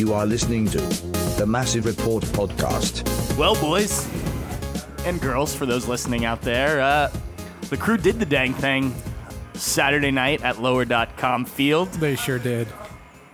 You 0.00 0.14
are 0.14 0.24
listening 0.24 0.64
to 0.68 0.78
the 1.36 1.44
Massive 1.46 1.84
Report 1.84 2.24
podcast. 2.24 3.04
Well, 3.36 3.54
boys 3.60 4.08
and 5.04 5.20
girls, 5.20 5.54
for 5.54 5.66
those 5.66 5.86
listening 5.86 6.24
out 6.24 6.40
there, 6.40 6.80
uh, 6.80 7.12
the 7.68 7.76
crew 7.76 7.98
did 7.98 8.18
the 8.18 8.24
dang 8.24 8.54
thing 8.54 8.94
Saturday 9.52 10.10
night 10.10 10.42
at 10.42 10.58
lower.com 10.58 11.44
field. 11.44 11.92
They 11.92 12.16
sure 12.16 12.38
did. 12.38 12.66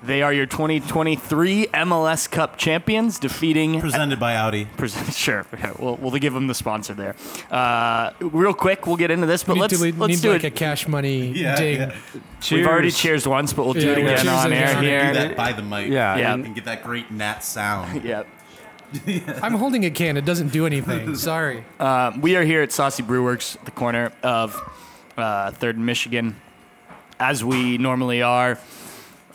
They 0.06 0.22
are 0.22 0.32
your 0.32 0.46
2023 0.46 1.66
MLS 1.66 2.30
Cup 2.30 2.56
champions, 2.58 3.18
defeating. 3.18 3.80
Presented 3.80 4.20
by 4.20 4.36
Audi. 4.36 4.66
Present, 4.76 5.12
sure, 5.14 5.44
we'll, 5.80 5.96
we'll 5.96 6.12
give 6.12 6.32
them 6.32 6.46
the 6.46 6.54
sponsor 6.54 6.94
there. 6.94 7.16
Uh, 7.50 8.12
real 8.20 8.54
quick, 8.54 8.86
we'll 8.86 8.96
get 8.96 9.10
into 9.10 9.26
this, 9.26 9.42
but 9.42 9.54
need 9.54 9.60
let's 9.62 9.78
to, 9.80 9.92
let's 9.96 10.08
need 10.14 10.20
do 10.22 10.30
like 10.32 10.44
it. 10.44 10.46
a 10.46 10.50
cash 10.52 10.86
money 10.86 11.28
Yeah, 11.32 11.56
ding. 11.56 11.80
yeah. 11.80 11.94
We've 12.52 12.66
already 12.66 12.92
cheers 12.92 13.26
once, 13.26 13.52
but 13.52 13.64
we'll 13.64 13.74
do 13.74 13.80
Yeah, 13.80 13.92
it 13.92 13.98
again 13.98 14.28
on 14.28 14.52
air 14.52 14.74
We're 14.76 14.80
Do 14.82 14.86
here. 14.86 15.12
that 15.14 15.36
by 15.36 15.52
the 15.52 15.62
mic. 15.62 15.90
Yeah, 15.90 16.16
Yeah. 16.16 16.34
And 16.34 16.54
get 16.54 16.66
that 16.66 16.84
great 16.84 17.10
nat 17.10 17.40
sound. 17.40 18.04
Yep. 18.04 18.28
I'm 19.42 19.54
holding 19.54 19.84
a 19.84 19.90
can. 19.90 20.16
It 20.16 20.24
doesn't 20.24 20.52
do 20.52 20.64
anything. 20.66 21.16
Sorry. 21.16 21.64
Um, 21.80 22.20
we 22.20 22.36
are 22.36 22.44
here 22.44 22.62
at 22.62 22.70
Saucy 22.70 23.02
Brewworks, 23.02 23.56
the 23.64 23.72
corner 23.72 24.12
of 24.22 24.54
uh, 25.16 25.50
Third 25.50 25.74
and 25.76 25.84
Michigan, 25.84 26.36
as 27.18 27.42
we 27.44 27.76
normally 27.78 28.22
are. 28.22 28.56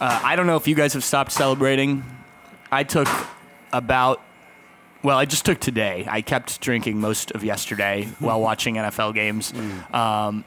Uh, 0.01 0.19
I 0.23 0.35
don't 0.35 0.47
know 0.47 0.55
if 0.55 0.67
you 0.67 0.73
guys 0.73 0.93
have 0.93 1.03
stopped 1.03 1.31
celebrating. 1.31 2.03
I 2.71 2.83
took 2.83 3.07
about, 3.71 4.19
well, 5.03 5.15
I 5.17 5.25
just 5.25 5.45
took 5.45 5.59
today. 5.59 6.07
I 6.09 6.21
kept 6.21 6.59
drinking 6.59 6.99
most 6.99 7.29
of 7.31 7.43
yesterday 7.43 8.07
while 8.19 8.41
watching 8.41 8.75
NFL 8.75 9.13
games. 9.13 9.53
Um, 9.93 10.43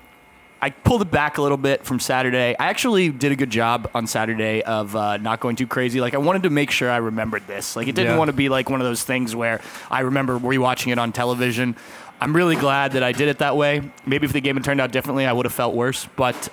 I 0.61 0.71
pulled 0.71 1.03
it 1.03 1.11
back 1.13 1.39
a 1.39 1.43
little 1.43 1.57
bit 1.57 1.85
from 1.85 2.01
Saturday. 2.01 2.57
I 2.59 2.67
actually 2.67 3.11
did 3.11 3.31
a 3.31 3.37
good 3.37 3.51
job 3.51 3.89
on 3.95 4.09
Saturday 4.09 4.63
of 4.63 4.97
uh, 4.97 5.19
not 5.19 5.39
going 5.39 5.55
too 5.55 5.69
crazy. 5.69 6.01
Like 6.01 6.15
I 6.15 6.19
wanted 6.19 6.43
to 6.45 6.51
make 6.51 6.73
sure 6.73 6.91
I 6.91 6.97
remembered 6.97 7.47
this. 7.47 7.77
Like 7.77 7.87
it 7.87 7.95
didn't 7.95 8.13
Yeah. 8.13 8.19
want 8.19 8.31
to 8.31 8.33
be 8.33 8.49
like 8.49 8.69
one 8.69 8.81
of 8.81 8.87
those 8.87 9.05
things 9.05 9.37
where 9.37 9.61
I 9.89 10.01
remember 10.01 10.37
rewatching 10.37 10.91
it 10.91 10.99
on 10.99 11.13
television. 11.13 11.77
I'm 12.21 12.35
really 12.35 12.57
glad 12.57 12.93
that 12.93 13.05
I 13.05 13.13
did 13.13 13.29
it 13.29 13.39
that 13.39 13.57
way. 13.57 13.83
Maybe 14.05 14.25
if 14.25 14.33
the 14.33 14.41
game 14.41 14.57
had 14.57 14.65
turned 14.65 14.81
out 14.81 14.91
differently, 14.91 15.27
I 15.27 15.33
would 15.33 15.47
have 15.47 15.53
felt 15.55 15.75
worse. 15.77 16.09
But 16.17 16.49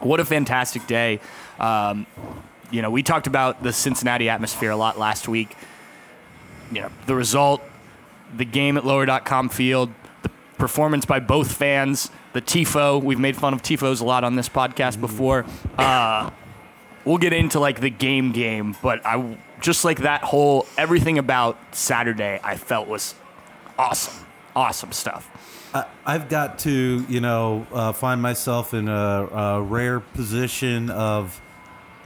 what 0.00 0.20
a 0.20 0.24
fantastic 0.24 0.86
day. 0.86 1.18
Um, 1.58 2.06
you 2.70 2.82
know, 2.82 2.90
we 2.90 3.02
talked 3.02 3.26
about 3.26 3.62
the 3.62 3.72
Cincinnati 3.72 4.28
atmosphere 4.28 4.70
a 4.70 4.76
lot 4.76 4.98
last 4.98 5.28
week. 5.28 5.56
You 6.70 6.82
know, 6.82 6.90
the 7.06 7.14
result, 7.14 7.62
the 8.36 8.44
game 8.44 8.76
at 8.76 8.84
lower.com 8.84 9.48
field, 9.48 9.90
the 10.22 10.30
performance 10.58 11.06
by 11.06 11.20
both 11.20 11.50
fans, 11.52 12.10
the 12.34 12.42
TIFO. 12.42 13.02
We've 13.02 13.18
made 13.18 13.36
fun 13.36 13.54
of 13.54 13.62
TIFOs 13.62 14.00
a 14.00 14.04
lot 14.04 14.24
on 14.24 14.36
this 14.36 14.48
podcast 14.48 15.00
before. 15.00 15.46
Uh, 15.78 16.30
we'll 17.04 17.18
get 17.18 17.32
into 17.32 17.58
like 17.58 17.80
the 17.80 17.90
game 17.90 18.32
game, 18.32 18.76
but 18.82 19.04
I 19.06 19.38
just 19.60 19.84
like 19.84 20.00
that 20.00 20.22
whole 20.22 20.66
everything 20.76 21.18
about 21.18 21.58
Saturday 21.74 22.38
I 22.44 22.56
felt 22.56 22.86
was 22.86 23.14
awesome. 23.78 24.26
Awesome 24.54 24.92
stuff. 24.92 25.30
I, 25.74 25.86
I've 26.04 26.28
got 26.28 26.58
to, 26.60 27.04
you 27.08 27.20
know, 27.20 27.66
uh, 27.72 27.92
find 27.92 28.20
myself 28.20 28.74
in 28.74 28.88
a, 28.88 28.92
a 28.92 29.62
rare 29.62 30.00
position 30.00 30.90
of 30.90 31.40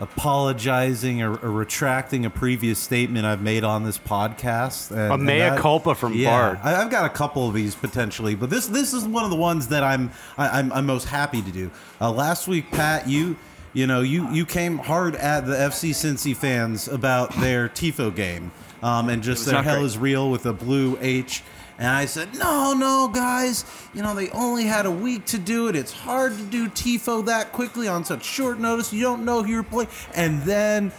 apologizing 0.00 1.22
or, 1.22 1.36
or 1.38 1.50
retracting 1.50 2.24
a 2.24 2.30
previous 2.30 2.78
statement 2.78 3.26
I've 3.26 3.42
made 3.42 3.64
on 3.64 3.84
this 3.84 3.98
podcast. 3.98 4.90
And, 4.90 5.12
A 5.12 5.18
mea 5.18 5.38
that- 5.40 5.58
culpa 5.58 5.94
from 5.94 6.14
yeah, 6.14 6.30
Bart. 6.30 6.58
I, 6.62 6.76
I've 6.82 6.90
got 6.90 7.04
a 7.06 7.08
couple 7.10 7.48
of 7.48 7.54
these 7.54 7.74
potentially, 7.74 8.34
but 8.34 8.50
this 8.50 8.66
this 8.66 8.92
is 8.92 9.04
one 9.04 9.24
of 9.24 9.30
the 9.30 9.36
ones 9.36 9.68
that 9.68 9.82
I'm 9.82 10.10
I, 10.38 10.58
I'm, 10.60 10.72
I'm 10.72 10.86
most 10.86 11.08
happy 11.08 11.42
to 11.42 11.50
do. 11.50 11.70
Uh, 12.00 12.10
last 12.10 12.48
week, 12.48 12.70
Pat, 12.70 13.08
you 13.08 13.36
you 13.72 13.86
know 13.86 14.00
you 14.00 14.30
you 14.30 14.44
came 14.46 14.78
hard 14.78 15.14
at 15.16 15.46
the 15.46 15.54
FC 15.54 15.90
Cincy 15.90 16.34
fans 16.36 16.88
about 16.88 17.32
their 17.40 17.68
tifo 17.68 18.14
game, 18.14 18.52
um, 18.82 19.08
and 19.08 19.22
just 19.22 19.46
their 19.46 19.62
hell 19.62 19.76
great. 19.76 19.86
is 19.86 19.98
real 19.98 20.30
with 20.30 20.46
a 20.46 20.52
blue 20.52 20.98
H. 21.00 21.42
And 21.82 21.90
I 21.90 22.04
said, 22.04 22.32
no, 22.38 22.74
no, 22.74 23.10
guys. 23.12 23.64
You 23.92 24.02
know, 24.02 24.14
they 24.14 24.30
only 24.30 24.66
had 24.66 24.86
a 24.86 24.90
week 24.90 25.24
to 25.26 25.38
do 25.38 25.66
it. 25.66 25.74
It's 25.74 25.90
hard 25.90 26.36
to 26.36 26.44
do 26.44 26.68
TIFO 26.68 27.26
that 27.26 27.50
quickly 27.50 27.88
on 27.88 28.04
such 28.04 28.24
short 28.24 28.60
notice. 28.60 28.92
You 28.92 29.02
don't 29.02 29.24
know 29.24 29.42
who 29.42 29.50
you're 29.50 29.64
playing. 29.64 29.88
And 30.14 30.40
then 30.42 30.92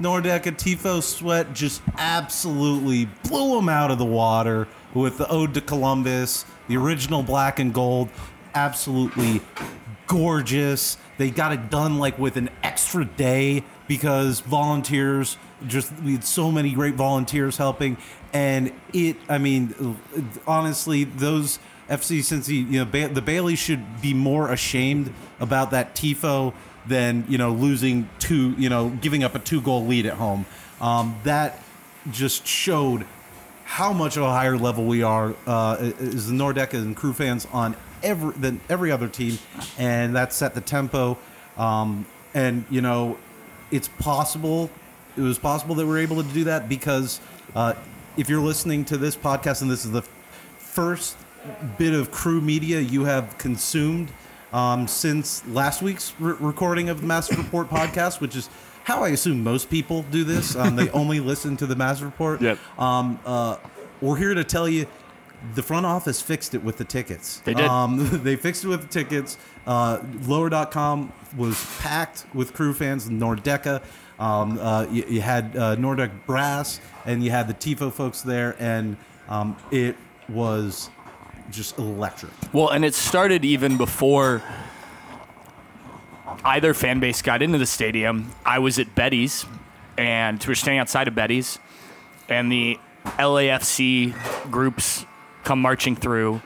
Nordecke 0.00 0.56
Tifo 0.56 1.00
Sweat 1.04 1.52
just 1.52 1.82
absolutely 1.98 3.04
blew 3.28 3.54
them 3.54 3.68
out 3.68 3.92
of 3.92 3.98
the 3.98 4.04
water 4.04 4.66
with 4.92 5.18
the 5.18 5.28
Ode 5.28 5.54
to 5.54 5.60
Columbus, 5.60 6.44
the 6.66 6.78
original 6.78 7.22
black 7.22 7.60
and 7.60 7.72
gold. 7.72 8.08
Absolutely 8.56 9.40
gorgeous. 10.08 10.96
They 11.16 11.30
got 11.30 11.52
it 11.52 11.70
done 11.70 11.98
like 11.98 12.18
with 12.18 12.36
an 12.36 12.50
extra 12.64 13.04
day 13.04 13.62
because 13.86 14.40
volunteers 14.40 15.36
just 15.68 15.92
we 16.00 16.14
had 16.14 16.24
so 16.24 16.50
many 16.50 16.72
great 16.72 16.94
volunteers 16.94 17.56
helping 17.56 17.96
and 18.34 18.72
it 18.92 19.16
I 19.28 19.38
mean 19.38 19.74
honestly 20.46 21.04
those 21.04 21.58
FC 21.88 22.18
Cincy 22.18 22.70
you 22.70 22.80
know 22.80 22.84
ba- 22.84 23.08
the 23.08 23.22
Bailey 23.22 23.56
should 23.56 24.02
be 24.02 24.12
more 24.12 24.52
ashamed 24.52 25.14
about 25.40 25.70
that 25.70 25.94
tifo 25.94 26.52
than 26.86 27.24
you 27.28 27.38
know 27.38 27.52
losing 27.52 28.10
two 28.18 28.50
you 28.58 28.68
know 28.68 28.90
giving 28.90 29.24
up 29.24 29.34
a 29.34 29.38
two 29.38 29.62
goal 29.62 29.86
lead 29.86 30.04
at 30.04 30.14
home 30.14 30.44
um, 30.80 31.18
that 31.24 31.62
just 32.10 32.46
showed 32.46 33.06
how 33.64 33.92
much 33.92 34.16
of 34.16 34.22
a 34.22 34.30
higher 34.30 34.58
level 34.58 34.84
we 34.84 35.02
are 35.02 35.34
uh, 35.46 35.76
as 35.98 36.28
the 36.28 36.34
Nordecke 36.34 36.74
and 36.74 36.94
crew 36.94 37.12
fans 37.12 37.46
on 37.52 37.76
every 38.02 38.32
than 38.32 38.60
every 38.68 38.90
other 38.90 39.08
team, 39.08 39.38
and 39.78 40.14
that 40.14 40.32
set 40.32 40.54
the 40.54 40.60
tempo. 40.60 41.16
Um, 41.56 42.06
and 42.34 42.64
you 42.70 42.82
know, 42.82 43.16
it's 43.70 43.88
possible. 43.88 44.70
It 45.16 45.22
was 45.22 45.38
possible 45.38 45.74
that 45.76 45.86
we're 45.86 45.98
able 45.98 46.22
to 46.22 46.28
do 46.28 46.44
that 46.44 46.68
because 46.68 47.20
uh, 47.54 47.74
if 48.16 48.28
you're 48.28 48.40
listening 48.40 48.84
to 48.86 48.96
this 48.96 49.16
podcast 49.16 49.62
and 49.62 49.70
this 49.70 49.84
is 49.84 49.90
the 49.90 50.02
first 50.58 51.16
bit 51.78 51.94
of 51.94 52.10
crew 52.10 52.40
media 52.40 52.80
you 52.80 53.04
have 53.04 53.36
consumed 53.38 54.10
um, 54.52 54.86
since 54.86 55.46
last 55.48 55.82
week's 55.82 56.14
re- 56.20 56.36
recording 56.38 56.88
of 56.88 57.00
the 57.00 57.06
Massive 57.06 57.36
Report 57.38 57.68
podcast, 57.68 58.20
which 58.20 58.36
is 58.36 58.48
how 58.84 59.02
I 59.02 59.08
assume 59.08 59.42
most 59.42 59.68
people 59.68 60.02
do 60.10 60.22
this. 60.22 60.54
Um, 60.54 60.76
they 60.76 60.88
only 60.90 61.18
listen 61.18 61.56
to 61.56 61.66
the 61.66 61.74
Massive 61.74 62.06
Report. 62.06 62.40
Yep. 62.40 62.58
Um, 62.78 63.18
uh, 63.26 63.56
we're 64.00 64.16
here 64.16 64.34
to 64.34 64.44
tell 64.44 64.68
you 64.68 64.86
the 65.54 65.62
front 65.62 65.86
office 65.86 66.22
fixed 66.22 66.54
it 66.54 66.62
with 66.62 66.78
the 66.78 66.84
tickets. 66.84 67.40
They 67.40 67.54
did. 67.54 67.66
Um, 67.66 68.08
they 68.22 68.36
fixed 68.36 68.64
it 68.64 68.68
with 68.68 68.82
the 68.82 68.88
tickets. 68.88 69.38
Uh, 69.66 70.02
lower.com 70.26 71.12
was 71.36 71.62
packed 71.80 72.26
with 72.32 72.54
crew 72.54 72.74
fans, 72.74 73.08
Nordecke. 73.08 73.82
Um, 74.18 74.58
uh, 74.60 74.86
you, 74.90 75.04
you 75.08 75.20
had 75.20 75.56
uh, 75.56 75.74
Nordic 75.74 76.26
Brass 76.26 76.80
and 77.04 77.22
you 77.22 77.30
had 77.30 77.48
the 77.48 77.54
TIFO 77.54 77.92
folks 77.92 78.22
there, 78.22 78.56
and 78.58 78.96
um, 79.28 79.56
it 79.70 79.96
was 80.28 80.90
just 81.50 81.78
electric. 81.78 82.32
Well, 82.52 82.68
and 82.68 82.84
it 82.84 82.94
started 82.94 83.44
even 83.44 83.76
before 83.76 84.42
either 86.44 86.74
fan 86.74 87.00
base 87.00 87.22
got 87.22 87.42
into 87.42 87.58
the 87.58 87.66
stadium. 87.66 88.30
I 88.44 88.58
was 88.58 88.78
at 88.78 88.94
Betty's, 88.94 89.44
and 89.98 90.42
we 90.42 90.50
were 90.50 90.54
staying 90.54 90.78
outside 90.78 91.08
of 91.08 91.14
Betty's, 91.14 91.58
and 92.28 92.50
the 92.50 92.78
LAFC 93.18 94.14
groups 94.50 95.04
come 95.42 95.60
marching 95.60 95.96
through, 95.96 96.40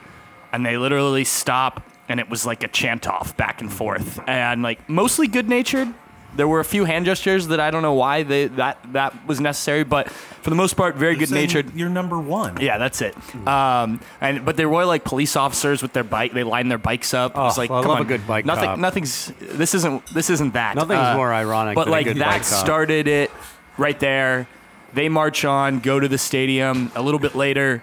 and 0.52 0.66
they 0.66 0.76
literally 0.76 1.24
stop, 1.24 1.88
and 2.08 2.18
it 2.18 2.28
was 2.28 2.44
like 2.44 2.64
a 2.64 2.68
chant 2.68 3.06
off 3.06 3.36
back 3.36 3.60
and 3.60 3.72
forth, 3.72 4.20
and 4.26 4.62
like 4.62 4.88
mostly 4.88 5.28
good 5.28 5.48
natured. 5.48 5.92
There 6.37 6.47
were 6.47 6.61
a 6.61 6.65
few 6.65 6.84
hand 6.84 7.05
gestures 7.06 7.49
that 7.49 7.59
I 7.59 7.71
don't 7.71 7.83
know 7.83 7.94
why 7.94 8.22
they, 8.22 8.47
that 8.49 8.78
that 8.93 9.27
was 9.27 9.41
necessary, 9.41 9.83
but 9.83 10.11
for 10.11 10.50
the 10.50 10.56
most 10.56 10.75
part, 10.77 10.94
very 10.94 11.16
good 11.16 11.31
natured. 11.31 11.75
You're 11.75 11.89
number 11.89 12.21
one. 12.21 12.61
Yeah, 12.61 12.78
that's 12.78 13.00
it. 13.03 13.16
Um, 13.47 14.00
and 14.21 14.44
but 14.44 14.56
they 14.56 14.66
were 14.66 14.84
like 14.84 15.05
police 15.05 15.37
officers 15.37 15.83
with 15.83 15.92
their 15.95 16.04
bike. 16.04 16.33
They 16.34 16.45
lined 16.45 16.71
their 16.71 16.78
bikes 16.78 17.13
up. 17.15 17.33
It 17.34 17.39
was 17.39 17.59
Oh, 17.59 17.60
like, 17.63 17.71
I 17.71 17.80
come 17.80 17.89
love 17.89 18.01
on. 18.01 18.07
a 18.07 18.09
good 18.09 18.27
bike 18.27 18.45
Nothing. 18.45 18.65
cop. 18.66 18.78
Nothing's. 18.78 19.33
This 19.41 19.75
isn't. 19.75 20.07
This 20.15 20.30
isn't 20.30 20.53
that. 20.54 20.77
Uh, 20.77 20.84
Nothing's 20.84 21.16
more 21.16 21.33
ironic 21.33 21.75
But 21.75 21.84
than 21.84 21.92
a 21.95 21.97
like 21.97 22.07
good 22.07 22.16
that 22.19 22.27
bike 22.27 22.42
cop. 22.42 22.65
started 22.65 23.09
it 23.09 23.31
right 23.78 23.98
there. 23.98 24.47
They 24.95 25.09
march 25.09 25.45
on, 25.45 25.81
go 25.81 25.98
to 25.98 26.09
the 26.09 26.19
stadium. 26.19 26.92
A 26.95 27.03
little 27.03 27.21
bit 27.21 27.34
later, 27.34 27.83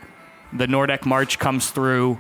the 0.54 0.68
Nordecke 0.68 1.06
march 1.06 1.40
comes 1.40 1.70
through, 1.72 2.20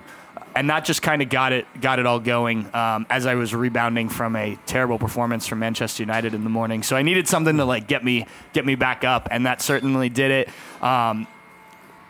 and 0.55 0.69
that 0.69 0.85
just 0.85 1.01
kind 1.01 1.21
of 1.21 1.29
got 1.29 1.51
it 1.51 1.67
got 1.81 1.99
it 1.99 2.05
all 2.05 2.19
going. 2.19 2.73
Um, 2.73 3.05
as 3.09 3.25
I 3.25 3.35
was 3.35 3.53
rebounding 3.53 4.07
from 4.09 4.35
a 4.35 4.57
terrible 4.65 4.97
performance 4.97 5.45
from 5.45 5.59
Manchester 5.59 6.01
United 6.01 6.33
in 6.33 6.43
the 6.43 6.49
morning, 6.49 6.81
so 6.81 6.95
I 6.95 7.01
needed 7.01 7.27
something 7.27 7.57
to 7.57 7.65
like 7.65 7.87
get 7.87 8.03
me 8.03 8.25
get 8.53 8.65
me 8.65 8.75
back 8.75 9.03
up, 9.03 9.27
and 9.31 9.45
that 9.45 9.61
certainly 9.61 10.09
did 10.09 10.31
it. 10.31 10.49
Um, 10.81 11.27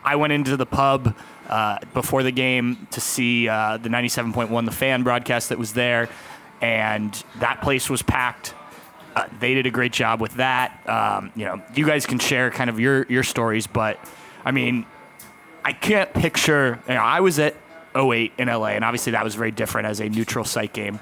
I 0.04 0.14
went 0.14 0.32
into 0.32 0.56
the 0.56 0.66
pub 0.66 1.16
uh, 1.48 1.78
before 1.92 2.22
the 2.22 2.30
game 2.30 2.86
to 2.92 3.00
see 3.00 3.48
uh, 3.48 3.76
the 3.78 3.88
97.1 3.88 4.64
The 4.64 4.70
Fan 4.70 5.02
broadcast 5.02 5.48
that 5.48 5.58
was 5.58 5.72
there, 5.72 6.08
and 6.60 7.12
that 7.40 7.60
place 7.60 7.90
was 7.90 8.02
packed. 8.02 8.54
Uh, 9.16 9.26
they 9.40 9.54
did 9.54 9.66
a 9.66 9.70
great 9.70 9.92
job 9.92 10.20
with 10.20 10.34
that. 10.34 10.88
Um, 10.88 11.32
you 11.34 11.44
know, 11.44 11.60
you 11.74 11.84
guys 11.84 12.06
can 12.06 12.20
share 12.20 12.50
kind 12.52 12.70
of 12.70 12.78
your 12.78 13.04
your 13.06 13.24
stories, 13.24 13.66
but 13.66 13.98
I 14.44 14.52
mean, 14.52 14.86
I 15.64 15.72
can't 15.72 16.12
picture. 16.14 16.80
You 16.86 16.94
know, 16.94 17.00
I 17.00 17.20
was 17.20 17.40
at 17.40 17.56
08 17.96 18.32
in 18.38 18.48
LA, 18.48 18.68
and 18.68 18.84
obviously 18.84 19.12
that 19.12 19.24
was 19.24 19.34
very 19.34 19.50
different 19.50 19.86
as 19.86 20.00
a 20.00 20.08
neutral 20.08 20.44
site 20.44 20.72
game. 20.72 21.00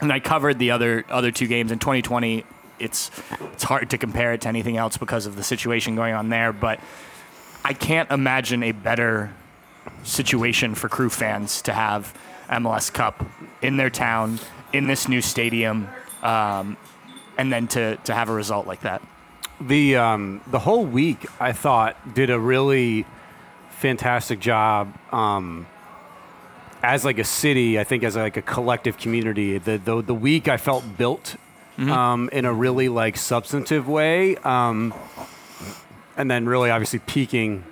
And 0.00 0.12
I 0.12 0.20
covered 0.20 0.58
the 0.58 0.70
other 0.70 1.04
other 1.10 1.30
two 1.30 1.46
games 1.46 1.72
in 1.72 1.78
2020. 1.78 2.44
it's 2.78 3.10
it's 3.52 3.64
hard 3.64 3.90
to 3.90 3.98
compare 3.98 4.32
it 4.32 4.40
to 4.42 4.48
anything 4.48 4.76
else 4.76 4.96
because 4.96 5.26
of 5.26 5.36
the 5.36 5.42
situation 5.42 5.94
going 5.96 6.14
on 6.14 6.30
there. 6.30 6.52
But 6.52 6.80
I 7.64 7.74
can't 7.74 8.10
imagine 8.10 8.62
a 8.62 8.72
better 8.72 9.32
situation 10.02 10.74
for 10.74 10.88
crew 10.88 11.10
fans 11.10 11.62
to 11.62 11.72
have 11.72 12.14
MLS 12.48 12.92
Cup 12.92 13.24
in 13.60 13.76
their 13.76 13.90
town 13.90 14.38
in 14.72 14.86
this 14.86 15.08
new 15.08 15.20
stadium, 15.20 15.88
um, 16.22 16.76
and 17.36 17.52
then 17.52 17.66
to 17.68 17.96
to 17.96 18.14
have 18.14 18.28
a 18.30 18.32
result 18.32 18.66
like 18.66 18.80
that. 18.80 19.02
the 19.60 19.96
um, 19.96 20.40
the 20.46 20.58
whole 20.58 20.86
week 20.86 21.26
I 21.38 21.52
thought 21.52 22.14
did 22.14 22.30
a 22.30 22.38
really 22.38 23.04
fantastic 23.70 24.40
job 24.40 24.94
um, 25.12 25.66
as 26.82 27.04
like 27.04 27.18
a 27.18 27.24
city. 27.24 27.78
I 27.78 27.84
think 27.84 28.04
as 28.04 28.16
like 28.16 28.36
a 28.36 28.42
collective 28.42 28.98
community. 28.98 29.58
The 29.58 29.78
the, 29.78 30.02
the 30.02 30.14
week 30.14 30.48
I 30.48 30.56
felt 30.56 30.96
built 30.96 31.36
um, 31.78 32.28
in 32.32 32.44
a 32.44 32.52
really 32.52 32.88
like 32.88 33.16
substantive 33.16 33.88
way, 33.88 34.36
um, 34.36 34.92
and 36.16 36.30
then 36.30 36.46
really 36.46 36.70
obviously 36.70 36.98
peaking 36.98 37.64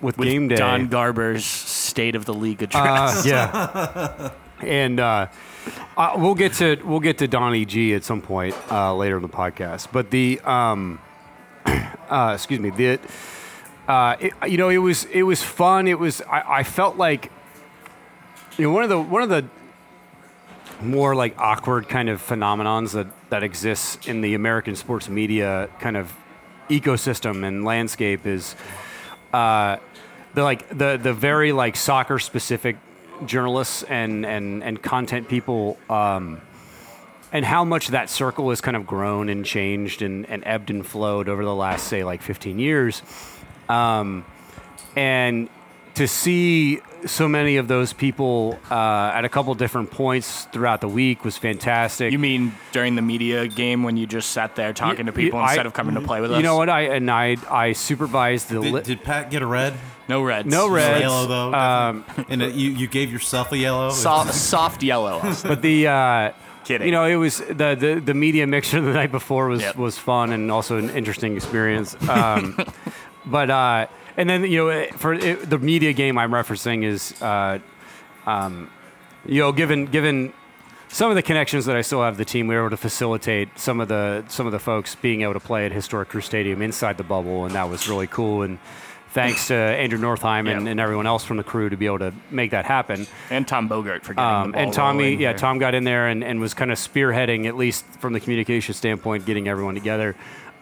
with, 0.00 0.18
With 0.18 0.28
game 0.28 0.48
day. 0.48 0.56
Don 0.56 0.88
Garber's 0.88 1.44
State 1.44 2.14
of 2.14 2.24
the 2.24 2.34
League 2.34 2.62
address. 2.62 3.26
Uh, 3.26 3.28
yeah, 3.28 4.30
and 4.66 5.00
uh, 5.00 5.26
uh, 5.96 6.14
we'll 6.16 6.34
get 6.34 6.52
to 6.54 6.76
we'll 6.84 7.00
get 7.00 7.18
to 7.18 7.28
Donnie 7.28 7.64
G 7.64 7.94
at 7.94 8.04
some 8.04 8.20
point 8.20 8.54
uh, 8.70 8.94
later 8.94 9.16
in 9.16 9.22
the 9.22 9.28
podcast. 9.28 9.88
But 9.92 10.10
the 10.10 10.40
um, 10.40 11.00
uh, 11.66 12.32
excuse 12.34 12.60
me, 12.60 12.70
the 12.70 13.00
uh, 13.88 14.16
it, 14.20 14.32
you 14.46 14.58
know 14.58 14.68
it 14.68 14.78
was 14.78 15.04
it 15.06 15.22
was 15.22 15.42
fun. 15.42 15.88
It 15.88 15.98
was 15.98 16.20
I, 16.22 16.58
I 16.58 16.62
felt 16.62 16.96
like 16.96 17.32
you 18.58 18.64
know 18.64 18.72
one 18.72 18.82
of 18.82 18.88
the 18.88 19.00
one 19.00 19.22
of 19.22 19.28
the 19.28 19.44
more 20.80 21.14
like 21.14 21.38
awkward 21.38 21.88
kind 21.88 22.08
of 22.08 22.20
phenomenons 22.20 22.92
that 22.92 23.06
that 23.30 23.42
exists 23.42 24.06
in 24.06 24.20
the 24.20 24.34
American 24.34 24.76
sports 24.76 25.08
media 25.08 25.68
kind 25.80 25.96
of 25.96 26.12
ecosystem 26.68 27.44
and 27.44 27.64
landscape 27.64 28.26
is 28.26 28.56
uh, 29.32 29.76
the 30.34 30.42
like 30.42 30.68
the 30.68 30.98
the 31.02 31.12
very 31.12 31.52
like 31.52 31.76
soccer 31.76 32.18
specific 32.18 32.76
journalists 33.24 33.82
and 33.84 34.26
and 34.26 34.62
and 34.62 34.82
content 34.82 35.28
people 35.28 35.78
um, 35.88 36.40
and 37.32 37.44
how 37.44 37.64
much 37.64 37.88
that 37.88 38.10
circle 38.10 38.50
has 38.50 38.60
kind 38.60 38.76
of 38.76 38.86
grown 38.86 39.28
and 39.28 39.44
changed 39.44 40.02
and, 40.02 40.28
and 40.28 40.42
ebbed 40.46 40.70
and 40.70 40.86
flowed 40.86 41.28
over 41.28 41.44
the 41.44 41.54
last 41.54 41.86
say 41.88 42.04
like 42.04 42.22
15 42.22 42.58
years. 42.58 43.02
Um, 43.68 44.24
and 44.94 45.48
to 45.94 46.06
see 46.06 46.80
so 47.06 47.28
many 47.28 47.56
of 47.56 47.68
those 47.68 47.92
people 47.92 48.58
uh, 48.70 49.10
at 49.14 49.24
a 49.24 49.28
couple 49.28 49.54
different 49.54 49.90
points 49.90 50.44
throughout 50.52 50.80
the 50.80 50.88
week 50.88 51.24
was 51.24 51.36
fantastic 51.38 52.12
You 52.12 52.18
mean 52.18 52.52
during 52.72 52.94
the 52.96 53.02
media 53.02 53.48
game 53.48 53.82
when 53.82 53.96
you 53.96 54.06
just 54.06 54.30
sat 54.30 54.56
there 54.56 54.72
talking 54.72 55.06
to 55.06 55.12
Y- 55.12 55.16
people 55.16 55.38
I- 55.38 55.44
instead 55.52 55.66
of 55.66 55.72
coming 55.72 55.94
to 55.94 56.00
play 56.00 56.20
with 56.20 56.32
us? 56.32 56.36
you 56.36 56.42
know 56.42 56.56
what 56.56 56.68
I 56.68 56.82
and 56.82 57.10
I 57.10 57.36
I 57.50 57.72
supervised 57.72 58.48
the 58.50 58.60
Did, 58.60 58.72
li- 58.72 58.82
did 58.82 59.02
Pat 59.04 59.30
get 59.30 59.42
a 59.42 59.46
red? 59.46 59.74
No 60.08 60.22
reds. 60.22 60.48
no 60.48 60.66
A 60.66 60.70
reds 60.70 61.00
yellow 61.00 61.26
though. 61.26 61.54
um, 61.54 62.04
and 62.28 62.42
it, 62.42 62.54
you 62.54 62.70
you 62.70 62.86
gave 62.86 63.10
yourself 63.12 63.50
a 63.52 63.58
yellow. 63.58 63.90
Soft, 63.90 64.34
soft 64.52 64.82
yellow. 64.82 65.20
but 65.44 65.62
the 65.62 65.88
uh, 65.88 66.32
Kidding. 66.64 66.86
You 66.88 66.92
know, 66.92 67.04
it 67.04 67.14
was 67.14 67.38
the, 67.38 67.76
the 67.78 68.02
the 68.04 68.14
media 68.14 68.44
mixture 68.46 68.80
the 68.80 68.92
night 68.92 69.12
before 69.12 69.46
was 69.48 69.60
Yep. 69.62 69.76
was 69.76 69.98
fun 69.98 70.32
and 70.32 70.50
also 70.50 70.78
an 70.78 70.90
interesting 70.90 71.36
experience. 71.36 71.94
Um, 72.08 72.56
but 73.24 73.50
uh, 73.50 73.86
and 74.16 74.28
then 74.28 74.44
you 74.44 74.58
know 74.68 74.86
for 74.96 75.14
it, 75.14 75.48
the 75.48 75.58
media 75.58 75.92
game 75.92 76.18
I'm 76.18 76.30
referencing 76.30 76.84
is 76.84 77.20
uh, 77.22 77.58
um, 78.26 78.70
you 79.24 79.40
know 79.42 79.52
given 79.52 79.86
given 79.86 80.32
some 80.88 81.10
of 81.10 81.16
the 81.16 81.22
connections 81.22 81.66
that 81.66 81.76
I 81.76 81.82
still 81.82 82.02
have 82.02 82.16
the 82.16 82.24
team, 82.24 82.46
we 82.46 82.54
were 82.54 82.62
able 82.62 82.70
to 82.70 82.76
facilitate 82.76 83.48
some 83.58 83.80
of 83.80 83.88
the 83.88 84.24
some 84.28 84.46
of 84.46 84.52
the 84.52 84.58
folks 84.60 84.94
being 84.94 85.22
able 85.22 85.34
to 85.34 85.40
play 85.40 85.66
at 85.66 85.72
historic 85.72 86.08
Crew 86.08 86.20
Stadium 86.20 86.62
inside 86.62 86.96
the 86.96 87.04
bubble, 87.04 87.44
and 87.44 87.54
that 87.54 87.68
was 87.68 87.88
really 87.88 88.06
cool. 88.06 88.42
And 88.42 88.58
thanks 89.10 89.48
to 89.48 89.54
Andrew 89.54 89.98
Northheim 89.98 90.40
and, 90.50 90.64
Yeah. 90.66 90.70
and 90.72 90.78
everyone 90.80 91.06
else 91.06 91.24
from 91.24 91.38
the 91.38 91.42
crew 91.44 91.70
to 91.70 91.76
be 91.76 91.86
able 91.86 92.00
to 92.00 92.12
make 92.30 92.50
that 92.50 92.66
happen. 92.66 93.06
and 93.30 93.48
Tom 93.48 93.66
Bogart 93.66 94.04
for 94.04 94.12
getting 94.12 94.30
Um, 94.30 94.46
the 94.48 94.52
ball 94.52 94.62
and 94.62 94.72
Tommy, 94.74 95.14
yeah, 95.14 95.30
there. 95.32 95.38
Tom 95.38 95.58
got 95.58 95.74
in 95.74 95.84
there 95.84 96.08
and, 96.08 96.22
and 96.22 96.38
was 96.38 96.52
kind 96.52 96.70
of 96.70 96.76
spearheading, 96.78 97.46
at 97.46 97.56
least 97.56 97.84
from 97.98 98.12
the 98.12 98.20
communication 98.20 98.74
standpoint, 98.74 99.24
getting 99.24 99.48
everyone 99.48 99.74
together. 99.74 100.14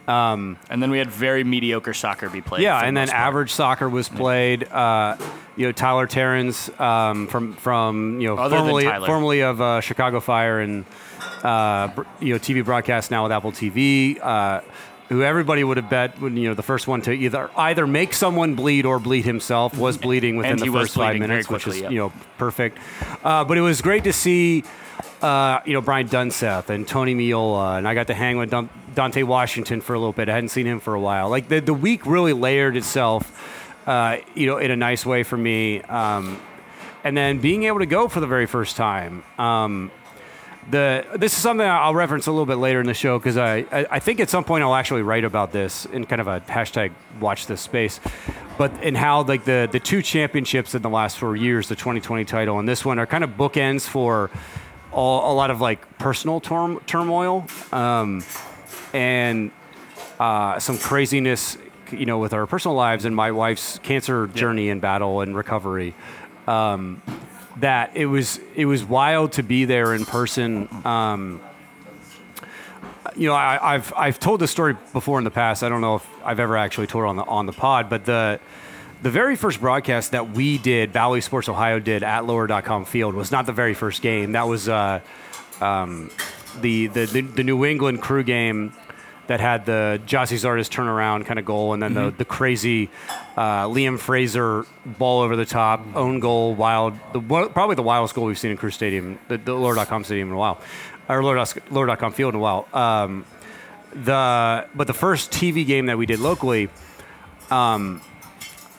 And 0.06 0.82
then 0.82 0.90
we 0.90 0.98
had 0.98 1.10
very 1.10 1.44
mediocre 1.44 1.94
soccer 1.94 2.28
be 2.28 2.40
played. 2.40 2.62
Yeah, 2.62 2.80
and 2.80 2.96
then 2.96 3.08
part. 3.08 3.18
average 3.18 3.52
soccer 3.52 3.88
was 3.88 4.08
played. 4.08 4.64
Uh, 4.70 5.16
you 5.56 5.66
know, 5.66 5.72
Tyler 5.72 6.06
Terens 6.06 6.68
um, 6.80 7.28
from 7.28 7.54
from 7.54 8.20
you 8.20 8.28
know 8.28 8.36
Other 8.36 8.56
formerly 8.56 8.84
formerly 8.84 9.40
of 9.42 9.60
uh, 9.60 9.80
Chicago 9.80 10.20
Fire 10.20 10.60
and 10.60 10.84
uh, 11.42 11.88
you 12.20 12.32
know 12.32 12.38
TV 12.38 12.64
broadcast 12.64 13.10
now 13.10 13.22
with 13.22 13.32
Apple 13.32 13.52
TV. 13.52 14.18
Uh, 14.20 14.60
who 15.10 15.22
everybody 15.22 15.62
would 15.62 15.76
have 15.76 15.90
bet 15.90 16.18
would 16.20 16.36
you 16.36 16.48
know 16.48 16.54
the 16.54 16.62
first 16.62 16.88
one 16.88 17.02
to 17.02 17.12
either 17.12 17.50
either 17.56 17.86
make 17.86 18.14
someone 18.14 18.54
bleed 18.54 18.86
or 18.86 18.98
bleed 18.98 19.24
himself 19.24 19.76
was 19.76 19.98
bleeding 19.98 20.36
within 20.36 20.56
the 20.56 20.66
first 20.66 20.94
five 20.94 21.18
minutes, 21.18 21.48
which 21.48 21.66
is 21.66 21.80
yep. 21.80 21.90
you 21.90 21.98
know 21.98 22.12
perfect. 22.38 22.78
Uh, 23.22 23.44
but 23.44 23.58
it 23.58 23.60
was 23.60 23.82
great 23.82 24.04
to 24.04 24.12
see 24.12 24.64
uh, 25.24 25.62
you 25.64 25.72
know 25.72 25.80
Brian 25.80 26.06
Dunseth 26.06 26.68
and 26.68 26.86
Tony 26.86 27.14
Meola, 27.14 27.78
and 27.78 27.88
I 27.88 27.94
got 27.94 28.08
to 28.08 28.14
hang 28.14 28.36
with 28.36 28.50
Dante 28.94 29.22
Washington 29.22 29.80
for 29.80 29.94
a 29.94 29.98
little 29.98 30.12
bit. 30.12 30.28
I 30.28 30.34
hadn't 30.34 30.50
seen 30.50 30.66
him 30.66 30.80
for 30.80 30.94
a 30.94 31.00
while. 31.00 31.30
Like 31.30 31.48
the 31.48 31.60
the 31.60 31.72
week 31.72 32.04
really 32.04 32.34
layered 32.34 32.76
itself, 32.76 33.32
uh, 33.86 34.18
you 34.34 34.46
know, 34.46 34.58
in 34.58 34.70
a 34.70 34.76
nice 34.76 35.06
way 35.06 35.22
for 35.22 35.38
me. 35.38 35.80
Um, 35.80 36.42
and 37.04 37.16
then 37.16 37.38
being 37.38 37.64
able 37.64 37.78
to 37.78 37.86
go 37.86 38.06
for 38.08 38.20
the 38.20 38.26
very 38.26 38.44
first 38.44 38.76
time. 38.76 39.24
Um, 39.38 39.90
the 40.70 41.06
this 41.14 41.32
is 41.32 41.38
something 41.38 41.66
I'll 41.66 41.94
reference 41.94 42.26
a 42.26 42.30
little 42.30 42.46
bit 42.46 42.56
later 42.56 42.80
in 42.80 42.86
the 42.86 42.94
show 42.94 43.18
because 43.18 43.38
I, 43.38 43.64
I 43.72 43.86
I 43.92 43.98
think 44.00 44.20
at 44.20 44.28
some 44.28 44.44
point 44.44 44.62
I'll 44.62 44.74
actually 44.74 45.02
write 45.02 45.24
about 45.24 45.52
this 45.52 45.86
in 45.86 46.04
kind 46.04 46.20
of 46.20 46.26
a 46.26 46.40
hashtag 46.40 46.92
watch 47.18 47.46
this 47.46 47.62
space, 47.62 47.98
but 48.58 48.70
in 48.82 48.94
how 48.94 49.22
like 49.22 49.44
the 49.44 49.70
the 49.72 49.80
two 49.80 50.02
championships 50.02 50.74
in 50.74 50.82
the 50.82 50.90
last 50.90 51.16
four 51.16 51.34
years, 51.34 51.68
the 51.68 51.76
2020 51.76 52.26
title 52.26 52.58
and 52.58 52.68
this 52.68 52.84
one 52.84 52.98
are 52.98 53.06
kind 53.06 53.24
of 53.24 53.30
bookends 53.38 53.88
for 53.88 54.30
all, 54.94 55.32
a 55.32 55.34
lot 55.34 55.50
of 55.50 55.60
like 55.60 55.98
personal 55.98 56.40
turm, 56.40 56.80
turmoil 56.86 57.46
um, 57.72 58.24
and 58.92 59.50
uh, 60.18 60.58
some 60.58 60.78
craziness, 60.78 61.58
you 61.90 62.06
know, 62.06 62.18
with 62.18 62.32
our 62.32 62.46
personal 62.46 62.76
lives 62.76 63.04
and 63.04 63.14
my 63.14 63.32
wife's 63.32 63.78
cancer 63.80 64.26
journey 64.28 64.70
and 64.70 64.80
battle 64.80 65.20
and 65.20 65.36
recovery 65.36 65.94
um, 66.46 67.02
that 67.58 67.96
it 67.96 68.06
was 68.06 68.40
it 68.54 68.66
was 68.66 68.84
wild 68.84 69.32
to 69.32 69.42
be 69.42 69.64
there 69.64 69.94
in 69.94 70.04
person. 70.04 70.68
Um, 70.84 71.40
you 73.16 73.28
know, 73.28 73.34
I, 73.34 73.74
I've 73.74 73.92
I've 73.96 74.18
told 74.18 74.40
this 74.40 74.50
story 74.50 74.76
before 74.92 75.18
in 75.18 75.24
the 75.24 75.30
past. 75.30 75.62
I 75.62 75.68
don't 75.68 75.80
know 75.80 75.96
if 75.96 76.06
I've 76.24 76.40
ever 76.40 76.56
actually 76.56 76.86
told 76.86 77.04
it 77.04 77.08
on 77.08 77.16
the 77.16 77.24
on 77.24 77.46
the 77.46 77.52
pod, 77.52 77.88
but 77.88 78.04
the 78.04 78.40
the 79.04 79.10
very 79.10 79.36
first 79.36 79.60
broadcast 79.60 80.12
that 80.12 80.30
we 80.30 80.56
did, 80.56 80.90
Bally 80.90 81.20
Sports 81.20 81.50
Ohio 81.50 81.78
did 81.78 82.02
at 82.02 82.24
Lower.com 82.24 82.86
Field, 82.86 83.14
was 83.14 83.30
not 83.30 83.44
the 83.44 83.52
very 83.52 83.74
first 83.74 84.00
game. 84.00 84.32
That 84.32 84.48
was 84.48 84.66
uh, 84.66 85.00
um, 85.60 86.10
the, 86.62 86.86
the 86.86 87.04
the 87.04 87.20
the 87.20 87.44
New 87.44 87.66
England 87.66 88.00
crew 88.00 88.22
game 88.22 88.72
that 89.26 89.40
had 89.40 89.66
the 89.66 90.00
Gyasi 90.06 90.38
Zardes 90.38 90.70
turnaround 90.70 91.26
kind 91.26 91.38
of 91.38 91.44
goal, 91.44 91.74
and 91.74 91.82
then 91.82 91.92
the, 91.92 92.10
the 92.10 92.24
crazy 92.24 92.88
uh, 93.36 93.64
Liam 93.64 93.98
Fraser 93.98 94.64
ball 94.86 95.20
over 95.20 95.36
the 95.36 95.46
top, 95.46 95.84
own 95.94 96.20
goal, 96.20 96.54
wild, 96.54 96.94
the, 97.12 97.20
probably 97.20 97.74
the 97.74 97.82
wildest 97.82 98.14
goal 98.14 98.24
we've 98.24 98.38
seen 98.38 98.50
in 98.50 98.56
Crew 98.56 98.70
Stadium, 98.70 99.18
the, 99.28 99.36
the 99.38 99.54
Lower.com 99.54 100.04
Stadium 100.04 100.28
in 100.28 100.34
a 100.34 100.38
while, 100.38 100.60
or 101.10 101.22
Lower, 101.22 101.44
Lower.com 101.70 102.12
Field 102.12 102.34
in 102.34 102.40
a 102.40 102.42
while. 102.42 102.66
Um, 102.72 103.26
the 103.92 104.66
but 104.74 104.86
the 104.86 104.94
first 104.94 105.30
TV 105.30 105.66
game 105.66 105.86
that 105.86 105.98
we 105.98 106.06
did 106.06 106.20
locally, 106.20 106.70
um, 107.50 108.00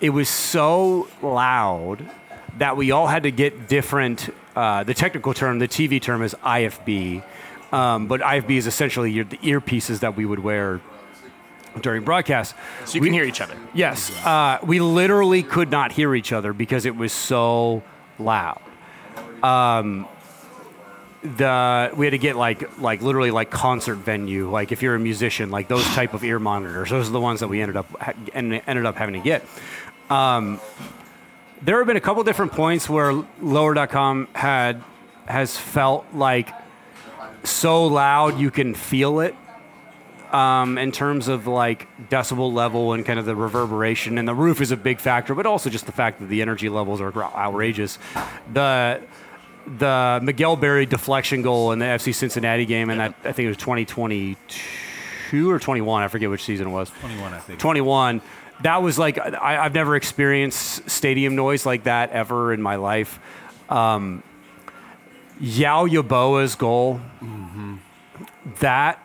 it 0.05 0.09
was 0.12 0.29
so 0.29 1.07
loud 1.24 2.07
that 2.59 2.77
we 2.77 2.91
all 2.91 3.07
had 3.07 3.24
to 3.24 3.31
get 3.31 3.67
different. 3.67 4.29
Uh, 4.55 4.83
the 4.83 4.93
technical 4.93 5.33
term, 5.33 5.57
the 5.57 5.67
TV 5.67 6.00
term, 6.00 6.21
is 6.21 6.35
IFB, 6.45 7.24
um, 7.74 8.05
but 8.05 8.21
IFB 8.21 8.51
is 8.51 8.67
essentially 8.67 9.12
your, 9.12 9.25
the 9.25 9.38
earpieces 9.38 10.01
that 10.01 10.15
we 10.15 10.25
would 10.27 10.38
wear 10.39 10.79
during 11.81 12.03
broadcast. 12.03 12.53
so 12.85 12.93
you 12.95 13.01
We- 13.01 13.07
can 13.07 13.13
hear 13.15 13.24
each 13.25 13.41
other. 13.41 13.55
Yes, 13.74 14.12
uh, 14.24 14.59
we 14.63 14.79
literally 14.79 15.41
could 15.41 15.71
not 15.71 15.91
hear 15.91 16.13
each 16.13 16.31
other 16.31 16.53
because 16.53 16.85
it 16.85 16.95
was 16.95 17.12
so 17.12 17.81
loud. 18.19 18.62
Um, 19.41 20.07
the 21.24 21.89
we 21.95 22.05
had 22.05 22.12
to 22.12 22.19
get 22.19 22.35
like 22.35 22.77
like 22.79 23.01
literally 23.01 23.31
like 23.31 23.50
concert 23.50 23.95
venue 23.95 24.47
like 24.51 24.71
if 24.71 24.83
you're 24.83 24.93
a 24.93 25.00
musician 25.00 25.50
like 25.50 25.67
those 25.67 25.83
type 25.95 26.13
of 26.13 26.24
ear 26.24 26.38
monitors 26.38 26.91
those 26.91 27.09
are 27.09 27.12
the 27.12 27.19
ones 27.19 27.39
that 27.39 27.47
we 27.47 27.62
ended 27.62 27.75
up 27.75 27.88
ha- 28.00 28.13
ended 28.35 28.85
up 28.85 28.95
having 28.95 29.13
to 29.13 29.19
get 29.19 29.43
um, 30.09 30.59
there 31.62 31.77
have 31.77 31.88
been 31.88 31.97
a 31.97 32.01
couple 32.01 32.24
different 32.24 32.51
points 32.51 32.89
where 32.89 33.13
lower.com 33.41 34.27
had 34.33 34.83
has 35.25 35.57
felt 35.57 36.05
like 36.13 36.50
so 37.43 37.85
loud 37.85 38.39
you 38.39 38.51
can 38.51 38.75
feel 38.75 39.19
it 39.19 39.35
um, 40.31 40.77
in 40.77 40.91
terms 40.91 41.27
of 41.27 41.47
like 41.47 41.88
decibel 42.09 42.53
level 42.53 42.93
and 42.93 43.05
kind 43.05 43.17
of 43.17 43.25
the 43.25 43.35
reverberation 43.35 44.17
and 44.17 44.27
the 44.27 44.35
roof 44.35 44.62
is 44.62 44.71
a 44.71 44.77
big 44.77 45.00
factor 45.00 45.33
but 45.33 45.45
also 45.45 45.69
just 45.69 45.88
the 45.88 45.91
fact 45.91 46.19
that 46.19 46.27
the 46.27 46.41
energy 46.41 46.69
levels 46.69 47.01
are 47.01 47.12
outrageous 47.24 47.97
the 48.53 49.01
the 49.67 50.19
Miguel 50.21 50.55
Berry 50.55 50.85
deflection 50.85 51.41
goal 51.41 51.71
in 51.71 51.79
the 51.79 51.85
FC 51.85 52.13
Cincinnati 52.13 52.65
game, 52.65 52.89
and 52.89 53.00
that 53.00 53.15
I 53.24 53.31
think 53.31 53.45
it 53.45 53.50
was 53.50 53.57
2022 53.57 55.50
or 55.50 55.59
21. 55.59 56.03
I 56.03 56.07
forget 56.07 56.29
which 56.29 56.43
season 56.43 56.67
it 56.67 56.71
was. 56.71 56.91
21, 57.01 57.33
I 57.33 57.39
think. 57.39 57.59
21. 57.59 58.21
That 58.62 58.81
was 58.81 58.97
like 58.97 59.17
I, 59.17 59.63
I've 59.63 59.74
never 59.74 59.95
experienced 59.95 60.89
stadium 60.89 61.35
noise 61.35 61.65
like 61.65 61.83
that 61.83 62.12
ever 62.12 62.53
in 62.53 62.62
my 62.62 62.75
life. 62.75 63.19
Um, 63.69 64.24
Yaw 65.39 65.85
Yeboah's 65.88 66.55
goal, 66.55 67.01
that 68.62 69.01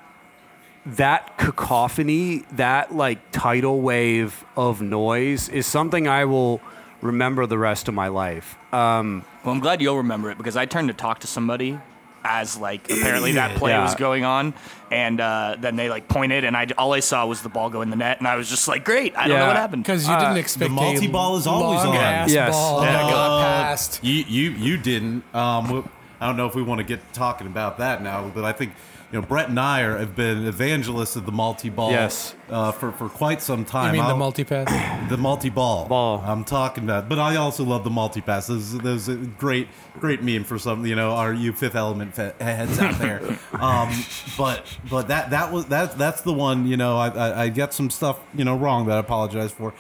that 0.87 1.37
cacophony, 1.37 2.45
that 2.52 2.95
like 2.95 3.19
tidal 3.33 3.80
wave 3.80 4.45
of 4.57 4.80
noise 4.80 5.49
is 5.49 5.66
something 5.66 6.09
I 6.09 6.25
will 6.25 6.61
remember 7.02 7.47
the 7.47 7.59
rest 7.59 7.88
of 7.88 7.95
my 7.95 8.09
life. 8.09 8.57
Um, 8.73 9.25
Well, 9.45 9.54
I'm 9.54 9.61
glad 9.61 9.80
you'll 9.80 9.97
remember 9.97 10.30
it 10.30 10.38
because 10.38 10.57
I 10.57 10.66
turned 10.66 10.88
to 10.88 10.95
talk 10.95 11.21
to 11.21 11.26
somebody 11.26 11.78
as 12.25 12.57
like 12.59 12.91
apparently 12.91 13.33
that 13.33 13.57
play 13.57 13.71
Yeah. 13.73 13.83
was 13.85 13.95
going 13.95 14.25
on, 14.25 14.55
and 14.91 15.21
uh, 15.21 15.57
then 15.59 15.77
they 15.77 15.89
like 15.89 16.09
pointed, 16.09 16.45
and 16.45 16.57
I 16.57 16.67
all 16.79 16.93
I 16.93 17.00
saw 17.00 17.27
was 17.27 17.43
the 17.43 17.49
ball 17.49 17.71
go 17.71 17.83
in 17.83 17.91
the 17.91 17.97
net, 17.97 18.19
and 18.19 18.27
I 18.29 18.37
was 18.37 18.49
just 18.49 18.69
like, 18.69 18.85
great, 18.85 19.17
I 19.17 19.29
don't 19.29 19.37
know 19.37 19.43
Yeah. 19.43 19.47
what 19.49 19.57
happened. 19.57 19.85
Because 19.85 20.07
you 20.09 20.15
didn't 20.17 20.37
expect 20.37 20.69
the 20.69 20.75
multi-ball 20.75 21.37
is 21.37 21.47
always 21.47 21.85
long 21.85 21.97
on. 21.97 22.03
ass 22.03 22.33
Yes. 22.33 22.55
ball 22.55 22.83
Yeah. 22.83 22.93
that 22.93 23.11
got 23.11 23.31
Uh, 23.41 23.43
passed. 23.62 24.00
You 24.03 24.25
you 24.29 24.50
you 24.53 24.77
didn't. 24.77 25.23
Um, 25.35 25.65
w- 25.67 25.89
I 26.21 26.27
don't 26.27 26.37
know 26.37 26.47
if 26.47 26.55
we 26.55 26.62
want 26.62 26.79
to 26.81 26.85
get 26.85 27.00
talking 27.15 27.47
about 27.47 27.79
that 27.79 28.03
now, 28.03 28.31
but 28.35 28.45
I 28.45 28.53
think 28.53 28.73
you 29.12 29.21
know 29.21 29.26
Brett 29.26 29.49
and 29.49 29.59
I 29.59 29.83
are, 29.83 29.99
have 29.99 30.14
been 30.14 30.47
evangelists 30.47 31.17
of 31.17 31.26
the 31.26 31.33
multi-ball. 31.33 31.90
Yes. 31.90 32.35
Uh, 32.49 32.71
for 32.73 32.93
for 32.93 33.09
quite 33.09 33.43
some 33.43 33.64
time. 33.64 33.95
You 33.95 34.00
mean 34.00 34.07
the 34.07 34.12
I'll- 34.12 34.17
multi 34.17 34.45
pass? 34.45 34.69
the 35.11 35.17
multi-ball. 35.17 35.87
Ball. 35.87 36.23
I'm 36.25 36.45
talking 36.45 36.85
about, 36.85 37.09
but 37.09 37.19
I 37.19 37.37
also 37.37 37.64
love 37.64 37.85
the 37.85 37.90
multi-pass. 37.90 38.47
There's, 38.47 38.73
there's 38.73 39.09
a 39.09 39.17
great, 39.17 39.69
great 39.99 40.23
meme 40.23 40.45
for 40.45 40.59
some, 40.59 40.87
you 40.87 40.95
know, 40.95 41.12
our 41.12 41.33
you 41.33 41.52
Fifth 41.52 41.75
Element 41.75 42.17
heads 42.17 42.79
out 42.79 42.99
there. 42.99 43.21
um, 43.52 43.93
but 44.38 44.64
but 44.88 45.09
that 45.09 45.31
that 45.31 45.52
was 45.52 45.67
that 45.67 45.99
that's 45.99 46.23
the 46.23 46.33
one. 46.33 46.67
You 46.67 46.76
know, 46.76 46.97
I, 46.97 47.09
I 47.09 47.43
I 47.43 47.49
get 47.49 47.75
some 47.75 47.90
stuff 47.90 48.21
you 48.35 48.45
know 48.45 48.57
wrong 48.57 48.87
that 48.87 48.97
I 48.97 49.00
apologize 49.00 49.52
for. 49.52 49.75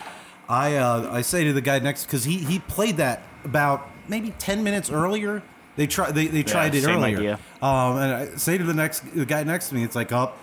I 0.48 0.74
uh, 0.76 1.08
I 1.12 1.20
say 1.22 1.44
to 1.44 1.52
the 1.52 1.60
guy 1.60 1.78
next 1.78 2.06
because 2.06 2.24
he 2.24 2.38
he 2.38 2.58
played 2.58 2.96
that 2.96 3.22
about 3.44 3.88
maybe 4.08 4.32
ten 4.38 4.64
minutes 4.64 4.90
earlier. 4.90 5.42
They 5.80 5.86
try 5.86 6.10
they, 6.10 6.26
they 6.26 6.42
tried 6.42 6.74
it 6.74 6.82
same 6.84 6.96
earlier. 6.98 7.16
idea. 7.16 7.32
Um, 7.62 7.96
and 7.96 8.12
I 8.14 8.26
say 8.36 8.58
to 8.58 8.64
the 8.64 8.74
next 8.74 9.00
the 9.14 9.24
guy 9.24 9.42
next 9.44 9.70
to 9.70 9.74
me, 9.74 9.82
it's 9.82 9.96
like 9.96 10.12
up. 10.12 10.36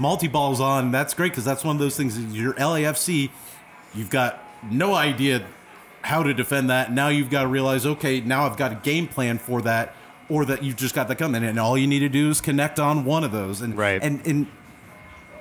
multi 0.00 0.26
balls 0.26 0.60
on. 0.60 0.90
That's 0.90 1.14
great 1.14 1.30
because 1.30 1.44
that's 1.44 1.62
one 1.62 1.76
of 1.76 1.80
those 1.80 1.96
things. 1.96 2.16
that 2.18 2.34
Your 2.36 2.54
LAFC, 2.54 3.30
you've 3.94 4.10
got 4.10 4.42
no 4.68 4.92
idea 4.92 5.46
how 6.02 6.24
to 6.24 6.34
defend 6.34 6.70
that. 6.70 6.90
Now 6.92 7.06
you've 7.08 7.30
got 7.30 7.42
to 7.42 7.46
realize, 7.48 7.86
okay, 7.86 8.20
now 8.20 8.46
I've 8.46 8.56
got 8.56 8.72
a 8.72 8.80
game 8.82 9.06
plan 9.06 9.38
for 9.38 9.62
that, 9.62 9.94
or 10.28 10.44
that 10.46 10.64
you've 10.64 10.74
just 10.76 10.92
got 10.96 11.06
that 11.06 11.18
coming, 11.18 11.44
and 11.44 11.56
all 11.60 11.78
you 11.78 11.86
need 11.86 12.00
to 12.00 12.08
do 12.08 12.30
is 12.30 12.40
connect 12.40 12.80
on 12.80 13.04
one 13.04 13.22
of 13.22 13.30
those. 13.30 13.60
And 13.60 13.76
Right. 13.78 14.02
and 14.02 14.26
and 14.26 14.46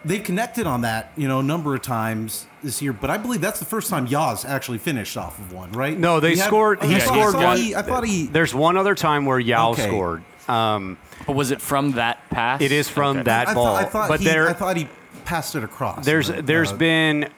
they 0.06 0.20
connected 0.20 0.68
on 0.68 0.82
that, 0.82 1.12
you 1.16 1.28
know, 1.28 1.40
a 1.40 1.44
number 1.44 1.74
of 1.76 1.82
times 1.82 2.46
this 2.62 2.82
year. 2.82 2.94
But 2.94 3.10
I 3.10 3.18
believe 3.18 3.42
that's 3.42 3.60
the 3.60 3.66
first 3.66 3.90
time 3.90 4.08
Yaz 4.08 4.46
actually 4.48 4.78
finished 4.78 5.16
off 5.18 5.40
of 5.40 5.52
one, 5.54 5.72
right? 5.72 5.98
No, 5.98 6.20
they 6.20 6.32
He 6.32 6.38
had- 6.38 6.48
scored- 6.48 6.80
I 6.82 6.88
he 6.88 7.00
thought- 7.00 7.08
scored 7.08 7.36
I 7.36 7.44
one- 7.46 7.58
He, 7.58 7.76
I 7.76 7.82
thought 7.82 8.06
he. 8.06 8.28
There's 8.28 8.54
one 8.54 8.78
other 8.78 8.96
time 8.96 9.26
where 9.26 9.40
Yaw 9.40 9.72
Okay. 9.72 9.88
scored. 9.88 10.24
Um, 10.50 10.98
But 11.26 11.36
was 11.36 11.52
it 11.52 11.62
from 11.62 11.94
that 11.94 12.30
pass? 12.30 12.60
It 12.62 12.72
is 12.74 12.90
from 12.90 13.18
Okay. 13.18 13.24
that 13.24 13.48
I 13.50 13.54
ball. 13.54 13.66
thought, 13.78 13.82
I 13.82 13.86
thought 13.86 14.08
but 14.10 14.20
he, 14.20 14.26
there, 14.26 14.50
I 14.50 14.54
thought 14.54 14.76
he 14.76 14.90
passed 15.24 15.56
it 15.56 15.64
across. 15.64 16.04
there's 16.06 16.30
but, 16.30 16.46
there's 16.46 16.72
uh, 16.74 16.76
been 16.76 17.30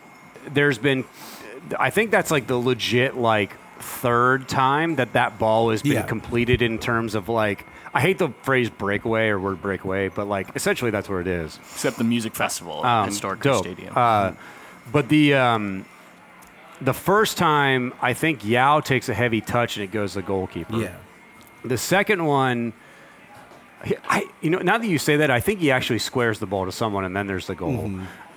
there's 0.51 0.77
been 0.79 1.03
I 1.79 1.89
think 1.91 2.09
that's 2.11 2.31
like 2.31 2.47
the 2.47 2.57
legit 2.57 3.15
like 3.15 3.51
third 3.79 4.47
time 4.47 4.95
that 4.95 5.13
that 5.13 5.37
ball 5.37 5.69
has 5.69 5.83
been 5.83 5.91
Yeah. 5.93 6.01
completed 6.03 6.61
in 6.63 6.79
terms 6.79 7.13
of 7.13 7.29
like 7.29 7.65
I 7.95 8.01
hate 8.01 8.17
the 8.17 8.29
phrase 8.43 8.69
breakaway 8.69 9.29
or 9.29 9.39
word 9.39 9.61
breakaway, 9.61 10.09
but 10.09 10.27
like 10.27 10.53
essentially 10.55 10.91
that's 10.91 11.07
what 11.09 11.21
it 11.21 11.27
is. 11.27 11.57
Except 11.73 11.97
the 11.97 12.03
music 12.03 12.35
festival 12.35 12.85
at 12.85 13.03
Um, 13.03 13.07
Historic 13.07 13.41
dope. 13.41 13.63
Stadium. 13.63 13.93
Uh, 13.95 14.33
but 14.91 15.07
the 15.07 15.33
um, 15.35 15.85
the 16.81 16.93
first 16.93 17.37
time 17.37 17.93
I 18.01 18.13
think 18.13 18.43
Yaw 18.43 18.81
takes 18.81 19.07
a 19.07 19.13
heavy 19.13 19.39
touch 19.39 19.77
and 19.77 19.83
it 19.85 19.91
goes 19.91 20.11
to 20.13 20.19
the 20.19 20.27
goalkeeper. 20.27 20.75
Yeah. 20.77 20.95
The 21.63 21.77
second 21.77 22.25
one, 22.25 22.73
I 24.09 24.27
you 24.41 24.49
know 24.49 24.59
now 24.59 24.77
that 24.77 24.87
you 24.87 24.97
say 24.99 25.15
that, 25.17 25.31
I 25.31 25.39
think 25.39 25.59
he 25.61 25.71
actually 25.71 25.99
squares 25.99 26.39
the 26.39 26.45
ball 26.45 26.65
to 26.65 26.71
someone 26.73 27.05
and 27.05 27.15
then 27.15 27.27
there's 27.27 27.47
the 27.47 27.55
goal. 27.55 27.91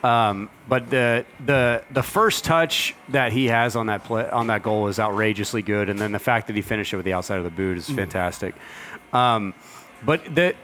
Um, 0.04 0.48
but 0.68 0.88
the 0.90 1.24
the 1.44 1.82
the 1.90 2.04
first 2.04 2.44
touch 2.44 2.94
that 3.08 3.32
he 3.32 3.46
has 3.46 3.74
on 3.74 3.86
that 3.86 4.04
play 4.04 4.30
on 4.30 4.46
that 4.46 4.62
goal 4.62 4.86
is 4.86 5.00
outrageously 5.00 5.62
good, 5.62 5.88
and 5.90 5.98
then 5.98 6.12
the 6.12 6.20
fact 6.20 6.46
that 6.46 6.54
he 6.54 6.62
finished 6.62 6.92
it 6.92 6.96
with 6.96 7.04
the 7.04 7.14
outside 7.14 7.38
of 7.38 7.44
the 7.44 7.50
boot 7.50 7.76
is 7.76 7.90
fantastic. 7.90 8.54
Um, 9.12 9.54
but 10.04 10.24
the 10.34 10.54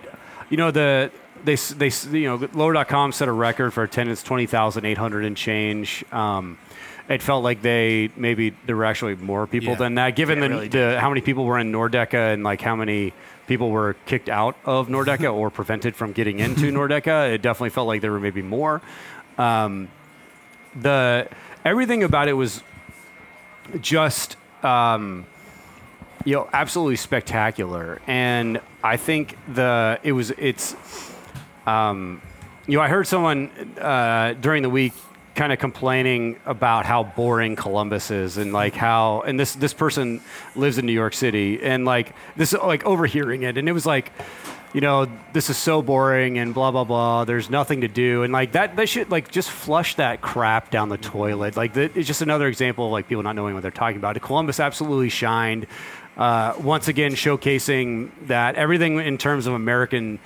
you 0.50 0.56
know 0.56 0.70
the 0.70 1.10
they 1.44 1.56
they 1.56 1.90
you 2.18 2.28
know 2.28 2.48
lower.com 2.52 3.12
set 3.12 3.28
a 3.28 3.32
record 3.32 3.72
for 3.72 3.82
attendance 3.82 4.22
twenty 4.22 4.46
thousand 4.46 4.84
eight 4.84 4.98
hundred 4.98 5.24
and 5.24 5.36
change. 5.36 6.04
Um, 6.12 6.58
it 7.08 7.20
felt 7.22 7.44
like 7.44 7.60
they 7.62 8.10
maybe 8.16 8.54
there 8.66 8.76
were 8.76 8.84
actually 8.86 9.14
more 9.16 9.46
people 9.46 9.70
Yeah. 9.72 9.78
than 9.78 9.94
that, 9.96 10.16
given 10.16 10.38
Yeah, 10.38 10.48
the, 10.48 10.54
really 10.54 10.68
the 10.68 10.98
how 11.00 11.08
many 11.10 11.20
people 11.20 11.44
were 11.44 11.58
in 11.58 11.70
Nordecke 11.72 12.14
and 12.14 12.42
like 12.44 12.60
how 12.62 12.76
many 12.76 13.12
people 13.46 13.70
were 13.70 13.94
kicked 14.06 14.30
out 14.30 14.56
of 14.64 14.88
Nordecke 14.88 15.30
or 15.30 15.50
prevented 15.50 15.94
from 15.94 16.12
getting 16.12 16.38
into 16.38 16.72
Nordecke. 16.72 17.32
It 17.34 17.42
definitely 17.42 17.70
felt 17.70 17.86
like 17.88 18.00
there 18.00 18.12
were 18.12 18.20
maybe 18.20 18.40
more. 18.40 18.80
Um, 19.36 19.88
the 20.74 21.28
everything 21.64 22.02
about 22.04 22.28
it 22.28 22.32
was 22.34 22.62
just 23.80 24.36
um, 24.62 25.26
you 26.24 26.34
know 26.34 26.48
absolutely 26.52 26.96
spectacular, 26.96 28.00
and 28.06 28.60
I 28.82 28.96
think 28.96 29.36
the 29.52 30.00
it 30.02 30.12
was 30.12 30.30
it's 30.32 30.74
um, 31.66 32.22
you 32.66 32.76
know 32.76 32.82
I 32.82 32.88
heard 32.88 33.06
someone 33.06 33.50
uh, 33.78 34.34
during 34.40 34.62
the 34.62 34.70
week 34.70 34.92
kind 35.34 35.52
of 35.52 35.58
complaining 35.58 36.38
about 36.46 36.86
how 36.86 37.02
boring 37.02 37.56
Columbus 37.56 38.10
is 38.10 38.36
and 38.36 38.52
like 38.52 38.74
how 38.74 39.22
and 39.22 39.38
this 39.38 39.54
this 39.54 39.74
person 39.74 40.20
lives 40.54 40.78
in 40.78 40.86
New 40.86 40.92
York 40.92 41.14
City 41.14 41.60
and 41.62 41.84
like 41.84 42.14
this 42.36 42.52
like 42.52 42.84
overhearing 42.84 43.42
it. 43.42 43.58
And 43.58 43.68
it 43.68 43.72
was 43.72 43.84
like 43.84 44.12
you 44.72 44.80
know 44.80 45.06
this 45.32 45.50
is 45.50 45.56
so 45.56 45.82
boring 45.82 46.38
and 46.38 46.54
blah 46.54 46.70
blah 46.70 46.84
blah. 46.84 47.24
There's 47.24 47.50
nothing 47.50 47.80
to 47.82 47.88
do. 47.88 48.22
And 48.22 48.32
like 48.32 48.52
that 48.52 48.76
they 48.76 48.86
should 48.86 49.10
like 49.10 49.30
just 49.30 49.50
flush 49.50 49.96
that 49.96 50.20
crap 50.20 50.70
down 50.70 50.88
the 50.88 50.98
toilet. 50.98 51.56
Like 51.56 51.74
that 51.74 51.96
it's 51.96 52.06
just 52.06 52.22
another 52.22 52.46
example 52.46 52.86
of 52.86 52.92
like 52.92 53.08
people 53.08 53.22
not 53.22 53.34
knowing 53.34 53.54
what 53.54 53.62
they're 53.62 53.72
talking 53.72 53.98
about. 53.98 54.20
Columbus 54.22 54.60
absolutely 54.60 55.08
shined 55.08 55.66
uh, 56.16 56.54
once 56.58 56.88
again 56.88 57.12
showcasing 57.12 58.10
that 58.26 58.54
everything 58.54 58.98
in 59.00 59.18
terms 59.18 59.46
of 59.46 59.54
American 59.54 60.18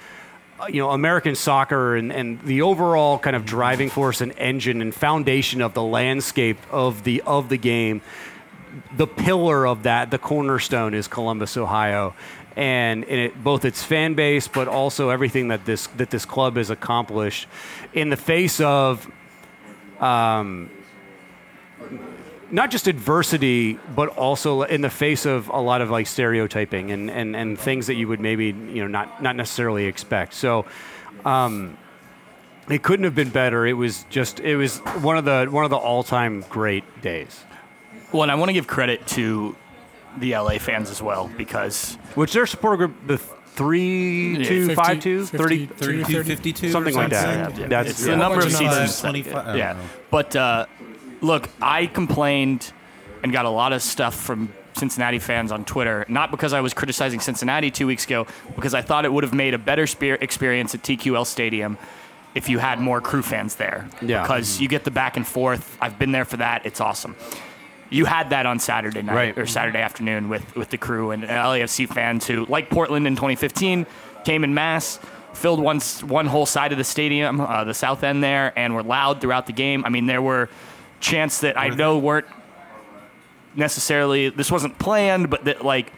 uh, 0.60 0.66
you 0.66 0.80
know, 0.80 0.90
American 0.90 1.36
soccer 1.36 1.94
and, 1.94 2.12
and 2.12 2.42
the 2.42 2.62
overall 2.62 3.16
kind 3.18 3.36
of 3.36 3.44
driving 3.44 3.88
force 3.88 4.20
and 4.20 4.32
engine 4.38 4.82
and 4.82 4.92
foundation 4.92 5.62
of 5.62 5.72
the 5.72 5.82
landscape 5.82 6.58
of 6.72 7.04
the 7.04 7.22
of 7.22 7.48
the 7.48 7.56
game, 7.56 8.02
the 8.96 9.06
pillar 9.06 9.66
of 9.66 9.84
that, 9.84 10.10
the 10.10 10.18
cornerstone 10.18 10.94
is 10.94 11.06
Columbus, 11.06 11.56
Ohio, 11.56 12.12
and, 12.56 13.04
it, 13.04 13.42
both 13.42 13.64
its 13.64 13.84
fan 13.84 14.14
base, 14.14 14.48
but 14.48 14.66
also 14.66 15.10
everything 15.10 15.48
that 15.48 15.64
this 15.64 15.86
that 15.96 16.10
this 16.10 16.24
club 16.24 16.56
has 16.56 16.70
accomplished 16.70 17.46
in 17.92 18.10
the 18.10 18.16
face 18.16 18.60
of. 18.60 19.08
Um, 20.00 20.70
not 22.50 22.70
just 22.70 22.86
adversity, 22.86 23.78
but 23.94 24.08
also 24.16 24.62
in 24.62 24.80
the 24.80 24.90
face 24.90 25.26
of 25.26 25.48
a 25.48 25.60
lot 25.60 25.80
of 25.80 25.90
like 25.90 26.06
stereotyping 26.06 26.90
and, 26.90 27.10
and, 27.10 27.36
and 27.36 27.58
things 27.58 27.86
that 27.88 27.94
you 27.94 28.08
would 28.08 28.20
maybe 28.20 28.46
you 28.46 28.82
know 28.82 28.86
not 28.86 29.22
not 29.22 29.36
necessarily 29.36 29.86
expect. 29.86 30.34
So, 30.34 30.64
um, 31.24 31.76
it 32.70 32.82
couldn't 32.82 33.04
have 33.04 33.14
been 33.14 33.30
better. 33.30 33.66
It 33.66 33.74
was 33.74 34.04
just 34.10 34.40
it 34.40 34.56
was 34.56 34.78
one 35.02 35.16
of 35.16 35.24
the 35.24 35.46
one 35.50 35.64
of 35.64 35.70
the 35.70 35.76
all 35.76 36.02
time 36.02 36.44
great 36.48 36.84
days. 37.02 37.44
well, 38.12 38.22
and 38.22 38.32
I 38.32 38.34
want 38.34 38.48
to 38.50 38.52
give 38.54 38.66
credit 38.66 39.06
to 39.08 39.56
the 40.16 40.32
LA 40.34 40.58
fans 40.58 40.90
as 40.90 41.02
well 41.02 41.30
because 41.36 41.94
Which 42.14 42.32
their 42.32 42.46
support 42.46 42.78
group 42.78 42.94
the 43.06 43.18
three 43.18 44.36
Yeah, 44.38 44.48
two 44.48 44.66
50, 44.68 44.74
five 44.74 45.00
two 45.00 45.26
50, 45.26 45.36
30 45.38 45.66
30, 45.66 46.02
32, 46.04 46.24
52 46.24 46.70
something 46.70 46.94
like 46.94 47.10
that. 47.10 47.44
something. 47.46 47.62
Yeah, 47.62 47.68
That's 47.68 47.90
it's 47.90 48.00
yeah. 48.06 48.12
the 48.12 48.16
number 48.16 48.38
of 48.40 48.52
seasons. 48.52 49.00
25, 49.00 49.56
yeah, 49.56 49.76
but 50.10 50.34
uh, 50.36 50.66
look, 51.20 51.48
I 51.60 51.86
complained 51.86 52.72
and 53.22 53.32
got 53.32 53.44
a 53.44 53.50
lot 53.50 53.72
of 53.72 53.82
stuff 53.82 54.14
from 54.14 54.52
Cincinnati 54.74 55.18
fans 55.18 55.50
on 55.50 55.64
Twitter, 55.64 56.04
not 56.08 56.30
because 56.30 56.52
I 56.52 56.60
was 56.60 56.72
criticizing 56.72 57.18
Cincinnati 57.20 57.70
two 57.70 57.86
weeks 57.86 58.04
ago, 58.04 58.26
because 58.54 58.74
I 58.74 58.82
thought 58.82 59.04
it 59.04 59.12
would 59.12 59.24
have 59.24 59.34
made 59.34 59.54
a 59.54 59.58
better 59.58 59.86
spe- 59.86 60.20
experience 60.20 60.74
at 60.74 60.82
TQL 60.82 61.26
Stadium 61.26 61.78
if 62.34 62.48
you 62.48 62.58
had 62.58 62.78
more 62.78 63.00
crew 63.00 63.22
fans 63.22 63.56
there. 63.56 63.88
Yeah. 64.00 64.22
Because 64.22 64.60
you 64.60 64.68
get 64.68 64.84
the 64.84 64.90
back 64.92 65.16
and 65.16 65.26
forth. 65.26 65.76
I've 65.80 65.98
been 65.98 66.12
there 66.12 66.24
for 66.24 66.36
that. 66.36 66.64
It's 66.64 66.80
awesome. 66.80 67.16
You 67.90 68.04
had 68.04 68.30
that 68.30 68.44
on 68.46 68.60
Saturday 68.60 69.02
night 69.02 69.14
Right. 69.14 69.38
or 69.38 69.46
Saturday 69.46 69.78
afternoon 69.80 70.28
with, 70.28 70.54
with 70.54 70.68
the 70.68 70.76
crew 70.78 71.10
and 71.10 71.24
LAFC 71.24 71.88
fans 71.88 72.26
who, 72.26 72.44
like 72.46 72.68
Portland 72.70 73.06
in 73.06 73.16
2015, 73.16 73.86
came 74.24 74.44
in 74.44 74.52
mass, 74.54 75.00
filled 75.32 75.58
one 75.58 75.80
one 76.06 76.26
whole 76.26 76.44
side 76.46 76.70
of 76.70 76.78
the 76.78 76.84
stadium, 76.84 77.40
uh, 77.40 77.64
the 77.64 77.72
south 77.74 78.04
end 78.04 78.22
there, 78.22 78.52
and 78.56 78.74
were 78.74 78.82
loud 78.82 79.20
throughout 79.22 79.46
the 79.46 79.52
game. 79.54 79.84
I 79.86 79.88
mean, 79.88 80.04
there 80.06 80.20
were 80.22 80.50
chants 81.00 81.40
that 81.40 81.58
I 81.58 81.68
know 81.68 81.98
weren't 81.98 82.26
necessarily 83.54 84.28
this 84.30 84.50
wasn't 84.50 84.78
planned, 84.78 85.30
but 85.30 85.44
that 85.44 85.64
like 85.64 85.92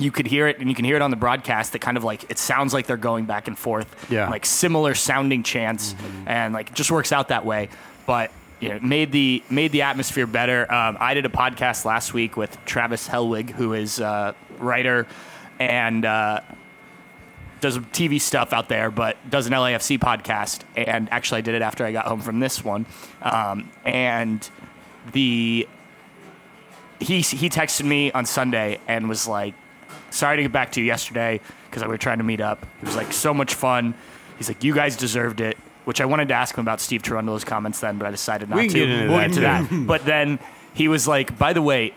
you 0.00 0.10
could 0.10 0.26
hear 0.26 0.46
it, 0.46 0.58
and 0.58 0.68
you 0.68 0.74
can 0.74 0.84
hear 0.84 0.96
it 0.96 1.02
on 1.02 1.10
the 1.10 1.16
broadcast. 1.16 1.72
That 1.72 1.80
kind 1.80 1.96
of 1.96 2.04
like 2.04 2.30
it 2.30 2.38
sounds 2.38 2.74
like 2.74 2.86
they're 2.86 2.96
going 2.96 3.24
back 3.24 3.48
and 3.48 3.58
forth, 3.58 3.94
Yeah. 4.10 4.28
like 4.28 4.44
similar 4.44 4.94
sounding 4.94 5.42
chants, 5.42 5.94
and 6.26 6.52
like 6.54 6.68
it 6.70 6.74
just 6.74 6.90
works 6.90 7.12
out 7.12 7.28
that 7.28 7.44
way. 7.46 7.68
But 8.06 8.30
you 8.60 8.68
know, 8.70 8.78
made 8.80 9.12
the 9.12 9.42
made 9.50 9.72
the 9.72 9.82
atmosphere 9.82 10.26
better. 10.26 10.70
Um, 10.72 10.96
I 11.00 11.14
did 11.14 11.24
a 11.26 11.30
podcast 11.30 11.84
last 11.84 12.14
week 12.14 12.36
with 12.36 12.56
Travis 12.64 13.08
Helwig, 13.08 13.50
who 13.50 13.72
is 13.74 13.98
a 14.00 14.34
writer 14.58 15.06
and 15.58 16.04
uh, 16.04 16.40
does 17.60 17.78
TV 17.78 18.20
stuff 18.20 18.52
out 18.52 18.68
there, 18.68 18.90
but 18.90 19.16
does 19.30 19.46
an 19.46 19.52
LAFC 19.52 19.98
podcast. 19.98 20.60
And 20.76 21.10
actually, 21.12 21.38
I 21.38 21.40
did 21.42 21.54
it 21.54 21.62
after 21.62 21.84
I 21.84 21.92
got 21.92 22.06
home 22.06 22.20
from 22.20 22.40
this 22.40 22.64
one. 22.64 22.86
Um, 23.22 23.70
and 23.84 24.48
the 25.12 25.66
he 27.00 27.20
he 27.20 27.48
texted 27.50 27.84
me 27.84 28.10
on 28.12 28.24
Sunday 28.26 28.78
and 28.88 29.08
was 29.08 29.26
like, 29.28 29.54
"Sorry 30.10 30.36
to 30.36 30.42
get 30.42 30.52
back 30.52 30.72
to 30.72 30.80
you 30.80 30.86
yesterday 30.86 31.40
because 31.70 31.82
we 31.82 31.88
were 31.88 31.98
trying 31.98 32.18
to 32.18 32.24
meet 32.24 32.40
up." 32.40 32.66
He 32.80 32.86
was 32.86 32.96
like, 32.96 33.12
"So 33.12 33.32
much 33.34 33.54
fun." 33.54 33.94
He's 34.38 34.48
like, 34.48 34.64
"You 34.64 34.74
guys 34.74 34.96
deserved 34.96 35.40
it." 35.40 35.56
Which 35.84 36.00
I 36.00 36.04
wanted 36.04 36.28
to 36.28 36.34
ask 36.34 36.56
him 36.56 36.62
about 36.62 36.80
Steve 36.80 37.02
Cherundolo's 37.02 37.44
comments 37.44 37.78
then, 37.78 37.96
but 37.96 38.08
I 38.08 38.10
decided 38.10 38.48
not 38.50 38.58
We 38.58 38.68
to. 38.68 38.74
get 38.86 39.08
we'll 39.08 39.20
get 39.20 39.32
to 39.34 39.40
that. 39.40 39.68
But 39.86 40.04
then 40.04 40.38
he 40.74 40.88
was 40.88 41.06
like, 41.06 41.38
"By 41.38 41.52
the 41.52 41.62
way, 41.62 41.94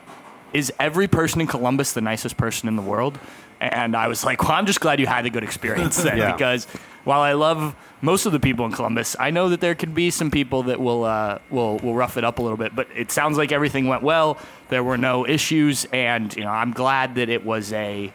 is 0.53 0.71
every 0.79 1.07
person 1.07 1.41
in 1.41 1.47
Columbus 1.47 1.93
the 1.93 2.01
nicest 2.01 2.37
person 2.37 2.67
in 2.69 2.75
the 2.75 2.81
world?" 2.83 3.17
And 3.61 3.95
I 3.95 4.07
was 4.07 4.23
like, 4.23 4.41
"Well, 4.43 4.53
I'm 4.53 4.65
just 4.65 4.79
glad 4.79 4.99
you 4.99 5.07
had 5.07 5.25
a 5.25 5.29
good 5.29 5.43
experience 5.43 5.97
then, 6.03 6.17
Yeah. 6.17 6.31
because 6.31 6.65
while 7.03 7.21
I 7.21 7.33
love 7.33 7.75
most 8.01 8.25
of 8.25 8.31
the 8.31 8.39
people 8.39 8.65
in 8.65 8.71
Columbus, 8.71 9.15
I 9.19 9.31
know 9.31 9.49
that 9.49 9.59
there 9.59 9.75
could 9.75 9.93
be 9.93 10.09
some 10.11 10.31
people 10.31 10.63
that 10.63 10.79
will 10.79 11.03
uh, 11.03 11.39
will 11.49 11.77
will 11.79 11.93
rough 11.95 12.15
it 12.17 12.23
up 12.23 12.39
a 12.39 12.41
little 12.41 12.57
bit. 12.57 12.73
But 12.75 12.87
it 12.95 13.11
sounds 13.11 13.37
like 13.37 13.51
everything 13.51 13.87
went 13.87 14.01
well. 14.03 14.37
There 14.69 14.83
were 14.83 14.97
no 14.97 15.27
issues, 15.27 15.85
and 15.91 16.33
you 16.35 16.43
know, 16.43 16.51
I'm 16.51 16.71
glad 16.71 17.15
that 17.15 17.27
it 17.29 17.45
was 17.45 17.73
a 17.73 18.13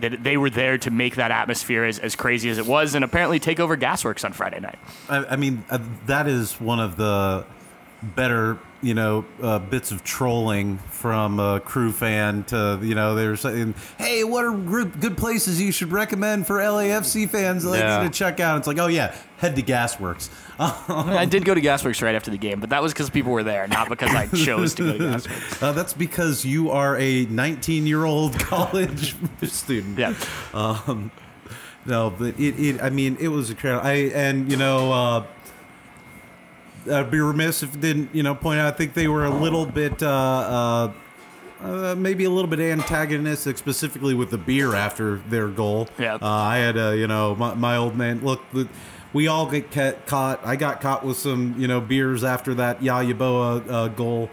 that 0.00 0.22
they 0.22 0.36
were 0.36 0.50
there 0.50 0.78
to 0.78 0.90
make 0.92 1.16
that 1.16 1.32
atmosphere 1.32 1.82
as, 1.84 1.98
as 1.98 2.14
crazy 2.14 2.48
as 2.50 2.58
it 2.58 2.66
was, 2.66 2.94
and 2.94 3.04
apparently 3.04 3.40
take 3.40 3.58
over 3.58 3.76
Gasworks 3.76 4.24
on 4.24 4.32
Friday 4.32 4.60
night. 4.60 4.78
I, 5.08 5.24
I 5.24 5.36
mean, 5.36 5.64
uh, 5.70 5.78
that 6.06 6.28
is 6.28 6.60
one 6.60 6.78
of 6.78 6.96
the 6.96 7.44
better, 8.02 8.58
you 8.80 8.94
know, 8.94 9.24
uh, 9.42 9.58
bits 9.58 9.90
of 9.90 10.04
trolling 10.04 10.78
from 10.78 11.40
a 11.40 11.58
crew 11.58 11.90
fan 11.90 12.44
to, 12.44 12.78
you 12.82 12.94
know, 12.94 13.14
they 13.16 13.26
were 13.26 13.36
saying, 13.36 13.74
hey, 13.98 14.22
what 14.22 14.44
are 14.44 14.52
group, 14.52 15.00
good 15.00 15.16
places 15.16 15.60
you 15.60 15.72
should 15.72 15.90
recommend 15.90 16.46
for 16.46 16.58
LAFC 16.58 17.28
fans 17.28 17.64
like 17.64 17.80
Yeah. 17.80 18.04
to 18.04 18.10
check 18.10 18.38
out? 18.38 18.56
It's 18.58 18.66
like, 18.68 18.78
oh, 18.78 18.86
yeah, 18.86 19.14
head 19.38 19.56
to 19.56 19.62
Gasworks. 19.62 20.30
I 20.60 21.24
did 21.24 21.44
go 21.44 21.54
to 21.54 21.60
Gasworks 21.60 22.02
right 22.02 22.14
after 22.14 22.30
the 22.30 22.38
game, 22.38 22.60
but 22.60 22.70
that 22.70 22.80
was 22.82 22.92
because 22.92 23.10
people 23.10 23.32
were 23.32 23.42
there, 23.44 23.66
not 23.66 23.88
because 23.88 24.14
I 24.14 24.26
chose 24.28 24.74
to 24.74 24.82
go 24.84 24.92
to 24.98 24.98
Gasworks. 25.16 25.62
Uh, 25.62 25.72
that's 25.72 25.92
because 25.94 26.44
you 26.44 26.70
are 26.70 26.96
a 26.98 27.24
19 27.26 27.86
year 27.86 28.04
old 28.04 28.38
college 28.38 29.16
student. 29.42 29.98
Yeah. 29.98 30.14
No, 31.86 32.10
but 32.10 32.38
it, 32.38 32.60
it 32.60 32.82
I 32.82 32.90
mean, 32.90 33.16
it 33.18 33.28
was 33.28 33.50
incredible. 33.50 33.86
I 33.86 33.92
and 34.14 34.50
you 34.50 34.58
know, 34.58 34.92
uh, 34.92 35.24
I'd 36.90 37.10
be 37.10 37.20
remiss 37.20 37.62
if 37.62 37.74
I 37.76 37.80
didn't 37.80 38.14
you 38.14 38.22
know 38.22 38.34
point 38.34 38.60
out. 38.60 38.72
I 38.72 38.76
think 38.76 38.94
they 38.94 39.08
were 39.08 39.24
a 39.24 39.30
little 39.30 39.66
bit. 39.66 40.02
Uh, 40.02 40.08
uh, 40.08 40.92
uh, 41.60 41.94
maybe 41.98 42.24
a 42.24 42.30
little 42.30 42.48
bit 42.48 42.60
antagonistic, 42.60 43.58
specifically 43.58 44.14
with 44.14 44.30
the 44.30 44.38
beer 44.38 44.74
after 44.76 45.16
their 45.28 45.48
goal. 45.48 45.88
Yeah. 45.98 46.14
Uh, 46.14 46.18
I 46.22 46.58
had, 46.58 46.78
uh, 46.78 46.90
you 46.90 47.08
know, 47.08 47.34
my, 47.34 47.54
my 47.54 47.76
old 47.76 47.96
man. 47.96 48.20
Look, 48.20 48.42
we 49.12 49.26
all 49.26 49.50
get 49.50 49.72
ca- 49.72 49.96
caught. 50.06 50.40
I 50.46 50.54
got 50.56 50.80
caught 50.80 51.04
with 51.04 51.16
some, 51.16 51.56
you 51.58 51.66
know, 51.66 51.80
beers 51.80 52.22
after 52.22 52.54
that 52.54 52.80
Yayaboa 52.80 53.68
uh, 53.68 53.88
goal, 53.88 54.30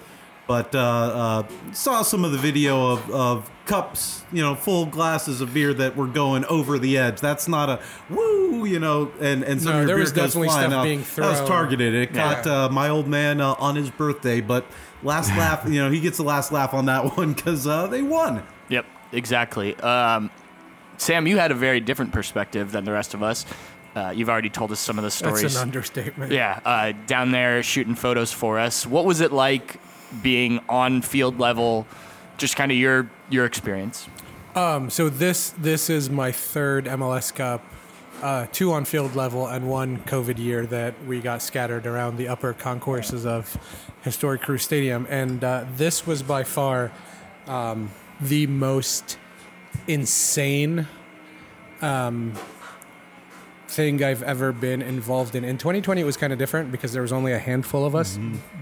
but 0.47 0.73
uh, 0.75 0.79
uh, 0.79 1.43
saw 1.73 2.01
some 2.01 2.23
of 2.25 2.31
the 2.31 2.37
video 2.37 2.91
of, 2.91 3.09
of 3.11 3.51
cups, 3.65 4.23
you 4.31 4.41
know, 4.43 4.53
full 4.55 4.85
glasses 4.85 5.41
of 5.41 5.53
beer 5.53 5.73
that 5.73 5.95
were 5.95 6.05
going 6.07 6.45
over 6.45 6.77
the 6.77 6.97
edge. 6.97 7.19
That's 7.19 7.47
not 7.47 7.69
a 7.69 7.79
woo, 8.09 8.65
you 8.65 8.79
know, 8.79 9.11
and 9.19 9.43
and 9.43 9.61
some 9.61 9.71
No, 9.73 9.79
of 9.81 9.81
your 9.81 9.87
there 9.87 9.95
beer 9.95 10.01
was 10.03 10.11
goes 10.11 10.25
definitely 10.33 10.47
flying 10.49 10.69
stuff 10.69 10.79
out. 10.79 10.83
being 10.83 10.99
That 11.15 11.41
was 11.41 11.47
targeted. 11.49 11.93
It 11.95 12.11
Yeah. 12.13 12.35
caught 12.35 12.47
uh, 12.47 12.69
my 12.69 12.89
old 12.89 13.07
man 13.07 13.41
uh, 13.41 13.55
on 13.57 13.75
his 13.75 13.89
birthday, 13.89 14.39
but 14.41 14.65
last 15.03 15.29
laugh, 15.37 15.63
you 15.67 15.81
know, 15.83 15.89
he 15.89 15.99
gets 15.99 16.17
the 16.17 16.23
last 16.23 16.51
laugh 16.51 16.73
on 16.73 16.85
that 16.85 17.03
one 17.17 17.33
because 17.33 17.65
uh, 17.65 17.87
they 17.87 18.01
won. 18.03 18.43
Yep, 18.69 18.85
exactly. 19.13 19.75
Um, 19.77 20.29
Sam, 20.97 21.25
you 21.27 21.37
had 21.37 21.51
a 21.51 21.55
very 21.55 21.79
different 21.79 22.11
perspective 22.13 22.71
than 22.71 22.85
the 22.85 22.91
rest 22.91 23.13
of 23.13 23.21
us. 23.23 23.45
Uh, 23.95 24.11
you've 24.15 24.29
already 24.29 24.49
told 24.49 24.71
us 24.71 24.79
some 24.79 24.97
of 24.97 25.03
the 25.03 25.11
stories. 25.11 25.41
That's 25.41 25.55
an 25.55 25.61
understatement. 25.61 26.31
yeah, 26.31 26.59
uh, 26.65 26.91
down 27.07 27.31
there 27.31 27.63
shooting 27.63 27.95
photos 27.95 28.31
for 28.31 28.59
us. 28.59 28.85
What 28.85 29.05
was 29.05 29.21
it 29.21 29.31
like 29.31 29.79
being 30.21 30.59
on 30.69 31.01
field 31.01 31.39
level? 31.39 31.87
Just 32.37 32.55
kind 32.55 32.71
of 32.71 32.77
your 32.77 33.09
your 33.29 33.45
experience. 33.45 34.07
Um, 34.55 34.89
so 34.89 35.09
this 35.09 35.49
this 35.51 35.89
is 35.89 36.09
my 36.09 36.31
third 36.31 36.85
MLS 36.85 37.33
Cup, 37.33 37.63
uh, 38.21 38.47
two 38.51 38.71
on 38.71 38.85
field 38.85 39.15
level 39.15 39.47
and 39.47 39.67
one 39.69 39.97
COVID 39.99 40.37
year 40.37 40.65
that 40.67 41.05
we 41.05 41.19
got 41.19 41.41
scattered 41.41 41.85
around 41.85 42.17
the 42.17 42.27
upper 42.27 42.53
concourses 42.53 43.25
of 43.25 43.57
historic 44.01 44.41
Crew 44.41 44.57
Stadium, 44.57 45.07
and 45.09 45.43
uh, 45.43 45.65
this 45.75 46.07
was 46.07 46.23
by 46.23 46.43
far 46.43 46.91
um, 47.47 47.91
the 48.21 48.47
most 48.47 49.17
insane 49.87 50.87
um, 51.81 52.33
thing 53.75 54.01
I've 54.03 54.23
ever 54.23 54.51
been 54.53 54.81
involved 54.81 55.35
in. 55.35 55.43
In 55.43 55.57
2020, 55.57 55.99
it 56.01 56.05
was 56.05 56.15
kind 56.17 56.31
of 56.31 56.39
different 56.39 56.71
because 56.71 56.93
there 56.93 57.01
was 57.01 57.11
only 57.11 57.33
a 57.33 57.39
handful 57.39 57.85
of 57.85 57.93
us 57.95 58.17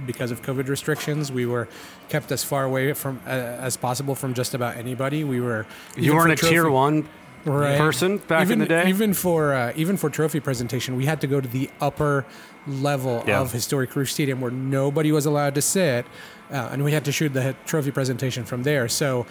because 0.07 0.31
of 0.31 0.41
COVID 0.41 0.67
restrictions. 0.67 1.31
We 1.31 1.45
were 1.45 1.67
kept 2.09 2.31
as 2.31 2.43
far 2.43 2.63
away 2.65 2.93
from 2.93 3.21
uh, 3.25 3.29
as 3.29 3.77
possible 3.77 4.15
from 4.15 4.33
just 4.33 4.53
about 4.53 4.75
anybody. 4.75 5.23
We 5.23 5.39
were 5.39 5.65
You 5.95 6.15
weren't 6.15 6.31
a 6.31 6.35
tier 6.35 6.67
one 6.69 7.07
right. 7.45 7.77
person 7.77 8.17
back 8.17 8.41
even, 8.41 8.53
in 8.53 8.59
the 8.59 8.65
day. 8.65 8.89
Even 8.89 9.13
for 9.13 9.53
uh, 9.53 9.73
even 9.75 9.97
for 9.97 10.09
trophy 10.09 10.39
presentation, 10.39 10.95
we 10.95 11.05
had 11.05 11.21
to 11.21 11.27
go 11.27 11.39
to 11.39 11.47
the 11.47 11.69
upper 11.79 12.25
level 12.67 13.23
Yeah. 13.27 13.41
of 13.41 13.51
historic 13.51 13.91
Crew 13.91 14.05
Stadium 14.05 14.41
where 14.41 14.51
nobody 14.51 15.11
was 15.11 15.25
allowed 15.25 15.53
to 15.55 15.61
sit, 15.61 16.05
uh, 16.51 16.69
and 16.71 16.83
we 16.83 16.91
had 16.91 17.05
to 17.05 17.11
shoot 17.11 17.33
the 17.33 17.55
trophy 17.65 17.91
presentation 17.91 18.45
from 18.45 18.63
there. 18.63 18.87
So, 18.87 19.25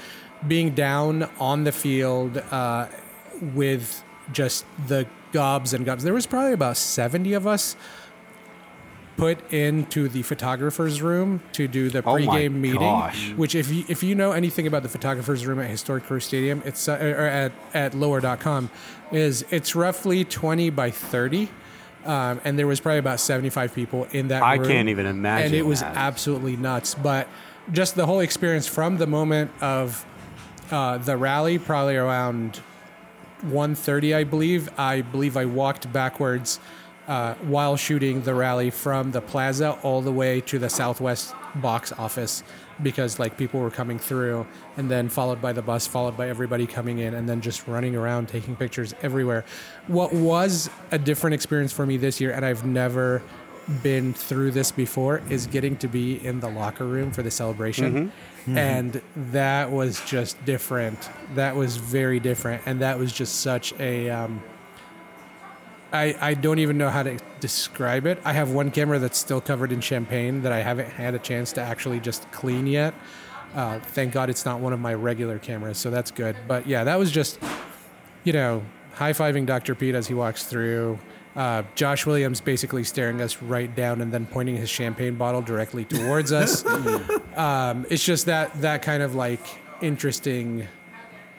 being 0.47 0.75
down 0.75 1.29
on 1.41 1.65
the 1.65 1.73
field 1.73 2.37
uh, 2.51 2.87
with 3.55 4.03
just 4.33 4.65
the 4.87 5.07
gobs 5.33 5.73
and 5.75 5.85
gobs, 5.85 6.05
there 6.05 6.15
was 6.15 6.27
probably 6.27 6.53
about 6.53 6.77
seventy 6.77 7.33
of 7.33 7.47
us 7.47 7.77
put 9.17 9.53
into 9.53 10.09
the 10.09 10.23
photographer's 10.23 11.03
room 11.03 11.43
to 11.53 11.69
do 11.69 11.91
the 11.91 12.03
Oh 12.05 12.19
my 12.19 12.25
pregame 12.25 12.53
meeting. 12.55 12.81
gosh. 12.81 13.31
Which, 13.35 13.55
if 13.55 13.71
you, 13.71 13.85
if 13.89 14.03
you 14.03 14.15
know 14.15 14.33
anything 14.33 14.67
about 14.67 14.83
the 14.83 14.89
photographer's 14.89 15.47
room 15.47 15.61
at 15.61 15.69
Historic 15.69 16.05
Crew 16.05 16.19
Stadium, 16.21 16.63
it's 16.65 16.89
uh, 16.89 16.95
or 16.95 17.27
at 17.27 17.53
at 17.75 17.95
lower.com, 17.95 18.71
is 19.13 19.45
it's 19.51 19.75
roughly 19.75 20.25
twenty 20.25 20.71
by 20.71 20.91
thirty. 20.91 21.49
Um, 22.05 22.41
and 22.45 22.59
there 22.59 22.67
was 22.67 22.81
probably 22.81 22.99
about 22.99 23.21
75 23.21 23.73
people 23.77 24.09
in 24.11 24.27
that 24.29 24.43
I 24.43 24.57
room. 24.57 24.67
can't 24.67 24.89
even 24.89 25.07
imagine 25.07 25.47
And 25.47 25.55
it 25.55 25.63
was 25.65 25.83
that. 25.83 25.95
absolutely 25.95 26.57
nuts. 26.57 26.97
But 26.97 27.29
just 27.71 27.95
the 27.95 28.07
whole 28.07 28.19
experience 28.19 28.67
from 28.67 28.97
the 28.99 29.07
moment 29.07 29.53
of 29.61 30.05
uh, 30.73 30.99
the 30.99 31.17
rally, 31.17 31.61
probably 31.61 31.95
around 31.95 32.59
1.30, 33.47 34.17
I 34.17 34.25
believe. 34.25 34.69
I 34.79 35.03
believe 35.03 35.37
I 35.37 35.45
walked 35.45 35.93
backwards 35.93 36.61
uh, 37.09 37.35
while 37.43 37.77
shooting 37.77 38.23
the 38.23 38.35
rally 38.35 38.71
from 38.71 39.11
the 39.11 39.21
plaza 39.21 39.73
all 39.83 40.03
the 40.03 40.13
way 40.13 40.41
to 40.43 40.59
the 40.59 40.69
Southwest 40.69 41.35
box 41.57 41.93
office 41.93 42.43
because 42.83 43.19
like 43.19 43.37
people 43.37 43.61
were 43.61 43.71
coming 43.71 43.99
through 43.99 44.47
and 44.77 44.91
then 44.91 45.09
followed 45.09 45.41
by 45.43 45.53
the 45.53 45.63
bus 45.63 45.87
followed 45.87 46.17
by 46.17 46.29
everybody 46.29 46.67
coming 46.67 46.99
in 46.99 47.15
and 47.15 47.29
then 47.29 47.41
just 47.41 47.67
running 47.69 47.95
around 47.95 48.29
taking 48.29 48.57
pictures 48.57 48.95
everywhere. 49.03 49.45
What 49.89 50.13
was 50.13 50.71
a 50.91 50.99
different 50.99 51.35
experience 51.35 51.73
for 51.73 51.85
me 51.85 51.97
this 51.97 52.21
year 52.21 52.33
and 52.33 52.45
i've 52.45 52.65
never 52.65 53.23
been 53.83 54.13
through 54.13 54.51
this 54.51 54.73
before 54.73 55.23
is 55.29 55.47
getting 55.47 55.77
to 55.77 55.87
be 55.87 56.25
in 56.27 56.41
the 56.41 56.49
locker 56.49 56.85
room 56.85 57.13
for 57.13 57.23
the 57.23 57.31
celebration 57.31 58.11
and 58.47 59.01
that 59.15 59.71
was 59.71 60.01
just 60.05 60.43
different 60.45 61.11
that 61.35 61.55
was 61.55 61.77
very 61.77 62.19
different 62.19 62.63
and 62.67 62.81
that 62.81 62.99
was 62.99 63.13
just 63.13 63.41
such 63.41 63.73
a 63.79 64.11
um, 64.11 64.43
I, 65.93 66.17
I 66.21 66.35
don't 66.35 66.59
even 66.59 66.79
know 66.79 66.89
how 66.89 67.03
to 67.03 67.19
describe 67.41 68.07
it. 68.07 68.19
I 68.25 68.33
have 68.33 68.51
one 68.51 68.71
camera 68.71 68.99
that's 68.99 69.19
still 69.19 69.43
covered 69.43 69.73
in 69.73 69.83
champagne 69.83 70.41
that 70.43 70.51
I 70.51 70.63
haven't 70.63 70.89
had 70.89 71.15
a 71.15 71.19
chance 71.19 71.53
to 71.53 71.61
actually 71.61 72.01
just 72.01 72.31
clean 72.33 72.67
yet. 72.67 72.95
Uh, 73.55 73.79
thank 73.79 74.15
God 74.15 74.31
it's 74.31 74.47
not 74.47 74.61
one 74.61 74.73
of 74.73 74.81
my 74.81 74.95
regular 74.95 75.39
cameras, 75.39 75.77
so 75.77 75.91
that's 75.91 76.11
good. 76.11 76.35
But 76.49 76.67
yeah, 76.67 76.85
that 76.85 76.99
was 76.99 77.11
just, 77.11 77.39
you 78.25 78.33
know, 78.33 78.63
high 78.95 79.13
fiving 79.13 79.45
Dr. 79.45 79.75
Pete 79.75 79.95
as 79.95 80.07
he 80.07 80.15
walks 80.15 80.45
through. 80.47 80.99
Uh, 81.35 81.63
Josh 81.75 82.05
Williams 82.05 82.43
basically 82.43 82.85
staring 82.85 83.23
us 83.23 83.41
right 83.41 83.75
down 83.75 84.03
and 84.03 84.13
then 84.13 84.27
pointing 84.27 84.57
his 84.57 84.69
champagne 84.69 85.15
bottle 85.15 85.41
directly 85.41 85.85
towards 85.85 86.31
us. 86.31 86.65
um, 87.37 87.87
it's 87.89 88.05
just 88.05 88.27
that 88.27 88.61
that 88.61 88.83
kind 88.83 89.03
of 89.03 89.15
like 89.15 89.41
interesting 89.81 90.69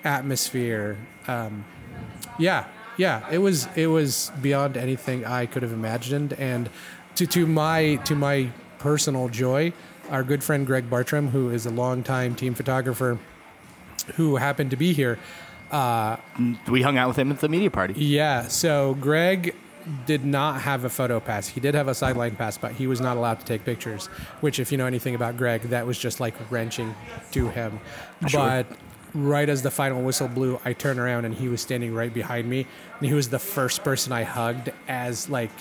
atmosphere. 0.04 0.98
Um, 1.28 1.64
yeah, 2.40 2.66
yeah, 2.98 3.30
it 3.32 3.38
was 3.38 3.68
it 3.76 3.88
was 3.88 4.32
beyond 4.42 4.78
anything 4.78 5.26
I 5.26 5.46
could 5.46 5.62
have 5.62 5.74
imagined, 5.74 6.34
and 6.34 6.70
to 7.16 7.28
to 7.28 7.46
my 7.46 7.96
to 8.06 8.16
my 8.16 8.50
personal 8.80 9.30
joy, 9.30 9.74
our 10.10 10.24
good 10.24 10.44
friend 10.44 10.66
Greg 10.66 10.90
Bartram, 10.90 11.30
who 11.30 11.52
is 11.52 11.68
a 11.68 11.72
longtime 11.72 12.34
team 12.34 12.56
photographer, 12.56 13.20
who 14.16 14.38
happened 14.38 14.72
to 14.72 14.78
be 14.78 14.94
here. 14.94 15.20
We 15.72 16.82
hung 16.82 16.98
out 16.98 17.08
with 17.08 17.18
him 17.18 17.32
at 17.32 17.40
the 17.40 17.50
media 17.50 17.72
party. 17.72 17.94
Yeah, 17.96 18.48
so 18.48 18.96
Greg 18.96 19.56
did 20.06 20.24
not 20.26 20.62
have 20.62 20.86
a 20.86 20.90
photo 20.90 21.20
pass. 21.20 21.48
He 21.48 21.60
did 21.60 21.76
have 21.76 21.88
a 21.88 21.96
sideline 21.96 22.36
pass, 22.36 22.58
but 22.58 22.74
he 22.74 22.88
was 22.88 23.02
not 23.02 23.18
allowed 23.18 23.40
to 23.40 23.46
take 23.46 23.66
pictures. 23.66 24.08
Which, 24.42 24.60
if 24.60 24.72
you 24.72 24.78
know 24.78 24.86
anything 24.86 25.16
about 25.16 25.38
Greg, 25.38 25.64
that 25.64 25.86
was 25.86 25.98
just 25.98 26.20
like 26.20 26.36
wrenching 26.52 26.96
to 27.32 27.50
him. 27.50 27.80
But 28.32 28.68
right 29.14 29.48
as 29.48 29.62
the 29.62 29.72
final 29.72 30.02
whistle 30.02 30.28
blew, 30.28 30.60
I 30.66 30.74
turned 30.74 31.00
around 31.00 31.26
and 31.26 31.34
he 31.34 31.48
was 31.48 31.62
standing 31.62 31.94
right 31.94 32.14
behind 32.14 32.50
me, 32.50 32.66
and 33.00 33.08
he 33.08 33.14
was 33.14 33.30
the 33.30 33.40
first 33.40 33.84
person 33.84 34.12
I 34.12 34.24
hugged 34.24 34.72
as 34.88 35.30
like 35.30 35.52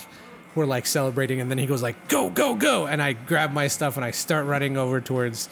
we're 0.55 0.65
like 0.65 0.85
celebrating, 0.85 1.41
and 1.41 1.49
then 1.49 1.57
he 1.57 1.65
goes 1.65 1.81
like, 1.81 2.07
"Go, 2.07 2.29
go, 2.29 2.55
go!" 2.55 2.85
and 2.85 3.01
I 3.01 3.13
grab 3.13 3.53
my 3.53 3.67
stuff 3.67 3.95
and 3.95 4.05
I 4.05 4.11
start 4.11 4.45
running 4.45 4.77
over 4.77 5.01
towards 5.01 5.49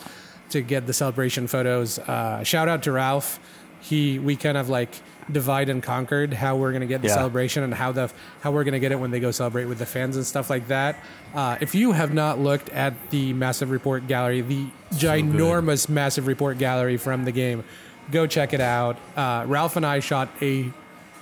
to 0.50 0.62
get 0.62 0.86
the 0.86 0.94
celebration 0.94 1.48
photos. 1.48 2.00
Uh, 2.00 2.44
shout 2.44 2.68
out 2.68 2.84
to 2.84 2.92
Ralph. 2.92 3.40
He 3.80 4.20
we 4.20 4.36
kind 4.36 4.58
of 4.58 4.70
like 4.70 4.94
divide 5.32 5.70
and 5.70 5.84
conquered 5.84 6.34
how 6.34 6.56
we're 6.56 6.72
gonna 6.72 6.86
get 6.86 7.02
the 7.02 7.08
Yeah. 7.10 7.16
celebration 7.16 7.64
and 7.64 7.74
how 7.74 7.92
the 7.92 8.10
how 8.42 8.52
we're 8.52 8.64
gonna 8.64 8.80
get 8.80 8.92
it 8.92 9.00
when 9.00 9.12
they 9.12 9.20
go 9.20 9.32
celebrate 9.32 9.66
with 9.66 9.80
the 9.80 9.86
fans 9.86 10.16
and 10.16 10.26
stuff 10.26 10.50
like 10.50 10.68
that. 10.70 10.96
Uh, 11.36 11.58
if 11.62 11.76
you 11.76 11.92
have 11.92 12.14
not 12.14 12.40
looked 12.40 12.70
at 12.70 12.94
the 13.12 13.34
massive 13.34 13.70
report 13.72 14.08
gallery, 14.08 14.42
the 14.42 14.66
ginormous 14.94 15.90
massive 15.90 16.28
report 16.28 16.58
gallery 16.58 16.98
from 16.98 17.26
the 17.26 17.32
game, 17.32 17.64
go 18.12 18.26
check 18.28 18.54
it 18.54 18.62
out. 18.62 18.98
Uh, 19.16 19.44
Ralph 19.48 19.76
and 19.76 19.86
I 19.86 20.00
shot 20.00 20.30
a 20.42 20.72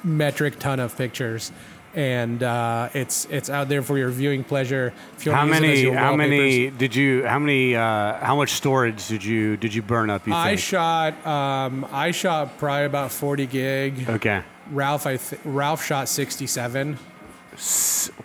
metric 0.04 0.60
ton 0.60 0.80
of 0.80 0.98
pictures. 0.98 1.52
And 1.96 2.44
uh, 2.44 2.90
it's 2.94 3.26
it's 3.32 3.50
out 3.50 3.68
there 3.68 3.82
for 3.82 3.98
your 3.98 4.10
viewing 4.10 4.44
pleasure. 4.44 4.94
You 5.22 5.32
How 5.32 5.40
wanna 5.40 5.54
it 5.54 5.56
as 5.56 5.62
many? 5.84 5.90
How 5.96 6.16
many 6.16 6.70
did 6.70 6.94
you? 6.94 7.26
How 7.26 7.40
many? 7.40 7.76
Uh, 7.76 8.18
how 8.24 8.36
much 8.36 8.52
storage 8.52 9.08
did 9.08 9.24
you 9.24 9.58
did 9.58 9.74
you 9.74 9.82
burn 9.82 10.12
up? 10.12 10.28
You 10.28 10.34
I 10.34 10.50
think? 10.50 10.60
shot 10.60 11.26
um, 11.26 11.88
I 11.92 12.12
shot 12.12 12.60
probably 12.60 12.86
about 12.86 13.12
40 13.12 13.46
gig. 13.48 14.08
okay. 14.08 14.44
Ralph 14.72 15.08
I 15.08 15.18
th- 15.18 15.42
Ralph 15.44 15.84
shot 15.84 16.08
67. 16.10 17.00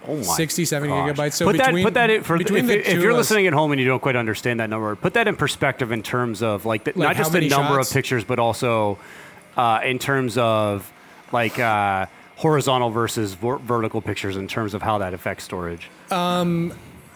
Oh 0.07 0.17
my 0.17 0.23
67 0.23 0.89
gosh. 0.89 1.17
gigabytes. 1.17 1.33
So 1.33 1.47
put 1.47 1.57
between- 1.57 1.77
that 1.77 1.83
put 1.85 1.95
that 1.95 2.11
in 2.11 2.23
for 2.23 2.37
if, 2.37 2.47
the 2.47 2.57
if 2.91 3.01
you're 3.03 3.13
us- 3.13 3.17
listening 3.17 3.47
at 3.47 3.53
home 3.55 3.73
and 3.73 3.81
you 3.81 3.87
don't 3.87 4.01
quite 4.03 4.15
understand 4.17 4.61
that 4.61 4.69
number, 4.71 4.95
put 4.95 5.15
that 5.15 5.27
in 5.27 5.37
perspective 5.37 5.91
in 5.91 6.03
terms 6.03 6.43
of 6.43 6.67
like, 6.67 6.85
the, 6.85 6.93
Like 6.95 7.09
not 7.09 7.17
just 7.17 7.33
the 7.33 7.49
number 7.49 7.77
shots? 7.77 7.91
of 7.91 7.95
pictures, 7.95 8.25
but 8.25 8.39
also 8.39 8.99
uh, 9.57 9.81
in 9.85 9.99
terms 9.99 10.37
of 10.39 10.93
like 11.33 11.59
uh, 11.59 12.07
horizontal 12.37 12.91
versus 12.91 13.35
ver- 13.35 13.59
vertical 13.59 14.01
pictures 14.03 14.37
in 14.37 14.49
terms 14.49 14.75
of 14.75 14.83
how 14.83 14.99
that 14.99 15.15
affects 15.15 15.45
storage. 15.45 15.89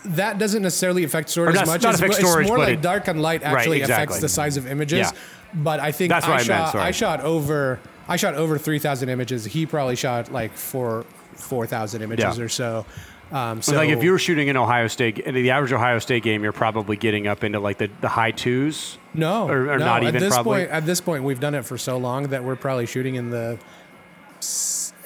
that 0.04 0.38
doesn't 0.38 0.62
necessarily 0.62 1.02
affect 1.04 1.28
storage 1.28 1.56
Or 1.56 1.58
as 1.60 1.66
much. 1.66 1.82
not 1.82 1.94
as 1.94 2.00
affect 2.00 2.20
it's 2.20 2.48
more 2.48 2.58
like 2.58 2.68
it- 2.74 2.80
dark 2.82 3.08
and 3.08 3.20
light 3.20 3.42
Right, 3.42 3.52
actually 3.54 3.78
exactly. 3.80 4.04
affects 4.04 4.20
the 4.20 4.28
size 4.28 4.56
of 4.56 4.66
images. 4.70 4.98
Yeah. 4.98 5.10
But 5.54 5.80
I 5.80 5.92
think 5.92 6.10
That's 6.10 6.24
I 6.26 6.30
what 6.30 6.40
I 6.40 6.42
shot. 6.44 6.74
I 6.76 6.90
shot 6.92 7.20
over 7.20 7.80
I 8.10 8.16
shot 8.16 8.34
over 8.36 8.56
3,000 8.58 9.08
images. 9.10 9.44
He 9.44 9.66
probably 9.66 9.96
shot 9.96 10.32
like 10.32 10.52
four 10.54 11.04
4,000 11.34 12.00
images 12.02 12.38
Yeah. 12.38 12.44
or 12.44 12.48
so. 12.48 12.86
Um, 13.32 13.60
So 13.60 13.74
like 13.76 13.90
if 13.90 14.02
you 14.02 14.12
were 14.12 14.18
shooting 14.18 14.48
in 14.48 14.56
Ohio 14.56 14.86
State, 14.86 15.18
in 15.18 15.34
the 15.34 15.50
average 15.50 15.72
Ohio 15.72 15.98
State 15.98 16.22
game, 16.22 16.42
you're 16.42 16.52
probably 16.52 16.96
getting 16.96 17.26
up 17.26 17.44
into 17.44 17.60
like 17.60 17.76
the, 17.78 17.90
the 18.00 18.08
high 18.08 18.30
twos. 18.30 18.96
no, 19.14 19.48
or- 19.48 19.68
or 19.70 19.78
no, 19.78 19.84
not 19.84 20.02
at 20.02 20.08
even 20.08 20.20
this 20.20 20.32
probably? 20.34 20.60
point 20.60 20.70
at 20.70 20.86
this 20.86 21.00
point 21.00 21.24
we've 21.24 21.40
done 21.40 21.54
it 21.54 21.64
for 21.66 21.76
so 21.76 21.98
long 21.98 22.28
that 22.28 22.44
we're 22.44 22.56
probably 22.56 22.86
shooting 22.86 23.16
in 23.16 23.30
the 23.30 23.58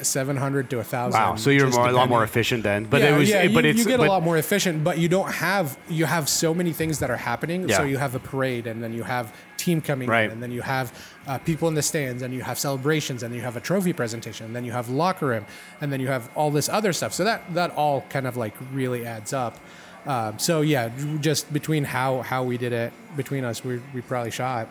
700 0.04 0.70
to 0.70 0.76
1,000. 0.76 1.18
Wow. 1.18 1.36
So 1.36 1.50
you're 1.50 1.70
more, 1.70 1.88
a 1.88 1.92
lot 1.92 2.08
more 2.08 2.24
efficient 2.24 2.62
then. 2.62 2.84
But 2.84 3.00
yeah, 3.02 3.14
it 3.14 3.18
was, 3.18 3.28
yeah, 3.28 3.48
but 3.48 3.64
you, 3.64 3.70
it's 3.70 3.78
you 3.80 3.84
get 3.84 3.98
but, 3.98 4.06
a 4.06 4.10
lot 4.10 4.22
more 4.22 4.36
efficient, 4.38 4.84
but 4.84 4.98
you 4.98 5.08
don't 5.08 5.32
have 5.32 5.78
you 5.88 6.04
have 6.04 6.28
so 6.28 6.52
many 6.54 6.72
things 6.72 6.98
that 7.00 7.10
are 7.10 7.16
happening. 7.16 7.68
yeah. 7.68 7.78
So 7.78 7.84
you 7.84 7.98
have 7.98 8.14
a 8.14 8.18
parade, 8.18 8.66
and 8.66 8.82
then 8.82 8.92
you 8.92 9.02
have 9.02 9.34
team 9.56 9.80
coming 9.80 10.08
Right. 10.08 10.24
in, 10.24 10.32
and 10.32 10.42
then 10.42 10.50
you 10.50 10.62
have 10.62 10.92
uh, 11.26 11.38
people 11.38 11.68
in 11.68 11.74
the 11.74 11.82
stands, 11.82 12.22
and 12.22 12.34
you 12.34 12.42
have 12.42 12.58
celebrations, 12.58 13.22
and 13.22 13.34
you 13.34 13.40
have 13.42 13.56
a 13.56 13.60
trophy 13.60 13.92
presentation, 13.92 14.46
and 14.46 14.56
then 14.56 14.64
you 14.64 14.72
have 14.72 14.88
locker 14.88 15.26
room, 15.26 15.46
and 15.80 15.92
then 15.92 16.00
you 16.00 16.08
have 16.08 16.30
all 16.34 16.50
this 16.50 16.68
other 16.68 16.92
stuff. 16.92 17.12
So 17.12 17.24
that 17.24 17.54
that 17.54 17.70
all 17.72 18.02
kind 18.10 18.26
of 18.26 18.36
like 18.36 18.54
really 18.72 19.06
adds 19.06 19.32
up. 19.32 19.58
Um, 20.04 20.38
so 20.38 20.62
yeah, 20.62 20.90
just 21.20 21.52
between 21.52 21.84
how 21.84 22.22
how 22.22 22.42
we 22.42 22.58
did 22.58 22.72
it 22.72 22.92
between 23.16 23.44
us, 23.44 23.64
we 23.64 23.80
we 23.94 24.00
probably 24.00 24.32
shot 24.32 24.68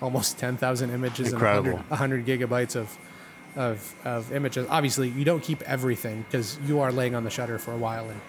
almost 0.00 0.38
ten 0.38 0.56
thousand 0.56 0.90
images 0.90 1.32
Incredible. 1.32 1.76
and 1.90 1.98
hundred 1.98 2.24
gigabytes 2.24 2.76
of 2.76 2.96
of, 3.56 3.94
of 4.04 4.32
images. 4.32 4.66
Obviously, 4.68 5.08
you 5.08 5.24
don't 5.24 5.42
keep 5.42 5.62
everything 5.62 6.24
because 6.28 6.58
you 6.66 6.80
are 6.80 6.92
laying 6.92 7.14
on 7.14 7.24
the 7.24 7.30
shutter 7.30 7.58
for 7.58 7.72
a 7.72 7.76
while 7.76 8.08
and 8.08 8.20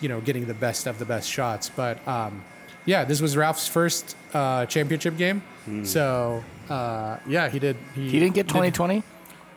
you 0.00 0.08
know 0.08 0.20
getting 0.20 0.46
the 0.46 0.54
best 0.54 0.86
of 0.86 0.98
the 0.98 1.04
best 1.04 1.28
shots. 1.30 1.68
But 1.68 2.06
um, 2.08 2.42
yeah, 2.86 3.04
this 3.04 3.20
was 3.20 3.36
Ralph's 3.36 3.68
first 3.68 4.16
uh, 4.32 4.66
championship 4.66 5.16
game. 5.16 5.42
So 5.84 6.42
uh, 6.68 7.18
yeah, 7.26 7.48
he 7.48 7.58
did. 7.58 7.76
He, 7.94 8.10
He 8.10 8.18
didn't 8.18 8.34
get 8.34 8.48
2020. 8.48 9.02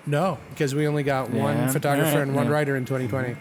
no, 0.05 0.37
because 0.49 0.75
we 0.75 0.87
only 0.87 1.03
got 1.03 1.29
one 1.31 1.69
photographer 1.69 2.09
alright, 2.09 2.27
and 2.27 2.35
one 2.35 2.47
yeah. 2.47 2.51
writer 2.53 2.75
in 2.75 2.85
2020. 2.85 3.35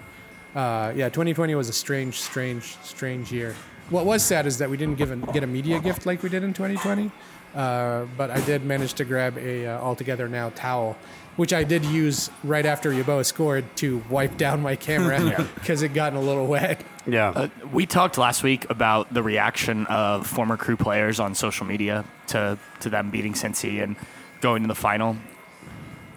Uh, 0.54 0.92
yeah, 0.94 1.08
2020 1.08 1.54
was 1.54 1.68
a 1.68 1.72
strange, 1.72 2.20
strange, 2.20 2.76
strange 2.82 3.32
year. 3.32 3.54
What 3.90 4.06
was 4.06 4.22
sad 4.22 4.46
is 4.46 4.58
that 4.58 4.70
we 4.70 4.76
didn't 4.76 4.96
give 4.96 5.10
a, 5.10 5.16
get 5.32 5.42
a 5.42 5.46
media 5.46 5.80
gift 5.80 6.06
like 6.06 6.22
we 6.22 6.28
did 6.28 6.42
in 6.44 6.52
2020. 6.54 7.10
Uh, 7.54 8.06
but 8.16 8.30
I 8.30 8.40
did 8.42 8.64
manage 8.64 8.94
to 8.94 9.04
grab 9.04 9.36
a 9.36 9.66
uh, 9.66 9.80
altogether 9.80 10.28
now 10.28 10.50
towel, 10.50 10.96
which 11.36 11.52
I 11.52 11.64
did 11.64 11.84
use 11.84 12.30
right 12.44 12.64
after 12.66 12.90
Yeboah 12.90 13.24
scored 13.24 13.64
to 13.76 14.02
wipe 14.10 14.36
down 14.36 14.60
my 14.62 14.76
camera 14.76 15.48
because 15.54 15.82
it 15.82 15.94
gotten 15.94 16.18
a 16.18 16.20
little 16.22 16.46
wet. 16.46 16.84
yeah. 17.06 17.30
Uh, 17.30 17.48
we 17.72 17.86
talked 17.86 18.18
last 18.18 18.42
week 18.42 18.68
about 18.70 19.12
the 19.14 19.22
reaction 19.22 19.86
of 19.86 20.26
former 20.26 20.56
crew 20.56 20.76
players 20.76 21.18
on 21.20 21.34
social 21.34 21.64
media 21.66 22.04
to, 22.28 22.58
to 22.80 22.90
them 22.90 23.10
beating 23.10 23.32
Cincy 23.32 23.82
and 23.82 23.96
going 24.40 24.62
to 24.62 24.68
the 24.68 24.74
final. 24.74 25.16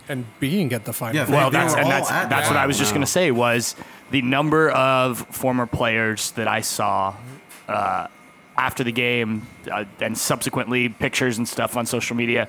And 0.08 0.25
being 0.39 0.71
at 0.73 0.86
the 0.86 0.93
final. 0.93 1.15
Yeah, 1.15 1.30
Well, 1.32 1.49
They 1.49 1.58
that's 1.58 1.73
were 1.73 1.80
and 1.80 1.86
all 1.86 1.91
that's 1.91 2.10
that's 2.10 2.30
that. 2.30 2.47
what 2.47 2.58
I 2.58 2.67
was 2.67 2.78
just 2.78 2.91
Wow. 2.91 2.95
going 2.95 3.06
to 3.06 3.12
say 3.12 3.32
was 3.32 3.75
the 4.12 4.21
number 4.21 4.69
of 4.69 5.19
former 5.32 5.65
players 5.65 6.32
that 6.32 6.47
I 6.47 6.62
saw 6.62 7.15
uh, 7.67 8.08
after 8.58 8.84
the 8.84 8.91
game 8.91 9.47
uh, 9.71 9.86
and 9.99 10.15
subsequently 10.15 10.89
pictures 10.89 11.38
and 11.39 11.47
stuff 11.47 11.75
on 11.75 11.86
social 11.88 12.15
media. 12.15 12.47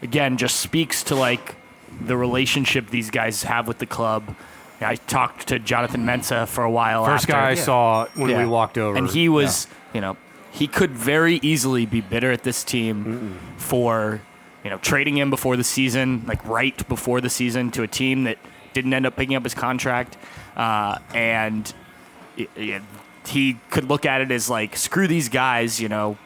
Again, 0.00 0.38
just 0.38 0.60
speaks 0.60 1.02
to 1.04 1.14
like 1.14 1.56
the 2.00 2.16
relationship 2.16 2.88
these 2.90 3.10
guys 3.10 3.42
have 3.44 3.66
with 3.68 3.78
the 3.78 3.86
club. 3.86 4.34
I 4.80 4.96
talked 4.96 5.48
to 5.48 5.58
Jonathan 5.58 6.04
Mensah 6.04 6.46
for 6.46 6.62
a 6.64 6.70
while. 6.70 7.04
First 7.06 7.24
after. 7.24 7.32
guy 7.32 7.50
I 7.50 7.54
saw 7.54 8.06
when 8.14 8.30
Yeah. 8.30 8.38
we 8.40 8.46
walked 8.46 8.76
over. 8.76 8.96
And 8.98 9.08
he 9.08 9.28
was, 9.28 9.66
you 9.94 10.00
know, 10.00 10.16
he 10.50 10.66
could 10.66 10.90
very 10.90 11.36
easily 11.42 11.86
be 11.86 12.00
bitter 12.00 12.30
at 12.32 12.42
this 12.42 12.62
team 12.64 13.38
for, 13.56 14.20
you 14.62 14.70
know, 14.70 14.78
trading 14.78 15.16
him 15.16 15.30
before 15.30 15.56
the 15.56 15.64
season, 15.64 16.22
like 16.26 16.44
right 16.46 16.86
before 16.88 17.20
the 17.20 17.30
season, 17.30 17.70
to 17.72 17.82
a 17.82 17.88
team 17.88 18.24
that 18.24 18.38
didn't 18.74 18.92
end 18.92 19.06
up 19.06 19.16
picking 19.16 19.36
up 19.36 19.44
his 19.44 19.54
contract. 19.54 20.16
Uh, 20.56 20.98
and 21.14 21.72
i- 22.38 22.48
i- 22.58 22.80
he 23.26 23.56
could 23.70 23.88
look 23.88 24.04
at 24.04 24.20
it 24.20 24.30
as 24.30 24.50
like, 24.50 24.76
screw 24.76 25.06
these 25.08 25.28
guys, 25.30 25.80
you 25.80 25.88
know, 25.88 26.18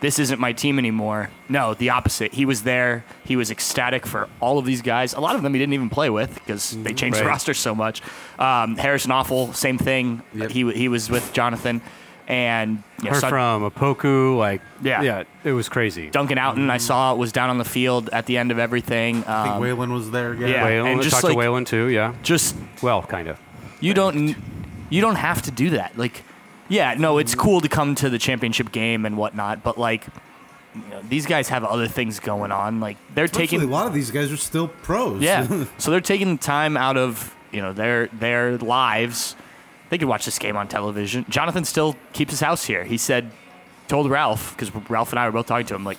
this 0.00 0.18
isn't 0.18 0.38
my 0.38 0.52
team 0.52 0.78
anymore. 0.78 1.30
No, 1.48 1.74
the 1.74 1.90
opposite. 1.90 2.34
He 2.34 2.44
was 2.44 2.62
there. 2.62 3.04
He 3.24 3.36
was 3.36 3.50
ecstatic 3.50 4.06
for 4.06 4.28
all 4.40 4.58
of 4.58 4.66
these 4.66 4.82
guys. 4.82 5.14
A 5.14 5.20
lot 5.20 5.34
of 5.36 5.42
them 5.42 5.54
he 5.54 5.58
didn't 5.60 5.72
even 5.74 5.88
play 5.90 6.10
with 6.10 6.34
because 6.34 6.76
they 6.82 6.92
changed 6.92 7.18
the 7.18 7.24
roster 7.24 7.54
so 7.54 7.74
much. 7.74 8.02
Um, 8.38 8.76
Harrison 8.76 9.10
Afful, 9.12 9.54
same 9.54 9.78
thing. 9.78 10.22
He 10.50 10.70
he 10.72 10.88
was 10.88 11.08
with 11.08 11.32
Jonathan, 11.32 11.80
and 12.28 12.82
know, 13.02 13.10
heard 13.10 13.20
saw 13.20 13.28
from 13.30 13.70
Opoku. 13.70 14.36
Like, 14.36 14.60
Yeah. 14.82 15.02
yeah, 15.02 15.22
it 15.42 15.52
was 15.52 15.68
crazy. 15.68 16.10
Duncan 16.10 16.38
Oughton. 16.38 16.70
I 16.70 16.78
saw 16.78 17.14
was 17.14 17.32
down 17.32 17.50
on 17.50 17.58
the 17.58 17.64
field 17.64 18.10
at 18.12 18.26
the 18.26 18.36
end 18.38 18.50
of 18.50 18.58
everything. 18.58 19.24
I 19.26 19.42
think 19.44 19.54
Um, 19.56 19.62
Waylon 19.62 19.92
was 19.92 20.10
there. 20.10 20.34
Yeah. 20.34 20.46
yeah. 20.48 20.66
Waylon, 20.66 20.92
and 20.92 21.02
just 21.02 21.14
talk 21.16 21.24
like- 21.24 21.32
to 21.34 21.38
Waylon 21.38 21.66
too. 21.66 21.86
Yeah. 21.88 22.12
just 22.22 22.56
Well, 22.82 23.02
kind 23.02 23.28
of. 23.28 23.38
you 23.80 23.94
don't 23.94 24.36
you 24.90 25.00
don't 25.00 25.16
have 25.16 25.42
to 25.42 25.50
do 25.50 25.70
that. 25.70 25.96
Like, 25.96 26.22
yeah, 26.68 26.94
no, 26.94 27.18
it's 27.18 27.34
cool 27.34 27.60
to 27.60 27.68
come 27.68 27.94
to 27.96 28.08
the 28.10 28.18
championship 28.18 28.72
game 28.72 29.04
and 29.06 29.16
whatnot, 29.16 29.62
but 29.62 29.78
like. 29.78 30.06
You 30.74 30.82
know, 30.90 31.02
these 31.08 31.24
guys 31.24 31.50
have 31.50 31.62
other 31.62 31.86
things 31.86 32.18
going 32.18 32.50
on. 32.50 32.80
Like 32.80 32.96
they're 33.14 33.26
Actually, 33.26 33.46
taking 33.46 33.62
a 33.62 33.66
lot 33.66 33.86
of 33.86 33.94
these 33.94 34.10
guys 34.10 34.32
are 34.32 34.36
still 34.36 34.66
pros. 34.66 35.22
Yeah. 35.22 35.66
so 35.78 35.92
they're 35.92 36.00
taking 36.00 36.36
time 36.36 36.76
out 36.76 36.96
of 36.96 37.32
you 37.52 37.62
know 37.62 37.72
their 37.72 38.08
their 38.08 38.58
lives. 38.58 39.36
They 39.90 39.98
could 39.98 40.08
watch 40.08 40.24
this 40.24 40.36
game 40.36 40.56
on 40.56 40.66
television. 40.66 41.26
Jonathan 41.28 41.64
still 41.64 41.94
keeps 42.12 42.32
his 42.32 42.40
house 42.40 42.64
here. 42.64 42.82
He 42.82 42.98
said, 42.98 43.30
told 43.86 44.10
Ralph 44.10 44.56
because 44.56 44.74
Ralph 44.90 45.12
and 45.12 45.20
I 45.20 45.26
were 45.26 45.32
both 45.32 45.46
talking 45.46 45.66
to 45.66 45.76
him 45.76 45.84
like, 45.84 45.98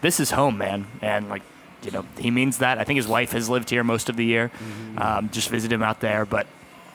this 0.00 0.18
is 0.20 0.30
home, 0.30 0.56
man, 0.56 0.86
and 1.02 1.28
like. 1.28 1.42
You 1.82 1.90
know, 1.90 2.06
he 2.16 2.30
means 2.30 2.56
that. 2.58 2.78
I 2.78 2.84
think 2.84 2.96
his 2.96 3.06
wife 3.06 3.32
has 3.32 3.50
lived 3.50 3.68
here 3.68 3.84
most 3.84 4.08
of 4.08 4.16
the 4.16 4.24
year. 4.24 4.50
Um, 4.96 5.28
just 5.28 5.50
visit 5.50 5.70
him 5.70 5.82
out 5.82 6.00
there. 6.00 6.24
But 6.24 6.46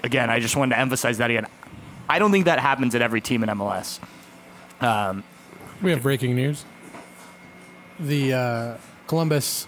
again, 0.01 0.31
I 0.31 0.39
just 0.39 0.55
wanted 0.55 0.73
to 0.73 0.81
emphasize 0.81 1.19
that 1.19 1.29
again. 1.29 1.45
I 2.09 2.17
don't 2.19 2.31
think 2.31 2.45
that 2.45 2.59
happens 2.59 2.95
at 2.95 3.01
every 3.01 3.21
team 3.21 3.43
in 3.43 3.49
MLS. 3.49 3.99
We 5.81 5.91
have 5.91 6.01
breaking 6.01 6.35
news. 6.35 6.65
The 7.99 8.33
uh, 8.33 8.77
Columbus 9.07 9.67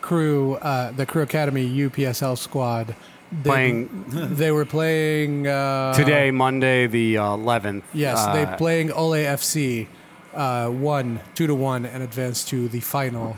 crew, 0.00 0.54
uh, 0.56 0.92
the 0.92 1.04
Crew 1.04 1.22
Academy 1.22 1.68
UPSL 1.68 2.38
squad, 2.38 2.94
they, 3.32 3.48
Playing- 3.50 4.04
They 4.08 4.50
were 4.50 4.64
playing 4.64 5.46
uh, 5.46 5.94
Today, 5.94 6.30
Monday, 6.30 6.86
the 6.86 7.18
uh, 7.18 7.22
11th. 7.36 7.82
Yes, 7.92 8.18
uh, 8.18 8.32
they 8.32 8.56
playing 8.56 8.90
Ole 8.92 9.12
FC, 9.24 9.86
uh, 10.34 10.68
won 10.72 11.20
two 11.34 11.46
to 11.46 11.54
one 11.54 11.86
and 11.86 12.02
advanced 12.02 12.48
to 12.48 12.68
the 12.68 12.80
final 12.80 13.36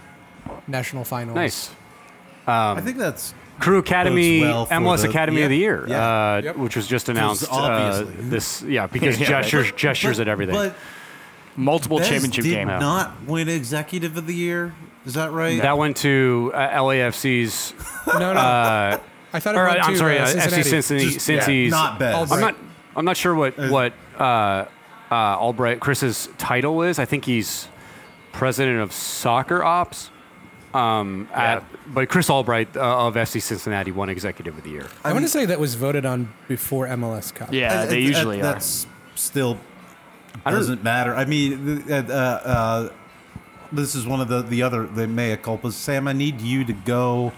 national 0.66 1.04
finals. 1.04 1.34
Nice. 1.36 1.70
I 2.46 2.80
think 2.80 2.96
that's 2.98 3.34
Crew 3.62 3.78
Academy, 3.78 4.40
well 4.42 4.66
MLS 4.66 5.02
the- 5.02 5.08
Academy 5.10 5.38
yeah, 5.38 5.44
of 5.44 5.50
the 5.50 5.56
Year, 5.56 5.84
yeah. 5.88 6.34
uh, 6.36 6.40
Yep. 6.44 6.56
which 6.56 6.76
was 6.76 6.86
just 6.86 7.08
announced. 7.08 7.46
Uh, 7.50 8.04
this, 8.18 8.62
yeah, 8.62 8.86
because 8.86 9.18
Yeah, 9.20 9.32
right. 9.32 9.42
gestures, 9.44 9.72
gestures 9.72 10.16
but, 10.18 10.22
at 10.28 10.30
everything. 10.30 10.54
But 10.54 10.74
Multiple 11.56 11.98
Bez 11.98 12.08
championship 12.08 12.44
did 12.44 12.50
game. 12.54 12.66
not 12.68 13.22
win 13.26 13.48
Executive 13.48 14.16
of 14.16 14.26
the 14.26 14.34
Year. 14.34 14.74
Is 15.04 15.14
that 15.14 15.32
right? 15.32 15.60
that 15.60 15.76
went 15.78 15.96
to 15.98 16.50
uh, 16.54 16.80
LAFC's. 16.82 17.74
No, 18.06 18.18
no. 18.18 18.40
Uh, 18.40 18.98
I 19.32 19.40
thought 19.40 19.54
it 19.54 19.58
or, 19.58 19.64
went 19.66 19.80
I'm 19.84 19.92
to, 19.92 19.98
sorry, 19.98 20.18
uh, 20.18 20.24
uh, 20.24 20.26
FC 20.28 20.64
Cincinnati. 20.64 20.70
Cincinnati. 20.70 21.12
Just- 21.12 21.28
yeah, 21.28 21.40
Cincy's- 21.46 21.70
not 21.70 21.98
Bez. 21.98 22.32
I'm 22.32 22.40
not. 22.40 22.56
I'm 22.96 23.04
not 23.04 23.16
sure 23.16 23.34
what 23.34 23.56
what 23.58 23.92
uh, 24.18 24.22
uh, 25.10 25.14
Albright 25.14 25.80
Chris's 25.80 26.28
title 26.38 26.82
is. 26.82 26.98
I 26.98 27.04
think 27.04 27.24
he's 27.24 27.68
president 28.32 28.80
of 28.80 28.92
soccer 28.92 29.62
ops. 29.62 30.10
Um, 30.74 31.28
at, 31.34 31.62
but 31.92 32.08
Chris 32.08 32.30
Albright 32.30 32.76
uh, 32.76 33.06
of 33.06 33.14
FC 33.14 33.42
Cincinnati 33.42 33.92
won 33.92 34.08
Executive 34.08 34.56
of 34.56 34.64
the 34.64 34.70
Year. 34.70 34.86
I, 35.04 35.12
want 35.12 35.24
to 35.24 35.28
say 35.28 35.44
that 35.46 35.60
was 35.60 35.74
voted 35.74 36.06
on 36.06 36.32
before 36.48 36.86
MLS 36.88 37.34
Cup. 37.34 37.52
Yeah, 37.52 37.82
Uh, 37.82 37.86
they 37.86 37.96
uh, 38.04 38.08
usually 38.08 38.38
are. 38.40 38.42
That's 38.42 38.86
still 39.14 39.58
don't- 40.44 40.54
doesn't 40.54 40.82
matter. 40.82 41.14
I 41.14 41.24
mean, 41.26 41.84
uh, 41.90 41.94
uh, 41.94 42.12
uh, 42.48 42.88
this 43.70 43.94
is 43.94 44.06
one 44.06 44.20
of 44.20 44.28
the 44.28 44.42
the 44.42 44.62
other 44.62 44.86
the 44.86 45.06
mea 45.06 45.36
culpas. 45.36 45.72
Sam, 45.72 46.08
I 46.08 46.12
need 46.14 46.40
you 46.40 46.64
to 46.64 46.72
go 46.72 47.32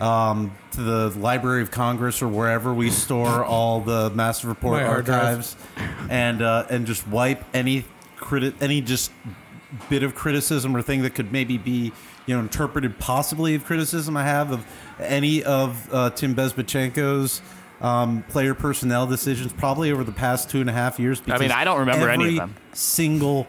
um, 0.00 0.52
to 0.72 0.80
the 0.82 1.10
Library 1.18 1.62
of 1.62 1.70
Congress 1.70 2.22
or 2.22 2.28
wherever 2.28 2.72
we 2.72 2.90
store 2.90 3.44
all 3.44 3.80
the 3.80 4.10
Massive 4.10 4.48
Report 4.48 4.80
My 4.80 4.86
hard 4.86 5.04
drive. 5.04 5.24
archives, 5.24 5.56
and 6.08 6.40
uh, 6.42 6.66
and 6.70 6.86
just 6.86 7.06
wipe 7.08 7.44
any 7.54 7.84
criti- 8.18 8.54
any 8.60 8.80
just 8.80 9.12
bit 9.88 10.02
of 10.02 10.14
criticism 10.14 10.74
or 10.76 10.82
thing 10.82 11.02
that 11.02 11.14
could 11.14 11.32
maybe 11.32 11.56
be 11.58 11.92
you 12.26 12.34
know 12.34 12.40
interpreted 12.40 12.98
possibly 12.98 13.54
of 13.54 13.64
criticism 13.64 14.16
I 14.16 14.24
have 14.24 14.52
of 14.52 14.66
any 15.00 15.42
of 15.42 15.92
uh, 15.92 16.10
Tim 16.10 16.34
Bezbatchenko's 16.34 17.42
um, 17.80 18.22
player 18.28 18.54
personnel 18.54 19.06
decisions 19.06 19.52
probably 19.52 19.90
over 19.90 20.04
the 20.04 20.12
past 20.12 20.48
two 20.50 20.60
and 20.60 20.70
a 20.70 20.72
half 20.72 21.00
years. 21.00 21.20
I 21.26 21.38
mean, 21.38 21.50
I 21.50 21.64
don't 21.64 21.80
remember 21.80 22.08
any 22.08 22.28
of 22.28 22.36
them. 22.36 22.54
Single 22.72 23.46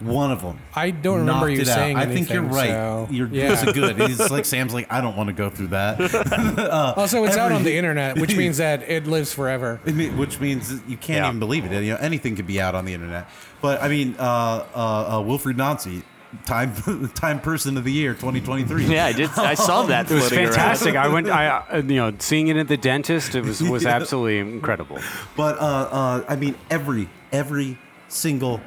one 0.00 0.30
of 0.30 0.42
them. 0.42 0.60
I 0.76 0.90
don't 0.92 1.20
remember 1.20 1.48
you 1.50 1.60
it 1.62 1.68
out. 1.68 1.74
saying 1.74 1.96
I 1.96 2.06
think 2.06 2.28
you're 2.30 2.38
anything, 2.44 2.56
right. 2.56 2.68
so- 2.70 3.08
You're 3.10 3.26
Yeah. 3.28 3.48
this 3.48 3.64
is 3.64 3.72
good. 3.72 4.00
It's 4.00 4.30
like 4.30 4.44
Sam's 4.44 4.72
like 4.72 4.92
I 4.92 5.00
don't 5.00 5.16
want 5.16 5.26
to 5.28 5.32
go 5.32 5.50
through 5.50 5.68
that. 5.68 5.98
Also, 6.96 7.24
it's 7.24 7.36
out 7.36 7.50
on 7.52 7.62
the 7.64 7.76
internet, 7.76 8.16
which 8.18 8.36
means 8.42 8.58
that 8.58 8.82
it 8.88 9.06
lives 9.08 9.32
forever. 9.32 9.80
I 9.86 9.90
mean, 9.90 10.16
which 10.16 10.38
means 10.40 10.70
you 10.86 10.96
can't 10.96 11.18
Yeah. 11.22 11.28
even 11.28 11.38
believe 11.40 11.64
it. 11.64 11.82
You 11.84 11.92
know, 11.94 11.98
anything 11.98 12.36
could 12.36 12.46
be 12.46 12.60
out 12.60 12.74
on 12.76 12.84
the 12.84 12.94
internet. 12.94 13.28
But 13.60 13.82
I 13.82 13.88
mean, 13.88 14.14
uh, 14.18 14.22
uh, 14.22 14.76
uh, 14.76 15.18
Wilfried 15.22 15.56
Nancy, 15.56 16.02
time 16.44 17.08
time 17.14 17.40
person 17.40 17.76
of 17.76 17.84
the 17.84 17.92
year, 17.92 18.14
2023. 18.14 18.86
Yeah, 18.86 19.06
I 19.06 19.12
did. 19.12 19.30
I 19.30 19.54
saw 19.54 19.84
that. 19.84 20.10
It 20.10 20.14
was 20.14 20.28
floating 20.28 20.46
around. 20.46 20.54
fantastic. 20.54 20.96
I 20.96 21.08
went. 21.08 21.28
I 21.28 21.46
uh, 21.70 21.76
you 21.78 21.96
know 21.96 22.12
seeing 22.18 22.48
it 22.48 22.56
at 22.56 22.68
the 22.68 22.76
dentist. 22.76 23.34
It 23.34 23.44
was 23.44 23.62
was 23.62 23.86
absolutely 23.98 24.38
incredible. 24.38 24.98
But 25.36 25.58
uh, 25.58 25.88
uh, 25.90 26.24
I 26.28 26.36
mean, 26.36 26.56
every 26.70 27.08
every 27.32 27.78
single 28.08 28.60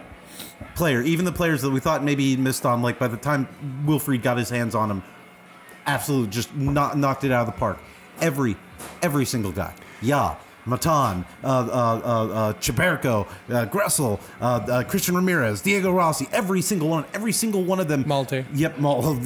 player, 0.76 1.02
even 1.02 1.26
the 1.26 1.32
players 1.32 1.62
that 1.62 1.71
we 1.71 1.80
thought 1.80 2.04
maybe 2.04 2.24
he 2.24 2.38
missed 2.38 2.65
on, 2.65 2.82
like 2.82 3.00
by 3.00 3.08
the 3.08 3.17
time 3.17 3.47
Wilfried 3.86 4.21
got 4.21 4.38
his 4.38 4.50
hands 4.50 4.76
on 4.76 4.89
him, 4.89 5.04
absolutely 5.86 6.30
just 6.30 6.56
not, 6.56 6.97
knocked 6.97 7.24
it 7.24 7.32
out 7.32 7.47
of 7.47 7.54
the 7.54 7.60
park. 7.60 7.80
Every 8.19 8.56
every 9.02 9.26
single 9.26 9.52
guy. 9.52 9.74
Yeah. 10.02 10.36
Matan, 10.65 11.26
uh, 11.43 11.47
uh, 11.47 11.50
uh, 11.50 12.34
uh, 12.34 12.54
Chaberco, 12.54 13.28
uh, 13.50 13.65
Gressel, 13.65 14.19
uh, 14.39 14.45
uh, 14.45 14.84
Christian 14.84 15.15
Ramirez, 15.15 15.62
Diego 15.62 15.91
Rossi, 15.91 16.28
every 16.32 16.62
single 16.62 16.88
one, 16.89 17.06
every 17.13 17.32
single 17.32 17.63
one 17.63 17.80
of 17.80 17.88
them. 17.88 18.08
Malte. 18.08 18.45
Yep, 18.54 18.80
Mal- 18.80 19.19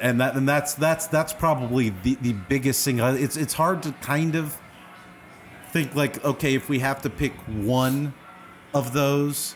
and 0.00 0.20
that 0.20 0.36
and 0.36 0.48
that's 0.48 0.74
that's 0.74 1.06
that's 1.08 1.32
probably 1.32 1.90
the, 2.02 2.14
the 2.20 2.32
biggest 2.32 2.84
thing. 2.84 3.00
Uh, 3.00 3.12
It's 3.12 3.36
it's 3.36 3.54
hard 3.54 3.82
to 3.84 3.92
kind 4.00 4.34
of 4.36 4.58
think 5.72 5.94
like 5.94 6.24
okay 6.24 6.54
if 6.54 6.68
we 6.68 6.78
have 6.78 7.02
to 7.02 7.10
pick 7.10 7.32
one 7.46 8.14
of 8.72 8.94
those 8.94 9.54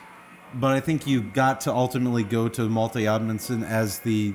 but 0.53 0.71
i 0.73 0.79
think 0.79 1.07
you 1.07 1.23
got 1.23 1.63
to 1.63 1.73
ultimately 1.73 2.23
go 2.23 2.49
to 2.51 2.69
malte 2.69 3.07
Amundsen 3.07 3.63
as 3.65 4.01
the 4.01 4.35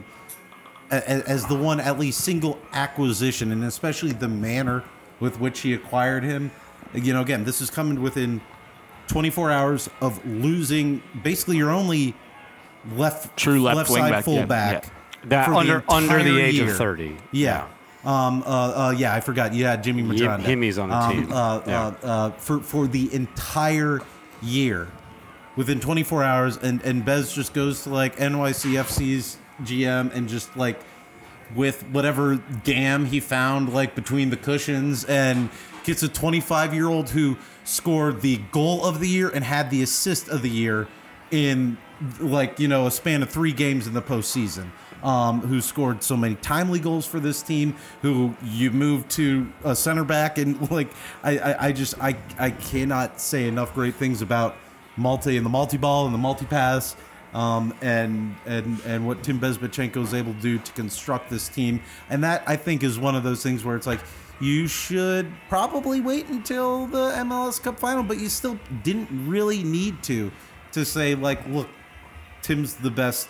as 0.90 1.46
the 1.46 1.54
one 1.56 1.80
at 1.80 2.00
least 2.00 2.22
single 2.22 2.58
acquisition 2.74 3.52
and 3.52 3.64
especially 3.64 4.12
the 4.12 4.28
manner 4.28 4.84
with 5.20 5.40
which 5.40 5.60
he 5.60 5.74
acquired 5.76 6.24
him 6.24 6.50
you 6.94 7.14
know 7.14 7.22
again 7.22 7.44
this 7.44 7.62
is 7.62 7.70
coming 7.70 8.02
within 8.02 8.42
24 9.08 9.52
hours 9.52 9.90
of 10.02 10.26
losing 10.26 11.02
basically 11.24 11.58
your 11.58 11.72
only 11.72 12.14
left 12.96 13.36
True 13.38 13.62
left 13.62 13.90
wing 13.90 14.02
side 14.02 14.12
back, 14.12 14.24
fullback 14.26 14.84
yeah. 14.84 14.90
That 15.26 15.46
for 15.48 15.54
under 15.56 15.84
under 15.90 16.24
the 16.24 16.40
age 16.40 16.56
year. 16.56 16.72
of 16.72 16.78
thirty. 16.78 17.18
Yeah. 17.32 17.68
Um, 18.06 18.44
uh, 18.46 18.50
uh, 18.90 18.96
yeah, 18.98 19.14
I 19.14 19.20
forgot. 19.20 19.54
Yeah, 19.54 19.76
Jimmy 19.76 20.04
Medranda. 20.04 20.46
Jimmy's 20.46 20.78
on 20.78 20.90
the 20.90 20.96
um, 20.96 21.12
team. 21.12 21.34
Uh, 21.34 21.62
Yeah. 21.66 21.86
uh, 21.88 21.94
uh, 22.04 22.32
for 22.34 22.60
for 22.62 22.88
the 22.88 23.14
entire 23.14 24.00
year, 24.42 24.88
within 25.58 25.80
24 25.82 26.24
hours, 26.24 26.58
and 26.58 26.82
and 26.84 27.04
Bez 27.04 27.34
just 27.34 27.54
goes 27.54 27.84
to 27.84 27.90
like 27.90 28.16
NYCFC's 28.18 29.38
GM 29.64 30.14
and 30.16 30.30
just 30.30 30.56
like 30.56 30.80
with 31.56 31.82
whatever 31.90 32.38
gam 32.64 33.06
he 33.06 33.20
found 33.20 33.74
like 33.74 33.96
between 33.96 34.30
the 34.30 34.38
cushions 34.38 35.04
and 35.06 35.50
gets 35.88 36.04
a 36.04 36.08
25 36.10 36.74
year 36.74 36.88
old 36.88 37.10
who 37.10 37.38
scored 37.64 38.22
the 38.22 38.38
goal 38.52 38.86
of 38.86 39.00
the 39.00 39.08
year 39.08 39.30
and 39.30 39.44
had 39.44 39.72
the 39.72 39.82
assist 39.82 40.30
of 40.30 40.44
the 40.44 40.50
year 40.50 40.88
in 41.32 41.78
like 42.20 42.60
you 42.60 42.68
know 42.68 42.86
a 42.86 42.92
span 42.92 43.24
of 43.24 43.30
three 43.30 43.54
games 43.54 43.88
in 43.88 43.94
the 43.94 44.02
postseason. 44.02 44.70
Um, 45.04 45.42
who 45.42 45.62
scored 45.62 46.02
so 46.02 46.18
many 46.18 46.34
timely 46.34 46.80
goals 46.80 47.06
for 47.06 47.20
this 47.20 47.44
team 47.44 47.76
who 48.02 48.36
you 48.44 48.72
moved 48.72 49.12
to 49.12 49.48
a 49.64 49.76
center 49.76 50.04
back 50.04 50.40
and 50.40 50.72
like 50.72 50.92
I, 51.22 51.38
I, 51.38 51.68
I 51.68 51.72
just 51.72 51.94
I, 52.02 52.18
I 52.40 52.50
cannot 52.50 53.22
say 53.22 53.48
enough 53.48 53.76
great 53.76 53.94
things 53.94 54.24
about 54.24 54.56
multi 54.98 55.38
and 55.38 55.46
the 55.46 55.52
multi 55.52 55.78
ball 55.78 56.06
and 56.06 56.16
the 56.16 56.18
multi 56.18 56.48
pass 56.48 56.96
um, 57.34 57.74
and 57.82 58.36
and 58.46 58.80
and 58.86 59.06
what 59.06 59.22
Tim 59.22 59.40
Bezbatchenko 59.40 59.98
is 59.98 60.14
able 60.16 60.34
to 60.34 60.42
do 60.42 60.58
to 60.58 60.72
construct 60.72 61.30
this 61.30 61.48
team, 61.48 61.82
and 62.10 62.24
that 62.24 62.44
I 62.48 62.56
think 62.56 62.84
is 62.84 62.98
one 62.98 63.16
of 63.16 63.24
those 63.24 63.44
things 63.44 63.64
where 63.64 63.76
it's 63.76 63.88
like 63.88 64.00
you 64.40 64.68
should 64.68 65.32
probably 65.50 66.02
wait 66.02 66.28
until 66.28 66.88
the 66.88 67.12
MLS 67.18 67.62
Cup 67.62 67.80
final, 67.80 68.04
but 68.04 68.20
you 68.20 68.30
still 68.30 68.60
didn't 68.84 69.10
really 69.28 69.64
need 69.64 70.04
to 70.04 70.32
to 70.74 70.86
say 70.86 71.16
like, 71.16 71.46
look, 71.48 71.68
Tim's 72.42 72.76
the 72.76 72.92
best, 72.92 73.30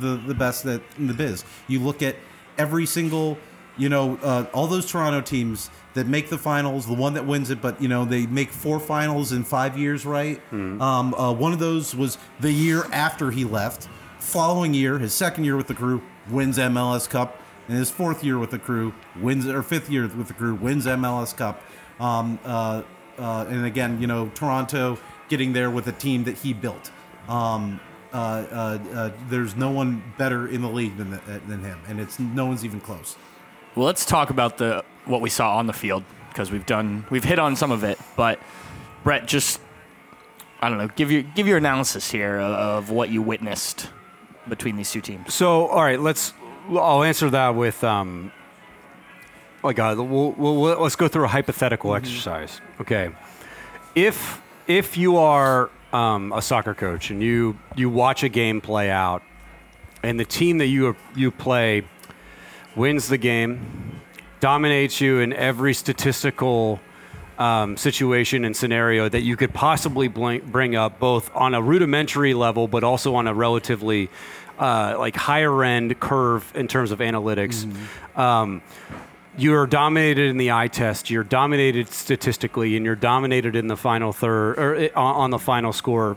the 0.00 0.16
the 0.16 0.34
best 0.34 0.64
that 0.64 0.82
in 0.98 1.06
the 1.06 1.14
biz. 1.14 1.44
You 1.68 1.80
look 1.80 2.02
at 2.02 2.16
every 2.58 2.86
single, 2.86 3.38
you 3.78 3.88
know, 3.88 4.18
uh, 4.22 4.46
all 4.52 4.66
those 4.66 4.86
Toronto 4.90 5.20
teams 5.20 5.70
that 5.94 6.06
make 6.06 6.28
the 6.30 6.38
finals, 6.38 6.86
the 6.86 6.94
one 6.94 7.14
that 7.14 7.26
wins 7.26 7.50
it, 7.50 7.60
but 7.60 7.80
you 7.80 7.88
know 7.88 8.04
they 8.04 8.26
make 8.26 8.50
four 8.50 8.78
finals 8.80 9.32
in 9.32 9.44
five 9.44 9.78
years, 9.78 10.04
right? 10.04 10.40
Um, 10.52 11.14
uh, 11.14 11.32
one 11.32 11.52
of 11.52 11.58
those 11.58 11.94
was 11.94 12.18
the 12.40 12.52
year 12.52 12.84
after 12.92 13.30
he 13.30 13.44
left. 13.44 13.88
Following 14.18 14.74
year, 14.74 14.98
his 14.98 15.14
second 15.14 15.44
year 15.44 15.56
with 15.56 15.66
the 15.66 15.74
crew, 15.74 16.02
wins 16.28 16.58
MLS 16.58 17.08
Cup, 17.08 17.40
and 17.70 17.78
his 17.78 17.88
fourth 17.88 18.24
year 18.24 18.36
with 18.36 18.50
the 18.50 18.58
crew 18.58 18.92
wins, 19.20 19.46
or 19.46 19.62
fifth 19.62 19.88
year 19.88 20.02
with 20.02 20.26
the 20.26 20.34
crew 20.34 20.56
wins 20.56 20.86
MLS 20.86 21.36
Cup. 21.36 21.62
Um, 22.00 22.40
uh, 22.44 22.82
uh, 23.16 23.46
and 23.48 23.64
again, 23.64 24.00
you 24.00 24.08
know, 24.08 24.28
Toronto 24.34 24.98
getting 25.28 25.52
there 25.52 25.70
with 25.70 25.86
a 25.86 25.92
team 25.92 26.24
that 26.24 26.36
he 26.36 26.52
built. 26.52 26.90
Um, 27.28 27.78
uh, 28.12 28.16
uh, 28.16 28.78
uh, 28.92 29.10
there's 29.28 29.54
no 29.54 29.70
one 29.70 30.02
better 30.18 30.48
in 30.48 30.62
the 30.62 30.68
league 30.68 30.96
than 30.96 31.10
than 31.46 31.62
him, 31.62 31.78
and 31.86 32.00
it's 32.00 32.18
no 32.18 32.46
one's 32.46 32.64
even 32.64 32.80
close. 32.80 33.16
Well, 33.76 33.86
let's 33.86 34.04
talk 34.04 34.30
about 34.30 34.58
the 34.58 34.84
what 35.04 35.20
we 35.20 35.30
saw 35.30 35.56
on 35.56 35.68
the 35.68 35.72
field 35.72 36.02
because 36.30 36.50
we've 36.50 36.66
done 36.66 37.06
we've 37.08 37.22
hit 37.22 37.38
on 37.38 37.54
some 37.54 37.70
of 37.70 37.84
it, 37.84 38.00
but 38.16 38.40
Brett, 39.04 39.28
just 39.28 39.60
I 40.60 40.68
don't 40.68 40.78
know, 40.78 40.88
give 40.88 41.12
your 41.12 41.22
give 41.22 41.46
your 41.46 41.58
analysis 41.58 42.10
here 42.10 42.40
of, 42.40 42.52
of 42.52 42.90
what 42.90 43.10
you 43.10 43.22
witnessed 43.22 43.90
between 44.48 44.74
these 44.74 44.90
two 44.90 45.00
teams. 45.00 45.32
So, 45.32 45.68
all 45.68 45.82
right, 45.84 46.00
let's. 46.00 46.32
I'll 46.68 47.02
answer 47.02 47.30
that 47.30 47.54
with 47.54 47.82
um. 47.84 48.32
Like, 49.62 49.78
uh, 49.78 49.94
we'll, 49.98 50.32
we'll, 50.32 50.56
we'll- 50.56 50.80
let's 50.80 50.96
go 50.96 51.06
through 51.06 51.24
a 51.26 51.28
hypothetical 51.28 51.94
exercise. 51.94 52.60
Okay, 52.80 53.10
if 53.94 54.40
if 54.66 54.96
you 54.96 55.16
are 55.18 55.70
um, 55.92 56.32
a 56.32 56.40
soccer 56.40 56.74
coach 56.74 57.10
and 57.10 57.22
you 57.22 57.58
you 57.76 57.90
watch 57.90 58.22
a 58.22 58.28
game 58.28 58.60
play 58.60 58.90
out, 58.90 59.22
and 60.02 60.18
the 60.18 60.24
team 60.24 60.58
that 60.58 60.68
you 60.68 60.96
you 61.14 61.30
play 61.30 61.84
wins 62.74 63.08
the 63.08 63.18
game, 63.18 64.00
dominates 64.40 65.00
you 65.00 65.18
in 65.18 65.32
every 65.34 65.74
statistical 65.74 66.80
um, 67.38 67.76
situation 67.76 68.44
and 68.44 68.56
scenario 68.56 69.08
that 69.08 69.22
you 69.22 69.36
could 69.36 69.52
possibly 69.52 70.08
bring 70.08 70.76
up, 70.76 70.98
both 70.98 71.30
on 71.34 71.52
a 71.54 71.60
rudimentary 71.60 72.32
level, 72.34 72.68
but 72.68 72.84
also 72.84 73.14
on 73.14 73.26
a 73.26 73.34
relatively 73.34 74.08
uh, 74.60 74.94
like 74.98 75.16
higher 75.16 75.64
end 75.64 75.98
curve 75.98 76.52
in 76.54 76.68
terms 76.68 76.92
of 76.92 77.00
analytics. 77.00 77.66
Um, 78.16 78.62
you're 79.36 79.66
dominated 79.66 80.28
in 80.28 80.36
the 80.36 80.52
eye 80.52 80.68
test. 80.68 81.08
You're 81.08 81.24
dominated 81.24 81.88
statistically, 81.88 82.76
and 82.76 82.84
you're 82.84 82.94
dominated 82.94 83.56
in 83.56 83.68
the 83.68 83.76
final 83.76 84.12
third 84.12 84.58
or 84.58 84.76
uh, 84.76 85.00
on 85.00 85.30
the 85.30 85.38
final 85.38 85.72
score 85.72 86.16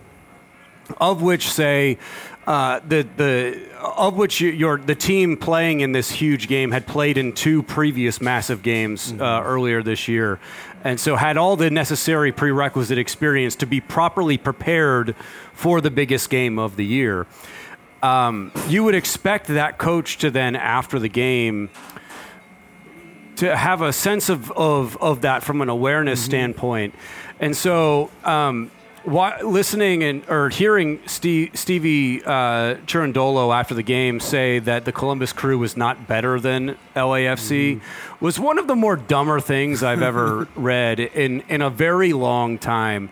of 0.99 1.21
which 1.21 1.49
say 1.49 1.97
uh, 2.45 2.82
the 2.86 3.08
the 3.15 3.69
of 3.79 4.15
which 4.15 4.41
your 4.41 4.77
the 4.77 4.95
team 4.95 5.38
playing 5.38 5.79
in 5.79 5.93
this 5.93 6.12
huge 6.12 6.47
game 6.47 6.71
had 6.71 6.86
played 6.86 7.17
in 7.17 7.32
two 7.32 7.63
previous 7.63 8.19
massive 8.19 8.62
games 8.62 9.13
uh, 9.13 9.41
earlier 9.45 9.82
this 9.82 10.08
year, 10.08 10.39
and 10.84 10.99
so 10.99 11.15
had 11.15 11.38
all 11.38 11.56
the 11.56 11.69
necessary 11.69 12.34
prerequisite 12.34 12.97
experience 12.97 13.56
to 13.56 13.65
be 13.65 13.79
properly 13.79 14.38
prepared 14.38 15.15
for 15.53 15.79
the 15.79 15.91
biggest 15.91 16.29
game 16.29 16.60
of 16.60 16.75
the 16.75 16.86
year. 16.86 17.25
Um, 18.04 18.52
you 18.68 18.84
would 18.84 18.96
expect 18.96 19.48
that 19.48 19.78
coach 19.78 20.18
to 20.20 20.30
then, 20.30 20.56
after 20.56 21.00
the 21.00 21.08
game, 21.08 21.70
to 23.38 23.56
have 23.56 23.82
a 23.82 23.94
sense 23.94 24.28
of, 24.30 24.52
of, 24.52 24.98
of 25.02 25.22
that 25.22 25.42
from 25.42 25.62
an 25.62 25.70
awareness 25.70 26.22
standpoint. 26.22 26.94
And 27.39 27.56
so, 27.56 28.12
um, 28.26 28.72
why, 29.06 29.42
listening 29.42 30.04
and 30.04 30.30
or 30.30 30.50
hearing 30.50 31.00
Steve, 31.06 31.52
Stevie 31.56 32.24
uh, 32.24 32.76
Cherundolo 32.86 33.54
after 33.54 33.74
the 33.74 33.84
game 33.84 34.20
say 34.20 34.60
that 34.60 34.86
the 34.86 34.92
Columbus 34.92 35.34
Crew 35.34 35.58
was 35.58 35.76
not 35.76 36.08
better 36.08 36.39
than 36.39 36.78
LAFC 36.96 37.82
was 38.22 38.39
one 38.39 38.58
of 38.58 38.68
the 38.68 38.76
more 38.76 38.96
dumber 38.96 39.42
things 39.42 39.84
I've 39.84 40.02
ever 40.02 40.48
read 40.56 41.00
in 41.00 41.42
in 41.50 41.62
a 41.62 41.70
very 41.70 42.13
long 42.13 42.58
time. 42.58 43.10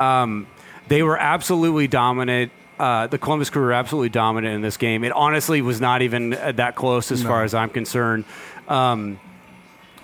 Um, 0.00 0.48
they 0.88 1.04
were 1.04 1.16
absolutely 1.16 1.86
dominant. 1.86 2.50
Uh, 2.80 3.06
the 3.06 3.18
Columbus 3.18 3.50
Crew 3.50 3.60
were 3.60 3.74
absolutely 3.74 4.08
dominant 4.08 4.54
in 4.54 4.62
this 4.62 4.78
game. 4.78 5.04
It 5.04 5.12
honestly 5.12 5.60
was 5.60 5.82
not 5.82 6.00
even 6.00 6.32
uh, 6.32 6.52
that 6.52 6.76
close 6.76 7.12
as 7.12 7.22
far 7.22 7.44
as 7.44 7.52
I'm 7.52 7.68
concerned. 7.68 8.24
Um, 8.68 9.20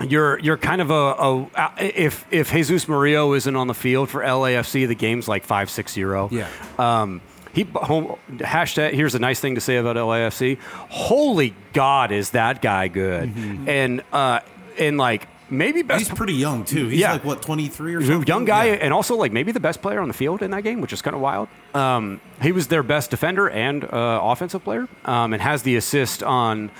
you're 0.06 0.38
you're 0.40 0.58
kind 0.58 0.82
of 0.82 0.90
a, 0.90 0.94
a 0.94 1.72
if 1.78 2.26
if 2.30 2.52
Jesus 2.52 2.86
Murillo 2.86 3.32
isn't 3.32 3.56
on 3.56 3.66
the 3.66 3.74
field 3.74 4.10
for 4.10 4.20
LAFC, 4.20 4.86
the 4.86 4.94
game's 4.94 5.26
like 5.26 5.44
five 5.44 5.70
six 5.70 5.92
zero. 5.94 6.28
Yeah. 6.30 6.50
Um, 6.78 7.22
he 7.54 7.62
home, 7.62 8.18
hashtag. 8.32 8.92
Here's 8.92 9.14
a 9.14 9.18
nice 9.18 9.40
thing 9.40 9.54
to 9.54 9.62
say 9.62 9.78
about 9.78 9.96
LAFC. 9.96 10.58
Holy 10.90 11.54
God, 11.72 12.12
is 12.12 12.32
that 12.32 12.60
guy 12.60 12.88
good? 12.88 13.34
And 13.66 14.02
uh, 14.12 14.40
and 14.78 14.98
like 14.98 15.28
maybe 15.50 15.82
best 15.82 16.08
He's 16.08 16.16
pretty 16.16 16.34
young 16.34 16.64
too. 16.64 16.88
He's 16.88 17.00
Yeah. 17.00 17.12
like 17.12 17.24
what, 17.24 17.42
23 17.42 17.94
or 17.94 18.00
something? 18.04 18.26
young 18.26 18.44
guy, 18.44 18.64
Yeah. 18.66 18.72
and 18.82 18.92
also 18.92 19.16
like 19.16 19.32
maybe 19.32 19.52
the 19.52 19.60
best 19.60 19.80
player 19.82 20.00
on 20.00 20.08
the 20.08 20.14
field 20.14 20.42
in 20.42 20.50
that 20.50 20.62
game, 20.64 20.80
which 20.80 20.92
is 20.92 21.02
kind 21.02 21.14
of 21.14 21.20
wild. 21.22 21.48
Um, 21.74 22.20
he 22.42 22.52
was 22.52 22.66
their 22.68 22.82
best 22.82 23.10
defender 23.10 23.48
and 23.48 23.84
uh, 23.84 24.20
offensive 24.22 24.64
player, 24.64 24.88
um, 25.04 25.32
and 25.32 25.42
has 25.42 25.62
the 25.62 25.76
assist 25.76 26.22
on. 26.22 26.70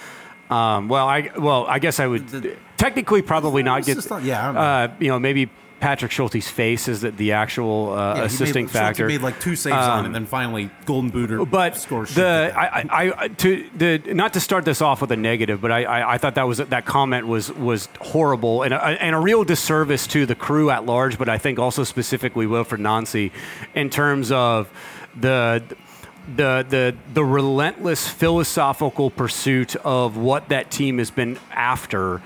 Um, 0.50 0.88
well, 0.88 1.08
I 1.08 1.30
well, 1.36 1.66
I 1.68 1.78
guess 1.80 1.98
I 1.98 2.06
would 2.06 2.56
technically 2.76 3.20
probably 3.22 3.62
not 3.64 3.84
get. 3.84 4.10
on- 4.12 4.24
yeah, 4.24 4.40
I 4.42 4.44
don't 4.46 4.54
know. 4.54 4.60
Uh, 4.60 4.88
you 5.00 5.08
know, 5.08 5.18
maybe 5.18 5.50
Patrick 5.78 6.10
Schulte's 6.10 6.48
face 6.48 6.88
is 6.88 7.02
the, 7.02 7.10
the 7.10 7.32
actual 7.32 7.92
uh, 7.92 8.16
Yeah, 8.16 8.22
assisting 8.24 8.64
made, 8.64 8.72
factor. 8.72 9.04
Um, 9.04 9.10
He 9.10 9.16
made 9.18 9.22
like 9.22 9.40
two 9.40 9.56
saves 9.56 9.76
on 9.76 10.04
it, 10.04 10.06
and 10.06 10.14
then 10.14 10.26
finally 10.26 10.70
Golden 10.84 11.10
Booter 11.10 11.44
But 11.48 11.76
scores. 11.76 12.14
the 12.14 12.52
I, 12.56 12.80
I, 12.80 13.24
I 13.24 13.28
to 13.28 13.68
the 13.76 13.98
not 14.14 14.32
to 14.34 14.40
start 14.40 14.64
this 14.64 14.80
off 14.80 15.00
with 15.00 15.10
a 15.12 15.16
negative, 15.16 15.60
but 15.60 15.70
I, 15.70 15.84
I, 15.84 16.14
I 16.14 16.18
thought 16.18 16.34
that 16.36 16.48
was 16.48 16.58
that 16.58 16.86
comment 16.86 17.26
was 17.26 17.52
was 17.52 17.88
horrible 18.00 18.62
and 18.62 18.72
a, 18.72 18.82
and 18.84 19.14
a 19.14 19.18
real 19.18 19.44
disservice 19.44 20.06
to 20.08 20.24
the 20.26 20.34
crew 20.34 20.70
at 20.70 20.86
large, 20.86 21.18
but 21.18 21.28
I 21.28 21.38
think 21.38 21.58
also 21.58 21.84
specifically 21.84 22.46
Wilfried 22.46 22.78
Nancy 22.80 23.32
in 23.74 23.90
terms 23.90 24.32
of 24.32 24.70
the 25.14 25.62
the 26.34 26.66
the 26.68 26.96
the 27.12 27.24
relentless 27.24 28.08
philosophical 28.08 29.10
pursuit 29.10 29.76
of 29.76 30.16
what 30.16 30.48
that 30.48 30.70
team 30.70 30.98
has 30.98 31.10
been 31.10 31.38
after. 31.52 32.22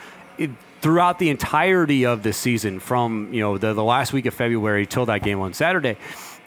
It, 0.81 0.83
Throughout 0.83 1.19
the 1.19 1.31
entirety 1.31 2.07
of 2.07 2.23
the 2.23 2.33
season, 2.33 2.81
from 2.81 3.33
you 3.33 3.41
know 3.41 3.59
the, 3.59 3.75
the 3.75 3.85
last 3.85 4.13
week 4.13 4.27
of 4.27 4.35
February 4.35 4.87
till 4.87 5.07
that 5.07 5.23
game 5.23 5.41
on 5.41 5.53
Saturday, 5.53 5.97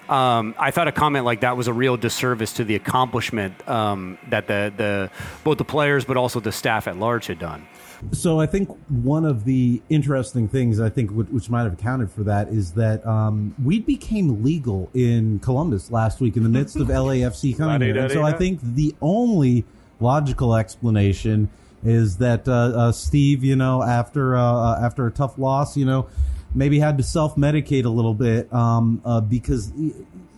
um, 0.10 0.54
I 0.58 0.72
thought 0.72 0.88
a 0.88 0.92
comment 0.92 1.26
like 1.26 1.42
that 1.42 1.56
was 1.56 1.68
a 1.68 1.74
real 1.74 1.98
disservice 1.98 2.54
to 2.54 2.64
the 2.64 2.76
accomplishment 2.76 3.68
um, 3.70 4.18
that 4.30 4.48
the, 4.48 4.74
the 4.76 5.12
both 5.44 5.58
the 5.58 5.66
players 5.66 6.06
but 6.06 6.18
also 6.18 6.40
the 6.40 6.52
staff 6.52 6.88
at 6.88 6.98
large 6.98 7.28
had 7.28 7.40
done. 7.40 7.66
So 8.12 8.40
I 8.40 8.46
think 8.46 8.70
one 8.90 9.24
of 9.24 9.46
the 9.46 9.82
interesting 9.90 10.50
things 10.50 10.82
I 10.82 10.90
think 10.90 11.12
which, 11.12 11.30
which 11.30 11.50
might 11.50 11.64
have 11.64 11.74
accounted 11.74 12.12
for 12.12 12.24
that 12.24 12.50
is 12.50 12.74
that 12.74 13.06
um, 13.08 13.56
weed 13.64 13.86
became 13.86 14.44
legal 14.44 14.90
in 14.94 15.40
Columbus 15.40 15.90
last 15.90 16.20
week 16.20 16.36
in 16.36 16.44
the 16.44 16.50
midst 16.50 16.76
of 16.76 16.88
LAFC 16.90 17.58
coming 17.58 17.82
here, 17.82 17.98
and 17.98 18.12
so 18.12 18.24
I 18.24 18.34
think 18.34 18.60
the 18.62 18.94
only 19.02 19.64
logical 20.02 20.56
explanation 20.56 21.50
is 21.86 22.18
that 22.18 22.48
uh, 22.48 22.52
uh, 22.52 22.92
Steve, 22.92 23.44
you 23.44 23.56
know, 23.56 23.84
after 23.84 24.36
uh, 24.36 24.42
uh, 24.42 24.80
after 24.82 25.06
a 25.06 25.12
tough 25.12 25.38
loss, 25.38 25.76
you 25.76 25.86
know, 25.86 26.08
maybe 26.56 26.80
had 26.80 26.98
to 26.98 27.04
self 27.04 27.36
medicate 27.36 27.86
a 27.86 27.90
little 27.90 28.14
bit 28.14 28.52
um, 28.54 29.02
uh, 29.06 29.22
because 29.22 29.72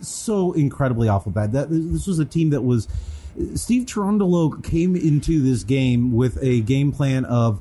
so 0.01 0.53
incredibly 0.53 1.07
awful 1.07 1.31
bad. 1.31 1.51
That 1.51 1.69
this 1.69 2.07
was 2.07 2.19
a 2.19 2.25
team 2.25 2.49
that 2.51 2.61
was. 2.61 2.87
Steve 3.55 3.85
Cherundolo 3.85 4.63
came 4.63 4.95
into 4.95 5.41
this 5.41 5.65
game 5.65 6.13
with 6.13 6.41
a 6.41 6.61
game 6.61 6.93
plan 6.93 7.25
of, 7.25 7.59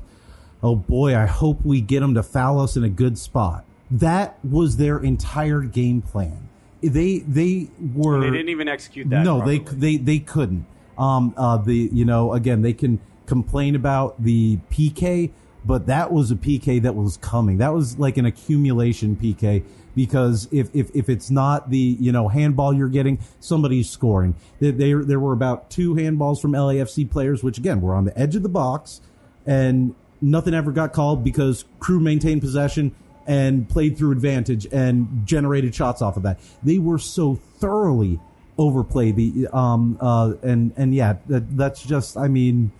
oh 0.63 0.77
boy, 0.77 1.17
I 1.17 1.25
hope 1.25 1.65
we 1.65 1.81
get 1.81 1.99
them 1.99 2.13
to 2.13 2.23
foul 2.23 2.61
us 2.61 2.77
in 2.77 2.85
a 2.85 2.89
good 2.89 3.17
spot. 3.17 3.65
That 3.91 4.39
was 4.41 4.77
their 4.77 4.97
entire 4.99 5.59
game 5.59 6.01
plan. 6.01 6.47
They 6.81 7.19
they 7.19 7.67
were 7.93 8.21
They 8.21 8.31
didn't 8.31 8.49
even 8.49 8.69
execute 8.69 9.09
that. 9.09 9.25
no, 9.25 9.45
they 9.45 9.59
they 9.59 9.97
they 9.97 10.19
couldn't. 10.19 10.65
Um, 10.97 11.33
uh, 11.35 11.57
the 11.57 11.89
you 11.91 12.05
know 12.05 12.31
again 12.31 12.61
they 12.61 12.71
can 12.71 13.01
complain 13.25 13.75
about 13.75 14.21
the 14.23 14.57
PK, 14.71 15.31
but 15.63 15.87
that 15.87 16.11
was 16.11 16.31
a 16.31 16.35
PK 16.35 16.81
that 16.81 16.95
was 16.95 17.17
coming. 17.17 17.57
That 17.57 17.73
was 17.73 17.97
like 17.97 18.17
an 18.17 18.25
accumulation 18.25 19.15
PK 19.15 19.63
because 19.95 20.47
if 20.51 20.69
if, 20.75 20.93
if 20.95 21.09
it's 21.09 21.31
not 21.31 21.69
the 21.69 21.97
you 21.99 22.11
know 22.11 22.27
handball 22.27 22.73
you're 22.73 22.89
getting, 22.89 23.19
somebody's 23.39 23.89
scoring. 23.89 24.35
There, 24.59 24.71
there 24.71 25.03
there 25.03 25.19
were 25.19 25.33
about 25.33 25.69
two 25.69 25.95
handballs 25.95 26.41
from 26.41 26.51
LAFC 26.51 27.09
players, 27.09 27.43
which 27.43 27.57
again 27.57 27.81
were 27.81 27.95
on 27.95 28.05
the 28.05 28.17
edge 28.17 28.35
of 28.35 28.43
the 28.43 28.49
box, 28.49 29.01
and 29.45 29.95
nothing 30.21 30.53
ever 30.53 30.71
got 30.71 30.93
called 30.93 31.23
because 31.23 31.65
crew 31.79 31.99
maintained 31.99 32.41
possession 32.41 32.93
and 33.27 33.67
played 33.67 33.97
through 33.97 34.11
advantage 34.11 34.67
and 34.71 35.25
generated 35.25 35.73
shots 35.73 36.01
off 36.01 36.17
of 36.17 36.23
that. 36.23 36.39
They 36.63 36.77
were 36.77 36.99
so 36.99 37.35
thoroughly 37.35 38.19
overplayed 38.57 39.17
the 39.17 39.47
um 39.51 39.97
uh 39.99 40.31
and 40.41 40.71
and 40.77 40.95
yeah 40.95 41.17
that, 41.27 41.57
that's 41.57 41.83
just 41.83 42.15
I 42.15 42.29
mean 42.29 42.71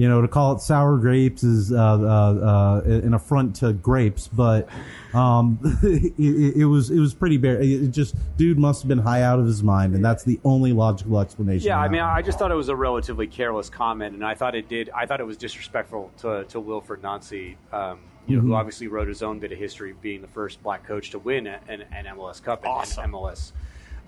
you 0.00 0.08
know 0.08 0.22
to 0.22 0.28
call 0.28 0.52
it 0.52 0.60
sour 0.60 0.96
grapes 0.96 1.42
is 1.42 1.72
uh, 1.72 1.76
uh, 1.76 2.80
uh, 2.82 2.82
an 2.84 3.12
affront 3.12 3.56
to 3.56 3.74
grapes 3.74 4.28
but 4.28 4.66
um 5.12 5.58
it, 5.82 6.14
it, 6.18 6.56
it 6.62 6.64
was 6.64 6.90
it 6.90 6.98
was 6.98 7.12
pretty 7.12 7.36
bare 7.36 7.60
it 7.60 7.88
just 7.88 8.14
dude 8.38 8.58
must 8.58 8.80
have 8.80 8.88
been 8.88 8.98
high 8.98 9.20
out 9.22 9.38
of 9.38 9.44
his 9.44 9.62
mind 9.62 9.94
and 9.94 10.02
that's 10.02 10.24
the 10.24 10.40
only 10.42 10.72
logical 10.72 11.20
explanation 11.20 11.66
Yeah, 11.66 11.78
I 11.78 11.88
mean, 11.88 12.00
I 12.00 12.22
just 12.22 12.38
thought 12.38 12.50
it 12.50 12.54
was 12.54 12.70
a 12.70 12.76
relatively 12.76 13.26
careless 13.26 13.68
comment, 13.68 14.14
and 14.14 14.24
I 14.24 14.34
thought 14.34 14.54
it 14.54 14.68
did. 14.68 14.88
I 14.90 15.04
thought 15.04 15.20
it 15.20 15.26
was 15.26 15.36
disrespectful 15.36 16.10
to, 16.18 16.44
to 16.44 16.60
Wilfried 16.60 17.02
Nancy, 17.02 17.58
um, 17.72 18.00
you 18.26 18.36
know, 18.36 18.42
who 18.42 18.54
obviously 18.54 18.86
wrote 18.86 19.08
his 19.08 19.22
own 19.22 19.38
bit 19.38 19.52
of 19.52 19.58
history, 19.58 19.94
being 20.00 20.22
the 20.22 20.28
first 20.28 20.62
black 20.62 20.86
coach 20.86 21.10
to 21.10 21.18
win 21.18 21.46
an, 21.46 21.82
an 21.92 22.06
MLS 22.16 22.42
Cup 22.42 22.64
and 22.64 23.12
MLS. 23.12 23.52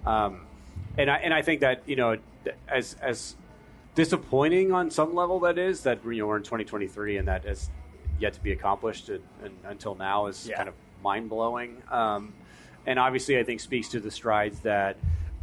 Um, 0.06 0.46
and 0.96 1.10
I 1.10 1.16
and 1.16 1.34
I 1.34 1.42
think 1.42 1.60
that 1.60 1.82
you 1.86 1.96
know, 1.96 2.16
as 2.68 2.96
as 3.00 3.36
disappointing 3.94 4.72
on 4.72 4.90
some 4.90 5.14
level 5.14 5.40
that 5.40 5.58
is 5.58 5.82
that 5.82 6.04
you 6.04 6.18
know 6.18 6.26
we're 6.26 6.36
in 6.38 6.42
2023 6.42 7.18
and 7.18 7.28
that 7.28 7.44
has 7.44 7.70
yet 8.18 8.32
to 8.34 8.40
be 8.42 8.52
accomplished 8.52 9.08
and, 9.08 9.22
and 9.44 9.54
until 9.64 9.94
now 9.94 10.26
is 10.26 10.46
Yeah. 10.48 10.56
kind 10.56 10.68
of 10.68 10.74
mind 11.02 11.28
blowing. 11.28 11.82
Um, 11.90 12.32
and 12.86 12.98
obviously, 12.98 13.38
I 13.38 13.44
think 13.44 13.60
speaks 13.60 13.88
to 13.90 14.00
the 14.00 14.10
strides 14.10 14.60
that 14.60 14.96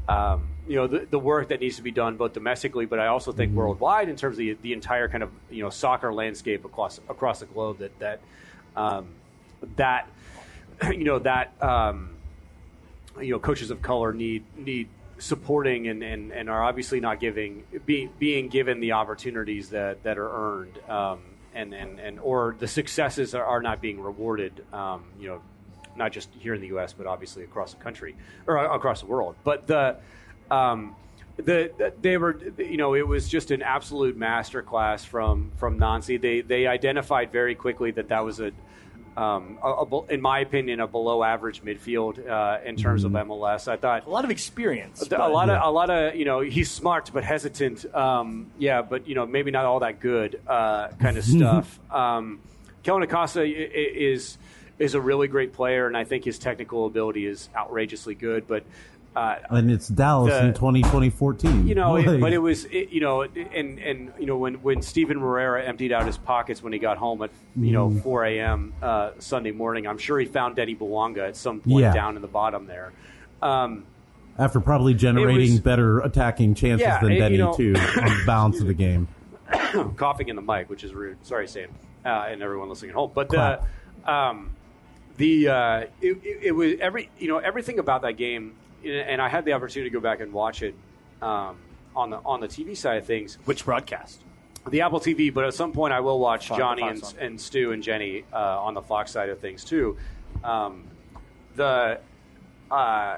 um, 0.08 0.48
you 0.68 0.76
know 0.76 0.88
the, 0.88 1.06
the 1.10 1.20
work 1.20 1.50
that 1.50 1.60
needs 1.62 1.76
to 1.78 1.82
be 1.84 1.92
done 1.92 2.18
both 2.18 2.34
domestically, 2.34 2.86
but 2.86 3.00
I 3.00 3.08
also 3.08 3.32
think 3.32 3.54
worldwide 3.54 4.10
in 4.10 4.16
terms 4.16 4.36
of 4.36 4.40
the, 4.40 4.58
the 4.62 4.74
entire 4.74 5.08
kind 5.08 5.24
of 5.24 5.32
you 5.50 5.64
know 5.64 5.70
soccer 5.70 6.14
landscape 6.14 6.66
across 6.66 7.00
across 7.08 7.40
the 7.42 7.46
globe. 7.46 7.80
That 7.80 8.00
that 8.00 8.20
um, 8.76 9.08
that 9.76 10.10
you 10.92 11.04
know 11.06 11.20
that 11.20 11.54
um, 11.62 12.10
you 13.22 13.32
know 13.32 13.40
coaches 13.40 13.72
of 13.72 13.82
color 13.82 14.12
need 14.14 14.44
need 14.58 14.90
supporting 15.20 15.88
and, 15.88 16.02
and, 16.04 16.32
and 16.32 16.50
are 16.50 16.64
obviously 16.64 17.00
not 17.00 17.20
giving 17.20 17.64
being 17.86 18.10
being 18.18 18.48
given 18.48 18.80
the 18.80 18.94
opportunities 18.94 19.70
that, 19.70 20.02
that 20.04 20.18
are 20.18 20.30
earned 20.30 20.90
um, 20.90 21.20
and, 21.54 21.74
and, 21.74 22.00
and 22.00 22.20
or 22.20 22.56
the 22.60 22.68
successes 22.68 23.36
are, 23.36 23.44
are 23.44 23.62
not 23.62 23.82
being 23.82 24.00
rewarded 24.00 24.64
um, 24.74 25.04
you 25.20 25.28
know 25.28 25.42
not 25.96 26.12
just 26.12 26.30
here 26.40 26.54
in 26.54 26.62
the 26.62 26.68
US 26.68 26.94
but 26.94 27.06
obviously 27.06 27.44
across 27.44 27.74
the 27.74 27.84
country 27.84 28.16
or 28.48 28.58
across 28.58 29.02
the 29.02 29.08
world. 29.08 29.36
But 29.44 29.68
the 29.68 29.98
um, 30.50 30.96
the 31.38 31.94
they 32.02 32.18
were 32.18 32.40
you 32.58 32.78
know 32.78 32.96
it 32.96 33.08
was 33.08 33.30
just 33.30 33.52
an 33.52 33.62
absolute 33.62 34.18
masterclass 34.18 35.06
from 35.06 35.52
from 35.58 35.78
Nancy. 35.78 36.18
They 36.18 36.42
they 36.42 36.68
identified 36.68 37.32
very 37.32 37.56
quickly 37.56 37.92
that 37.92 38.10
that 38.10 38.24
was 38.24 38.40
a 38.40 38.52
um, 39.20 39.60
a, 39.64 39.68
a 39.70 40.06
in 40.14 40.22
my 40.22 40.40
opinion, 40.40 40.80
a 40.80 40.88
below 40.88 41.24
average 41.24 41.62
midfield 41.64 42.14
uh, 42.28 42.60
in 42.66 42.76
terms 42.76 43.04
of 43.04 43.12
MLS. 43.12 43.68
I 43.68 43.76
thought 43.78 44.06
A 44.06 44.10
lot 44.10 44.24
of 44.24 44.32
experience. 44.32 45.02
a 45.02 45.10
but- 45.10 45.32
lot 45.32 45.50
of 45.50 45.62
a 45.62 45.70
lot 45.70 45.90
of 45.90 46.16
you 46.16 46.26
know 46.26 46.40
he's 46.40 46.72
smart 46.72 47.12
but 47.14 47.24
hesitant. 47.24 47.86
Um, 47.94 48.48
yeah, 48.58 48.82
but 48.82 49.08
you 49.08 49.16
know 49.16 49.26
maybe 49.26 49.52
not 49.52 49.66
all 49.66 49.80
that 49.82 50.00
good 50.00 50.40
uh, 50.48 50.90
kind 51.00 51.18
of 51.18 51.24
stuff. 51.38 51.80
um, 51.92 52.40
Kellyn 52.84 53.04
Acosta 53.04 53.44
is 53.44 54.38
is 54.78 54.94
a 54.94 55.02
really 55.02 55.28
great 55.28 55.52
player, 55.52 55.88
and 55.88 55.98
I 55.98 56.06
think 56.06 56.24
his 56.24 56.40
technical 56.40 56.86
ability 56.86 57.26
is 57.26 57.50
outrageously 57.54 58.16
good. 58.16 58.48
But 58.48 58.64
and 59.16 59.70
it's 59.72 59.88
Dallas 59.88 60.34
the- 60.34 60.48
in 60.48 60.54
2014. 60.54 61.68
you 61.68 61.76
know, 61.76 61.96
it, 61.98 62.20
but 62.22 62.32
it 62.34 62.38
was, 62.38 62.66
it, 62.66 62.90
you 62.90 63.02
know, 63.02 63.22
and 63.24 63.80
and 63.80 64.12
you 64.20 64.26
know 64.26 64.38
when 64.38 64.56
when 64.56 64.82
Steven 64.82 65.18
Moreira 65.20 65.64
emptied 65.64 65.92
out 65.92 66.06
his 66.06 66.18
pockets 66.18 66.62
when 66.64 66.72
he 66.74 66.80
got 66.80 66.98
home 66.98 67.22
at 67.24 67.32
you 67.56 67.72
know 67.72 67.90
Mm. 67.90 68.02
4 68.04 68.26
a.m. 68.26 68.74
Uh, 68.82 69.12
Sunday 69.20 69.52
morning, 69.52 69.88
I'm 69.88 69.98
sure 69.98 70.20
he 70.20 70.26
found 70.26 70.56
Denny 70.56 70.76
Bouanga 70.76 71.28
at 71.28 71.36
some 71.36 71.60
point 71.62 71.82
Yeah. 71.82 71.94
down 71.94 72.16
in 72.16 72.22
the 72.22 72.28
bottom 72.28 72.66
there. 72.68 72.92
Um, 73.42 73.86
after 74.38 74.60
probably 74.62 74.94
generating 74.94 75.52
was- 75.52 75.60
better 75.60 76.00
attacking 76.00 76.54
chances 76.56 76.82
Yeah, 76.88 77.00
than 77.02 77.12
it- 77.12 77.32
you 77.32 77.38
know- 77.40 77.54
too 77.54 77.74
on 77.76 78.06
the 78.06 78.24
balance 78.26 78.62
of 78.62 78.68
the 78.68 78.74
game. 78.86 79.08
coughing 79.98 80.30
in 80.30 80.36
the 80.36 80.42
mic, 80.42 80.70
which 80.70 80.84
is 80.84 80.94
rude. 80.94 81.18
Sorry, 81.26 81.48
Sam, 81.48 81.70
uh, 82.06 82.28
and 82.30 82.42
everyone 82.42 82.70
listening 82.70 82.92
at 82.92 82.96
home. 82.96 83.12
But 83.14 83.30
the 83.30 83.60
um, 84.06 84.52
the 85.18 85.48
uh, 85.50 85.78
it, 86.02 86.18
it 86.44 86.52
was 86.56 86.76
every 86.80 87.10
you 87.20 87.28
know 87.28 87.40
everything 87.40 87.80
about 87.80 88.04
that 88.04 88.14
game, 88.14 88.54
and 88.86 89.22
I 89.22 89.30
had 89.30 89.46
the 89.46 89.54
opportunity 89.54 89.90
to 89.90 89.94
go 89.94 90.02
back 90.02 90.20
and 90.20 90.32
watch 90.34 90.62
it 90.62 90.76
um, 91.22 91.58
on 91.96 92.10
the 92.10 92.18
on 92.26 92.40
the 92.40 92.48
TV 92.48 92.76
side 92.76 92.98
of 92.98 93.06
things. 93.06 93.38
Which 93.46 93.66
broadcast? 93.66 94.24
the 94.68 94.82
Apple 94.82 95.00
TV, 95.00 95.34
but 95.34 95.46
at 95.46 95.54
some 95.54 95.72
point 95.72 95.94
I 95.94 96.00
will 96.00 96.20
watch 96.20 96.48
Fox- 96.48 96.58
Johnny 96.58 96.82
Fox 96.82 97.14
and, 97.14 97.22
and 97.22 97.42
Stu 97.42 97.72
and 97.72 97.82
Jenny 97.82 98.26
uh, 98.34 98.62
on 98.62 98.74
the 98.74 98.82
Fox 98.82 99.12
side 99.12 99.30
of 99.30 99.40
things 99.40 99.64
too. 99.64 99.98
Um, 100.44 100.84
the 101.56 102.00
uh, 102.70 103.18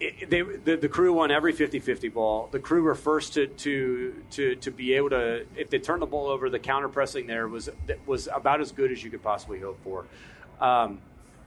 it, 0.00 0.30
they, 0.30 0.42
the 0.42 0.76
the 0.76 0.88
crew 0.88 1.12
won 1.12 1.30
every 1.30 1.52
50-50 1.52 2.12
ball. 2.12 2.48
The 2.50 2.58
crew 2.58 2.82
were 2.82 2.94
first 2.94 3.34
to, 3.34 3.46
to 3.46 4.14
to 4.30 4.56
to 4.56 4.70
be 4.70 4.94
able 4.94 5.10
to 5.10 5.46
if 5.56 5.70
they 5.70 5.78
turned 5.78 6.02
the 6.02 6.06
ball 6.06 6.28
over, 6.28 6.48
the 6.48 6.58
counter 6.58 6.88
pressing 6.88 7.26
there 7.26 7.48
was 7.48 7.68
was 8.06 8.28
about 8.32 8.60
as 8.60 8.72
good 8.72 8.90
as 8.90 9.02
you 9.02 9.10
could 9.10 9.22
possibly 9.22 9.60
hope 9.60 9.82
for. 9.82 10.06
Um, 10.60 11.00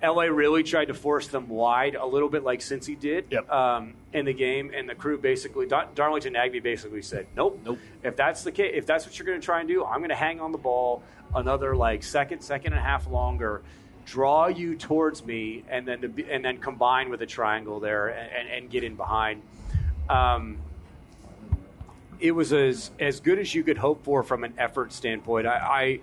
LA 0.06 0.24
really 0.24 0.64
tried 0.64 0.86
to 0.86 0.94
force 0.94 1.28
them 1.28 1.50
wide 1.50 1.96
a 1.96 2.06
little 2.06 2.30
bit 2.30 2.44
like 2.44 2.60
Cincy 2.60 2.98
did 3.00 3.26
Yep. 3.30 3.50
um, 3.52 3.94
in 4.14 4.26
the 4.26 4.34
game, 4.34 4.72
and 4.76 4.88
the 4.88 4.96
crew 4.96 5.18
basically 5.18 5.66
Dar- 5.68 5.88
Darlington 5.96 6.34
Nagbe 6.34 6.62
basically 6.62 7.02
said, 7.02 7.28
"Nope, 7.36 7.60
Nope. 7.66 7.80
If 8.04 8.16
that's 8.16 8.44
the 8.44 8.52
case, 8.52 8.72
if 8.76 8.86
that's 8.86 9.06
what 9.06 9.18
you're 9.18 9.26
going 9.26 9.40
to 9.40 9.46
try 9.46 9.60
and 9.60 9.68
do, 9.68 9.84
I'm 9.84 10.00
going 10.00 10.10
to 10.10 10.16
hang 10.16 10.40
on 10.40 10.52
the 10.52 10.58
ball 10.58 11.02
another 11.34 11.76
like 11.76 12.04
second, 12.04 12.42
second 12.42 12.74
and 12.74 12.80
a 12.80 12.84
half 12.84 13.08
longer, 13.08 13.62
draw 14.06 14.48
you 14.48 14.76
towards 14.76 15.26
me, 15.26 15.64
and 15.70 15.88
then 15.88 16.02
to 16.02 16.32
and 16.32 16.46
then 16.46 16.58
combine 16.60 17.10
with 17.10 17.22
a 17.22 17.26
triangle 17.26 17.80
there 17.80 18.08
and, 18.10 18.30
and, 18.32 18.50
and 18.50 18.70
get 18.70 18.84
in 18.84 18.96
behind." 18.96 19.42
Um, 20.10 20.60
it 22.20 22.32
was 22.32 22.54
as 22.54 22.92
as 23.00 23.20
good 23.20 23.40
as 23.40 23.54
you 23.54 23.64
could 23.64 23.78
hope 23.78 24.04
for 24.04 24.24
from 24.24 24.44
an 24.44 24.54
effort 24.58 24.94
standpoint. 24.94 25.48
I 25.48 26.00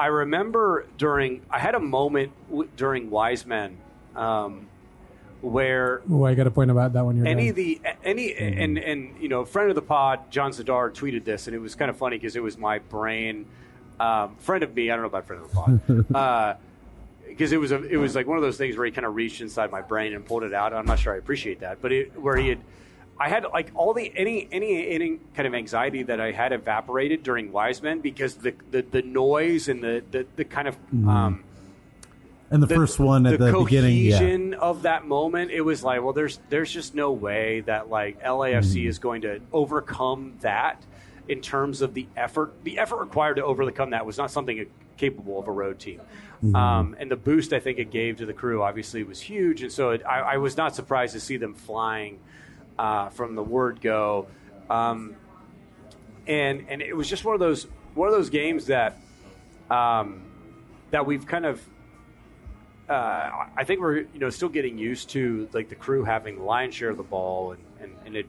I, 0.00 0.06
remember 0.06 0.86
during 0.98 1.42
I 1.50 1.58
had 1.58 1.74
a 1.74 1.80
moment 1.80 2.32
w- 2.48 2.68
during 2.76 3.10
Wiseman 3.10 3.76
um, 4.16 4.66
where 5.40 6.02
Oh, 6.10 6.24
I 6.24 6.34
got 6.34 6.46
a 6.46 6.50
point 6.50 6.70
about 6.70 6.92
that 6.94 7.04
one. 7.04 7.16
You're 7.16 7.26
any 7.26 7.48
of 7.50 7.56
the 7.56 7.80
any 8.04 8.34
and 8.34 8.78
and 8.78 9.16
you 9.20 9.28
know 9.28 9.44
friend 9.44 9.68
of 9.70 9.74
the 9.74 9.82
pod 9.82 10.30
John 10.30 10.50
Zadar 10.52 10.90
tweeted 10.92 11.24
this 11.24 11.46
and 11.46 11.54
it 11.56 11.60
was 11.60 11.74
kind 11.74 11.90
of 11.90 11.96
funny 11.96 12.16
because 12.16 12.36
it 12.36 12.42
was 12.42 12.58
my 12.58 12.78
brain 12.78 13.46
um, 13.98 14.36
friend 14.36 14.62
of 14.64 14.74
me 14.74 14.90
I 14.90 14.96
don't 14.96 15.02
know 15.02 15.08
about 15.08 15.26
friend 15.26 15.42
of 15.42 15.50
the 15.50 16.04
pod 16.04 16.14
uh, 16.14 16.54
because 17.28 17.52
it 17.52 17.58
was 17.58 17.70
a, 17.72 17.82
it 17.84 17.96
was 17.96 18.14
like 18.14 18.26
one 18.26 18.36
of 18.36 18.42
those 18.42 18.56
things 18.58 18.76
where 18.76 18.86
he 18.86 18.92
kind 18.92 19.06
of 19.06 19.14
reached 19.14 19.40
inside 19.40 19.70
my 19.70 19.82
brain 19.82 20.14
and 20.14 20.24
pulled 20.26 20.42
it 20.42 20.52
out 20.52 20.72
I'm 20.72 20.86
not 20.86 20.98
sure 20.98 21.14
I 21.14 21.18
appreciate 21.18 21.60
that 21.60 21.80
but 21.80 21.92
it, 21.92 22.20
where 22.20 22.36
he 22.36 22.48
had 22.48 22.60
I 23.20 23.28
had 23.28 23.44
like 23.52 23.70
all 23.74 23.92
the 23.92 24.10
any 24.16 24.48
any 24.50 24.88
any 24.88 25.18
kind 25.34 25.46
of 25.46 25.54
anxiety 25.54 26.04
that 26.04 26.22
I 26.22 26.32
had 26.32 26.52
evaporated 26.52 27.22
during 27.22 27.52
Wiseman 27.52 28.00
because 28.00 28.36
the 28.36 28.54
the, 28.70 28.80
the 28.80 29.02
noise 29.02 29.68
and 29.68 29.84
the 29.84 30.02
the, 30.10 30.26
the 30.36 30.44
kind 30.46 30.66
of 30.66 30.76
um, 31.06 31.44
And 32.50 32.62
the, 32.62 32.66
first 32.66 32.98
one 32.98 33.26
at 33.26 33.38
the, 33.38 33.52
beginning, 33.52 33.98
yeah. 33.98 34.58
of 34.58 34.82
that 34.82 35.06
moment, 35.06 35.50
it 35.50 35.60
was 35.60 35.84
like, 35.84 36.02
well, 36.02 36.14
there's 36.14 36.40
there's 36.48 36.72
just 36.72 36.94
no 36.94 37.12
way 37.12 37.60
that 37.60 37.90
like 37.90 38.22
LAFC 38.22 38.62
Mm-hmm. 38.62 38.88
is 38.88 38.98
going 38.98 39.20
to 39.20 39.40
overcome 39.52 40.38
that 40.40 40.82
in 41.28 41.42
terms 41.42 41.82
of 41.82 41.92
the 41.92 42.06
effort. 42.16 42.54
The 42.64 42.78
effort 42.78 43.00
required 43.00 43.36
to 43.36 43.44
overcome 43.44 43.90
that 43.90 44.06
was 44.06 44.16
not 44.16 44.30
something 44.30 44.64
capable 44.96 45.38
of 45.38 45.46
a 45.46 45.52
road 45.52 45.78
team. 45.78 46.00
Mm-hmm. 46.42 46.56
Um, 46.56 46.96
and 46.98 47.10
the 47.10 47.16
boost 47.16 47.52
I 47.52 47.60
think 47.60 47.78
it 47.78 47.90
gave 47.90 48.16
to 48.16 48.26
the 48.26 48.32
crew 48.32 48.62
obviously 48.62 49.04
was 49.04 49.20
huge, 49.20 49.62
and 49.62 49.70
so 49.70 49.90
it, 49.90 50.02
I, 50.06 50.20
I 50.20 50.36
was 50.38 50.56
not 50.56 50.74
surprised 50.74 51.12
to 51.12 51.20
see 51.20 51.36
them 51.36 51.52
flying 51.52 52.18
uh, 52.80 53.10
from 53.10 53.34
the 53.34 53.42
word 53.42 53.78
go. 53.82 54.26
Um, 54.70 55.14
and 56.26 56.64
and 56.68 56.80
it 56.80 56.96
was 56.96 57.10
just 57.10 57.24
one 57.26 57.34
of 57.34 57.40
those 57.40 57.66
one 57.94 58.08
of 58.08 58.14
those 58.14 58.30
games 58.30 58.66
that 58.66 58.98
um, 59.70 60.22
that 60.90 61.04
we've 61.04 61.26
kind 61.26 61.44
of 61.44 61.60
uh, 62.88 63.46
I 63.54 63.64
think 63.64 63.80
we're 63.80 63.98
you 63.98 64.18
know 64.18 64.30
still 64.30 64.48
getting 64.48 64.78
used 64.78 65.10
to 65.10 65.48
like 65.52 65.68
the 65.68 65.74
crew 65.74 66.04
having 66.04 66.36
the 66.36 66.42
lion's 66.42 66.74
share 66.74 66.88
of 66.88 66.96
the 66.96 67.02
ball 67.02 67.52
and, 67.52 67.62
and, 67.82 67.92
and 68.06 68.16
it 68.16 68.26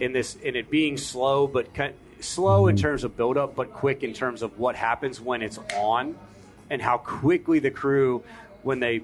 in 0.00 0.12
this 0.12 0.38
and 0.42 0.56
it 0.56 0.70
being 0.70 0.96
slow 0.96 1.46
but 1.46 1.74
kind 1.74 1.94
slow 2.20 2.68
in 2.68 2.76
terms 2.76 3.04
of 3.04 3.16
build 3.18 3.36
up 3.36 3.54
but 3.54 3.72
quick 3.74 4.02
in 4.02 4.14
terms 4.14 4.40
of 4.40 4.58
what 4.58 4.76
happens 4.76 5.20
when 5.20 5.42
it's 5.42 5.58
on 5.76 6.16
and 6.70 6.80
how 6.80 6.96
quickly 6.96 7.58
the 7.58 7.70
crew 7.70 8.24
when 8.62 8.80
they 8.80 9.02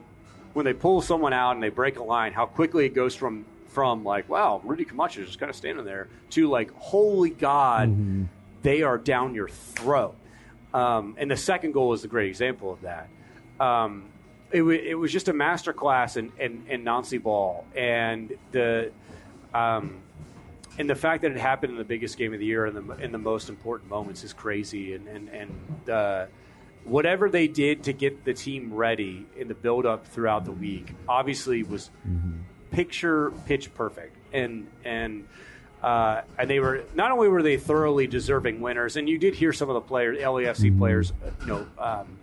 when 0.55 0.65
they 0.65 0.73
pull 0.73 1.03
someone 1.03 1.35
out 1.35 1.53
and 1.53 1.63
they 1.63 1.69
break 1.69 1.99
a 1.99 2.03
line 2.03 2.33
how 2.33 2.47
quickly 2.47 2.87
it 2.87 2.95
goes 2.95 3.15
from 3.15 3.45
from 3.71 4.05
like 4.05 4.29
wow 4.29 4.61
Rudy 4.65 4.85
Camacho 4.85 5.23
is 5.23 5.27
just 5.29 5.41
kind 5.41 5.51
of 5.51 5.57
standing 5.57 5.85
there 5.85 6.09
to 6.31 6.49
like 6.49 6.71
holy 6.73 7.31
god 7.31 7.89
they 8.63 8.83
are 8.83 8.99
down 8.99 9.35
your 9.35 9.49
throat. 9.49 10.17
Um, 10.73 11.17
and 11.19 11.31
the 11.31 11.37
second 11.37 11.73
goal 11.73 11.93
is 11.93 12.05
a 12.05 12.09
great 12.09 12.29
example 12.29 12.73
of 12.73 12.83
that. 12.83 13.09
Um, 13.59 14.05
it, 14.53 14.63
wa 14.63 14.73
it 14.73 14.95
was 14.95 15.13
just 15.13 15.29
a 15.29 15.33
masterclass 15.33 16.17
in, 16.17 16.33
in, 16.39 16.65
in 16.69 16.85
Nancy 16.85 17.19
ball, 17.19 17.65
and 17.75 18.33
the 18.53 18.91
um, 19.55 20.01
and 20.79 20.89
the 20.89 20.95
fact 20.95 21.23
that 21.23 21.33
it 21.33 21.39
happened 21.39 21.73
in 21.73 21.79
the 21.79 21.85
biggest 21.85 22.17
game 22.17 22.33
of 22.33 22.41
the 22.41 22.47
year 22.47 22.67
and 22.67 22.77
the 22.77 22.95
in 22.97 23.13
the 23.13 23.19
most 23.19 23.49
important 23.49 23.91
moments 23.91 24.25
is 24.25 24.33
crazy. 24.33 24.95
And 24.95 25.09
and 25.09 25.29
and 25.29 25.91
uh, 25.91 26.27
whatever 26.85 27.29
they 27.29 27.49
did 27.49 27.85
to 27.85 27.93
get 27.93 28.25
the 28.25 28.35
team 28.35 28.73
ready 28.73 29.27
in 29.37 29.49
the 29.49 29.55
build 29.55 29.87
up 29.87 30.07
throughout 30.07 30.45
the 30.45 30.53
week, 30.53 30.95
obviously 31.09 31.63
was 31.63 31.91
picture 32.71 33.33
pitch 33.47 33.73
perfect. 33.75 34.17
And 34.33 34.69
and 34.85 35.27
uh, 35.83 36.23
and 36.39 36.49
they 36.49 36.61
were 36.61 36.85
not 36.95 37.11
only 37.11 37.29
were 37.29 37.43
they 37.43 37.57
thoroughly 37.57 38.07
deserving 38.07 38.61
winners, 38.61 38.97
and 38.97 39.09
you 39.09 39.19
did 39.19 39.35
hear 39.35 39.53
some 39.53 39.69
of 39.69 39.75
the 39.75 39.81
players, 39.81 40.19
LAFC 40.19 40.77
players, 40.79 41.13
uh, 41.25 41.31
you 41.41 41.47
know. 41.47 41.67
Um, 41.79 42.17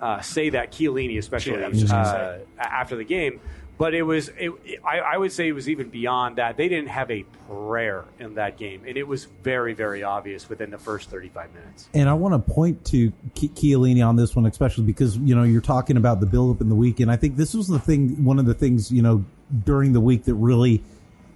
uh, 0.00 0.20
say 0.20 0.50
that 0.50 0.70
Chiellini, 0.70 1.18
especially 1.18 1.58
Yeah, 1.58 1.66
I 1.66 1.68
was 1.68 1.80
just 1.80 1.92
gonna 1.92 2.08
uh, 2.08 2.62
after 2.62 2.94
the 2.94 3.04
game. 3.04 3.40
But 3.78 3.94
it 3.94 4.02
was, 4.02 4.28
it, 4.36 4.52
I, 4.84 4.98
I 4.98 5.16
would 5.16 5.30
say 5.30 5.48
it 5.48 5.52
was 5.52 5.68
even 5.68 5.88
beyond 5.88 6.36
that. 6.36 6.56
They 6.56 6.68
didn't 6.68 6.88
have 6.88 7.10
a 7.12 7.24
prayer 7.48 8.04
in 8.18 8.34
that 8.34 8.58
game, 8.58 8.82
and 8.86 8.96
it 8.96 9.06
was 9.06 9.24
very, 9.24 9.72
very 9.72 10.02
obvious 10.02 10.48
within 10.48 10.70
the 10.70 10.78
first 10.78 11.10
35 11.10 11.54
minutes. 11.54 11.88
And 11.94 12.08
I 12.08 12.14
want 12.14 12.34
to 12.34 12.52
point 12.52 12.84
to 12.86 13.12
Chiellini 13.34 14.06
on 14.06 14.16
this 14.16 14.34
one, 14.34 14.46
especially 14.46 14.84
because 14.84 15.16
you 15.16 15.34
know 15.34 15.44
you're 15.44 15.60
talking 15.60 15.96
about 15.96 16.18
the 16.18 16.26
buildup 16.26 16.60
in 16.60 16.68
the 16.68 16.74
week, 16.74 16.98
and 16.98 17.10
I 17.10 17.16
think 17.16 17.36
this 17.36 17.54
was 17.54 17.68
the 17.68 17.78
thing, 17.78 18.24
one 18.24 18.40
of 18.40 18.46
the 18.46 18.54
things 18.54 18.90
you 18.90 19.00
know 19.00 19.24
during 19.64 19.92
the 19.92 20.00
week 20.00 20.24
that 20.24 20.34
really 20.34 20.82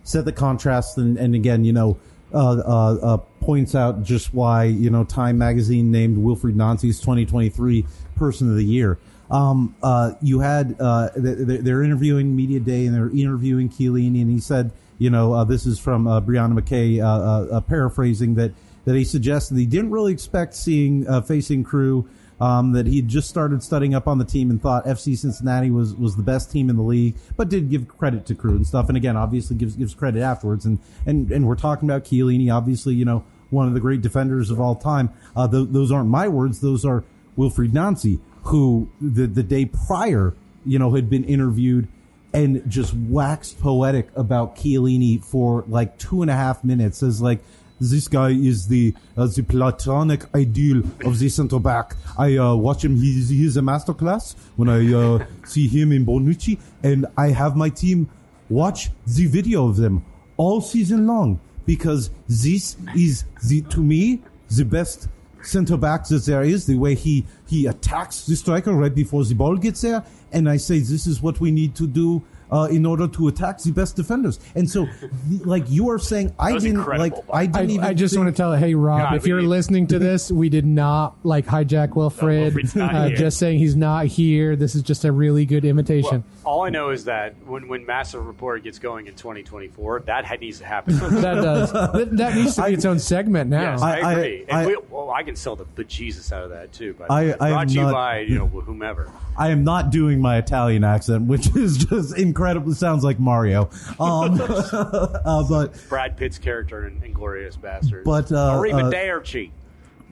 set 0.02 0.24
the 0.24 0.32
contrast, 0.32 0.98
and, 0.98 1.16
and 1.16 1.36
again, 1.36 1.64
you 1.64 1.72
know, 1.72 1.96
uh, 2.34 2.58
uh, 2.58 2.98
uh, 3.02 3.16
points 3.40 3.74
out 3.74 4.02
just 4.02 4.32
why 4.34 4.64
you 4.64 4.90
know 4.90 5.04
Time 5.04 5.38
Magazine 5.38 5.90
named 5.90 6.18
Wilfried 6.18 6.54
Nancy's 6.54 6.98
2023 7.00 7.86
Person 8.16 8.50
of 8.50 8.56
the 8.56 8.64
Year. 8.64 8.98
Um, 9.32 9.74
uh, 9.82 10.12
you 10.20 10.40
had 10.40 10.76
uh, 10.78 11.08
th- 11.10 11.46
th- 11.46 11.60
they're 11.62 11.82
interviewing 11.82 12.36
Media 12.36 12.60
Day, 12.60 12.84
and 12.84 12.94
they're 12.94 13.10
interviewing 13.10 13.70
Chiellini, 13.70 14.20
and 14.20 14.30
he 14.30 14.38
said, 14.38 14.72
you 14.98 15.08
know, 15.08 15.32
uh, 15.32 15.44
this 15.44 15.64
is 15.64 15.78
from 15.78 16.06
uh, 16.06 16.20
Brianna 16.20 16.56
McKay, 16.56 17.02
uh, 17.02 17.56
uh, 17.56 17.60
paraphrasing 17.62 18.34
that 18.34 18.52
that 18.84 18.94
he 18.94 19.04
suggested 19.04 19.56
he 19.56 19.64
didn't 19.64 19.90
really 19.90 20.12
expect 20.12 20.54
seeing 20.54 21.04
facing 21.22 21.64
crew. 21.64 22.08
Um, 22.40 22.72
that 22.72 22.88
he 22.88 23.02
just 23.02 23.28
started 23.28 23.62
studying 23.62 23.94
up 23.94 24.08
on 24.08 24.18
the 24.18 24.24
team 24.24 24.50
and 24.50 24.60
thought 24.60 24.84
FC 24.84 25.16
Cincinnati 25.16 25.70
was, 25.70 25.94
was 25.94 26.16
the 26.16 26.24
best 26.24 26.50
team 26.50 26.70
in 26.70 26.74
the 26.74 26.82
league, 26.82 27.14
but 27.36 27.48
did 27.48 27.70
give 27.70 27.86
credit 27.86 28.26
to 28.26 28.34
crew 28.34 28.56
and 28.56 28.66
stuff. 28.66 28.88
And 28.88 28.96
again, 28.96 29.16
obviously 29.16 29.54
gives 29.54 29.76
gives 29.76 29.94
credit 29.94 30.22
afterwards. 30.22 30.66
And 30.66 30.80
and 31.06 31.30
and 31.30 31.46
we're 31.46 31.54
talking 31.54 31.88
about 31.88 32.04
Chiellini, 32.04 32.52
obviously, 32.52 32.94
you 32.94 33.04
know, 33.04 33.24
one 33.50 33.68
of 33.68 33.74
the 33.74 33.80
great 33.80 34.02
defenders 34.02 34.50
of 34.50 34.60
all 34.60 34.74
time. 34.74 35.10
Uh, 35.36 35.46
th- 35.46 35.68
those 35.70 35.92
aren't 35.92 36.08
my 36.08 36.26
words; 36.26 36.60
those 36.60 36.84
are 36.84 37.04
Wilfried 37.38 37.72
Nancy, 37.72 38.18
who 38.42 38.88
the 39.00 39.26
the 39.26 39.42
day 39.42 39.66
prior, 39.66 40.34
you 40.64 40.78
know, 40.78 40.94
had 40.94 41.08
been 41.08 41.24
interviewed 41.24 41.88
and 42.34 42.62
just 42.68 42.94
waxed 42.94 43.60
poetic 43.60 44.08
about 44.16 44.56
Chiellini 44.56 45.22
for 45.22 45.64
like 45.68 45.98
two 45.98 46.22
and 46.22 46.30
a 46.30 46.34
half 46.34 46.64
minutes. 46.64 47.02
As 47.02 47.20
like 47.20 47.40
this 47.80 48.08
guy 48.08 48.30
is 48.30 48.68
the 48.68 48.94
uh, 49.16 49.26
the 49.26 49.42
platonic 49.42 50.32
ideal 50.34 50.82
of 51.04 51.18
the 51.18 51.28
center 51.28 51.58
back. 51.58 51.96
I 52.18 52.36
uh, 52.36 52.54
watch 52.54 52.84
him; 52.84 52.96
he's 52.96 53.28
he's 53.28 53.56
a 53.56 53.60
masterclass 53.60 54.34
when 54.56 54.68
I 54.68 54.92
uh, 54.92 55.26
see 55.44 55.68
him 55.68 55.92
in 55.92 56.06
Bonucci, 56.06 56.58
and 56.82 57.06
I 57.16 57.28
have 57.28 57.56
my 57.56 57.68
team 57.68 58.08
watch 58.48 58.90
the 59.06 59.26
video 59.26 59.68
of 59.68 59.76
them 59.76 60.04
all 60.36 60.60
season 60.60 61.06
long 61.06 61.40
because 61.66 62.10
this 62.28 62.76
is 62.96 63.24
the 63.46 63.62
to 63.62 63.82
me 63.82 64.20
the 64.50 64.64
best 64.64 65.08
center 65.42 65.76
back 65.76 66.06
that 66.08 66.24
there 66.24 66.42
is. 66.42 66.66
The 66.66 66.76
way 66.76 66.94
he 66.94 67.26
he 67.46 67.66
attacks 67.66 68.26
the 68.26 68.36
striker 68.36 68.72
right 68.72 68.94
before 68.94 69.24
the 69.24 69.34
ball 69.34 69.56
gets 69.56 69.80
there, 69.82 70.04
and 70.32 70.48
I 70.48 70.56
say 70.56 70.78
this 70.78 71.06
is 71.06 71.22
what 71.22 71.40
we 71.40 71.50
need 71.50 71.74
to 71.76 71.86
do 71.86 72.22
uh, 72.52 72.68
in 72.70 72.86
order 72.86 73.08
to 73.08 73.26
attack 73.28 73.58
the 73.62 73.72
best 73.72 73.96
defenders. 73.96 74.38
And 74.54 74.68
so, 74.70 74.86
the- 75.28 75.44
like 75.44 75.64
you 75.68 75.90
are 75.90 75.98
saying, 75.98 76.34
I 76.38 76.58
didn't 76.58 76.86
like. 76.86 77.14
I 77.32 77.40
I, 77.42 77.46
didn't 77.46 77.70
even. 77.70 77.84
I 77.84 77.94
just 77.94 78.14
think- 78.14 78.24
want 78.24 78.36
to 78.36 78.40
tell, 78.40 78.54
hey 78.54 78.74
Rob, 78.74 79.00
God, 79.00 79.14
if 79.16 79.26
you're 79.26 79.40
need- 79.40 79.48
listening 79.48 79.86
to 79.88 79.98
this, 79.98 80.30
we 80.30 80.48
did 80.48 80.66
not 80.66 81.16
like 81.24 81.46
hijack 81.46 81.88
Wilfried. 81.90 82.52
Wilfried's 82.52 82.76
not 82.76 82.94
uh, 82.94 83.08
just 83.10 83.38
saying 83.38 83.58
he's 83.58 83.74
not 83.74 84.06
here. 84.06 84.54
This 84.54 84.74
is 84.74 84.82
just 84.82 85.04
a 85.04 85.10
really 85.10 85.46
good 85.46 85.64
imitation. 85.64 86.22
All 86.44 86.62
I 86.64 86.70
know 86.70 86.90
is 86.90 87.04
that 87.06 87.34
when, 87.46 87.68
when 87.68 87.86
Massive 87.86 88.26
Report 88.26 88.62
gets 88.64 88.78
going 88.78 89.06
in 89.06 89.14
2024, 89.14 90.00
that 90.06 90.24
had- 90.24 90.40
needs 90.40 90.58
to 90.58 90.64
happen. 90.66 90.98
that 90.98 91.34
does. 91.36 91.72
That, 91.72 92.16
that 92.18 92.34
needs 92.34 92.56
to 92.56 92.64
be 92.64 92.72
its 92.74 92.84
own 92.84 92.98
segment 92.98 93.48
now. 93.48 93.62
Yes, 93.72 93.82
I, 93.82 93.90
I- 93.90 94.00
I- 94.00 94.12
agree. 94.12 94.44
and 94.48 94.58
I- 94.58 94.66
we, 94.66 94.76
well, 94.90 95.10
I 95.10 95.22
can 95.22 95.36
sell 95.36 95.56
the 95.56 95.64
bejesus 95.64 96.32
out 96.32 96.44
of 96.44 96.50
that 96.50 96.72
too. 96.72 96.94
But 96.98 97.10
I- 97.10 97.30
I 97.40 97.48
am 97.48 97.52
brought 97.54 97.68
to 97.68 97.74
you 97.74 97.80
not- 97.82 97.92
by 97.92 98.18
you 98.20 98.38
know 98.38 98.46
whomever. 98.46 99.10
I 99.38 99.48
am 99.48 99.64
not 99.64 99.88
doing 99.90 100.20
my 100.20 100.36
Italian 100.36 100.84
accent, 100.84 101.26
which 101.26 101.54
is 101.56 101.78
just 101.78 102.18
incredible. 102.18 102.41
Sounds 102.74 103.04
like 103.04 103.18
Mario. 103.18 103.70
Um, 103.98 104.40
uh, 104.72 105.44
but 105.48 105.74
Brad 105.88 106.16
Pitt's 106.16 106.38
character 106.38 106.86
in 106.86 107.00
Inglourious 107.00 107.58
Basterds. 107.58 108.04
But, 108.04 108.32
uh, 108.32 108.60
Arrivederci. 108.60 109.50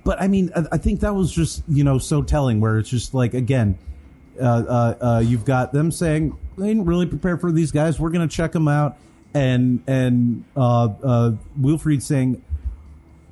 but 0.05 0.21
I 0.21 0.29
mean, 0.29 0.51
I, 0.55 0.65
I 0.73 0.79
think 0.79 1.01
that 1.01 1.15
was 1.15 1.33
just 1.33 1.63
you 1.69 1.85
know 1.85 1.99
so 1.99 2.23
telling. 2.23 2.61
Where 2.61 2.79
it's 2.79 2.91
just 2.91 3.15
like 3.15 3.35
again, 3.35 3.79
uh, 4.41 4.45
uh, 4.45 4.95
uh, 5.01 5.23
you've 5.25 5.45
got 5.45 5.73
them 5.73 5.91
saying 5.91 6.37
they 6.57 6.69
didn't 6.69 6.87
really 6.87 7.07
prepare 7.07 7.37
for 7.37 7.53
these 7.53 7.73
guys. 7.73 7.99
We're 7.99 8.11
going 8.11 8.29
to 8.29 8.35
check 8.35 8.53
them 8.53 8.69
out, 8.69 8.97
and 9.35 9.83
and 9.87 10.45
uh, 10.57 10.89
uh, 11.03 11.33
Wilfried 11.61 12.03
saying. 12.03 12.45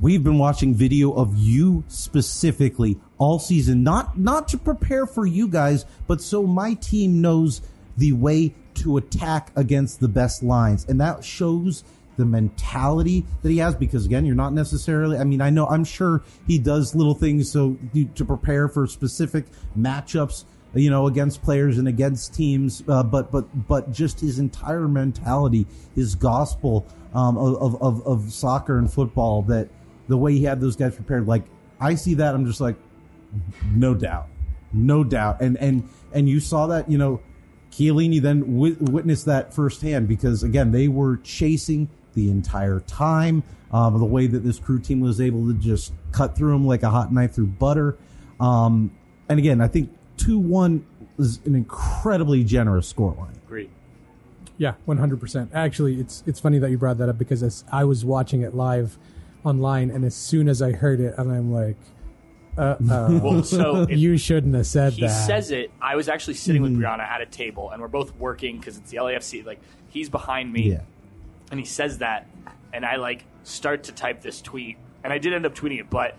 We've 0.01 0.22
been 0.22 0.38
watching 0.38 0.76
video 0.76 1.12
of 1.12 1.36
you 1.36 1.82
specifically 1.88 3.01
all 3.18 3.40
season, 3.40 3.82
not 3.82 4.16
not 4.16 4.46
to 4.51 4.59
prepare 4.59 5.07
for 5.07 5.26
you 5.26 5.49
guys, 5.49 5.84
but 6.07 6.20
so 6.22 6.44
my 6.44 6.74
team 6.74 7.20
knows 7.20 7.62
the 7.99 8.12
way 8.12 8.55
to 8.74 8.96
attack 8.96 9.51
against 9.57 10.01
the 10.01 10.09
best 10.09 10.42
lines, 10.42 10.86
and 10.88 11.01
that 11.01 11.24
shows 11.24 11.84
the 12.16 12.24
mentality 12.24 13.24
that 13.42 13.51
he 13.51 13.59
has. 13.59 13.74
Because 13.74 14.07
again, 14.07 14.24
you're 14.24 14.34
not 14.34 14.53
necessarily. 14.53 15.18
I 15.18 15.24
mean, 15.24 15.40
I 15.40 15.51
know 15.51 15.66
I'm 15.66 15.84
sure 15.84 16.22
he 16.46 16.59
does 16.59 16.94
little 16.94 17.14
things 17.14 17.51
so 17.51 17.76
to 18.14 18.24
prepare 18.24 18.68
for 18.68 18.86
specific 18.86 19.44
matchups 19.76 20.44
you 20.74 20.90
know, 20.90 21.07
against 21.07 21.42
players 21.42 21.78
and 21.78 21.88
against 21.88 22.34
teams, 22.34 22.82
uh, 22.88 23.03
but 23.03 23.32
but 23.32 23.66
but 23.66 23.90
just 23.92 24.20
his 24.20 24.38
entire 24.38 24.86
mentality, 24.86 25.66
his 25.94 26.14
gospel 26.14 26.86
um, 27.14 27.38
of, 27.38 27.80
of 27.82 28.07
of 28.07 28.32
soccer 28.32 28.78
and 28.78 28.92
football. 28.92 29.42
That 29.42 29.68
the 30.09 30.16
way 30.16 30.32
he 30.32 30.44
had 30.44 30.61
those 30.61 30.76
guys 30.76 30.94
prepared, 30.94 31.26
like 31.26 31.44
I 31.80 31.94
see 31.94 32.14
that, 32.14 32.34
I'm 32.34 32.44
just 32.44 32.61
like, 32.61 32.76
no 33.72 33.94
doubt, 33.94 34.28
no 34.72 35.05
doubt, 35.05 35.40
and 35.40 35.57
and 35.57 35.88
and 36.12 36.28
you 36.28 36.40
saw 36.40 36.66
that, 36.68 36.90
you 36.90 36.99
know, 36.99 37.20
Chiellini 37.79 38.20
then 38.20 38.41
wi- 38.41 38.76
witnessed 38.81 39.26
that 39.26 39.55
firsthand 39.55 40.09
because 40.09 40.43
again 40.43 40.72
they 40.72 40.89
were 40.89 41.18
chasing 41.18 41.89
the 42.14 42.29
entire 42.31 42.81
time. 42.81 43.45
Um, 43.70 43.99
the 43.99 44.05
way 44.05 44.26
that 44.26 44.41
this 44.41 44.59
crew 44.59 44.81
team 44.81 45.01
was 45.01 45.20
able 45.20 45.47
to 45.47 45.55
just 45.55 45.93
cut 46.11 46.35
through 46.35 46.53
them 46.53 46.66
like 46.66 46.83
a 46.83 46.91
hot 46.91 47.12
knife 47.12 47.35
through 47.35 47.49
butter. 47.49 47.99
Um, 48.41 48.91
and 49.29 49.39
again, 49.39 49.61
I 49.61 49.68
think 49.68 49.91
two 50.16 50.39
one 50.39 50.87
is 51.18 51.41
an 51.45 51.55
incredibly 51.55 52.45
generous 52.45 52.93
scoreline. 52.93 53.37
Agreed. 53.47 53.70
Yeah, 54.57 54.74
one 54.87 54.97
hundred 54.97 55.20
percent. 55.20 55.51
Actually, 55.55 56.01
it's 56.01 56.24
it's 56.26 56.41
funny 56.41 56.59
that 56.59 56.70
you 56.70 56.79
brought 56.79 56.99
that 56.99 57.09
up 57.09 57.18
because 57.18 57.43
as 57.43 57.64
I 57.70 57.85
was 57.85 58.05
watching 58.05 58.43
it 58.43 58.55
live 58.55 58.99
online, 59.45 59.91
and 59.91 60.05
as 60.05 60.16
soon 60.16 60.49
as 60.49 60.61
I 60.61 60.72
heard 60.72 60.99
it, 60.99 61.14
and 61.16 61.31
I'm 61.31 61.53
like, 61.53 61.76
uh, 62.59 62.77
uh 62.91 63.21
Well, 63.23 63.43
so 63.45 63.87
you 63.91 64.17
shouldn't 64.19 64.55
have 64.55 64.67
said 64.67 64.95
he 64.95 65.03
that. 65.03 65.09
He 65.09 65.27
says 65.27 65.51
it. 65.51 65.71
I 65.81 65.97
was 65.97 66.09
actually 66.09 66.35
sitting 66.35 66.63
with 66.63 66.77
Brianna 66.77 67.01
at 67.01 67.21
a 67.21 67.27
table, 67.27 67.71
and 67.71 67.81
we're 67.81 67.89
both 67.89 68.15
working 68.17 68.59
because 68.59 68.77
it's 68.77 68.91
the 68.91 68.99
LAFC. 68.99 69.45
Like 69.45 69.61
he's 69.89 70.09
behind 70.09 70.53
me, 70.53 70.73
Yeah. 70.73 70.81
and 71.51 71.59
he 71.61 71.67
says 71.67 71.99
that, 71.99 72.27
and 72.73 72.85
I 72.85 72.97
like 72.97 73.25
start 73.45 73.85
to 73.85 73.93
type 73.93 74.21
this 74.23 74.43
tweet, 74.43 74.77
and 75.05 75.13
I 75.13 75.19
did 75.19 75.33
end 75.33 75.47
up 75.47 75.55
tweeting 75.55 75.81
it, 75.81 75.89
but 75.91 76.17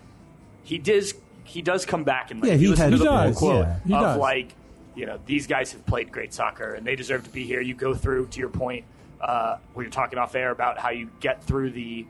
he 0.62 0.78
does 0.78 1.14
he 1.44 1.62
does 1.62 1.84
come 1.84 2.04
back 2.04 2.30
and 2.30 2.40
like 2.40 2.50
Yeah, 2.50 2.56
he 2.56 2.66
he 2.66 2.74
the 2.74 2.98
does, 2.98 3.36
quote 3.36 3.64
yeah. 3.64 3.78
He 3.86 3.94
of 3.94 4.00
does. 4.00 4.18
like 4.18 4.54
you 4.94 5.06
know 5.06 5.18
these 5.26 5.46
guys 5.46 5.72
have 5.72 5.84
played 5.86 6.12
great 6.12 6.32
soccer 6.32 6.74
and 6.74 6.86
they 6.86 6.96
deserve 6.96 7.24
to 7.24 7.30
be 7.30 7.44
here. 7.44 7.60
You 7.60 7.74
go 7.74 7.94
through 7.94 8.26
to 8.28 8.38
your 8.38 8.50
point 8.50 8.84
uh, 9.20 9.56
where 9.74 9.84
you're 9.84 9.90
talking 9.92 10.18
off 10.18 10.34
air 10.34 10.50
about 10.50 10.78
how 10.78 10.90
you 10.90 11.10
get 11.20 11.42
through 11.44 11.70
the 11.70 12.06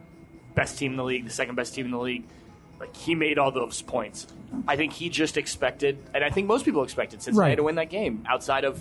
best 0.55 0.79
team 0.79 0.93
in 0.93 0.97
the 0.97 1.05
league, 1.05 1.25
the 1.25 1.31
second 1.31 1.55
best 1.55 1.75
team 1.75 1.87
in 1.87 1.91
the 1.91 1.99
league. 1.99 2.25
Like 2.81 2.97
he 2.97 3.15
made 3.15 3.39
all 3.39 3.51
those 3.53 3.83
points. 3.83 4.27
I 4.67 4.75
think 4.77 4.93
he 4.95 5.11
just 5.11 5.37
expected, 5.37 5.99
and 6.15 6.25
I 6.25 6.31
think 6.31 6.49
most 6.49 6.65
people 6.65 6.83
expected 6.83 7.23
Cincinnati 7.23 7.51
Right. 7.51 7.55
to 7.57 7.63
win 7.63 7.75
that 7.77 7.91
game. 7.91 8.25
Outside 8.29 8.65
of 8.65 8.81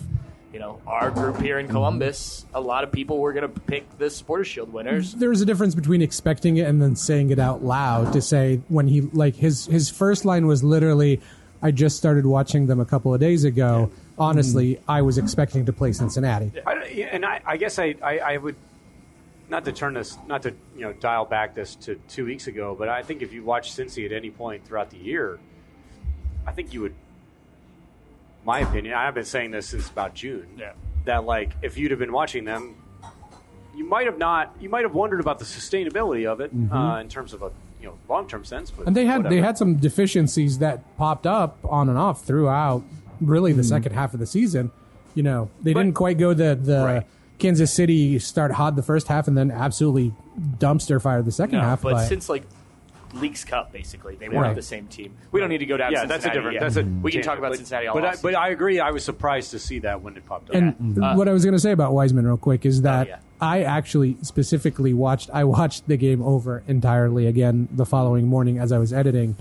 you 0.52 0.58
know 0.58 0.80
our 0.86 1.10
group 1.10 1.38
here 1.40 1.58
in 1.58 1.68
Columbus, 1.68 2.44
a 2.54 2.60
lot 2.60 2.82
of 2.82 2.90
people 2.90 3.18
were 3.18 3.32
going 3.32 3.52
to 3.52 3.60
pick 3.60 3.98
the 3.98 4.08
Supporters 4.10 4.48
Shield 4.48 4.72
winners. 4.72 5.12
There's 5.14 5.40
a 5.42 5.46
difference 5.46 5.74
between 5.74 6.02
expecting 6.02 6.56
it 6.56 6.66
and 6.66 6.80
then 6.82 6.96
saying 6.96 7.30
it 7.30 7.38
out 7.38 7.62
loud. 7.62 8.12
To 8.14 8.22
say 8.22 8.60
when 8.68 8.88
he 8.88 9.02
like 9.02 9.36
his 9.36 9.66
his 9.66 9.90
first 9.90 10.24
line 10.24 10.46
was 10.46 10.64
literally, 10.64 11.20
"I 11.62 11.70
just 11.70 11.96
started 11.98 12.24
watching 12.26 12.66
them 12.66 12.80
a 12.80 12.86
couple 12.86 13.12
of 13.14 13.20
days 13.20 13.44
ago. 13.44 13.90
Honestly, 14.18 14.80
I 14.88 15.02
was 15.02 15.18
expecting 15.18 15.66
to 15.66 15.72
play 15.72 15.92
Cincinnati." 15.92 16.50
I, 16.66 16.72
and 17.12 17.24
I, 17.24 17.40
I 17.46 17.56
guess 17.58 17.78
I, 17.78 17.94
I, 18.02 18.18
I 18.18 18.36
would 18.38 18.56
not 19.50 19.64
to 19.64 19.72
turn 19.72 19.94
this, 19.94 20.16
not 20.26 20.42
to 20.44 20.54
you 20.74 20.82
know 20.82 20.92
dial 20.94 21.24
back 21.24 21.54
this 21.54 21.74
to 21.76 21.96
two 22.08 22.24
weeks 22.24 22.46
ago, 22.46 22.74
but 22.78 22.88
I 22.88 23.02
think 23.02 23.20
if 23.20 23.32
you 23.32 23.42
watch 23.42 23.72
Cincy 23.72 24.06
at 24.06 24.12
any 24.12 24.30
point 24.30 24.64
throughout 24.64 24.90
the 24.90 24.96
year, 24.96 25.38
I 26.46 26.52
think 26.52 26.72
you 26.72 26.82
would. 26.82 26.94
My 28.44 28.60
opinion, 28.60 28.94
I've 28.94 29.14
been 29.14 29.26
saying 29.26 29.50
this 29.50 29.66
since 29.68 29.90
about 29.90 30.14
June. 30.14 30.46
Yeah. 30.56 30.72
That 31.04 31.24
like 31.24 31.52
if 31.62 31.76
you'd 31.76 31.90
have 31.90 32.00
been 32.00 32.12
watching 32.12 32.44
them, 32.44 32.76
you 33.76 33.84
might 33.84 34.06
have 34.06 34.18
not. 34.18 34.54
You 34.60 34.68
might 34.68 34.82
have 34.84 34.94
wondered 34.94 35.20
about 35.20 35.38
the 35.38 35.44
sustainability 35.44 36.26
of 36.26 36.40
it 36.40 36.50
uh, 36.72 36.98
in 37.00 37.08
terms 37.08 37.32
of 37.34 37.42
a 37.42 37.50
you 37.80 37.86
know 37.88 37.98
long 38.08 38.28
term 38.28 38.44
sense. 38.44 38.70
But 38.70 38.86
And 38.86 38.96
they 38.96 39.04
had 39.06 39.24
they 39.28 39.40
had 39.40 39.58
some 39.58 39.76
deficiencies 39.76 40.58
that 40.58 40.96
popped 40.96 41.26
up 41.26 41.58
on 41.64 41.88
and 41.88 41.98
off 41.98 42.24
throughout 42.24 42.82
really 43.20 43.52
the 43.52 43.64
second 43.64 43.92
half 43.92 44.14
of 44.14 44.20
the 44.20 44.26
season. 44.26 44.70
You 45.14 45.24
know, 45.24 45.50
they 45.60 45.72
But- 45.74 45.80
didn't 45.82 45.96
quite 45.96 46.18
go 46.18 46.32
the 46.34 46.54
the 46.54 46.84
Right. 46.84 47.06
Kansas 47.40 47.72
City 47.72 48.18
start 48.18 48.52
hot 48.52 48.76
the 48.76 48.82
first 48.82 49.08
half 49.08 49.26
and 49.28 49.36
then 49.36 49.50
absolutely 49.50 50.12
dumpster 50.58 51.00
fire 51.00 51.22
the 51.22 51.32
second 51.32 51.58
No, 51.58 51.64
half. 51.64 51.82
but 51.82 52.06
since 52.06 52.28
like 52.28 52.44
Leagues 53.14 53.44
Cup, 53.44 53.72
basically 53.72 54.14
they 54.14 54.28
weren't 54.28 54.40
Right. 54.42 54.54
the 54.54 54.62
same 54.62 54.86
team. 54.86 55.14
We 55.32 55.40
don't 55.40 55.48
need 55.48 55.58
to 55.58 55.66
go 55.66 55.76
down. 55.76 55.90
yeah, 55.90 56.04
that's 56.04 56.24
a 56.24 56.30
different. 56.30 56.54
yet. 56.54 56.60
That's 56.60 56.76
a 56.76 56.84
we 56.84 57.10
can 57.10 57.22
talk 57.22 57.38
about 57.38 57.50
but- 57.50 57.56
Cincinnati 57.58 57.88
all 57.88 57.94
But 57.94 58.04
I, 58.04 58.14
but 58.22 58.34
I 58.36 58.50
agree. 58.50 58.78
I 58.78 58.92
was 58.92 59.04
surprised 59.04 59.50
to 59.50 59.58
see 59.58 59.80
that 59.80 60.00
when 60.02 60.16
it 60.16 60.24
popped 60.26 60.50
up. 60.50 60.54
And 60.54 60.96
uh, 61.02 61.14
what 61.14 61.26
I 61.28 61.32
was 61.32 61.44
going 61.44 61.54
to 61.54 61.58
say 61.60 61.72
about 61.72 61.92
Wiseman, 61.92 62.24
real 62.26 62.36
quick, 62.36 62.64
is 62.64 62.78
oh, 62.78 62.82
that 62.82 63.08
yeah. 63.08 63.18
I 63.40 63.62
actually 63.64 64.16
specifically 64.22 64.94
watched. 64.94 65.28
I 65.32 65.42
watched 65.44 65.88
the 65.88 65.96
game 65.96 66.22
over 66.22 66.62
entirely 66.68 67.26
again 67.26 67.68
the 67.72 67.84
following 67.86 68.28
morning 68.28 68.58
as 68.58 68.70
I 68.70 68.78
was 68.78 68.92
editing, 68.92 69.34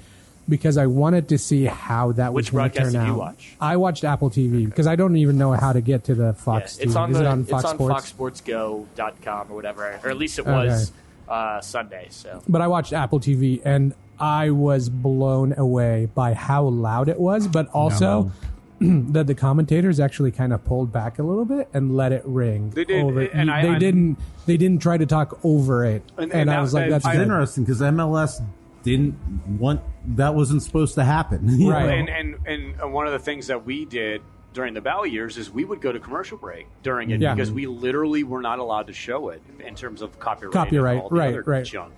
because 0.50 0.78
I 0.78 0.88
wanted 0.88 1.30
to 1.30 1.38
see 1.38 1.66
how 1.66 2.12
that 2.14 2.34
was 2.34 2.46
Which 2.48 2.52
going 2.52 2.70
to 2.72 2.76
broadcast 2.76 2.94
turn 2.96 3.02
did 3.04 3.08
out. 3.10 3.14
you 3.14 3.20
watch? 3.20 3.56
I 3.62 3.78
watched 3.78 4.04
Apple 4.04 4.30
TV 4.30 4.66
because 4.66 4.88
I 4.88 4.96
don't 4.96 5.16
even 5.16 5.38
know 5.38 5.52
how 5.54 5.72
to 5.74 5.82
get 5.82 6.06
to 6.06 6.16
the 6.16 6.24
Yeah, 6.26 6.32
Fox. 6.34 6.78
it's 6.80 6.94
TV. 6.94 7.00
on 7.00 7.12
is 7.12 7.18
the 7.18 7.24
it 7.24 7.28
on 7.28 7.44
Fox 7.46 7.64
it's 7.64 7.72
on 7.72 7.76
Sports? 7.78 8.12
FoxSportsGo.com 8.14 9.48
or 9.52 9.56
whatever, 9.56 10.00
or 10.04 10.10
at 10.10 10.18
least 10.18 10.40
it 10.40 10.42
Okay. 10.44 10.52
was 10.52 10.92
uh, 11.28 11.62
Sunday. 11.62 12.08
So 12.10 12.42
But 12.50 12.62
I 12.62 12.68
watched 12.68 12.92
Apple 12.94 13.20
TV 13.20 13.62
and 13.64 13.94
I 14.20 14.50
was 14.50 14.90
blown 14.90 15.54
away 15.58 16.10
by 16.14 16.34
how 16.34 16.64
loud 16.66 17.08
it 17.08 17.20
was, 17.20 17.48
but 17.48 17.68
also 17.70 18.32
that 18.82 19.28
the 19.28 19.36
commentators 19.36 20.00
actually 20.00 20.32
kind 20.32 20.54
of 20.54 20.64
pulled 20.66 20.92
back 20.92 21.20
a 21.20 21.24
little 21.24 21.46
bit 21.46 21.70
and 21.74 21.96
let 21.96 22.12
it 22.12 22.24
ring. 22.26 22.72
They 22.72 22.84
did, 22.86 23.04
over. 23.04 23.22
and 23.22 23.52
I- 23.52 23.62
they 23.62 23.70
I- 23.70 23.80
didn't. 23.80 24.18
They 24.46 24.58
didn't 24.58 24.82
try 24.82 24.98
to 24.98 25.06
talk 25.06 25.38
over 25.44 25.86
it, 25.86 26.02
And- 26.18 26.32
and, 26.32 26.42
and 26.42 26.50
I 26.50 26.56
that- 26.56 26.62
was 26.62 26.74
like, 26.74 26.86
that- 26.86 26.90
"That's 26.90 27.06
I- 27.06 27.14
good." 27.18 27.22
interesting 27.24 27.64
because 27.66 27.82
MLS 27.82 28.42
didn't 28.84 29.16
want 29.60 29.82
that 30.16 30.34
wasn't 30.36 30.64
supposed 30.64 30.96
to 30.96 31.04
happen. 31.04 31.48
Right. 31.68 31.86
know? 32.06 32.12
and, 32.14 32.36
and 32.46 32.76
and 32.82 32.94
one 32.94 33.06
of 33.08 33.14
the 33.14 33.20
things 33.20 33.48
that 33.48 33.66
we 33.66 33.86
did 33.86 34.22
during 34.54 34.74
the 34.74 34.82
Bell 34.82 35.06
years 35.06 35.38
is 35.38 35.52
we 35.52 35.64
would 35.64 35.80
go 35.82 35.92
to 35.92 36.00
commercial 36.00 36.38
break 36.38 36.68
during 36.82 37.12
it 37.12 37.22
Yeah. 37.22 37.34
because 37.36 37.52
we 37.52 37.68
literally 37.68 38.24
were 38.24 38.42
not 38.42 38.60
allowed 38.60 38.88
to 38.88 38.94
show 38.94 39.30
it 39.30 39.44
in 39.60 39.76
terms 39.76 40.02
of 40.02 40.20
copyright. 40.20 40.54
Copyright, 40.54 40.94
and 40.96 41.02
all 41.04 41.10
the 41.10 41.16
right, 41.16 41.30
other 41.30 41.44
right. 41.44 41.64
Junk. 41.66 41.94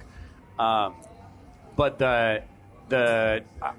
Um, 0.59 0.95
but 1.75 1.97
the 1.97 2.43
the 2.89 3.43
uh, 3.61 3.71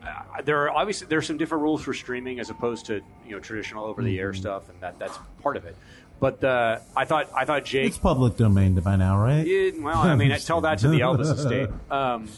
there 0.44 0.62
are 0.62 0.70
obviously 0.70 1.06
there's 1.08 1.26
some 1.26 1.36
different 1.36 1.62
rules 1.62 1.82
for 1.82 1.92
streaming 1.92 2.40
as 2.40 2.48
opposed 2.48 2.86
to 2.86 3.02
you 3.26 3.32
know 3.32 3.40
traditional 3.40 3.84
over 3.84 4.02
the 4.02 4.08
Mm-hmm. 4.16 4.20
air 4.20 4.32
stuff, 4.34 4.68
and 4.70 4.80
that 4.80 4.98
that's 4.98 5.18
part 5.42 5.56
of 5.58 5.66
it. 5.66 5.76
But 6.18 6.40
the 6.40 6.80
I 6.96 7.04
thought 7.04 7.28
I 7.36 7.44
thought 7.44 7.64
Jake 7.64 7.86
it's 7.88 7.98
public 7.98 8.36
domain 8.36 8.74
by 8.76 8.96
now, 8.96 9.18
right? 9.18 9.46
yeah, 9.46 9.72
well, 9.80 9.98
I 9.98 10.14
mean, 10.14 10.32
I 10.32 10.38
tell 10.38 10.62
that 10.62 10.78
to 10.78 10.88
the 10.88 11.00
Elvis 11.00 11.34
estate. 11.36 11.68
Um, 11.90 12.28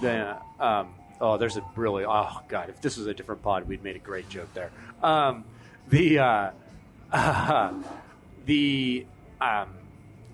the, 0.00 0.36
um, 0.58 0.94
oh, 1.20 1.36
there's 1.36 1.56
a 1.56 1.64
really, 1.76 2.04
oh, 2.04 2.40
God, 2.48 2.68
if 2.68 2.80
this 2.80 2.96
was 2.96 3.06
a 3.06 3.14
different 3.14 3.42
pod, 3.42 3.68
we'd 3.68 3.82
made 3.84 3.96
a 3.96 4.00
great 4.00 4.28
joke 4.28 4.52
there. 4.54 4.70
Um, 5.02 5.44
the, 5.88 6.18
uh, 6.18 6.50
the, 8.46 9.06
um, 9.40 9.68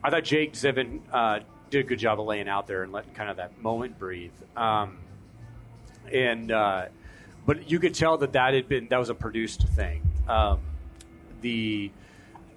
I 0.02 0.10
thought 0.10 0.24
Jake 0.24 0.52
Zivin 0.52 1.00
uh, 1.12 1.40
did 1.70 1.84
a 1.84 1.88
good 1.88 1.98
job 1.98 2.20
of 2.20 2.26
laying 2.26 2.48
out 2.48 2.66
there 2.66 2.82
and 2.82 2.92
letting 2.92 3.12
kind 3.12 3.30
of 3.30 3.36
that 3.38 3.60
moment 3.60 3.98
breathe. 3.98 4.32
Um, 4.56 4.98
and, 6.12 6.52
uh, 6.52 6.86
but 7.44 7.70
you 7.70 7.78
could 7.78 7.94
tell 7.94 8.18
that 8.18 8.32
that 8.32 8.54
had 8.54 8.68
been, 8.68 8.88
that 8.88 8.98
was 8.98 9.08
a 9.08 9.14
produced 9.14 9.66
thing. 9.68 10.02
Um, 10.28 10.60
the, 11.40 11.90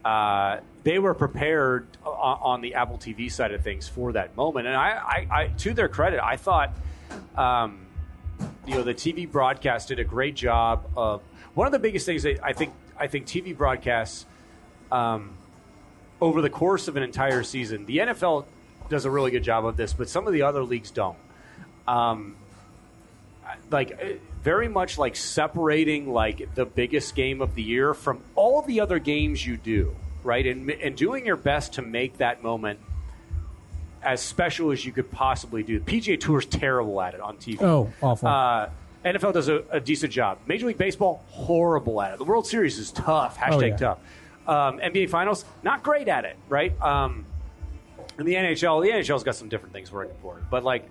uh, 0.04 0.60
they 0.84 1.00
were 1.00 1.14
prepared 1.14 1.88
on, 2.04 2.40
on 2.42 2.62
the 2.62 2.76
Apple 2.76 2.98
TV 2.98 3.32
side 3.32 3.52
of 3.52 3.64
things 3.64 3.88
for 3.88 4.14
that 4.14 4.36
moment. 4.36 4.68
And 4.68 4.76
I, 4.76 4.90
I, 4.90 5.28
I 5.32 5.48
to 5.60 5.74
their 5.74 5.90
credit, 5.90 6.20
I 6.24 6.38
thought, 6.38 6.74
um, 7.36 7.86
you 8.66 8.76
know, 8.76 8.84
the 8.84 8.94
TV 8.94 9.30
broadcast 9.30 9.88
did 9.88 10.00
a 10.00 10.04
great 10.04 10.36
job 10.36 10.86
of 10.96 11.22
one 11.54 11.68
of 11.68 11.74
the 11.74 11.80
biggest 11.80 12.06
things 12.06 12.24
that 12.24 12.40
I 12.44 12.54
think 12.54 12.74
I 12.98 13.08
think 13.08 13.26
TV 13.26 13.56
broadcasts 13.56 14.26
um, 14.92 15.32
over 16.22 16.42
the 16.42 16.50
course 16.50 16.88
of 16.88 16.96
an 16.98 17.04
entire 17.04 17.44
season. 17.44 17.86
The 17.86 17.98
NFL 17.98 18.46
does 18.90 19.06
a 19.06 19.12
really 19.12 19.32
good 19.32 19.44
job 19.44 19.66
of 19.66 19.78
this, 19.78 19.94
but 19.94 20.10
some 20.10 20.28
of 20.28 20.34
the 20.34 20.44
other 20.44 20.64
leagues 20.64 20.92
don't. 20.92 21.18
Um, 21.88 22.36
like 23.72 23.92
uh, 23.92 24.14
very 24.44 24.68
much 24.68 24.98
like 24.98 25.16
separating 25.16 26.12
like 26.12 26.54
the 26.56 26.66
biggest 26.66 27.16
game 27.16 27.42
of 27.42 27.56
the 27.56 27.64
year 27.64 27.94
from 27.94 28.22
all 28.36 28.62
the 28.62 28.80
other 28.80 29.00
games 29.00 29.46
you 29.46 29.58
do, 29.58 29.96
right? 30.24 30.46
And 30.46 30.70
and 30.70 30.96
doing 30.96 31.26
your 31.26 31.36
best 31.36 31.74
to 31.74 31.82
make 31.82 32.18
that 32.18 32.44
moment 32.44 32.80
as 34.04 34.22
special 34.22 34.72
as 34.72 34.86
you 34.86 34.92
could 34.92 35.12
possibly 35.12 35.64
do. 35.64 35.80
PGA 35.80 36.20
Tour 36.20 36.40
is 36.40 36.46
terrible 36.46 37.02
at 37.02 37.14
it 37.14 37.22
on 37.22 37.38
TV. 37.38 37.62
Oh, 37.62 37.92
awful. 38.02 38.28
Uh, 38.28 38.70
NFL 39.06 39.34
does 39.34 39.48
a, 39.50 39.64
a 39.72 39.80
decent 39.80 40.12
job. 40.12 40.40
Major 40.46 40.68
League 40.68 40.78
Baseball, 40.78 41.24
horrible 41.30 42.02
at 42.02 42.14
it. 42.14 42.18
The 42.18 42.26
World 42.26 42.46
Series 42.48 42.78
is 42.78 42.92
tough. 42.92 43.38
Hashtag 43.38 43.54
Oh, 43.54 43.60
yeah. 43.62 43.76
tough. 43.78 43.98
Um, 44.48 44.80
NBA 44.80 45.10
Finals, 45.10 45.46
not 45.64 45.84
great 45.84 46.08
at 46.08 46.26
it, 46.26 46.36
right? 46.50 46.80
Um, 46.82 47.26
and 48.18 48.28
the 48.28 48.34
NHL, 48.34 48.82
the 48.84 48.90
NHL's 48.90 49.24
got 49.24 49.36
some 49.36 49.48
different 49.48 49.74
things 49.74 49.92
working 49.92 50.16
for 50.22 50.38
it, 50.40 50.44
but 50.50 50.64
like 50.64 50.90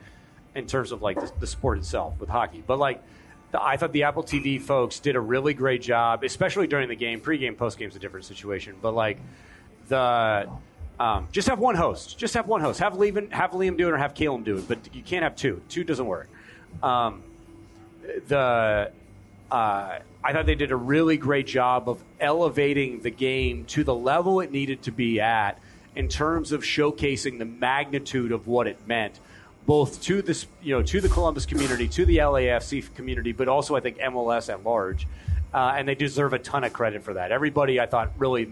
in 0.55 0.67
terms 0.67 0.93
of 0.93 1.03
like 1.03 1.21
the, 1.21 1.31
the 1.41 1.47
sport 1.47 1.79
itself 1.79 2.15
with 2.21 2.29
hockey, 2.31 2.63
but 2.67 2.79
like 2.79 3.03
the, 3.51 3.63
I 3.63 3.77
thought 3.77 3.93
the 3.93 4.05
Apple 4.05 4.23
TV 4.23 4.61
folks 4.61 5.01
did 5.01 5.17
a 5.17 5.21
really 5.21 5.55
great 5.55 5.83
job, 5.83 6.23
especially 6.25 6.67
during 6.67 6.89
the 6.89 6.95
game. 6.95 7.21
Pre-game, 7.21 7.55
post-game's 7.57 7.97
a 7.97 7.99
different 7.99 8.27
situation, 8.27 8.77
but 8.81 8.95
like 8.95 9.19
the 9.89 10.49
um, 11.01 11.29
just 11.31 11.49
have 11.49 11.59
one 11.59 11.77
host, 11.77 12.19
just 12.19 12.35
have 12.35 12.49
one 12.49 12.61
host. 12.61 12.81
Have 12.81 12.95
Liam, 12.95 13.31
have 13.31 13.53
Liam 13.53 13.77
do 13.77 13.89
it 13.89 13.93
or 13.93 13.99
have 13.99 14.15
Caleb 14.15 14.45
do 14.45 14.59
it, 14.59 14.67
but 14.67 14.79
you 14.95 15.03
can't 15.03 15.23
have 15.23 15.37
two. 15.37 15.63
Two 15.69 15.85
doesn't 15.85 16.07
work. 16.07 16.29
Um, 16.83 17.23
the 18.27 18.91
uh, 19.51 19.99
I 20.25 20.33
thought 20.33 20.47
they 20.47 20.55
did 20.55 20.73
a 20.73 20.77
really 20.77 21.17
great 21.17 21.47
job 21.47 21.89
of 21.89 22.03
elevating 22.21 23.01
the 23.01 23.11
game 23.11 23.65
to 23.67 23.85
the 23.85 23.95
level 23.95 24.41
it 24.41 24.51
needed 24.51 24.83
to 24.83 24.91
be 24.91 25.21
at 25.21 25.59
in 25.95 26.09
terms 26.09 26.53
of 26.53 26.63
showcasing 26.63 27.39
the 27.39 27.45
magnitude 27.45 28.33
of 28.33 28.47
what 28.47 28.67
it 28.67 28.77
meant, 28.87 29.21
both 29.67 30.03
to 30.03 30.21
this 30.21 30.47
you 30.63 30.75
know 30.75 30.83
to 30.83 31.01
the 31.01 31.09
Columbus 31.09 31.47
community, 31.47 31.87
to 31.89 32.05
the 32.05 32.19
LAFC 32.19 32.93
community, 32.95 33.33
but 33.33 33.49
also 33.49 33.77
I 33.77 33.81
think 33.81 33.99
MLS 33.99 34.53
at 34.53 34.65
large, 34.65 35.07
uh, 35.55 35.75
and 35.77 35.87
they 35.87 35.95
deserve 35.95 36.33
a 36.33 36.39
ton 36.39 36.65
of 36.65 36.73
credit 36.73 37.05
for 37.05 37.15
that. 37.15 37.31
Everybody 37.31 37.79
I 37.79 37.87
thought 37.87 38.11
really 38.19 38.49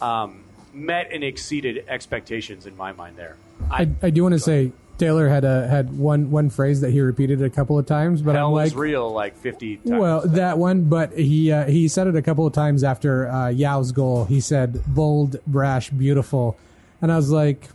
um, 0.00 0.41
met 0.72 1.08
and 1.12 1.22
exceeded 1.22 1.84
expectations 1.88 2.66
in 2.66 2.76
my 2.76 2.92
mind 2.92 3.16
there. 3.16 3.36
I, 3.70 3.88
I 4.02 4.10
do 4.10 4.22
want 4.22 4.32
to 4.34 4.38
say 4.38 4.72
Taylor 4.98 5.28
had 5.28 5.44
a 5.44 5.66
had 5.68 5.96
one 5.96 6.30
one 6.30 6.50
phrase 6.50 6.80
that 6.82 6.90
he 6.90 7.00
repeated 7.00 7.42
a 7.42 7.50
couple 7.50 7.78
of 7.78 7.86
times, 7.86 8.22
but 8.22 8.34
Hell 8.34 8.48
I'm 8.48 8.52
like, 8.54 8.74
real 8.74 9.10
like 9.10 9.36
fifty 9.36 9.76
times. 9.76 9.90
well, 10.00 10.20
that 10.28 10.58
one, 10.58 10.84
but 10.84 11.12
he 11.18 11.50
uh, 11.52 11.64
he 11.66 11.88
said 11.88 12.06
it 12.06 12.16
a 12.16 12.22
couple 12.22 12.46
of 12.46 12.52
times 12.52 12.84
after 12.84 13.28
uh, 13.28 13.48
Yaw's 13.48 13.92
goal. 13.92 14.24
He 14.26 14.40
said 14.40 14.82
bold, 14.86 15.36
brash, 15.46 15.90
beautiful, 15.90 16.56
and 17.00 17.10
I 17.12 17.16
was 17.16 17.30
like, 17.30 17.68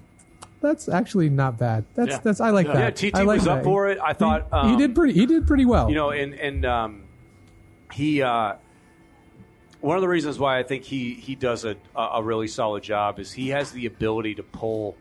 that's 0.61 0.87
actually 0.89 1.29
not 1.29 1.57
bad. 1.57 1.85
That's 1.95 2.11
Yeah. 2.11 2.19
that's 2.23 2.39
I 2.41 2.49
like 2.51 2.67
Yeah, 2.67 2.73
that. 2.91 2.95
TT 2.95 3.15
I 3.15 3.23
like 3.23 3.39
was 3.39 3.47
up 3.47 3.63
for 3.63 3.87
it. 3.89 3.99
I 4.03 4.13
thought, 4.13 4.47
he, 4.63 4.67
he 4.69 4.73
um, 4.73 4.77
did 4.79 4.95
pretty. 4.95 5.13
He 5.13 5.25
did 5.25 5.47
pretty 5.47 5.65
well. 5.65 5.89
you 5.89 5.95
know, 5.95 6.11
and 6.11 6.33
and 6.33 6.65
um, 6.65 7.03
he 7.93 8.21
uh, 8.21 8.53
one 9.87 9.97
of 9.97 10.01
the 10.01 10.07
reasons 10.07 10.37
why 10.37 10.59
I 10.59 10.63
think 10.63 10.83
he 10.83 11.13
he 11.13 11.35
does 11.35 11.65
a 11.65 11.77
a 11.95 12.21
really 12.21 12.47
solid 12.47 12.83
job 12.83 13.19
is 13.19 13.31
he 13.31 13.49
has 13.49 13.71
the 13.71 13.85
ability 13.85 14.35
to 14.35 14.43
pull 14.43 14.97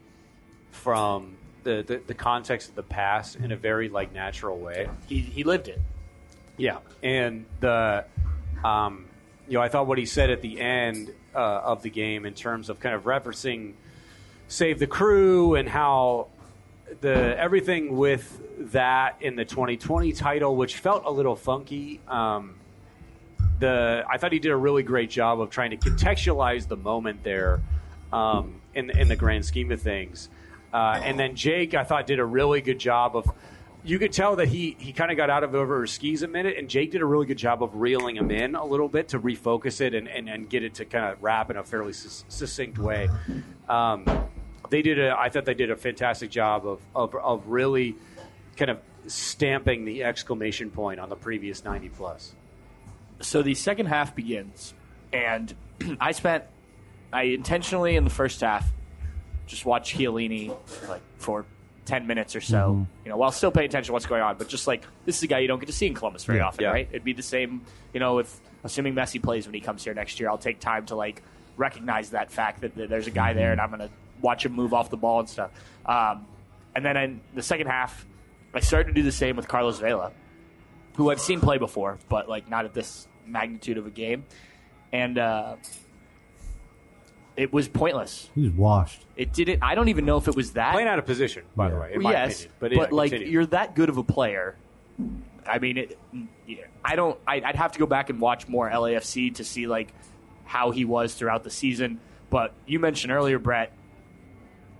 from 0.70 1.36
the, 1.66 1.82
the, 1.84 2.00
the 2.06 2.14
context 2.14 2.68
of 2.68 2.76
the 2.76 2.82
past 2.84 3.36
in 3.36 3.50
a 3.50 3.56
very 3.56 3.88
like 3.88 4.12
natural 4.12 4.56
way. 4.56 4.88
He, 5.08 5.18
he 5.18 5.42
lived 5.42 5.66
it. 5.66 5.80
Yeah, 6.56 6.78
and 7.02 7.44
the, 7.60 8.04
um, 8.64 9.06
you 9.48 9.54
know, 9.54 9.62
I 9.62 9.68
thought 9.68 9.86
what 9.88 9.98
he 9.98 10.06
said 10.06 10.30
at 10.30 10.42
the 10.42 10.60
end 10.60 11.12
uh, 11.34 11.38
of 11.38 11.82
the 11.82 11.90
game 11.90 12.24
in 12.24 12.34
terms 12.34 12.70
of 12.70 12.78
kind 12.78 12.94
of 12.94 13.02
referencing 13.02 13.74
save 14.48 14.78
the 14.78 14.86
crew 14.86 15.56
and 15.56 15.68
how 15.68 16.28
the 17.00 17.36
everything 17.36 17.96
with 17.96 18.40
that 18.72 19.16
in 19.20 19.34
the 19.34 19.44
2020 19.44 20.12
title, 20.12 20.54
which 20.54 20.76
felt 20.76 21.02
a 21.04 21.10
little 21.10 21.34
funky. 21.34 22.00
Um, 22.06 22.54
the 23.58 24.04
I 24.08 24.18
thought 24.18 24.32
he 24.32 24.38
did 24.38 24.52
a 24.52 24.56
really 24.56 24.82
great 24.82 25.10
job 25.10 25.40
of 25.40 25.50
trying 25.50 25.70
to 25.70 25.76
contextualize 25.76 26.68
the 26.68 26.76
moment 26.76 27.22
there 27.22 27.62
um, 28.12 28.60
in 28.74 28.90
in 28.90 29.08
the 29.08 29.16
grand 29.16 29.44
scheme 29.44 29.70
of 29.72 29.80
things. 29.80 30.28
Uh, 30.72 31.00
and 31.02 31.18
then 31.18 31.36
Jake, 31.36 31.74
I 31.74 31.84
thought, 31.84 32.06
did 32.06 32.18
a 32.18 32.24
really 32.24 32.60
good 32.60 32.78
job 32.78 33.16
of. 33.16 33.30
You 33.84 34.00
could 34.00 34.12
tell 34.12 34.34
that 34.36 34.48
he 34.48 34.76
he 34.80 34.92
kind 34.92 35.12
of 35.12 35.16
got 35.16 35.30
out 35.30 35.44
of 35.44 35.54
over 35.54 35.82
his 35.82 35.92
skis 35.92 36.22
a 36.22 36.28
minute, 36.28 36.56
and 36.58 36.68
Jake 36.68 36.90
did 36.90 37.02
a 37.02 37.04
really 37.04 37.26
good 37.26 37.38
job 37.38 37.62
of 37.62 37.76
reeling 37.76 38.16
him 38.16 38.32
in 38.32 38.56
a 38.56 38.64
little 38.64 38.88
bit 38.88 39.08
to 39.08 39.20
refocus 39.20 39.80
it 39.80 39.94
and, 39.94 40.08
and, 40.08 40.28
and 40.28 40.50
get 40.50 40.64
it 40.64 40.74
to 40.74 40.84
kind 40.84 41.04
of 41.12 41.22
wrap 41.22 41.50
in 41.50 41.56
a 41.56 41.62
fairly 41.62 41.92
succinct 41.92 42.78
way. 42.78 43.08
Um, 43.68 44.04
they 44.70 44.82
did 44.82 44.98
a 44.98 45.16
I 45.16 45.28
thought 45.28 45.44
they 45.44 45.54
did 45.54 45.70
a 45.70 45.76
fantastic 45.76 46.30
job 46.30 46.66
of, 46.66 46.80
of 46.96 47.14
of 47.14 47.46
really 47.46 47.94
kind 48.56 48.72
of 48.72 48.80
stamping 49.06 49.84
the 49.84 50.02
exclamation 50.02 50.70
point 50.70 50.98
on 50.98 51.08
the 51.08 51.16
previous 51.16 51.64
90 51.64 51.88
plus. 51.90 52.34
So 53.20 53.42
the 53.42 53.54
second 53.54 53.86
half 53.86 54.14
begins, 54.14 54.74
and 55.12 55.54
I 56.00 56.12
spent, 56.12 56.44
I 57.12 57.22
intentionally 57.22 57.96
in 57.96 58.04
the 58.04 58.10
first 58.10 58.40
half 58.40 58.70
just 59.46 59.64
watched 59.64 59.96
Chiellini 59.96 60.54
like 60.88 61.02
for 61.18 61.44
ten 61.84 62.06
minutes 62.06 62.34
or 62.34 62.40
so, 62.40 62.56
Mm-hmm. 62.72 62.82
you 63.04 63.10
know, 63.10 63.16
while 63.16 63.30
still 63.30 63.50
paying 63.52 63.66
attention 63.68 63.86
to 63.88 63.92
what's 63.92 64.06
going 64.06 64.22
on. 64.22 64.36
But 64.38 64.48
just 64.48 64.66
like 64.66 64.84
this 65.04 65.16
is 65.18 65.22
a 65.22 65.26
guy 65.28 65.38
you 65.38 65.48
don't 65.48 65.60
get 65.60 65.66
to 65.66 65.72
see 65.72 65.86
in 65.86 65.94
Columbus 65.94 66.24
very 66.24 66.40
often, 66.40 66.62
Yeah. 66.64 66.70
right? 66.70 66.88
It'd 66.90 67.04
be 67.04 67.12
the 67.12 67.22
same, 67.22 67.62
you 67.94 68.00
know, 68.00 68.18
if 68.18 68.40
assuming 68.64 68.94
Messi 68.94 69.22
plays 69.22 69.46
when 69.46 69.54
he 69.54 69.60
comes 69.60 69.84
here 69.84 69.94
next 69.94 70.18
year, 70.18 70.28
I'll 70.28 70.38
take 70.38 70.58
time 70.58 70.86
to 70.86 70.96
like 70.96 71.22
recognize 71.56 72.10
that 72.10 72.30
fact 72.32 72.60
that, 72.62 72.74
that 72.74 72.88
there's 72.88 73.06
a 73.06 73.10
guy 73.12 73.32
there, 73.32 73.52
and 73.52 73.60
I'm 73.60 73.70
gonna 73.70 73.90
watch 74.20 74.44
him 74.44 74.52
move 74.52 74.74
off 74.74 74.90
the 74.90 74.96
ball 74.96 75.20
and 75.20 75.28
stuff. 75.28 75.50
Um, 75.86 76.26
and 76.74 76.84
then 76.84 76.96
in 76.96 77.20
the 77.34 77.42
second 77.42 77.68
half, 77.68 78.04
I 78.52 78.60
started 78.60 78.88
to 78.88 78.92
do 78.94 79.02
the 79.02 79.12
same 79.12 79.36
with 79.36 79.46
Carlos 79.48 79.78
Vela 79.78 80.12
who 80.96 81.10
I've 81.10 81.20
seen 81.20 81.40
play 81.40 81.58
before, 81.58 81.98
but 82.08 82.28
like 82.28 82.48
not 82.48 82.64
at 82.64 82.74
this 82.74 83.06
magnitude 83.26 83.78
of 83.78 83.86
a 83.86 83.90
game. 83.90 84.24
And 84.92 85.18
uh, 85.18 85.56
it 87.36 87.52
was 87.52 87.68
pointless. 87.68 88.30
He's 88.34 88.50
washed. 88.50 89.04
It 89.16 89.32
didn't. 89.32 89.62
I 89.62 89.74
don't 89.74 89.88
even 89.88 90.06
know 90.06 90.16
if 90.16 90.26
it 90.26 90.34
was 90.34 90.52
that. 90.52 90.72
Playing 90.72 90.88
out 90.88 90.98
of 90.98 91.06
position, 91.06 91.44
by 91.54 91.68
the 91.68 91.76
way, 91.76 91.92
in 91.94 92.02
my 92.02 92.12
yes, 92.12 92.44
opinion. 92.44 92.56
But, 92.58 92.72
yeah, 92.72 92.86
like 92.90 93.10
continue. 93.10 93.32
you're 93.32 93.46
that 93.46 93.74
good 93.74 93.88
of 93.88 93.98
a 93.98 94.02
player. 94.02 94.56
I 95.46 95.58
mean, 95.58 95.76
it, 95.76 95.98
yeah, 96.46 96.64
I 96.84 96.96
don't. 96.96 97.18
I, 97.26 97.42
I'd 97.44 97.56
have 97.56 97.72
to 97.72 97.78
go 97.78 97.86
back 97.86 98.10
and 98.10 98.20
watch 98.20 98.48
more 98.48 98.70
LAFC 98.70 99.34
to 99.36 99.44
see 99.44 99.66
like 99.66 99.92
how 100.44 100.70
he 100.70 100.84
was 100.84 101.14
throughout 101.14 101.44
the 101.44 101.50
season. 101.50 102.00
But 102.30 102.52
you 102.66 102.80
mentioned 102.80 103.12
earlier, 103.12 103.38
Brett 103.38 103.72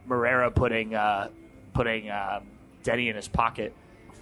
Moreira 0.07 0.51
putting 0.51 0.95
uh, 0.95 1.29
putting 1.75 2.11
um, 2.11 2.47
Denny 2.83 3.09
in 3.09 3.17
his 3.17 3.29
pocket. 3.29 3.75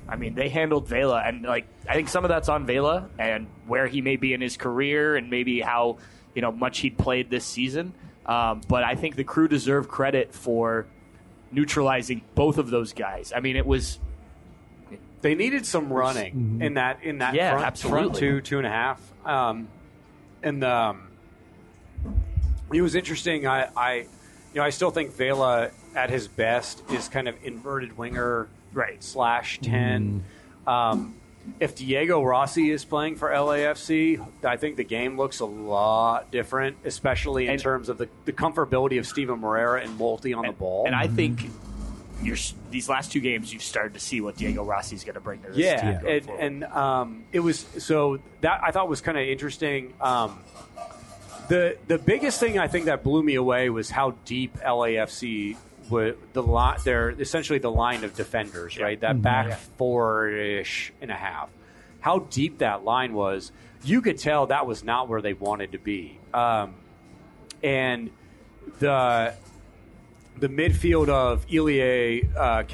I 0.08 0.16
mean, 0.16 0.34
they 0.34 0.48
handled 0.48 0.86
Vela, 0.88 1.22
and 1.24 1.42
like 1.42 1.66
I 1.88 1.94
think 1.94 2.08
some 2.08 2.24
of 2.24 2.28
that's 2.28 2.48
on 2.48 2.66
Vela 2.66 3.08
and 3.18 3.46
where 3.66 3.86
he 3.86 4.00
may 4.02 4.16
be 4.16 4.34
in 4.34 4.40
his 4.40 4.56
career, 4.56 5.16
and 5.16 5.30
maybe 5.30 5.60
how 5.60 5.98
you 6.34 6.42
know 6.42 6.52
much 6.52 6.78
he'd 6.78 6.98
played 6.98 7.30
this 7.30 7.44
season. 7.44 7.94
Um, 8.26 8.60
but 8.68 8.84
I 8.84 8.94
think 8.94 9.16
the 9.16 9.24
crew 9.24 9.48
deserve 9.48 9.88
credit 9.88 10.34
for 10.34 10.86
neutralizing 11.52 12.22
both 12.34 12.58
of 12.58 12.70
those 12.70 12.92
guys. 12.92 13.32
I 13.34 13.40
mean, 13.40 13.56
it 13.56 13.66
was 13.66 13.98
they 15.22 15.34
needed 15.34 15.64
some 15.64 15.92
running 15.92 16.58
in 16.60 16.74
that 16.74 17.02
in 17.02 17.18
that 17.18 17.34
Yeah, 17.34 17.52
front, 17.52 17.66
absolutely. 17.66 18.00
front 18.02 18.14
two 18.16 18.40
two 18.42 18.58
and 18.58 18.66
a 18.66 18.70
half. 18.70 19.00
Um, 19.24 19.68
and 20.42 20.62
um, 20.64 21.08
it 22.72 22.82
was 22.82 22.94
interesting. 22.94 23.46
I, 23.46 23.68
I, 23.76 23.94
you 23.94 24.06
know, 24.56 24.62
I 24.62 24.70
still 24.70 24.90
think 24.90 25.12
Vela 25.14 25.70
at 25.94 26.10
his 26.10 26.28
best 26.28 26.82
is 26.90 27.08
kind 27.08 27.28
of 27.28 27.36
inverted 27.42 27.96
winger, 27.96 28.48
Right. 28.74 29.02
Slash 29.02 29.58
10 29.60 30.22
Um, 30.66 31.14
if 31.60 31.74
Diego 31.74 32.22
Rossi 32.22 32.70
is 32.70 32.84
playing 32.84 33.16
for 33.16 33.28
LAFC, 33.28 34.18
I 34.42 34.56
think 34.56 34.76
the 34.76 34.84
game 34.84 35.16
looks 35.18 35.40
a 35.40 35.44
lot 35.44 36.30
different, 36.30 36.78
especially 36.84 37.44
in 37.46 37.52
And- 37.52 37.60
terms 37.60 37.88
of 37.88 37.98
the, 37.98 38.08
the 38.24 38.32
comfortability 38.32 38.98
of 38.98 39.06
Steven 39.06 39.38
Moreira 39.40 39.82
and 39.82 39.98
Malte 39.98 40.32
on 40.32 40.46
the 40.46 40.52
ball. 40.52 40.86
And 40.86 40.94
I 40.94 41.06
think 41.06 41.50
you're, 42.22 42.38
these 42.70 42.88
last 42.88 43.12
two 43.12 43.20
games, 43.20 43.52
you've 43.52 43.62
started 43.62 43.92
to 43.94 44.00
see 44.00 44.22
what 44.22 44.36
Diego 44.36 44.64
Rossi 44.64 44.96
is 44.96 45.04
going 45.04 45.14
to 45.16 45.20
bring 45.20 45.42
to 45.42 45.48
this 45.48 45.58
yeah, 45.58 45.92
team. 45.92 46.00
going 46.02 46.30
and, 46.40 46.62
and 46.62 46.64
um, 46.72 47.24
it 47.32 47.40
was 47.40 47.66
so 47.78 48.20
that 48.40 48.60
I 48.64 48.70
thought 48.70 48.88
was 48.88 49.02
kind 49.02 49.18
of 49.18 49.24
interesting. 49.24 49.92
Um, 50.00 50.38
the 51.48 51.76
the 51.88 51.98
biggest 51.98 52.40
thing 52.40 52.58
I 52.58 52.68
think 52.68 52.86
that 52.86 53.02
blew 53.02 53.22
me 53.22 53.34
away 53.34 53.68
was 53.68 53.90
how 53.90 54.12
deep 54.24 54.56
LAFC 54.60 55.56
would 55.90 56.18
the 56.32 56.42
line. 56.42 56.78
They're 56.84 57.10
essentially 57.10 57.58
the 57.58 57.70
line 57.70 58.04
of 58.04 58.14
defenders, 58.14 58.78
right? 58.78 58.98
That 59.00 59.22
back 59.22 59.48
Yeah. 59.48 59.56
four 59.76 60.28
ish 60.28 60.92
and 61.00 61.10
a 61.10 61.14
half. 61.16 61.48
How 62.00 62.20
deep 62.20 62.58
that 62.58 62.84
line 62.84 63.14
was, 63.14 63.52
you 63.82 64.00
could 64.02 64.18
tell 64.18 64.46
that 64.46 64.66
was 64.66 64.84
not 64.84 65.08
where 65.08 65.20
they 65.22 65.32
wanted 65.34 65.72
to 65.72 65.78
be. 65.78 66.18
Um, 66.32 66.74
and 67.62 68.10
the 68.78 69.34
the 70.36 70.48
midfield 70.48 71.08
of 71.08 71.46
Ilie, 71.48 72.28
uh, 72.36 72.64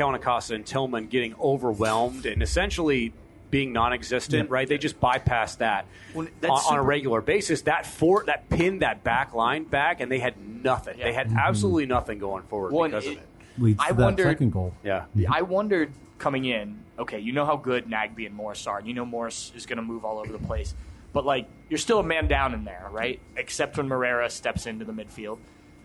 and 0.51 0.65
Tillman 0.65 1.09
getting 1.09 1.35
overwhelmed 1.39 2.25
and 2.25 2.43
essentially 2.43 3.13
being 3.51 3.72
non-existent. 3.72 4.51
Right? 4.51 4.68
They 4.68 4.78
just 4.78 5.01
bypassed 5.01 5.59
that 5.59 5.86
Well, 6.14 6.26
on, 6.26 6.32
that's 6.40 6.66
on 6.66 6.78
a 6.78 6.82
regular 6.82 7.20
basis. 7.20 7.62
That 7.62 7.86
fort 7.86 8.26
that 8.26 8.48
pinned 8.48 8.82
that 8.82 9.03
back 9.05 9.34
line 9.34 9.64
back, 9.64 10.01
and 10.01 10.11
they 10.11 10.18
had 10.18 10.34
nothing. 10.38 10.98
They 10.98 11.12
had 11.12 11.28
mm-hmm. 11.28 11.38
absolutely 11.38 11.86
nothing 11.86 12.18
going 12.18 12.44
forward 12.44 12.72
Well, 12.72 12.88
because 12.88 13.07
it- 13.07 13.12
of 13.12 13.16
it. 13.18 13.26
Leads 13.59 13.80
I 13.82 13.88
to 13.88 13.94
that 13.94 14.03
wondered- 14.03 14.24
second 14.24 14.53
goal. 14.53 14.74
Yeah. 14.84 15.05
I 15.28 15.42
wondered 15.42 15.92
coming 16.18 16.44
in, 16.44 16.78
okay, 16.98 17.18
you 17.18 17.32
know 17.32 17.44
how 17.44 17.57
good 17.57 17.86
Nagbe 17.86 18.24
and 18.24 18.34
Morris 18.34 18.66
are, 18.66 18.78
and 18.78 18.86
you 18.86 18.94
know 18.94 19.05
Morris 19.05 19.53
is 19.57 19.66
going 19.66 19.76
to 19.78 19.82
move 19.82 20.05
all 20.05 20.18
over 20.18 20.32
the 20.32 20.38
place. 20.38 20.74
But, 21.12 21.26
like, 21.26 21.48
you're 21.68 21.78
still 21.78 21.98
a 21.98 22.05
man 22.05 22.28
down 22.28 22.55
in 22.55 22.64
there, 22.64 22.86
right? 22.90 23.20
Except 23.36 23.76
when 23.76 23.88
Moreira 23.88 24.30
steps 24.30 24.66
into 24.66 24.84
the 24.84 24.92
midfield 24.92 25.38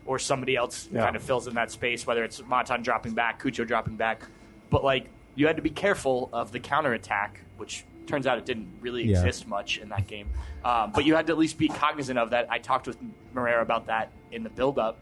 or 0.06 0.20
somebody 0.20 0.56
else 0.56 0.88
Yeah. 0.94 1.04
kind 1.04 1.16
of 1.16 1.24
fills 1.24 1.48
in 1.48 1.56
that 1.56 1.72
space, 1.72 2.06
whether 2.06 2.24
it's 2.24 2.42
Matan 2.46 2.84
dropping 2.84 3.14
back, 3.14 3.42
Cucho 3.42 3.66
dropping 3.68 3.96
back. 3.96 4.22
But, 4.70 4.84
like, 4.84 5.10
you 5.34 5.48
had 5.48 5.56
to 5.56 5.64
be 5.64 5.72
careful 5.72 6.30
of 6.32 6.52
the 6.52 6.60
counterattack, 6.60 7.40
which 7.58 7.84
turns 8.08 8.28
out 8.28 8.38
it 8.38 8.46
didn't 8.46 8.68
really 8.82 9.04
Yeah. 9.04 9.18
exist 9.20 9.48
much 9.48 9.78
in 9.80 9.90
that 9.90 10.08
game. 10.08 10.30
Um, 10.64 10.92
but 10.94 11.06
you 11.06 11.16
had 11.16 11.26
to 11.28 11.34
at 11.34 11.38
least 11.40 11.58
be 11.58 11.68
cognizant 11.68 12.20
of 12.20 12.30
that. 12.32 12.48
I 12.52 12.60
talked 12.60 12.88
with 12.88 12.98
Moreira 13.34 13.62
about 13.62 13.88
that 13.88 14.12
in 14.32 14.44
the 14.44 14.50
build-up. 14.50 15.00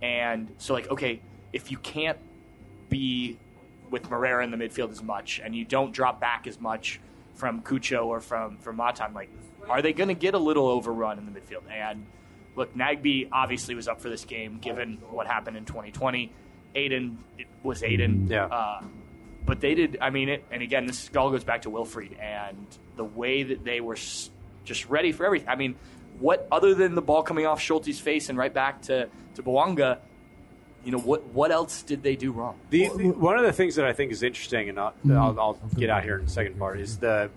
And 0.00 0.48
so, 0.58 0.74
like, 0.74 0.90
okay, 0.90 1.20
if 1.52 1.70
you 1.70 1.78
can't 1.78 2.18
be 2.88 3.36
with 3.90 4.10
Moreira 4.10 4.44
in 4.44 4.50
the 4.50 4.56
midfield 4.56 4.90
as 4.90 5.02
much, 5.02 5.40
and 5.42 5.54
you 5.54 5.64
don't 5.64 5.92
drop 5.92 6.20
back 6.20 6.46
as 6.46 6.60
much 6.60 7.00
from 7.34 7.62
Cucho 7.62 8.06
or 8.06 8.20
from 8.20 8.56
from 8.58 8.76
Matan. 8.76 9.14
Like, 9.14 9.30
are 9.68 9.80
they 9.82 9.92
going 9.92 10.08
to 10.08 10.14
get 10.14 10.34
a 10.34 10.38
little 10.38 10.66
overrun 10.68 11.18
in 11.18 11.24
the 11.32 11.40
midfield? 11.40 11.62
And 11.70 12.04
look, 12.56 12.74
Nagbe 12.76 13.28
obviously 13.32 13.74
was 13.74 13.88
up 13.88 14.00
for 14.00 14.08
this 14.08 14.24
game 14.24 14.58
given 14.58 14.98
what 15.10 15.26
happened 15.26 15.56
in 15.56 15.64
2020. 15.64 16.32
Aidan 16.74 17.18
it 17.38 17.46
was 17.62 17.82
Aidan. 17.82 18.26
Yeah. 18.28 18.46
Uh, 18.46 18.82
but 19.48 19.60
they 19.60 19.74
did. 19.74 19.98
I 20.00 20.10
mean, 20.10 20.28
it. 20.28 20.44
And 20.52 20.62
again, 20.62 20.86
this 20.86 21.10
all 21.16 21.30
goes 21.30 21.42
back 21.42 21.62
to 21.62 21.70
Wilfried 21.70 22.20
and 22.20 22.66
the 22.96 23.04
way 23.04 23.42
that 23.42 23.64
they 23.64 23.80
were 23.80 23.96
just 24.64 24.86
ready 24.88 25.10
for 25.10 25.24
everything. 25.26 25.48
I 25.48 25.56
mean, 25.56 25.74
what 26.20 26.46
other 26.52 26.74
than 26.74 26.94
the 26.94 27.02
ball 27.02 27.22
coming 27.22 27.46
off 27.46 27.60
Schulte's 27.60 27.98
face 27.98 28.28
and 28.28 28.36
right 28.38 28.52
back 28.52 28.82
to 28.82 29.08
to 29.34 29.42
Bouanga, 29.42 29.98
you 30.84 30.92
know, 30.92 30.98
what 30.98 31.24
what 31.28 31.50
else 31.50 31.82
did 31.82 32.02
they 32.02 32.14
do 32.14 32.30
wrong? 32.30 32.56
The, 32.70 32.88
the- 32.96 33.08
one 33.10 33.38
of 33.38 33.44
the 33.44 33.52
things 33.52 33.76
that 33.76 33.86
I 33.86 33.92
think 33.92 34.12
is 34.12 34.22
interesting, 34.22 34.68
and 34.68 34.78
I'll, 34.78 34.94
I'll, 35.10 35.40
I'll 35.40 35.58
get 35.76 35.90
out 35.90 36.04
here 36.04 36.18
in 36.18 36.26
the 36.26 36.30
second 36.30 36.58
part, 36.58 36.78
is 36.78 36.98
the 36.98 37.30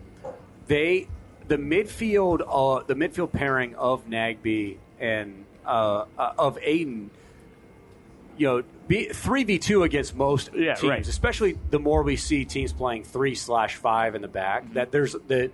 they 0.68 1.08
the 1.48 1.58
midfield 1.58 2.42
uh, 2.42 2.84
the 2.86 2.96
midfield 2.96 3.32
pairing 3.32 3.76
of 3.76 4.08
Nagbe 4.08 4.78
and 5.00 5.46
uh, 5.66 6.06
uh, 6.18 6.34
of 6.38 6.58
Aidan. 6.62 7.10
You 8.42 8.48
know, 8.48 8.64
three 9.14 9.44
v 9.44 9.60
two 9.60 9.84
against 9.84 10.16
most 10.16 10.50
Yeah, 10.56 10.74
teams, 10.74 10.90
right. 10.90 11.08
especially 11.08 11.60
the 11.70 11.78
more 11.78 12.02
we 12.02 12.16
see 12.16 12.44
teams 12.44 12.74
playing 12.74 13.04
three 13.04 13.36
slash 13.36 13.76
five 13.76 14.16
in 14.16 14.24
the 14.24 14.28
back. 14.28 14.74
That 14.74 14.92
there's 14.92 15.14
the 15.28 15.52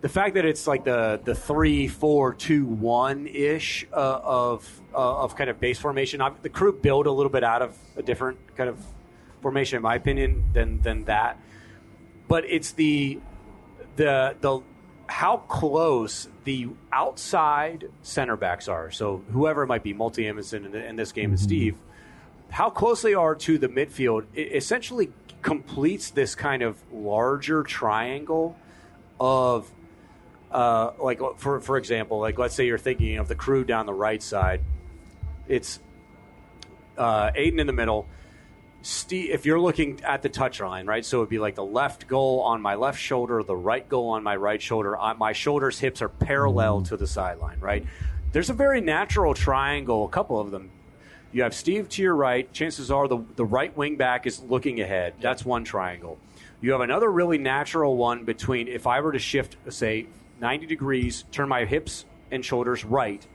the 0.00 0.08
fact 0.08 0.34
that 0.34 0.44
it's 0.44 0.66
like 0.66 0.82
the 0.82 1.20
the 1.22 1.36
three 1.36 1.86
four 1.86 2.34
two 2.34 2.66
one 2.66 3.28
ish 3.28 3.86
uh, 3.92 4.20
of 4.24 4.68
uh, 4.92 5.22
of 5.22 5.36
kind 5.36 5.48
of 5.48 5.60
base 5.60 5.78
formation. 5.78 6.20
i 6.20 6.32
the 6.42 6.48
crew 6.48 6.72
build 6.72 7.06
a 7.06 7.12
little 7.12 7.30
bit 7.30 7.44
out 7.44 7.62
of 7.62 7.78
a 7.96 8.02
different 8.02 8.38
kind 8.56 8.68
of 8.68 8.78
formation, 9.40 9.76
in 9.76 9.82
my 9.82 9.94
opinion, 9.94 10.42
than 10.52 10.82
than 10.82 11.04
that. 11.04 11.38
But 12.26 12.44
it's 12.46 12.72
the 12.72 13.20
the 13.94 14.34
the 14.40 14.60
how 15.06 15.36
close 15.36 16.28
the 16.42 16.68
outside 16.92 17.90
center 18.02 18.36
backs 18.36 18.66
are. 18.66 18.90
So 18.90 19.22
whoever 19.30 19.62
it 19.62 19.68
might 19.68 19.84
be, 19.84 19.92
Malte 19.92 20.26
Amundsen 20.26 20.64
in, 20.66 20.74
in 20.74 20.96
this 20.96 21.12
game, 21.12 21.30
and 21.30 21.38
Steve, 21.38 21.76
how 22.54 22.70
close 22.70 23.02
they 23.02 23.14
are 23.14 23.34
to 23.34 23.58
the 23.58 23.66
midfield, 23.68 24.26
essentially 24.36 25.10
completes 25.42 26.10
this 26.10 26.36
kind 26.36 26.62
of 26.62 26.78
larger 26.92 27.64
triangle 27.64 28.56
of 29.18 29.68
uh, 30.52 30.92
like 31.00 31.20
for 31.36 31.60
for 31.60 31.76
example, 31.76 32.20
like 32.20 32.38
let's 32.38 32.54
say 32.54 32.64
you're 32.66 32.78
thinking 32.78 33.18
of 33.18 33.26
the 33.26 33.34
crew 33.34 33.64
down 33.64 33.86
the 33.86 33.92
right 33.92 34.22
side. 34.22 34.60
It's 35.48 35.80
uh, 36.96 37.32
Aidan 37.34 37.58
in 37.58 37.66
the 37.66 37.72
middle. 37.72 38.06
Steve, 38.82 39.30
if 39.30 39.46
you're 39.46 39.58
looking 39.58 40.00
at 40.04 40.22
the 40.22 40.28
touch 40.28 40.60
line, 40.60 40.86
right? 40.86 41.04
So 41.04 41.18
it'd 41.18 41.30
be 41.30 41.40
like 41.40 41.56
the 41.56 41.64
left 41.64 42.06
goal 42.06 42.40
on 42.42 42.62
my 42.62 42.76
left 42.76 43.00
shoulder, 43.00 43.42
the 43.42 43.56
right 43.56 43.88
goal 43.88 44.10
on 44.10 44.22
my 44.22 44.36
right 44.36 44.62
shoulder. 44.62 44.96
On 44.96 45.18
my 45.18 45.32
shoulders, 45.32 45.80
hips 45.80 46.02
are 46.02 46.08
parallel 46.08 46.82
to 46.82 46.96
the 46.96 47.08
sideline, 47.08 47.58
right? 47.58 47.84
There's 48.30 48.50
a 48.50 48.54
very 48.54 48.80
natural 48.80 49.34
triangle, 49.34 50.04
a 50.04 50.08
couple 50.08 50.38
of 50.38 50.52
them. 50.52 50.70
You 51.34 51.42
have 51.42 51.52
Steve 51.52 51.88
to 51.90 52.02
your 52.02 52.14
right. 52.14 52.50
Chances 52.52 52.92
are 52.92 53.08
the, 53.08 53.18
the 53.34 53.44
right 53.44 53.76
wing 53.76 53.96
back 53.96 54.24
is 54.24 54.40
looking 54.40 54.80
ahead. 54.80 55.14
That's 55.20 55.44
one 55.44 55.64
triangle. 55.64 56.20
You 56.60 56.70
have 56.70 56.80
another 56.80 57.10
really 57.10 57.38
natural 57.38 57.96
one 57.96 58.22
between 58.22 58.68
if 58.68 58.86
I 58.86 59.00
were 59.00 59.10
to 59.10 59.18
shift, 59.18 59.56
say, 59.68 60.06
90 60.40 60.66
degrees, 60.66 61.24
turn 61.32 61.48
my 61.48 61.64
hips 61.64 62.04
and 62.30 62.44
shoulders 62.44 62.84
right, 62.84 63.26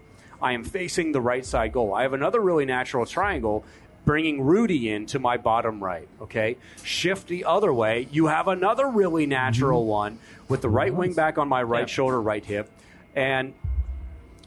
I 0.41 0.53
am 0.53 0.63
facing 0.63 1.11
the 1.11 1.19
right 1.19 1.45
side 1.45 1.73
goal. 1.73 1.93
I 1.93 2.03
have 2.03 2.13
another 2.13 2.39
really 2.39 2.63
natural 2.65 3.05
triangle 3.05 3.65
bringing 4.05 4.41
Rudy 4.41 4.89
into 4.89 5.19
my 5.19 5.35
bottom 5.35 5.83
right. 5.83 6.07
Okay, 6.21 6.55
shift 6.83 7.27
the 7.27 7.43
other 7.43 7.73
way. 7.73 8.07
You 8.13 8.27
have 8.27 8.47
another 8.47 8.87
really 8.87 9.25
natural 9.25 9.81
mm-hmm. 9.81 9.89
one 9.89 10.19
with 10.47 10.61
the 10.61 10.69
right 10.69 10.93
wing 10.93 11.13
back 11.13 11.37
on 11.37 11.49
my 11.49 11.61
right 11.61 11.81
Yeah. 11.81 11.85
shoulder, 11.93 12.21
right 12.21 12.45
hip, 12.45 12.71
and 13.13 13.53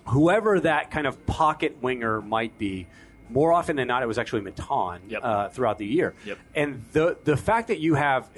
whoever 0.09 0.59
that 0.61 0.91
kind 0.91 1.07
of 1.07 1.27
pocket 1.27 1.83
winger 1.83 2.23
might 2.23 2.57
be. 2.59 2.87
More 3.33 3.53
often 3.53 3.77
than 3.77 3.89
not, 3.89 4.03
it 4.03 4.07
was 4.07 4.19
actually 4.19 4.43
Matan 4.43 5.01
Yep. 5.09 5.21
uh, 5.23 5.49
throughout 5.49 5.79
the 5.79 5.87
year. 5.87 6.15
Yep. 6.25 6.39
And 6.55 6.85
the 6.93 7.17
the 7.25 7.37
fact 7.37 7.69
that 7.69 7.79
you 7.81 7.95
have 7.95 8.29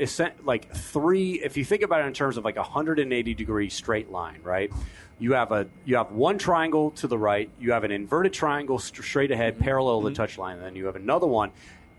like 0.44 0.74
three, 0.74 1.40
if 1.42 1.56
you 1.56 1.64
think 1.64 1.82
about 1.82 2.00
it 2.02 2.06
in 2.06 2.12
terms 2.14 2.36
of 2.36 2.44
like 2.44 2.56
a 2.56 2.60
180 2.62 3.34
degree 3.34 3.68
straight 3.68 4.10
line, 4.10 4.40
right? 4.42 4.72
You 5.18 5.34
have 5.34 5.52
a 5.52 5.66
you 5.84 5.96
have 5.96 6.10
one 6.12 6.38
triangle 6.38 6.90
to 6.92 7.06
the 7.06 7.18
right, 7.18 7.48
you 7.60 7.72
have 7.72 7.84
an 7.84 7.90
inverted 7.90 8.32
triangle 8.32 8.78
st- 8.78 9.04
straight 9.04 9.30
ahead, 9.30 9.58
parallel 9.58 10.02
to 10.02 10.08
the 10.08 10.14
touch 10.14 10.38
line, 10.38 10.56
and 10.56 10.64
then 10.64 10.76
you 10.76 10.86
have 10.86 10.96
another 10.96 11.26
one. 11.26 11.52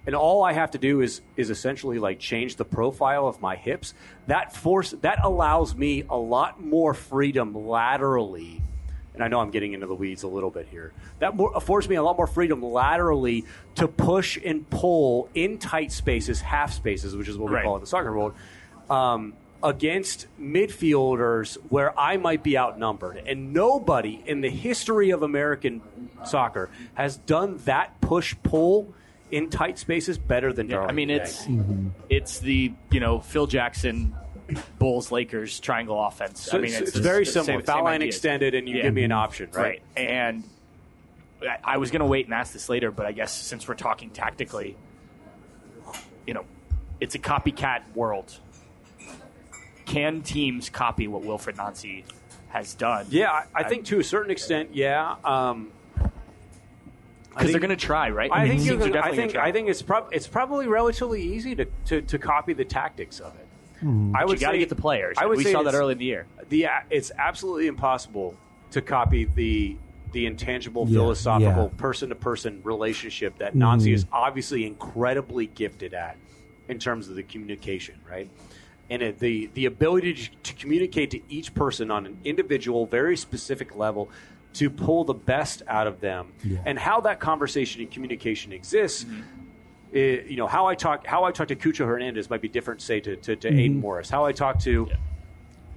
And 0.05 0.13
all 0.13 0.43
I 0.43 0.53
have 0.53 0.71
to 0.71 0.77
do 0.77 1.01
is 1.01 1.21
is 1.35 1.49
essentially 1.49 1.97
like 1.97 2.19
change 2.19 2.57
the 2.57 2.65
profile 2.65 3.27
of 3.27 3.41
my 3.41 3.55
hips. 3.55 3.93
That 4.27 4.55
force 4.55 4.91
that 5.01 5.19
allows 5.23 5.75
me 5.75 6.03
a 6.09 6.17
lot 6.17 6.63
more 6.63 6.93
freedom 6.93 7.55
laterally 7.55 8.61
and 9.15 9.23
I 9.23 9.27
know 9.27 9.39
I'm 9.39 9.49
getting 9.51 9.73
into 9.73 9.87
the 9.87 9.95
weeds 9.95 10.23
a 10.23 10.27
little 10.27 10.49
bit 10.51 10.67
here. 10.69 10.91
That 11.19 11.35
more, 11.35 11.51
affords 11.55 11.89
me 11.89 11.95
a 11.95 12.03
lot 12.03 12.17
more 12.17 12.27
freedom 12.27 12.61
laterally 12.61 13.45
to 13.75 13.87
push 13.87 14.37
and 14.43 14.69
pull 14.69 15.29
in 15.33 15.57
tight 15.57 15.91
spaces, 15.91 16.41
half 16.41 16.73
spaces, 16.73 17.15
which 17.15 17.27
is 17.27 17.37
what 17.37 17.49
we 17.49 17.55
Right. 17.55 17.63
call 17.63 17.73
it 17.75 17.77
in 17.77 17.81
the 17.81 17.87
soccer 17.87 18.15
world, 18.15 18.33
um, 18.89 19.33
against 19.63 20.27
midfielders 20.39 21.55
where 21.69 21.97
I 21.99 22.17
might 22.17 22.43
be 22.43 22.57
outnumbered. 22.57 23.23
And 23.25 23.53
nobody 23.53 24.21
in 24.25 24.41
the 24.41 24.49
history 24.49 25.09
of 25.09 25.23
American 25.23 25.81
soccer 26.25 26.69
has 26.93 27.17
done 27.17 27.57
that 27.65 27.99
push 28.01 28.35
pull 28.43 28.93
in 29.31 29.49
tight 29.49 29.79
spaces 29.79 30.17
better 30.19 30.53
than 30.53 30.69
Yeah, 30.69 30.81
I 30.81 30.91
mean, 30.91 31.09
it's 31.09 31.47
it's 32.09 32.39
the 32.39 32.73
you 32.91 32.99
know 32.99 33.19
Phil 33.19 33.47
Jackson, 33.47 34.15
Bulls 34.79 35.11
Lakers 35.11 35.59
triangle 35.59 36.03
offense. 36.03 36.41
So 36.41 36.57
I 36.57 36.61
mean, 36.61 36.71
it's, 36.71 36.79
it's, 36.81 36.89
it's 36.91 36.99
very 36.99 37.25
similar. 37.25 37.59
Same, 37.59 37.65
Foul 37.65 37.77
same 37.77 37.83
line 37.85 37.95
idea. 37.95 38.07
extended, 38.07 38.53
and 38.55 38.67
you 38.69 38.77
Yeah. 38.77 38.83
give 38.83 38.93
me 38.93 39.03
an 39.03 39.11
option, 39.11 39.49
right? 39.53 39.63
right? 39.63 39.81
And 39.97 40.43
I- 41.41 41.57
I 41.63 41.77
was 41.77 41.91
going 41.91 42.01
to 42.01 42.05
wait 42.05 42.25
and 42.25 42.33
ask 42.33 42.53
this 42.53 42.69
later, 42.69 42.91
but 42.91 43.05
I 43.05 43.11
guess 43.11 43.33
since 43.33 43.67
we're 43.67 43.75
talking 43.75 44.09
tactically, 44.09 44.77
you 46.27 46.33
know, 46.33 46.45
it's 46.99 47.15
a 47.15 47.19
copycat 47.19 47.81
world. 47.95 48.39
Can 49.85 50.21
teams 50.21 50.69
copy 50.69 51.07
what 51.07 51.23
Wilfried 51.23 51.57
Nancy 51.57 52.05
has 52.49 52.73
done? 52.73 53.05
Yeah, 53.09 53.31
I, 53.31 53.45
I 53.55 53.63
think 53.63 53.85
to 53.85 53.99
a 53.99 54.03
certain 54.03 54.31
extent, 54.31 54.69
yeah. 54.73 55.15
Um, 55.23 55.71
because 57.29 57.51
they're 57.51 57.59
going 57.59 57.69
to 57.69 57.75
try, 57.75 58.09
right? 58.11 58.31
I 58.31 58.47
think 58.47 58.63
you 58.63 58.75
are 58.75 58.77
can, 58.77 58.87
I 58.87 58.91
definitely 58.93 59.17
think 59.17 59.33
gonna 59.33 59.41
try. 59.43 59.49
I 59.49 59.51
think 59.51 59.67
it's 59.69 59.81
prob- 59.81 60.09
it's 60.13 60.25
probably 60.27 60.67
relatively 60.67 61.21
easy 61.21 61.53
to, 61.55 61.65
to, 61.87 62.01
to 62.01 62.17
copy 62.17 62.53
the 62.53 62.63
tactics 62.63 63.19
of 63.19 63.35
it. 63.35 63.44
Mm-hmm. 63.85 64.15
I 64.15 64.25
would 64.25 64.39
you 64.39 64.45
got 64.45 64.51
to 64.51 64.55
say- 64.55 64.59
get 64.59 64.69
the 64.69 64.75
players. 64.75 65.17
I 65.19 65.25
would 65.25 65.37
we 65.37 65.43
say 65.43 65.51
saw 65.51 65.63
that 65.63 65.75
early 65.75 65.91
in 65.93 65.97
the 65.99 66.05
year. 66.05 66.25
The 66.49 66.67
uh, 66.67 66.69
it's 66.89 67.11
absolutely 67.17 67.67
impossible 67.67 68.35
to 68.71 68.81
copy 68.81 69.25
the 69.25 69.77
the 70.11 70.25
intangible 70.25 70.85
Yeah, 70.87 70.99
philosophical 70.99 71.69
person 71.77 72.09
to 72.09 72.15
person 72.15 72.61
relationship 72.63 73.37
that 73.39 73.49
mm-hmm. 73.51 73.59
Nancy 73.59 73.93
is 73.93 74.05
obviously 74.11 74.65
incredibly 74.65 75.45
gifted 75.47 75.93
at 75.93 76.17
in 76.67 76.79
terms 76.79 77.09
of 77.09 77.15
the 77.15 77.23
communication, 77.23 77.99
right? 78.09 78.29
And 78.89 79.01
it, 79.01 79.19
the 79.19 79.49
the 79.53 79.65
ability 79.65 80.13
to, 80.13 80.29
to 80.43 80.53
communicate 80.53 81.11
to 81.11 81.21
each 81.29 81.53
person 81.53 81.91
on 81.91 82.05
an 82.05 82.17
individual, 82.23 82.85
very 82.85 83.17
specific 83.17 83.75
level, 83.75 84.09
to 84.53 84.69
pull 84.69 85.03
the 85.03 85.13
best 85.13 85.61
out 85.67 85.85
of 85.85 85.99
them, 85.99 86.33
Yeah. 86.43 86.59
and 86.65 86.79
how 86.79 87.01
that 87.01 87.19
conversation 87.19 87.81
and 87.81 87.91
communication 87.91 88.51
exists. 88.51 89.03
Mm-hmm. 89.03 89.21
Eh, 89.95 90.21
you 90.27 90.35
know 90.35 90.47
how 90.47 90.65
I 90.67 90.75
talk 90.75 91.07
how 91.07 91.23
I 91.23 91.31
talk 91.31 91.47
to 91.47 91.55
Cucho 91.55 91.85
Hernandez 91.85 92.29
might 92.29 92.41
be 92.41 92.49
different, 92.49 92.81
say 92.81 92.99
to 92.99 93.15
to, 93.15 93.35
to 93.37 93.47
Aidan 93.47 93.79
Morris. 93.79 94.09
How 94.09 94.25
I 94.25 94.33
talk 94.33 94.59
to 94.61 94.89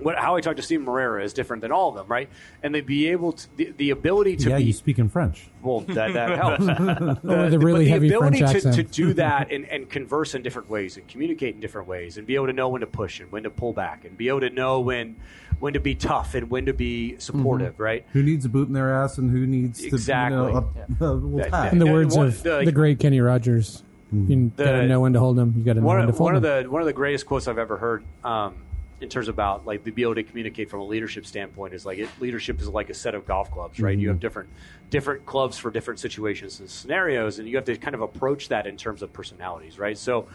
what, 0.01 0.17
how 0.17 0.37
I 0.37 0.41
talk 0.41 0.55
to 0.57 0.63
Steve 0.63 0.81
Moreira 0.83 1.25
is 1.25 1.33
different 1.33 1.61
than 1.61 1.73
all 1.73 1.89
of 1.89 1.97
them, 1.97 2.07
right? 2.07 2.29
And 2.63 2.73
they 2.73 2.81
be 2.83 3.09
able 3.09 3.33
to 3.33 3.57
the, 3.57 3.75
the 3.77 3.91
ability 3.91 4.37
to 4.37 4.51
yeah, 4.51 4.57
be 4.59 4.65
you 4.65 4.73
speak 4.73 4.99
in 5.01 5.09
French. 5.09 5.49
well, 5.61 5.81
that, 5.81 6.13
that 6.15 6.37
helps. 6.39 6.67
the, 6.67 7.19
Or 7.25 7.51
the 7.51 7.59
really 7.59 7.85
but 7.87 7.91
heavy 7.91 8.07
ability 8.09 8.39
French 8.39 8.63
to, 8.63 8.73
to 8.75 8.83
do 8.85 9.13
that 9.15 9.51
and, 9.51 9.65
and 9.65 9.91
converse 9.91 10.37
in 10.37 10.43
different 10.43 10.71
ways 10.71 10.97
and 10.97 11.07
communicate 11.09 11.55
in 11.57 11.61
different 11.61 11.89
ways 11.89 12.17
and 12.17 12.29
be 12.29 12.37
able 12.37 12.47
to 12.47 12.53
know 12.53 12.69
when 12.69 12.81
to 12.83 12.87
push 12.87 13.19
and 13.19 13.33
when 13.33 13.43
to 13.43 13.51
pull 13.51 13.73
back 13.73 14.05
and 14.05 14.17
be 14.17 14.29
able 14.29 14.41
to 14.41 14.51
know 14.51 14.79
when 14.81 15.17
when 15.59 15.73
to 15.73 15.81
be 15.81 15.97
tough 15.97 16.37
and 16.37 16.49
when 16.49 16.67
to 16.67 16.73
be 16.73 17.19
supportive, 17.19 17.73
Mm-hmm. 17.75 17.83
right? 17.83 18.07
Who 18.13 18.23
needs 18.23 18.45
a 18.45 18.49
boot 18.49 18.69
in 18.69 18.75
their 18.75 18.95
ass 18.95 19.19
and 19.19 19.29
who 19.33 19.45
needs 19.49 19.83
Exactly. 19.83 20.37
to 20.39 20.45
you 20.45 20.97
know, 21.01 21.07
a, 21.07 21.11
a 21.11 21.13
little 21.13 21.39
That- 21.39 21.51
pat? 21.51 21.73
In 21.73 21.81
the 21.81 21.87
And 21.87 21.95
words 21.95 22.17
one- 22.17 22.27
of 22.29 22.43
the- 22.45 22.63
the 22.65 22.71
great 22.71 23.01
Kenny 23.01 23.21
Rogers, 23.21 23.83
you 24.13 24.53
gotta 24.57 24.87
know 24.87 25.01
when 25.01 25.13
to 25.13 25.19
hold 25.19 25.37
them. 25.37 25.55
You 25.57 25.65
gotta 25.65 25.81
know 25.81 25.87
One, 25.87 25.99
when 25.99 26.07
to 26.07 26.13
fold 26.13 26.27
one 26.27 26.37
of 26.37 26.43
them. 26.43 26.65
the 26.65 26.71
one 26.71 26.83
of 26.83 26.87
the 26.87 26.93
greatest 26.93 27.27
quotes 27.27 27.49
I've 27.49 27.59
ever 27.59 27.77
heard 27.77 28.05
um, 28.25 28.57
in 29.01 29.09
terms 29.09 29.29
about 29.29 29.67
like 29.67 29.85
the 29.85 29.93
able 30.03 30.15
to 30.15 30.23
communicate 30.23 30.71
from 30.71 30.81
a 30.81 30.85
leadership 30.85 31.27
standpoint 31.27 31.75
is 31.75 31.85
like 31.85 31.99
it, 31.99 32.09
leadership 32.21 32.61
is 32.61 32.69
like 32.69 32.91
a 32.91 32.95
set 32.95 33.15
of 33.15 33.27
golf 33.27 33.51
clubs, 33.51 33.81
right? 33.81 33.99
You 33.99 34.09
have 34.09 34.21
different 34.21 34.49
different 34.91 35.27
clubs 35.27 35.59
for 35.59 35.71
different 35.71 36.01
situations 36.01 36.61
and 36.61 36.69
scenarios, 36.71 37.39
and 37.39 37.49
you 37.49 37.57
have 37.57 37.65
to 37.67 37.77
kind 37.77 37.95
of 37.95 38.01
approach 38.01 38.49
that 38.49 38.67
in 38.67 38.77
terms 38.77 39.03
of 39.03 39.13
personalities, 39.13 39.79
right? 39.79 39.99
So. 39.99 40.27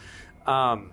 Um, 0.46 0.90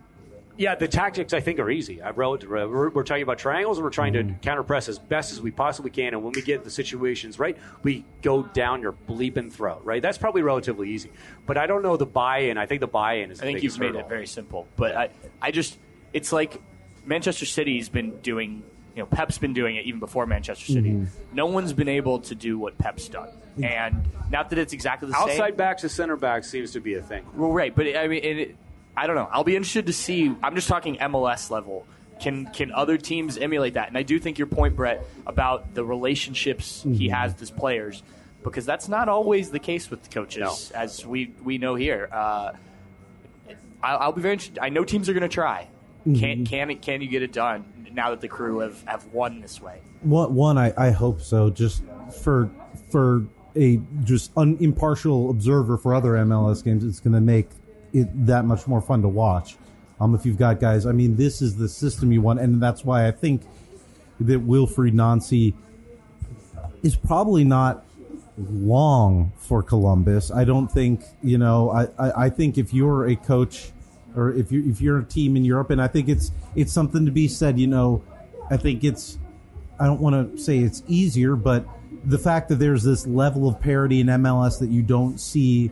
yeah, 0.61 0.75
the 0.75 0.87
tactics 0.87 1.33
I 1.33 1.39
think 1.39 1.57
are 1.57 1.71
easy. 1.71 2.03
I 2.03 2.11
wrote, 2.11 2.43
uh, 2.43 2.47
we're, 2.47 2.91
we're 2.91 3.03
talking 3.03 3.23
about 3.23 3.39
triangles, 3.39 3.79
and 3.79 3.83
we're 3.83 3.89
trying 3.89 4.13
to 4.13 4.23
mm-hmm. 4.23 4.39
counter 4.41 4.61
press 4.61 4.87
as 4.87 4.99
best 4.99 5.31
as 5.31 5.41
we 5.41 5.49
possibly 5.49 5.89
can. 5.89 6.13
And 6.13 6.23
when 6.23 6.33
we 6.33 6.43
get 6.43 6.63
the 6.63 6.69
situations 6.69 7.39
right, 7.39 7.57
we 7.81 8.05
go 8.21 8.43
down 8.43 8.83
your 8.83 8.93
bleeping 8.93 9.51
throat. 9.51 9.81
Right, 9.83 10.03
that's 10.03 10.19
probably 10.19 10.43
relatively 10.43 10.91
easy. 10.91 11.11
But 11.47 11.57
I 11.57 11.65
don't 11.65 11.81
know 11.81 11.97
the 11.97 12.05
buy-in. 12.05 12.59
I 12.59 12.67
think 12.67 12.79
the 12.79 12.87
buy-in 12.87 13.31
is. 13.31 13.41
I 13.41 13.45
think 13.45 13.63
you've 13.63 13.79
made 13.79 13.87
hurdle. 13.87 14.01
it 14.01 14.09
very 14.09 14.27
simple. 14.27 14.67
But 14.75 14.95
I, 14.95 15.09
I 15.41 15.49
just, 15.49 15.79
it's 16.13 16.31
like 16.31 16.61
Manchester 17.05 17.47
City's 17.47 17.89
been 17.89 18.19
doing, 18.19 18.61
you 18.95 19.01
know, 19.01 19.07
Pep's 19.07 19.39
been 19.39 19.53
doing 19.53 19.77
it 19.77 19.85
even 19.85 19.99
before 19.99 20.27
Manchester 20.27 20.67
City. 20.67 20.91
Mm-hmm. 20.91 21.35
No 21.35 21.47
one's 21.47 21.73
been 21.73 21.89
able 21.89 22.19
to 22.19 22.35
do 22.35 22.59
what 22.59 22.77
Pep's 22.77 23.09
done. 23.09 23.29
Mm-hmm. 23.29 23.63
And 23.63 24.07
not 24.29 24.51
that 24.51 24.59
it's 24.59 24.73
exactly 24.73 25.07
the 25.07 25.15
same. 25.15 25.29
Outside 25.29 25.57
backs 25.57 25.81
to 25.81 25.89
center 25.89 26.17
backs 26.17 26.49
seems 26.49 26.71
to 26.73 26.79
be 26.79 26.93
a 26.93 27.01
thing. 27.01 27.25
Well, 27.35 27.51
right, 27.51 27.75
but 27.75 27.97
I 27.97 28.07
mean, 28.07 28.23
it, 28.23 28.55
I 28.95 29.07
don't 29.07 29.15
know. 29.15 29.29
I'll 29.31 29.43
be 29.43 29.55
interested 29.55 29.87
to 29.87 29.93
see. 29.93 30.35
I'm 30.43 30.55
just 30.55 30.67
talking 30.67 30.97
MLS 30.97 31.49
level. 31.49 31.87
Can 32.19 32.45
can 32.47 32.71
other 32.71 32.97
teams 32.97 33.37
emulate 33.37 33.73
that? 33.73 33.87
And 33.87 33.97
I 33.97 34.03
do 34.03 34.19
think 34.19 34.37
your 34.37 34.47
point, 34.47 34.75
Brett, 34.75 35.03
about 35.25 35.73
the 35.73 35.83
relationships 35.83 36.83
he 36.83 37.09
has 37.09 37.31
with 37.31 37.39
his 37.39 37.51
players, 37.51 38.03
because 38.43 38.65
that's 38.65 38.87
not 38.87 39.09
always 39.09 39.49
the 39.49 39.59
case 39.59 39.89
with 39.89 40.03
the 40.03 40.09
coaches, 40.09 40.71
as 40.71 41.05
we 41.05 41.33
we 41.43 41.57
know 41.57 41.75
here. 41.75 42.09
Uh, 42.11 42.51
I'll, 43.83 43.97
I'll 43.97 44.11
be 44.11 44.21
very 44.21 44.33
interested. 44.33 44.59
I 44.59 44.69
know 44.69 44.83
teams 44.83 45.09
are 45.09 45.13
going 45.13 45.21
to 45.21 45.29
try. 45.29 45.67
Can 46.03 46.45
can 46.45 46.69
it, 46.71 46.81
can 46.81 47.01
you 47.01 47.07
get 47.07 47.21
it 47.21 47.31
done 47.31 47.89
now 47.93 48.09
that 48.11 48.21
the 48.21 48.27
crew 48.27 48.59
have, 48.59 48.83
have 48.83 49.05
won 49.07 49.41
this 49.41 49.61
way? 49.61 49.81
One, 50.01 50.33
one 50.33 50.57
I, 50.57 50.73
I 50.77 50.91
hope 50.91 51.21
so. 51.21 51.49
Just 51.49 51.83
for 52.21 52.49
for 52.91 53.25
a 53.55 53.79
just 54.03 54.31
un, 54.37 54.57
impartial 54.59 55.29
observer 55.29 55.77
for 55.77 55.93
other 55.93 56.13
MLS 56.13 56.63
games, 56.63 56.83
it's 56.83 56.99
going 56.99 57.13
to 57.13 57.21
make 57.21 57.49
it 57.93 58.25
that 58.25 58.45
much 58.45 58.67
more 58.67 58.81
fun 58.81 59.01
to 59.01 59.07
watch. 59.07 59.57
Um, 59.99 60.15
if 60.15 60.25
you've 60.25 60.37
got 60.37 60.59
guys, 60.59 60.85
I 60.85 60.93
mean, 60.93 61.15
this 61.15 61.41
is 61.41 61.57
the 61.57 61.69
system 61.69 62.11
you 62.11 62.21
want, 62.21 62.39
and 62.39 62.61
that's 62.61 62.83
why 62.83 63.07
I 63.07 63.11
think 63.11 63.43
that 64.19 64.45
Wilfried 64.45 64.93
Nancy 64.93 65.53
is 66.81 66.95
probably 66.95 67.43
not 67.43 67.85
long 68.37 69.31
for 69.37 69.61
Columbus. 69.61 70.31
I 70.31 70.43
don't 70.43 70.67
think 70.67 71.03
you 71.21 71.37
know. 71.37 71.69
I, 71.69 71.83
I, 71.99 72.25
I 72.25 72.29
think 72.29 72.57
if 72.57 72.73
you're 72.73 73.07
a 73.07 73.15
coach 73.15 73.71
or 74.15 74.31
if 74.31 74.51
you 74.51 74.67
if 74.69 74.81
you're 74.81 74.99
a 74.99 75.05
team 75.05 75.35
in 75.35 75.45
Europe, 75.45 75.69
and 75.69 75.81
I 75.81 75.87
think 75.87 76.09
it's 76.09 76.31
it's 76.55 76.73
something 76.73 77.05
to 77.05 77.11
be 77.11 77.27
said. 77.27 77.59
You 77.59 77.67
know, 77.67 78.03
I 78.49 78.57
think 78.57 78.83
it's 78.83 79.17
I 79.79 79.85
don't 79.85 80.01
want 80.01 80.35
to 80.35 80.41
say 80.41 80.59
it's 80.59 80.83
easier, 80.87 81.35
but 81.35 81.65
the 82.03 82.17
fact 82.17 82.49
that 82.49 82.55
there's 82.55 82.83
this 82.83 83.05
level 83.05 83.47
of 83.47 83.59
parity 83.59 83.99
in 83.99 84.07
MLS 84.07 84.59
that 84.59 84.69
you 84.69 84.81
don't 84.81 85.19
see 85.19 85.71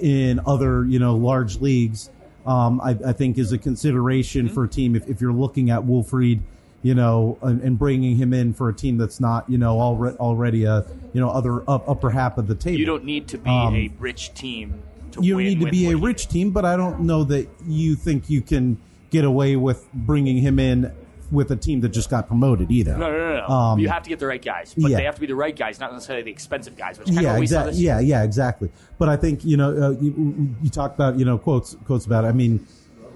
in 0.00 0.40
other 0.46 0.84
you 0.84 0.98
know 0.98 1.16
large 1.16 1.60
leagues, 1.60 2.10
um, 2.46 2.80
I, 2.80 2.96
I 3.06 3.12
think 3.12 3.38
is 3.38 3.52
a 3.52 3.58
consideration 3.58 4.48
for 4.48 4.64
a 4.64 4.68
team. 4.68 4.96
If, 4.96 5.08
if 5.08 5.20
you're 5.20 5.32
looking 5.32 5.70
at 5.70 5.82
Wilfried, 5.82 6.40
you 6.82 6.94
know, 6.94 7.38
and, 7.42 7.60
and 7.62 7.78
bringing 7.78 8.16
him 8.16 8.32
in 8.32 8.54
for 8.54 8.68
a 8.68 8.74
team 8.74 8.98
that's 8.98 9.20
not 9.20 9.48
you 9.48 9.58
know 9.58 9.80
already 9.80 10.16
already 10.16 10.64
a 10.64 10.84
you 11.12 11.20
know 11.20 11.30
other 11.30 11.62
up, 11.68 11.88
upper 11.88 12.10
half 12.10 12.38
of 12.38 12.46
the 12.46 12.54
table. 12.54 12.78
You 12.78 12.86
don't 12.86 13.04
need 13.04 13.28
to 13.28 13.38
be 13.38 13.50
Um, 13.50 13.74
a 13.74 13.90
rich 13.98 14.34
team 14.34 14.82
to 15.12 15.22
you 15.22 15.38
need 15.38 15.60
to 15.60 15.70
be 15.70 15.90
a 15.90 15.96
rich 15.96 16.28
team, 16.28 16.50
but 16.50 16.64
I 16.64 16.76
don't 16.76 17.00
know 17.00 17.24
that 17.24 17.48
you 17.66 17.96
think 17.96 18.30
you 18.30 18.40
can 18.40 18.78
get 19.10 19.24
away 19.24 19.56
with 19.56 19.86
bringing 19.92 20.38
him 20.38 20.58
in 20.58 20.92
with 21.30 21.50
a 21.50 21.56
team 21.56 21.80
that 21.80 21.90
just 21.90 22.10
got 22.10 22.26
promoted 22.26 22.70
either. 22.70 22.96
No, 22.96 23.10
no, 23.10 23.18
no, 23.18 23.46
no. 23.46 23.46
Um, 23.46 23.78
you 23.78 23.88
have 23.88 24.02
to 24.02 24.08
get 24.08 24.18
the 24.18 24.26
right 24.26 24.42
guys, 24.42 24.74
but 24.76 24.90
yeah. 24.90 24.96
they 24.96 25.04
have 25.04 25.14
to 25.14 25.20
be 25.20 25.26
the 25.26 25.34
right 25.34 25.54
guys, 25.54 25.78
not 25.78 25.92
necessarily 25.92 26.24
the 26.24 26.30
expensive 26.30 26.76
guys. 26.76 26.98
Which 26.98 27.10
yeah, 27.10 27.34
of 27.34 27.40
we 27.40 27.46
saw 27.46 27.60
exactly. 27.60 27.82
Yeah, 27.82 28.00
yeah, 28.00 28.22
exactly. 28.22 28.70
But 28.98 29.08
I 29.08 29.16
think 29.16 29.44
you 29.44 29.56
know 29.56 29.70
uh, 29.70 29.90
you, 30.00 30.54
you 30.62 30.70
talked 30.70 30.94
about 30.94 31.18
you 31.18 31.24
know 31.24 31.38
quotes 31.38 31.76
quotes 31.84 32.06
about. 32.06 32.24
It. 32.24 32.28
I 32.28 32.32
mean, 32.32 32.66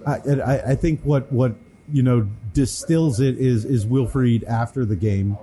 I, 0.07 0.15
I 0.15 0.71
I 0.71 0.75
think 0.75 1.01
what 1.03 1.31
what 1.33 1.55
you 1.93 2.03
know 2.03 2.29
distills 2.53 3.21
it 3.21 3.39
is 3.39 3.65
is 3.65 3.87
Wilfried 3.87 4.45
after 4.47 4.85
the 4.85 4.97
game. 4.97 5.37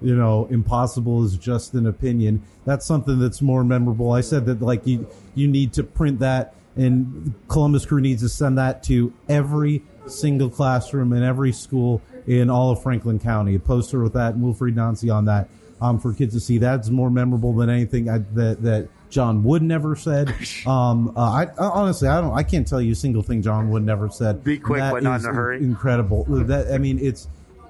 You 0.00 0.16
know, 0.16 0.46
impossible 0.50 1.24
is 1.24 1.36
just 1.36 1.74
an 1.74 1.86
opinion. 1.86 2.42
That's 2.64 2.84
something 2.84 3.20
that's 3.20 3.40
more 3.40 3.62
memorable. 3.62 4.12
I 4.12 4.20
said 4.20 4.46
that 4.46 4.60
like 4.60 4.86
you 4.86 5.08
you 5.34 5.46
need 5.46 5.72
to 5.74 5.84
print 5.84 6.18
that, 6.18 6.54
and 6.74 7.34
Columbus 7.48 7.86
Crew 7.86 8.00
needs 8.00 8.22
to 8.22 8.28
send 8.28 8.58
that 8.58 8.82
to 8.84 9.12
every 9.28 9.82
single 10.06 10.50
classroom 10.50 11.12
in 11.12 11.22
every 11.22 11.52
school 11.52 12.02
in 12.26 12.50
all 12.50 12.70
of 12.70 12.82
Franklin 12.82 13.18
County. 13.18 13.54
A 13.54 13.58
poster 13.58 14.02
with 14.02 14.14
that 14.14 14.34
and 14.34 14.42
Wilfried 14.42 14.74
Nancy 14.74 15.10
on 15.10 15.24
that 15.26 15.48
um, 15.80 15.98
for 15.98 16.14
kids 16.14 16.34
to 16.34 16.40
see. 16.40 16.58
That's 16.58 16.88
more 16.88 17.10
memorable 17.10 17.52
than 17.52 17.68
anything 17.68 18.08
I, 18.08 18.18
that 18.34 18.62
that 18.62 18.88
John 19.10 19.42
Wooden 19.42 19.70
ever 19.70 19.96
said. 19.96 20.34
Um, 20.64 21.12
uh, 21.16 21.20
I, 21.20 21.42
I 21.58 21.66
honestly 21.70 22.06
I 22.06 22.20
don't 22.20 22.34
I 22.34 22.44
can't 22.44 22.66
tell 22.66 22.80
you 22.80 22.92
a 22.92 22.96
single 22.96 23.22
thing 23.22 23.42
John 23.42 23.68
Wooden 23.68 23.88
ever 23.88 24.08
said. 24.10 24.44
Be 24.44 24.58
quick, 24.58 24.78
That 24.78 24.92
but 24.92 25.02
not 25.02 25.20
in 25.20 25.26
a 25.26 25.32
hurry. 25.32 25.58
Incredible. 25.58 26.24
That 26.24 26.72
I 26.72 26.78
mean 26.78 27.00
it's 27.00 27.26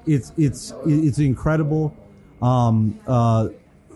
it's 0.07 0.33
it's 0.37 0.75
it's 0.85 1.19
incredible. 1.19 1.97
Um, 2.43 3.01
uh, 3.07 3.49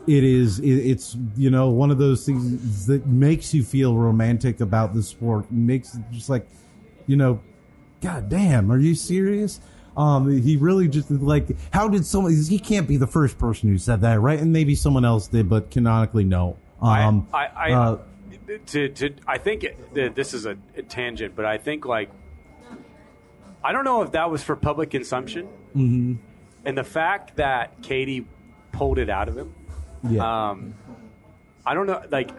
it 0.06 0.24
is 0.24 0.60
it, 0.60 0.70
it's 0.70 1.16
you 1.36 1.50
know 1.50 1.68
one 1.68 1.90
of 1.90 1.98
those 1.98 2.24
things 2.24 2.86
that 2.86 3.06
makes 3.06 3.52
you 3.52 3.62
feel 3.62 3.96
romantic 3.96 4.60
about 4.60 4.94
the 4.94 5.02
sport. 5.02 5.50
Makes 5.52 5.94
it 5.94 6.02
just 6.10 6.30
like 6.30 6.48
you 7.06 7.16
know, 7.16 7.40
God 8.00 8.28
damn, 8.28 8.70
are 8.70 8.78
you 8.78 8.94
serious? 8.94 9.60
Um, 9.96 10.30
he 10.42 10.56
really 10.56 10.88
just 10.88 11.10
like 11.10 11.56
how 11.72 11.88
did 11.88 12.04
someone? 12.04 12.34
He 12.34 12.58
can't 12.58 12.86
be 12.86 12.98
the 12.98 13.06
first 13.06 13.38
person 13.38 13.70
who 13.70 13.78
said 13.78 14.02
that, 14.02 14.20
right? 14.20 14.38
And 14.38 14.52
maybe 14.52 14.74
someone 14.74 15.04
else 15.04 15.28
did, 15.28 15.48
but 15.48 15.70
canonically, 15.70 16.24
no. 16.24 16.58
Um, 16.82 17.26
I, 17.32 17.38
I, 17.38 17.46
I, 17.46 17.72
uh, 17.72 17.98
to, 18.66 18.88
to, 18.90 19.14
I 19.26 19.38
think 19.38 19.64
it, 19.64 20.14
this 20.14 20.34
is 20.34 20.44
a, 20.44 20.58
a 20.76 20.82
tangent, 20.82 21.34
but 21.34 21.46
I 21.46 21.56
think 21.56 21.86
like, 21.86 22.10
I 23.64 23.72
don't 23.72 23.84
know 23.84 24.02
if 24.02 24.12
that 24.12 24.30
was 24.30 24.42
for 24.42 24.54
public 24.54 24.90
consumption, 24.90 25.48
mm-hmm. 25.74 26.14
and 26.66 26.78
the 26.78 26.84
fact 26.84 27.36
that 27.36 27.80
Katie 27.82 28.26
pulled 28.72 28.98
it 28.98 29.08
out 29.08 29.28
of 29.28 29.36
him. 29.36 29.54
yeah. 30.08 30.50
Um, 30.50 30.74
I 31.64 31.74
don't 31.74 31.86
know, 31.86 32.02
like 32.10 32.30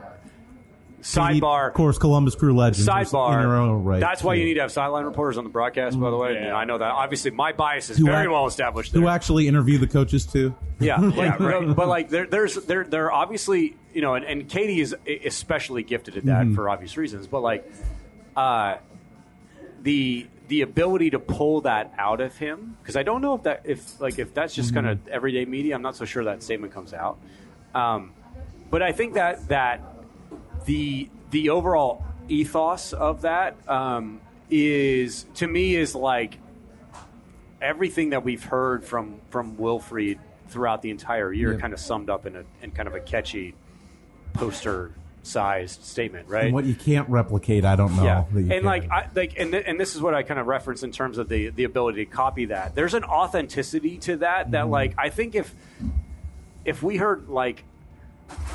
sidebar. 1.02 1.68
of 1.70 1.74
course, 1.74 1.98
Columbus 1.98 2.36
Crew 2.36 2.56
legends. 2.56 2.88
Sidebar. 2.88 3.34
in 3.36 3.40
their 3.40 3.56
own 3.56 3.84
right. 3.84 4.00
That's 4.00 4.24
why 4.24 4.34
you 4.36 4.44
need 4.46 4.56
to 4.56 4.62
have 4.62 4.72
sideline 4.72 5.06
reporters 5.06 5.38
on 5.38 5.44
the 5.44 5.50
broadcast. 5.50 6.00
By 6.00 6.10
the 6.10 6.18
way, 6.18 6.34
Yeah. 6.34 6.56
I 6.56 6.66
know 6.66 6.78
that. 6.78 6.92
Obviously, 6.92 7.32
my 7.32 7.52
bias 7.54 7.90
is 7.90 7.98
Who 7.98 8.06
very 8.06 8.24
act- 8.24 8.32
well 8.32 8.48
established. 8.48 8.92
who 8.94 9.08
actually 9.08 9.48
interview 9.48 9.78
the 9.78 9.88
coaches 9.88 10.26
too. 10.26 10.56
Yeah, 10.80 11.02
yeah, 11.16 11.36
right. 11.42 11.76
But 11.76 11.88
like, 11.88 12.10
there, 12.10 12.26
there's, 12.28 12.56
there, 12.56 12.84
there 12.84 13.12
obviously, 13.12 13.76
you 13.94 14.02
know, 14.02 14.16
and, 14.16 14.26
and 14.26 14.48
Katie 14.50 14.80
is 14.80 14.96
especially 15.26 15.84
gifted 15.84 16.18
at 16.18 16.26
that 16.26 16.52
for 16.54 16.70
obvious 16.70 16.98
reasons. 16.98 17.28
But 17.28 17.42
like, 17.42 17.72
uh, 18.36 18.78
the 19.82 20.28
the 20.48 20.62
ability 20.62 21.10
to 21.10 21.20
pull 21.20 21.62
that 21.62 21.94
out 21.98 22.22
of 22.22 22.38
him, 22.38 22.78
because 22.82 22.96
I 22.96 23.04
don't 23.04 23.22
know 23.22 23.36
if 23.36 23.44
that, 23.44 23.62
if 23.66 24.00
like, 24.00 24.18
if 24.18 24.34
that's 24.34 24.56
just 24.56 24.74
kind 24.74 24.88
of 24.88 25.06
everyday 25.10 25.44
media, 25.44 25.76
I'm 25.76 25.82
not 25.82 25.96
so 25.98 26.06
sure 26.06 26.24
that 26.24 26.42
statement 26.42 26.74
comes 26.74 26.94
out. 26.94 27.18
Um, 27.76 28.14
but 28.70 28.82
I 28.82 28.94
think 28.94 29.16
that 29.16 29.50
that 29.50 29.82
the 30.68 31.10
the 31.32 31.50
overall 31.50 32.06
ethos 32.30 32.94
of 32.94 33.24
that 33.24 33.56
um, 33.68 34.22
is 34.50 35.26
to 35.34 35.48
me 35.48 35.76
is 35.76 35.96
like 35.96 36.38
everything 37.62 38.12
that 38.12 38.24
we've 38.24 38.44
heard 38.44 38.84
from 38.86 39.20
from 39.30 39.58
Wilfried 39.58 40.20
throughout 40.50 40.82
the 40.82 40.92
entire 40.92 41.34
year 41.34 41.54
Yeah. 41.54 41.60
kind 41.60 41.74
of 41.74 41.80
summed 41.80 42.10
up 42.10 42.26
in 42.26 42.36
a 42.36 42.44
in 42.62 42.72
kind 42.72 42.88
of 42.88 42.94
a 42.96 43.00
catchy 43.00 43.56
poster 44.34 44.92
sized 45.24 45.84
statement, 45.84 46.30
right? 46.30 46.46
And 46.46 46.54
what 46.54 46.64
you 46.64 46.76
can't 46.76 47.10
replicate, 47.10 47.66
I 47.66 47.76
don't 47.76 47.96
know. 47.98 48.04
yeah, 48.04 48.24
and 48.56 48.64
like. 48.66 48.90
I, 48.90 49.10
like, 49.14 49.34
and 49.38 49.52
th- 49.52 49.66
and 49.68 49.78
this 49.78 49.94
is 49.96 50.02
what 50.02 50.14
I 50.14 50.24
kind 50.24 50.40
of 50.40 50.48
reference 50.48 50.84
in 50.84 50.92
terms 50.92 51.18
of 51.18 51.28
the 51.28 51.50
the 51.50 51.66
ability 51.66 52.06
to 52.06 52.12
copy 52.12 52.46
that. 52.46 52.76
There's 52.76 52.94
an 52.94 53.04
authenticity 53.04 53.98
to 54.00 54.18
that 54.18 54.52
that, 54.52 54.62
Mm-hmm. 54.64 54.72
like, 54.72 54.94
I 54.98 55.10
think 55.10 55.36
if 55.36 55.54
if 56.64 56.82
we 56.84 56.96
heard 56.98 57.28
like 57.30 57.64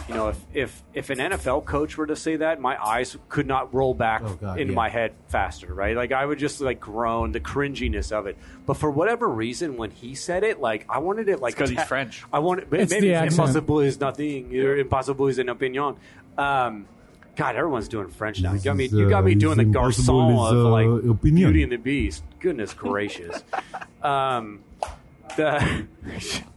you 0.08 0.14
know, 0.14 0.28
if, 0.28 0.38
if 0.52 0.82
if 0.94 1.10
an 1.10 1.18
NFL 1.18 1.64
coach 1.64 1.96
were 1.96 2.06
to 2.06 2.16
say 2.16 2.36
that, 2.36 2.60
my 2.60 2.76
eyes 2.82 3.16
could 3.28 3.46
not 3.46 3.72
roll 3.72 3.94
back 3.94 4.22
Oh, 4.24 4.34
God, 4.40 4.58
into 4.60 4.72
yeah. 4.72 4.76
my 4.76 4.88
head 4.88 5.12
faster, 5.28 5.72
right? 5.72 5.96
Like 5.96 6.12
I 6.12 6.24
would 6.26 6.38
just 6.38 6.60
like 6.60 6.80
groan 6.80 7.32
the 7.32 7.40
cringiness 7.40 8.12
of 8.12 8.26
it. 8.26 8.36
But 8.66 8.74
for 8.74 8.90
whatever 8.90 9.28
reason, 9.28 9.76
when 9.76 9.90
he 9.90 10.14
said 10.14 10.44
it, 10.44 10.60
like 10.60 10.84
I 10.88 10.98
wanted 10.98 11.28
it 11.28 11.40
like 11.40 11.56
'cause 11.56 11.70
he's 11.70 11.78
ta- 11.78 11.84
French. 11.84 12.24
I 12.32 12.40
wanted 12.40 12.72
It's 12.72 12.92
maybe 12.92 13.12
impossible 13.12 13.80
is 13.80 13.98
nothing, 14.00 14.54
or 14.58 14.76
impossible 14.76 15.28
is 15.28 15.38
an 15.38 15.48
opinion. 15.48 15.96
Um, 16.36 16.86
God, 17.34 17.56
everyone's 17.56 17.88
doing 17.88 18.08
French 18.08 18.42
now. 18.42 18.52
You 18.52 18.60
got 18.60 18.76
me. 18.76 18.88
This 18.88 18.98
You 18.98 19.08
got 19.08 19.24
me 19.24 19.34
uh, 19.34 19.38
doing 19.38 19.56
the 19.56 19.62
impossible 19.62 20.20
garçon 20.20 20.46
is, 20.46 20.52
of 20.52 20.66
uh, 20.66 20.68
like 20.70 21.10
opinion. 21.10 21.50
Beauty 21.50 21.62
and 21.62 21.72
the 21.72 21.76
Beast. 21.76 22.22
Goodness 22.40 22.74
gracious. 22.74 23.42
um, 24.02 24.60
the 25.36 25.86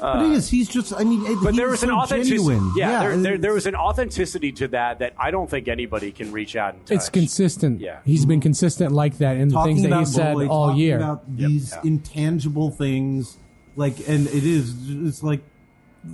Uh, 0.00 0.18
the 0.18 0.24
thing 0.24 0.32
is, 0.34 0.48
he's 0.48 0.68
just. 0.68 0.92
I 0.92 1.04
mean, 1.04 1.24
it- 1.26 1.38
but 1.42 1.54
there 1.56 1.68
was 1.68 1.82
an 1.82 1.90
authenticity. 1.90 2.36
genuine. 2.38 2.72
Yeah, 2.76 3.00
there, 3.00 3.16
there, 3.16 3.34
uh, 3.34 3.38
there 3.38 3.52
was 3.54 3.66
an 3.66 3.74
authenticity 3.74 4.52
to 4.52 4.68
that 4.68 4.98
that 5.00 5.14
I 5.18 5.30
don't 5.30 5.48
think 5.48 5.68
anybody 5.68 6.12
can 6.12 6.32
reach 6.32 6.56
out 6.56 6.74
and 6.74 6.86
touch. 6.86 6.96
It's 6.96 7.08
consistent. 7.08 7.80
Yeah. 7.80 7.98
He's 8.04 8.24
been 8.26 8.40
consistent 8.40 8.92
like 8.92 9.18
that 9.18 9.36
in 9.36 9.48
the 9.48 9.62
things 9.62 9.82
that 9.82 9.98
he 9.98 10.04
said 10.04 10.34
Boyd, 10.34 10.48
all 10.48 10.66
talking 10.68 10.80
year. 10.80 10.96
about 10.96 11.36
these 11.36 11.72
Yeah. 11.72 11.80
intangible 11.84 12.70
things, 12.70 13.36
like, 13.76 13.96
and 14.08 14.26
it 14.26 14.44
is. 14.44 14.74
It's 14.88 15.22
like 15.22 15.40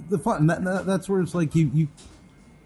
the 0.08 0.18
fun. 0.18 0.46
That, 0.48 0.64
that, 0.64 0.86
that's 0.86 1.08
where 1.08 1.20
it's 1.20 1.34
like 1.34 1.54
you. 1.54 1.70
you 1.74 1.88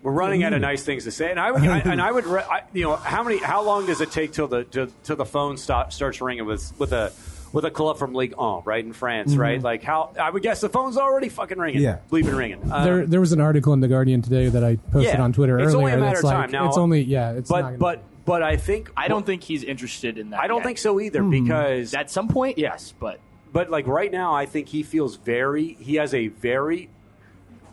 We're 0.02 0.12
running 0.12 0.44
out 0.44 0.52
of 0.52 0.60
nice 0.60 0.84
things 0.84 1.04
to 1.04 1.10
say, 1.10 1.30
and 1.30 1.40
I 1.40 1.50
would, 1.50 1.62
I, 1.62 1.78
and 1.80 2.00
I 2.00 2.10
would, 2.12 2.24
re- 2.24 2.42
I, 2.48 2.62
you 2.72 2.84
know, 2.84 2.94
how 2.96 3.22
many, 3.24 3.38
how 3.38 3.62
long 3.62 3.84
does 3.86 4.00
it 4.00 4.10
take 4.12 4.32
till 4.32 4.46
the 4.46 4.64
till, 4.64 4.86
till 5.02 5.16
the 5.16 5.24
phone 5.26 5.56
stop 5.56 5.92
starts 5.92 6.20
ringing 6.20 6.46
with 6.46 6.72
with 6.78 6.92
a 6.92 7.12
with 7.52 7.64
a 7.64 7.70
club 7.70 7.98
from 7.98 8.14
League 8.14 8.34
1, 8.36 8.62
right 8.64 8.84
in 8.84 8.92
France, 8.92 9.34
right? 9.34 9.60
Like 9.62 9.82
how 9.82 10.12
I 10.20 10.30
would 10.30 10.42
guess 10.42 10.60
the 10.60 10.68
phone's 10.68 10.96
already 10.96 11.28
fucking 11.28 11.58
ringing, 11.58 11.80
Yeah. 11.82 11.98
bleeping 12.10 12.36
ringing. 12.36 12.70
Um, 12.72 12.84
there, 12.84 13.06
there 13.06 13.20
was 13.20 13.32
an 13.32 13.40
article 13.40 13.72
in 13.72 13.80
the 13.80 13.88
Guardian 13.88 14.20
today 14.22 14.48
that 14.48 14.62
I 14.64 14.76
posted 14.76 15.14
yeah, 15.14 15.22
on 15.22 15.32
Twitter 15.32 15.58
it's 15.58 15.68
earlier. 15.74 15.78
only 15.78 15.92
a 15.92 15.96
matter 15.96 16.08
that's 16.16 16.18
of 16.20 16.24
like, 16.24 16.34
time. 16.34 16.50
Now, 16.50 16.68
it's 16.68 16.76
only 16.78 17.02
yeah. 17.02 17.32
It's 17.32 17.50
not 17.50 17.56
but 17.56 17.62
gonna- 17.62 17.78
but 17.78 18.02
but 18.26 18.42
I 18.42 18.56
think 18.58 18.90
I 18.96 19.08
don't 19.08 19.24
think 19.24 19.42
he's 19.42 19.64
interested 19.64 20.18
in 20.18 20.30
that. 20.30 20.40
I 20.40 20.46
don't 20.48 20.58
yet. 20.58 20.66
think 20.66 20.78
so 20.78 21.00
either 21.00 21.22
Hmm. 21.22 21.30
because 21.30 21.94
At 21.94 22.10
some 22.10 22.28
point, 22.28 22.58
yes, 22.58 22.92
but 23.00 23.18
but 23.52 23.70
like 23.70 23.86
right 23.86 24.12
now, 24.12 24.34
I 24.34 24.44
think 24.46 24.68
he 24.68 24.82
feels 24.82 25.16
very. 25.16 25.72
He 25.80 25.94
has 25.94 26.12
a 26.12 26.28
very 26.28 26.90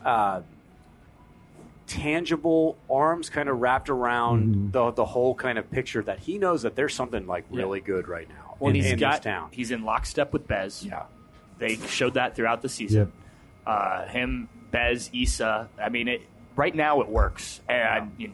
uh, 0.05 0.41
tangible 1.87 2.77
arms 2.89 3.29
kind 3.29 3.47
of 3.49 3.59
wrapped 3.59 3.89
around 3.89 4.71
the 4.71 4.91
the 4.91 5.05
whole 5.05 5.35
kind 5.35 5.57
of 5.57 5.69
picture 5.69 6.01
that 6.01 6.19
he 6.19 6.37
knows 6.37 6.63
that 6.63 6.75
there's 6.75 6.93
something 6.95 7.27
like 7.27 7.45
really 7.51 7.79
good 7.81 8.07
right 8.07 8.27
now 8.29 8.44
well, 8.59 8.69
in, 8.69 8.75
he's 8.75 8.91
in 8.91 8.99
got 8.99 9.17
this 9.17 9.23
town. 9.23 9.49
he's 9.51 9.71
in 9.71 9.83
lockstep 9.83 10.33
with 10.33 10.47
Bez. 10.47 10.85
Yeah, 10.85 11.03
They 11.59 11.75
showed 11.75 12.15
that 12.15 12.35
throughout 12.35 12.61
the 12.61 12.69
season. 12.69 13.11
Uh, 13.65 14.05
him, 14.07 14.47
Bez, 14.71 15.09
Issa. 15.13 15.69
I 15.81 15.89
mean, 15.89 16.07
it, 16.07 16.21
right 16.55 16.73
now 16.75 17.01
it 17.01 17.09
works, 17.09 17.61
and 17.67 18.11
you, 18.17 18.27
know, 18.29 18.33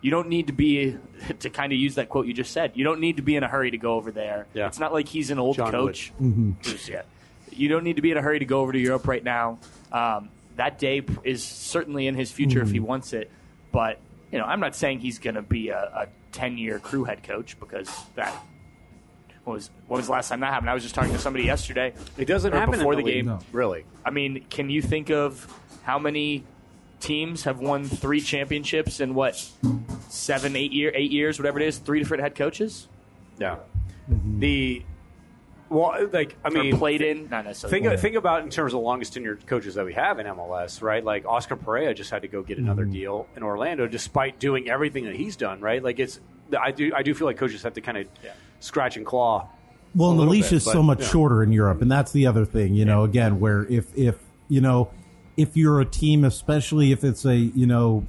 you 0.00 0.10
don't 0.10 0.28
need 0.28 0.46
to 0.48 0.52
be 0.52 0.96
to 1.40 1.50
kind 1.50 1.72
of 1.72 1.78
use 1.78 1.96
that 1.96 2.08
quote 2.08 2.26
you 2.26 2.32
just 2.32 2.52
said. 2.52 2.72
You 2.74 2.84
don't 2.84 3.00
need 3.00 3.16
to 3.16 3.22
be 3.22 3.36
in 3.36 3.42
a 3.42 3.48
hurry 3.48 3.70
to 3.72 3.78
go 3.78 3.94
over 3.94 4.10
there. 4.10 4.46
Yeah. 4.54 4.66
It's 4.68 4.78
not 4.78 4.92
like 4.92 5.08
he's 5.08 5.30
an 5.30 5.38
old 5.38 5.56
John 5.56 5.70
coach. 5.70 6.12
Who's- 6.18 6.88
yeah. 6.88 7.02
You 7.50 7.68
don't 7.68 7.84
need 7.84 7.96
to 7.96 8.02
be 8.02 8.10
in 8.10 8.18
a 8.18 8.22
hurry 8.22 8.38
to 8.40 8.44
go 8.44 8.60
over 8.60 8.72
to 8.72 8.78
Europe 8.78 9.08
right 9.08 9.24
now. 9.24 9.58
Um, 9.90 10.28
that 10.56 10.78
day 10.78 11.02
is 11.24 11.42
certainly 11.42 12.06
in 12.06 12.14
his 12.14 12.30
future 12.30 12.60
if 12.62 12.70
he 12.70 12.80
wants 12.80 13.12
it. 13.14 13.30
But 13.72 13.98
you 14.30 14.38
know, 14.38 14.44
I'm 14.44 14.60
not 14.60 14.74
saying 14.76 15.00
he's 15.00 15.18
going 15.18 15.36
to 15.36 15.42
be 15.42 15.70
a, 15.70 15.78
a 15.78 16.06
10 16.32 16.58
year 16.58 16.78
crew 16.78 17.04
head 17.04 17.22
coach 17.22 17.58
because 17.58 17.88
that. 18.14 18.34
What 19.46 19.54
was 19.54 19.70
what 19.86 19.98
was 19.98 20.06
the 20.06 20.12
last 20.12 20.28
time 20.28 20.40
that 20.40 20.52
happened? 20.52 20.70
I 20.70 20.74
was 20.74 20.82
just 20.82 20.96
talking 20.96 21.12
to 21.12 21.20
somebody 21.20 21.44
yesterday. 21.44 21.94
it 22.18 22.24
doesn't 22.24 22.52
happen 22.52 22.80
before 22.80 22.94
in 22.94 22.98
the 22.98 23.04
league, 23.04 23.14
game. 23.14 23.26
No. 23.26 23.38
really. 23.52 23.84
I 24.04 24.10
mean, 24.10 24.44
can 24.50 24.70
you 24.70 24.82
think 24.82 25.08
of 25.08 25.46
how 25.84 26.00
many 26.00 26.42
teams 26.98 27.44
have 27.44 27.60
won 27.60 27.84
three 27.84 28.20
championships 28.20 28.98
in 28.98 29.14
what 29.14 29.36
seven, 30.08 30.56
eight 30.56 30.72
year, 30.72 30.90
eight 30.96 31.12
years, 31.12 31.38
whatever 31.38 31.60
it 31.60 31.68
is, 31.68 31.78
three 31.78 32.00
different 32.00 32.24
head 32.24 32.34
coaches 32.34 32.88
Yeah, 33.38 33.58
mm-hmm. 34.10 34.40
the 34.40 34.82
well, 35.68 36.08
like 36.12 36.36
I 36.44 36.50
mean, 36.50 36.74
or 36.74 36.78
played 36.78 37.00
in? 37.00 37.28
Not 37.28 37.44
necessarily. 37.44 37.88
Think, 37.88 38.00
think 38.00 38.16
about 38.16 38.42
in 38.42 38.50
terms 38.50 38.72
of 38.72 38.80
the 38.80 38.84
longest 38.84 39.14
tenured 39.14 39.46
coaches 39.46 39.76
that 39.76 39.84
we 39.84 39.94
have 39.94 40.18
in 40.18 40.26
MLS, 40.26 40.82
right? 40.82 41.04
Like 41.04 41.24
Oscar 41.24 41.54
Pareja 41.54 41.94
just 41.94 42.10
had 42.10 42.22
to 42.22 42.28
go 42.28 42.42
get 42.42 42.58
another 42.58 42.82
mm-hmm. 42.82 42.92
deal 42.92 43.26
in 43.36 43.44
Orlando, 43.44 43.86
despite 43.86 44.40
doing 44.40 44.68
everything 44.68 45.04
that 45.04 45.14
he's 45.14 45.36
done, 45.36 45.60
right? 45.60 45.80
Like 45.80 46.00
it's, 46.00 46.18
I 46.58 46.72
do, 46.72 46.90
I 46.92 47.04
do 47.04 47.14
feel 47.14 47.28
like 47.28 47.36
coaches 47.36 47.62
have 47.62 47.74
to 47.74 47.80
kind 47.80 47.98
of 47.98 48.06
scratch 48.66 48.96
and 48.96 49.06
claw. 49.06 49.48
Well, 49.94 50.10
and 50.10 50.20
the 50.20 50.24
leash 50.24 50.50
bit, 50.50 50.56
is 50.56 50.64
but, 50.64 50.72
so 50.72 50.82
much 50.82 51.00
yeah. 51.00 51.08
shorter 51.08 51.42
in 51.42 51.52
Europe, 51.52 51.80
and 51.80 51.90
that's 51.90 52.12
the 52.12 52.26
other 52.26 52.44
thing. 52.44 52.74
You 52.74 52.84
know, 52.84 53.04
again, 53.04 53.40
where 53.40 53.64
if 53.64 53.96
if 53.96 54.16
you 54.48 54.60
know 54.60 54.90
if 55.36 55.56
you're 55.56 55.80
a 55.80 55.86
team, 55.86 56.24
especially 56.24 56.92
if 56.92 57.04
it's 57.04 57.24
a 57.24 57.36
you 57.36 57.66
know 57.66 58.06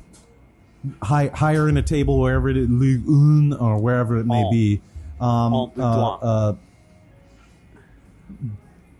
high, 1.02 1.28
higher 1.28 1.70
in 1.70 1.78
a 1.78 1.82
table, 1.82 2.20
wherever 2.20 2.50
it 2.50 2.58
is, 2.58 2.70
Ligue 2.70 3.06
1 3.06 3.54
or 3.54 3.80
wherever 3.80 4.18
it 4.18 4.26
may 4.26 4.48
be, 4.52 4.82
um, 5.20 5.72
uh, 5.78 6.16
uh, 6.16 6.56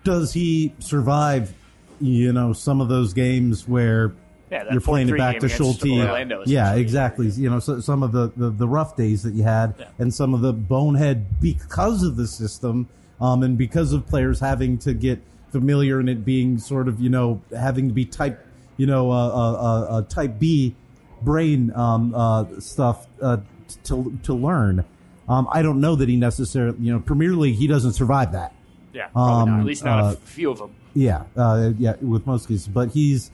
does 0.04 0.34
he 0.34 0.74
survive? 0.80 1.54
You 2.00 2.32
know, 2.32 2.54
some 2.54 2.80
of 2.80 2.90
those 2.90 3.14
games 3.14 3.68
where 3.68 4.14
Yeah, 4.52 4.64
you're 4.72 4.80
playing 4.82 5.10
it 5.10 5.18
back 5.18 5.40
to 5.40 5.50
Schulte. 5.50 5.84
Orlando, 5.86 6.44
yeah, 6.46 6.76
exactly. 6.76 7.28
You 7.28 7.50
know, 7.50 7.60
so, 7.60 7.82
some 7.82 8.02
of 8.02 8.14
the, 8.14 8.32
the, 8.38 8.50
the 8.50 8.68
rough 8.68 8.96
days 8.96 9.24
that 9.24 9.34
you 9.34 9.44
had, 9.44 9.76
Yeah. 9.78 9.88
and 10.00 10.14
some 10.14 10.34
of 10.34 10.40
the 10.42 10.54
bonehead 10.54 11.42
because 11.42 12.02
of 12.04 12.16
the 12.16 12.28
system, 12.28 12.88
um, 13.20 13.44
and 13.44 13.58
because 13.58 13.92
of 13.94 14.08
players 14.08 14.40
having 14.40 14.78
to 14.80 14.94
get 14.94 15.22
familiar 15.52 16.00
and 16.00 16.10
it 16.10 16.24
being 16.24 16.60
sort 16.60 16.88
of 16.88 17.00
you 17.02 17.10
know 17.10 17.42
having 17.58 17.88
to 17.88 17.94
be 17.94 18.06
type 18.06 18.46
you 18.78 18.86
know 18.86 19.12
uh, 19.12 19.16
uh, 19.16 19.30
uh, 19.32 19.86
uh, 19.98 20.02
type 20.04 20.38
B 20.40 20.76
brain 21.22 21.72
um, 21.76 22.14
uh, 22.16 22.46
stuff 22.60 23.08
uh, 23.22 23.38
to 23.86 24.18
to 24.24 24.34
learn. 24.34 24.86
Um, 25.28 25.48
I 25.52 25.62
don't 25.62 25.82
know 25.82 25.96
that 25.96 26.08
he 26.08 26.16
necessarily 26.16 26.78
you 26.80 26.94
know 26.94 27.00
Premier 27.00 27.32
League 27.34 27.56
he 27.56 27.68
doesn't 27.68 27.94
survive 27.94 28.32
that. 28.34 28.54
Yeah, 28.94 29.08
probably 29.08 29.42
Um, 29.42 29.50
not. 29.50 29.60
At 29.60 29.66
least 29.66 29.84
not 29.84 30.00
uh, 30.00 30.08
a 30.08 30.12
f- 30.14 30.20
few 30.20 30.52
of 30.52 30.58
them. 30.60 30.72
Yeah, 30.94 31.24
uh, 31.36 31.72
yeah, 31.78 31.96
with 32.02 32.26
most 32.26 32.48
cases, 32.48 32.68
but 32.68 32.90
he's 32.92 33.30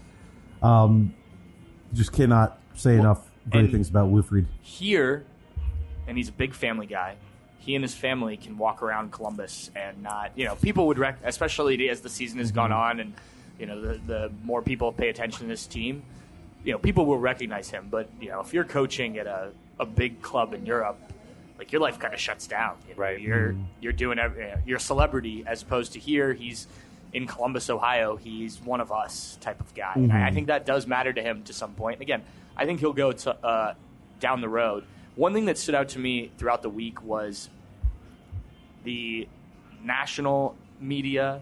um, 0.63 1.13
just 1.93 2.11
cannot 2.11 2.59
say 2.73 2.95
enough 2.95 3.29
great 3.49 3.71
things 3.71 3.89
about 3.89 4.09
Wilfried. 4.11 4.45
Here, 4.61 5.25
and 6.07 6.17
he's 6.17 6.29
a 6.29 6.33
big 6.33 6.53
family 6.53 6.87
guy. 6.87 7.15
He 7.59 7.75
and 7.75 7.83
his 7.83 7.93
family 7.93 8.35
can 8.35 8.57
walk 8.57 8.81
around 8.81 9.11
Columbus 9.11 9.71
and 9.75 10.01
not, 10.03 10.31
you 10.35 10.45
know, 10.45 10.55
people 10.55 10.87
would 10.87 10.99
rec, 10.99 11.19
especially 11.23 11.89
as 11.89 12.01
the 12.01 12.09
season 12.09 12.39
has 12.39 12.51
gone 12.51 12.71
on, 12.71 12.99
and 12.99 13.13
you 13.59 13.65
know, 13.65 13.79
the 13.79 13.99
the 14.05 14.31
more 14.43 14.61
people 14.61 14.91
pay 14.91 15.09
attention 15.09 15.41
to 15.41 15.47
this 15.47 15.67
team, 15.67 16.03
you 16.63 16.71
know, 16.71 16.77
people 16.77 17.05
will 17.05 17.19
recognize 17.19 17.69
him. 17.69 17.87
But 17.89 18.09
you 18.19 18.29
know, 18.29 18.41
if 18.41 18.53
you're 18.53 18.63
coaching 18.63 19.17
at 19.17 19.27
a, 19.27 19.51
a 19.79 19.85
big 19.85 20.21
club 20.21 20.53
in 20.53 20.65
Europe, 20.65 20.99
like 21.57 21.71
your 21.71 21.81
life 21.81 21.99
kind 21.99 22.13
of 22.13 22.19
shuts 22.19 22.47
down. 22.47 22.77
You 22.87 22.95
know? 22.95 23.01
Right. 23.01 23.21
You're 23.21 23.55
you're 23.79 23.93
doing 23.93 24.19
every, 24.19 24.53
you're 24.65 24.77
a 24.77 24.81
celebrity 24.81 25.43
as 25.47 25.61
opposed 25.61 25.93
to 25.93 25.99
here. 25.99 26.33
He's 26.33 26.67
in 27.13 27.27
Columbus, 27.27 27.69
Ohio. 27.69 28.15
He's 28.15 28.59
one 28.61 28.81
of 28.81 28.91
us 28.91 29.37
type 29.41 29.59
of 29.59 29.73
guy. 29.73 29.93
And 29.95 30.11
I, 30.11 30.27
I 30.27 30.31
think 30.31 30.47
that 30.47 30.65
does 30.65 30.87
matter 30.87 31.13
to 31.13 31.21
him 31.21 31.43
to 31.43 31.53
some 31.53 31.73
point. 31.73 31.95
And 31.95 32.01
again, 32.01 32.23
I 32.57 32.65
think 32.65 32.79
he'll 32.79 32.93
go 32.93 33.11
to, 33.11 33.45
uh, 33.45 33.73
down 34.19 34.41
the 34.41 34.49
road. 34.49 34.85
One 35.15 35.33
thing 35.33 35.45
that 35.45 35.57
stood 35.57 35.75
out 35.75 35.89
to 35.89 35.99
me 35.99 36.31
throughout 36.37 36.63
the 36.63 36.69
week 36.69 37.03
was 37.03 37.49
the 38.83 39.27
national 39.83 40.55
media 40.79 41.41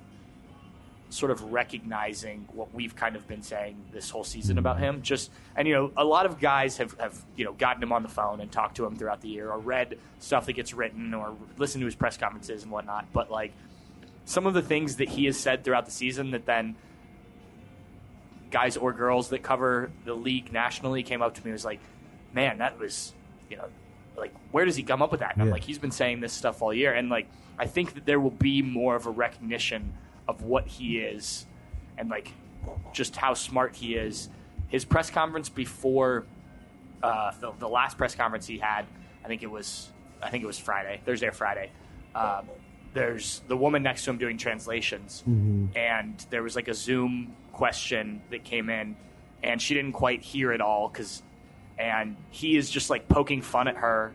sort 1.10 1.32
of 1.32 1.52
recognizing 1.52 2.48
what 2.54 2.74
we've 2.74 2.96
kind 2.96 3.16
of 3.16 3.28
been 3.28 3.42
saying 3.42 3.76
this 3.92 4.10
whole 4.10 4.24
season 4.24 4.58
about 4.58 4.80
him. 4.80 5.02
Just 5.02 5.30
and 5.56 5.68
you 5.68 5.74
know, 5.74 5.92
a 5.98 6.04
lot 6.04 6.26
of 6.26 6.40
guys 6.40 6.78
have, 6.78 6.98
have 7.00 7.22
you 7.36 7.46
know 7.46 7.54
gotten 7.54 7.84
him 7.84 7.92
on 7.92 8.04
the 8.04 8.10
phone 8.10 8.40
and 8.42 8.52
talked 8.52 8.78
to 8.78 8.86
him 8.86 8.96
throughout 8.96 9.22
the 9.22 9.28
year, 9.28 9.52
or 9.52 9.60
read 9.60 9.98
stuff 10.20 10.46
that 10.46 10.54
gets 10.54 10.74
written, 10.74 11.14
or 11.14 11.36
listened 11.58 11.82
to 11.82 11.86
his 11.86 11.96
press 11.96 12.18
conferences 12.18 12.64
and 12.64 12.72
whatnot. 12.72 13.08
But 13.14 13.30
like 13.30 13.54
some 14.26 14.46
of 14.46 14.54
the 14.54 14.62
things 14.62 14.98
that 14.98 15.10
he 15.10 15.26
has 15.26 15.38
said 15.38 15.64
throughout 15.64 15.86
the 15.86 15.92
season 15.92 16.32
that 16.32 16.46
then 16.46 16.76
guys 18.50 18.78
or 18.78 18.94
girls 18.94 19.30
that 19.30 19.42
cover 19.44 19.92
the 20.06 20.14
league 20.14 20.52
nationally 20.52 21.04
came 21.04 21.22
up 21.22 21.36
to 21.36 21.42
me 21.42 21.52
and 21.52 21.54
was 21.54 21.66
like, 21.66 21.80
"Man, 22.34 22.58
that 22.60 22.80
was 22.80 23.14
you 23.50 23.58
know." 23.58 23.68
Like, 24.18 24.34
where 24.52 24.66
does 24.66 24.76
he 24.76 24.84
come 24.84 25.02
up 25.02 25.10
with 25.10 25.22
that? 25.22 25.34
And 25.34 25.42
I'm 25.42 25.50
like, 25.50 25.64
he's 25.64 25.80
been 25.80 25.90
saying 25.90 26.20
this 26.20 26.34
stuff 26.34 26.62
all 26.62 26.74
year. 26.74 26.94
And, 26.94 27.10
like, 27.10 27.28
I 27.58 27.66
think 27.66 27.94
that 27.94 28.06
there 28.06 28.20
will 28.20 28.30
be 28.30 28.62
more 28.62 28.96
of 28.96 29.08
a 29.08 29.10
recognition 29.10 29.94
of 30.28 30.44
what 30.44 30.68
he 30.68 31.00
is 31.00 31.46
and, 31.98 32.10
like, 32.10 32.34
just 32.92 33.16
how 33.16 33.34
smart 33.34 33.74
he 33.74 33.96
is. 33.96 34.30
His 34.68 34.84
press 34.84 35.10
conference 35.10 35.48
before 35.48 36.26
uh, 37.02 37.32
the, 37.40 37.54
the 37.58 37.70
last 37.70 37.98
press 37.98 38.14
conference 38.14 38.46
he 38.46 38.58
had, 38.58 38.86
I 39.24 39.28
think 39.30 39.44
it 39.44 39.50
was, 39.50 39.90
I 40.22 40.30
think 40.30 40.44
it 40.44 40.48
was 40.48 40.60
Friday, 40.60 41.00
Thursday 41.06 41.28
or 41.28 41.32
Friday. 41.32 41.72
Um, 42.14 42.48
there's 42.94 43.42
the 43.48 43.56
woman 43.58 43.84
next 43.84 44.04
to 44.06 44.10
him 44.12 44.18
doing 44.18 44.38
translations, 44.38 45.24
mm-hmm. 45.28 45.78
and 45.78 46.26
there 46.30 46.44
was 46.44 46.56
like 46.56 46.68
a 46.68 46.74
Zoom 46.74 47.36
question 47.54 48.22
that 48.32 48.44
came 48.44 48.70
in, 48.70 48.96
and 49.44 49.62
she 49.62 49.74
didn't 49.74 49.94
quite 49.94 50.22
hear 50.22 50.52
it 50.52 50.62
all 50.62 50.90
because, 50.90 51.22
and 51.80 52.16
he 52.30 52.56
is 52.58 52.70
just 52.70 52.90
like 52.90 53.08
poking 53.08 53.42
fun 53.42 53.68
at 53.68 53.78
her, 53.78 54.12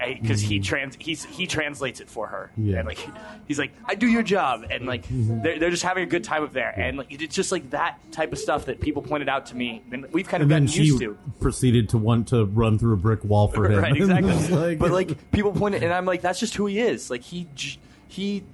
eh, 0.00 0.14
because 0.20 0.40
he 0.40 0.56
mm-hmm. 0.56 0.62
trans 0.64 0.96
he's 0.98 1.24
he 1.24 1.46
translates 1.46 2.00
it 2.00 2.08
for 2.08 2.26
her. 2.26 2.50
Yeah. 2.56 2.78
And 2.78 2.88
like 2.88 2.98
he's 3.46 3.58
like, 3.58 3.72
I 3.84 3.94
do 3.94 4.06
your 4.08 4.22
job, 4.22 4.64
and 4.70 4.86
like 4.86 5.02
Mm-hmm. 5.06 5.42
they're, 5.42 5.58
they're 5.58 5.70
just 5.70 5.82
having 5.84 6.02
a 6.02 6.06
good 6.06 6.24
time 6.24 6.42
up 6.42 6.52
there, 6.52 6.72
and 6.76 6.96
like 6.98 7.12
it's 7.12 7.34
just 7.34 7.52
like 7.52 7.70
that 7.70 7.98
type 8.12 8.32
of 8.32 8.38
stuff 8.38 8.66
that 8.66 8.80
people 8.80 9.02
pointed 9.02 9.28
out 9.28 9.46
to 9.46 9.56
me, 9.56 9.82
and 9.92 10.06
we've 10.12 10.28
kind 10.28 10.42
of 10.42 10.46
And 10.50 10.50
then 10.50 10.62
gotten 10.66 10.74
she 10.74 10.84
used 10.90 11.00
to. 11.00 11.16
proceeded 11.40 11.88
to 11.90 11.98
want 11.98 12.28
to 12.28 12.46
run 12.46 12.78
through 12.78 12.94
a 12.94 12.96
brick 12.98 13.22
wall 13.24 13.48
for 13.48 13.66
him. 13.70 13.80
right, 13.80 13.96
exactly. 13.96 14.48
Like- 14.56 14.78
but 14.78 14.90
like 14.90 15.30
people 15.30 15.52
point 15.52 15.74
it, 15.76 15.82
and 15.82 15.92
I'm 15.92 16.04
like, 16.06 16.20
that's 16.20 16.40
just 16.40 16.54
who 16.56 16.66
he 16.66 16.80
is. 16.80 17.08
Like 17.10 17.22
he 17.22 17.46
j- 17.54 17.78
he, 18.12 18.44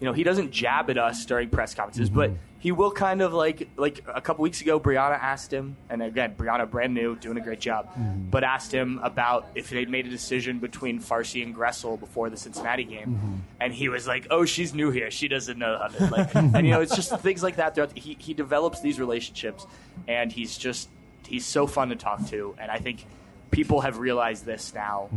you 0.00 0.04
know, 0.06 0.12
he 0.12 0.22
doesn't 0.22 0.50
jab 0.52 0.90
at 0.90 0.98
us 0.98 1.24
during 1.26 1.48
press 1.50 1.74
conferences, 1.74 2.10
but 2.10 2.30
Mm-hmm. 2.30 2.38
he 2.60 2.72
will 2.72 2.90
kind 2.90 3.20
of 3.22 3.32
like 3.32 3.68
like 3.76 4.04
a 4.12 4.20
couple 4.20 4.42
weeks 4.42 4.60
ago, 4.60 4.78
Brianna 4.80 5.18
asked 5.18 5.52
him, 5.52 5.76
and 5.90 6.02
again, 6.02 6.34
Brianna 6.36 6.68
brand 6.70 6.92
new, 6.94 7.16
doing 7.16 7.36
a 7.38 7.40
great 7.40 7.60
job, 7.60 7.86
Mm-hmm. 7.94 8.30
but 8.30 8.44
asked 8.44 8.72
him 8.72 9.00
about 9.02 9.46
if 9.54 9.70
they'd 9.70 9.88
made 9.88 10.06
a 10.06 10.10
decision 10.10 10.58
between 10.58 11.00
Farsi 11.00 11.42
and 11.44 11.54
Gressel 11.54 11.98
before 11.98 12.30
the 12.30 12.36
Cincinnati 12.36 12.84
game, 12.84 13.08
Mm-hmm. 13.14 13.34
and 13.60 13.72
he 13.72 13.88
was 13.88 14.06
like, 14.06 14.26
"Oh, 14.30 14.44
she's 14.44 14.72
new 14.74 14.90
here, 14.90 15.10
she 15.10 15.26
doesn't 15.28 15.58
know 15.58 15.78
how 15.78 15.88
to 15.88 16.06
like," 16.16 16.34
and 16.54 16.66
you 16.66 16.72
know, 16.74 16.80
it's 16.80 16.94
just 16.94 17.10
things 17.20 17.42
like 17.42 17.56
that. 17.56 17.74
Throughout 17.74 17.96
he 17.96 18.16
he 18.20 18.34
develops 18.34 18.80
these 18.80 18.98
relationships, 19.00 19.66
and 20.06 20.30
he's 20.32 20.58
just 20.58 20.88
he's 21.26 21.46
so 21.46 21.66
fun 21.66 21.88
to 21.90 21.96
talk 21.96 22.26
to, 22.28 22.54
and 22.60 22.70
I 22.70 22.78
think 22.78 23.04
people 23.50 23.80
have 23.80 23.98
realized 23.98 24.44
this 24.44 24.72
now 24.74 25.08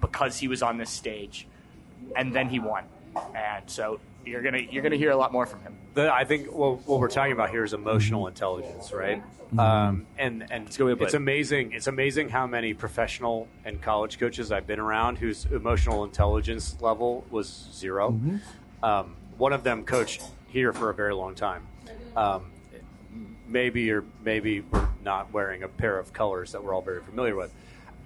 because 0.00 0.36
he 0.38 0.48
was 0.48 0.62
on 0.62 0.76
this 0.78 0.90
stage, 0.90 1.46
and 2.16 2.34
then 2.34 2.48
he 2.48 2.58
won, 2.58 2.84
and 3.34 3.68
so 3.68 4.00
you're 4.24 4.42
gonna 4.42 4.58
you're 4.58 4.82
gonna 4.82 4.96
hear 4.96 5.10
a 5.10 5.16
lot 5.16 5.32
more 5.32 5.46
from 5.46 5.60
him. 5.62 5.76
The, 5.94 6.12
I 6.12 6.24
think 6.24 6.48
well, 6.52 6.76
what 6.84 7.00
we're 7.00 7.08
talking 7.08 7.32
about 7.32 7.50
here 7.50 7.64
is 7.64 7.72
emotional 7.72 8.26
intelligence, 8.26 8.92
right? 8.92 9.22
Um, 9.56 10.06
and 10.18 10.44
and 10.50 10.68
a 10.68 10.72
good 10.72 10.84
way 10.84 10.90
to 10.92 10.96
put 10.96 11.04
it's 11.04 11.14
amazing. 11.14 11.72
It's 11.72 11.86
amazing 11.86 12.28
how 12.28 12.46
many 12.46 12.74
professional 12.74 13.48
and 13.64 13.80
college 13.80 14.18
coaches 14.18 14.50
I've 14.50 14.66
been 14.66 14.80
around 14.80 15.18
whose 15.18 15.46
emotional 15.46 16.04
intelligence 16.04 16.76
level 16.80 17.24
was 17.30 17.68
0 17.72 18.18
Um, 18.82 19.16
one 19.38 19.52
of 19.52 19.62
them 19.62 19.84
coached 19.84 20.22
here 20.48 20.72
for 20.72 20.90
a 20.90 20.94
very 20.94 21.14
long 21.14 21.34
time. 21.34 21.66
Um, 22.16 22.50
maybe 23.46 23.82
you're 23.82 24.04
maybe 24.24 24.60
we're 24.60 24.88
not 25.04 25.32
wearing 25.32 25.62
a 25.62 25.68
pair 25.68 25.98
of 25.98 26.12
colors 26.12 26.52
that 26.52 26.62
we're 26.64 26.74
all 26.74 26.82
very 26.82 27.02
familiar 27.02 27.36
with. 27.36 27.52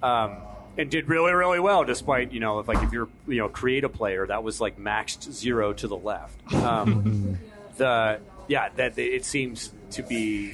Um, 0.03 0.37
and 0.77 0.89
did 0.89 1.07
really 1.09 1.33
really 1.33 1.59
well 1.59 1.83
despite 1.83 2.31
you 2.31 2.39
know 2.39 2.59
if 2.59 2.67
like 2.67 2.81
if 2.83 2.91
you're 2.91 3.09
you 3.27 3.37
know 3.37 3.49
create 3.49 3.83
a 3.83 3.89
player 3.89 4.25
that 4.27 4.43
was 4.43 4.61
like 4.61 4.77
maxed 4.79 5.31
zero 5.31 5.73
to 5.73 5.87
the 5.87 5.97
left. 5.97 6.53
Um, 6.53 7.37
the 7.77 8.19
yeah 8.47 8.69
that 8.75 8.97
it 8.97 9.25
seems 9.25 9.73
to 9.91 10.03
be 10.03 10.53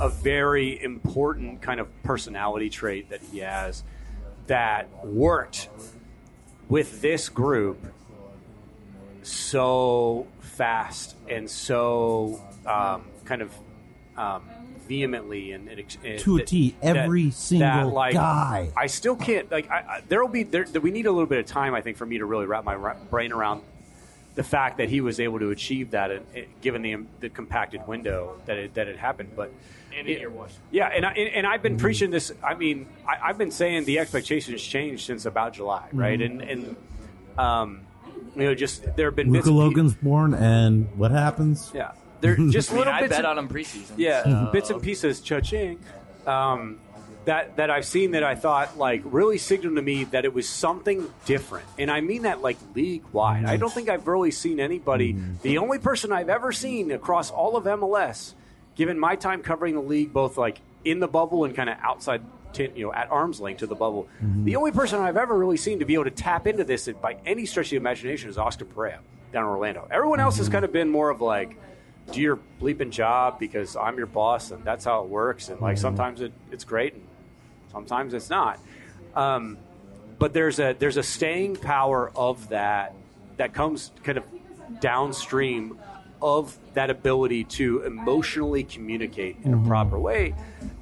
a 0.00 0.08
very 0.08 0.82
important 0.82 1.62
kind 1.62 1.80
of 1.80 1.88
personality 2.02 2.68
trait 2.68 3.10
that 3.10 3.20
he 3.30 3.38
has 3.38 3.84
that 4.46 5.04
worked 5.04 5.68
with 6.68 7.00
this 7.00 7.28
group 7.28 7.78
so 9.22 10.26
fast 10.40 11.16
and 11.28 11.48
so 11.48 12.42
um, 12.66 13.04
kind 13.24 13.42
of 13.42 13.54
um, 14.16 14.42
vehemently 14.88 15.52
and, 15.52 15.68
and, 15.68 15.80
ex- 15.80 15.98
and 16.04 16.18
To 16.20 16.36
a 16.36 16.38
that- 16.38 16.46
T, 16.46 16.76
that- 16.82 16.96
every 16.96 17.30
single 17.30 17.66
that, 17.68 17.86
like, 17.94 18.14
guy. 18.14 18.70
I 18.76 18.86
still 18.86 19.16
can't 19.16 19.50
like. 19.50 19.70
I, 19.70 19.76
I, 19.76 20.02
there'll 20.08 20.28
be 20.28 20.42
there. 20.42 20.66
We 20.80 20.90
need 20.90 21.06
a 21.06 21.12
little 21.12 21.26
bit 21.28 21.38
of 21.40 21.46
time, 21.46 21.74
I 21.74 21.80
think, 21.80 21.96
for 21.96 22.06
me 22.06 22.18
to 22.18 22.24
really 22.24 22.46
wrap 22.46 22.64
my 22.64 22.94
brain 23.10 23.32
around 23.32 23.62
the 24.34 24.42
fact 24.42 24.78
that 24.78 24.88
he 24.88 25.00
was 25.00 25.20
able 25.20 25.38
to 25.38 25.50
achieve 25.50 25.92
that, 25.92 26.10
and, 26.10 26.26
and 26.34 26.46
given 26.60 26.82
the 26.82 26.96
the 27.20 27.28
compacted 27.28 27.86
window 27.86 28.36
that 28.46 28.56
it, 28.58 28.74
that 28.74 28.88
it 28.88 28.96
happened. 28.98 29.30
But 29.36 29.52
And 29.96 30.08
in 30.08 30.20
your 30.20 30.32
yeah, 30.72 30.88
and 30.88 31.06
I, 31.06 31.12
and, 31.12 31.28
and 31.34 31.46
I've 31.46 31.62
been 31.62 31.76
preaching 31.76 32.10
this. 32.10 32.32
I 32.42 32.54
mean, 32.54 32.86
I, 33.06 33.28
I've 33.28 33.38
been 33.38 33.52
saying 33.52 33.84
the 33.84 34.00
expectations 34.00 34.60
changed 34.62 35.06
since 35.06 35.24
about 35.24 35.54
July, 35.54 35.88
right? 35.92 36.20
And 36.20 36.42
and 36.42 36.76
um, 37.38 37.80
you 38.34 38.42
know, 38.42 38.54
just 38.56 38.96
there 38.96 39.06
have 39.06 39.14
been 39.16 39.30
bits 39.30 39.46
Luca 39.46 39.56
Logan's 39.56 39.94
born, 39.94 40.34
and 40.34 40.88
what 40.96 41.12
happens? 41.12 41.70
yeah, 41.72 41.92
there 42.24 42.36
just 42.50 42.70
I 42.70 42.72
mean, 42.72 42.78
little 42.78 42.94
I 42.94 43.00
bits. 43.02 43.10
bet 43.10 43.18
and- 43.20 43.26
on 43.26 43.38
him 43.38 43.48
preseason. 43.48 43.92
yeah, 43.96 44.22
so- 44.46 44.50
bits 44.52 44.70
and 44.70 44.82
pieces, 44.82 45.20
cha-ching, 45.20 45.78
um, 46.26 46.80
that 47.26 47.56
that 47.56 47.70
I've 47.70 47.86
seen 47.86 48.12
that 48.12 48.22
I 48.24 48.34
thought 48.34 48.76
like 48.78 49.02
really 49.04 49.38
signaled 49.38 49.76
to 49.76 49.82
me 49.82 50.04
that 50.04 50.24
it 50.24 50.34
was 50.34 50.48
something 50.48 51.06
different, 51.24 51.66
and 51.78 51.90
I 51.90 52.00
mean 52.00 52.22
that 52.22 52.42
like 52.42 52.56
league 52.74 53.04
wide. 53.12 53.44
I 53.44 53.56
don't 53.56 53.72
think 53.72 53.88
I've 53.88 54.06
really 54.06 54.30
seen 54.30 54.60
anybody. 54.60 55.14
Mm-hmm. 55.14 55.34
The 55.42 55.58
only 55.58 55.78
person 55.78 56.12
I've 56.12 56.28
ever 56.28 56.52
seen 56.52 56.90
across 56.90 57.30
all 57.30 57.56
of 57.56 57.64
MLS, 57.64 58.34
given 58.74 58.98
my 58.98 59.16
time 59.16 59.42
covering 59.42 59.74
the 59.74 59.82
league, 59.82 60.12
both 60.12 60.36
like 60.36 60.60
in 60.84 61.00
the 61.00 61.08
bubble 61.08 61.44
and 61.44 61.54
kind 61.54 61.70
of 61.70 61.76
outside. 61.80 62.22
To, 62.54 62.70
you 62.78 62.86
know, 62.86 62.92
at 62.92 63.10
arm's 63.10 63.40
length 63.40 63.58
to 63.58 63.66
the 63.66 63.74
bubble. 63.74 64.06
Mm-hmm. 64.22 64.44
The 64.44 64.54
only 64.54 64.70
person 64.70 65.00
I've 65.00 65.16
ever 65.16 65.36
really 65.36 65.56
seen 65.56 65.80
to 65.80 65.84
be 65.84 65.94
able 65.94 66.04
to 66.04 66.12
tap 66.12 66.46
into 66.46 66.62
this 66.62 66.88
by 67.02 67.16
any 67.26 67.46
stretch 67.46 67.66
of 67.66 67.70
the 67.70 67.76
imagination 67.78 68.30
is 68.30 68.38
Oscar 68.38 68.64
Pareja 68.64 69.00
down 69.32 69.42
in 69.42 69.48
Orlando. 69.50 69.88
Everyone 69.90 70.20
else 70.20 70.36
has 70.36 70.46
mm-hmm. 70.46 70.52
kind 70.52 70.64
of 70.64 70.72
been 70.72 70.88
more 70.88 71.10
of 71.10 71.20
like, 71.20 71.58
do 72.12 72.20
your 72.20 72.38
bleeping 72.60 72.90
job 72.90 73.38
because 73.38 73.76
I'm 73.76 73.96
your 73.96 74.06
boss 74.06 74.50
and 74.50 74.64
that's 74.64 74.84
how 74.84 75.02
it 75.02 75.08
works. 75.08 75.48
And 75.48 75.60
like 75.60 75.78
sometimes 75.78 76.20
it, 76.20 76.32
it's 76.52 76.64
great 76.64 76.94
and 76.94 77.06
sometimes 77.72 78.14
it's 78.14 78.30
not. 78.30 78.58
Um, 79.14 79.58
but 80.18 80.32
there's 80.32 80.58
a 80.58 80.74
there's 80.78 80.96
a 80.96 81.02
staying 81.02 81.56
power 81.56 82.10
of 82.14 82.48
that 82.50 82.94
that 83.36 83.52
comes 83.52 83.90
kind 84.02 84.18
of 84.18 84.24
downstream 84.80 85.78
of 86.22 86.56
that 86.74 86.88
ability 86.88 87.44
to 87.44 87.82
emotionally 87.82 88.64
communicate 88.64 89.36
in 89.44 89.52
a 89.52 89.58
proper 89.66 89.98
way 89.98 90.34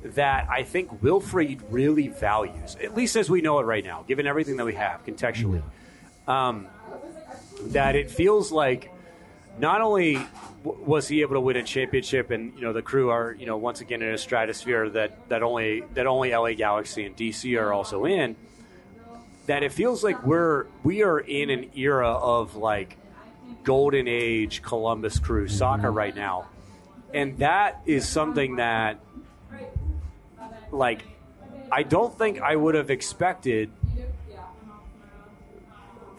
that 0.05 0.49
I 0.49 0.63
think 0.63 1.03
Wilfried 1.03 1.61
really 1.71 2.09
values, 2.09 2.77
at 2.83 2.95
least 2.95 3.17
as 3.17 3.29
we 3.29 3.41
know 3.41 3.59
it 3.59 3.65
right 3.65 3.85
now, 3.85 4.05
given 4.07 4.27
everything 4.27 4.57
that 4.59 4.65
we 4.65 4.75
have 4.75 5.05
contextually. 5.05 5.63
Um, 6.29 6.69
that 7.67 7.97
it 7.97 8.11
feels 8.11 8.53
like 8.53 8.92
not 9.59 9.81
only 9.81 10.15
w- 10.65 10.85
was 10.85 11.09
he 11.09 11.23
able 11.23 11.35
to 11.35 11.41
win 11.41 11.57
a 11.57 11.63
championship, 11.63 12.31
and 12.31 12.55
you 12.55 12.63
know 12.63 12.73
the 12.73 12.83
crew 12.83 13.11
are 13.11 13.37
you 13.39 13.47
know 13.47 13.57
once 13.57 13.81
again 13.81 14.03
in 14.03 14.13
a 14.13 14.19
stratosphere 14.19 14.89
that 14.91 15.29
that 15.29 15.43
only 15.43 15.83
that 15.95 16.07
only 16.07 16.35
LA 16.35 16.53
Galaxy 16.53 17.05
and 17.05 17.17
DC 17.17 17.61
are 17.61 17.73
also 17.73 18.05
in. 18.05 18.37
That 19.47 19.63
it 19.63 19.73
feels 19.73 20.05
like 20.05 20.25
we're 20.25 20.67
we 20.83 21.03
are 21.03 21.19
in 21.19 21.51
an 21.51 21.71
era 21.75 22.11
of 22.11 22.57
like 22.57 22.97
golden 23.65 24.09
age 24.09 24.63
Columbus 24.63 25.19
Crew 25.19 25.49
soccer 25.49 25.89
mm-hmm. 25.89 25.97
right 25.97 26.15
now, 26.15 26.49
and 27.13 27.39
that 27.39 27.83
is 27.87 28.09
something 28.09 28.57
that 28.57 29.01
like 30.71 31.05
I 31.71 31.83
don't 31.83 32.17
think 32.17 32.41
I 32.41 32.55
would 32.55 32.75
have 32.75 32.91
expected 32.91 33.71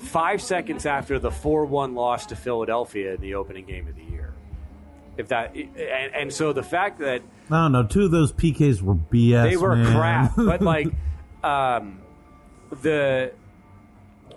five 0.04 0.41
seconds 0.41 0.86
after 0.86 1.18
the 1.20 1.30
4-1 1.30 1.95
loss 1.95 2.26
to 2.28 2.36
Philadelphia 2.36 3.14
in 3.16 3.22
the 3.22 3.36
opening 3.36 3.66
game 3.66 3.88
of 3.88 3.95
the 3.95 4.04
year. 4.04 4.34
If 5.18 5.28
that 5.30 5.56
and, 5.56 6.16
and 6.16 6.34
so 6.34 6.54
the 6.54 6.64
fact 6.64 6.99
that 6.99 7.22
I 7.49 7.64
don't 7.64 7.72
know. 7.72 7.84
Two 7.86 8.06
of 8.06 8.12
those 8.12 8.34
PKs 8.34 8.82
were 8.82 8.95
BS. 8.95 9.43
they 9.49 9.58
were 9.58 9.76
man. 9.76 9.95
crap, 9.95 10.32
but 10.38 10.62
like 10.62 10.88
um, 11.43 11.99
the 12.82 13.32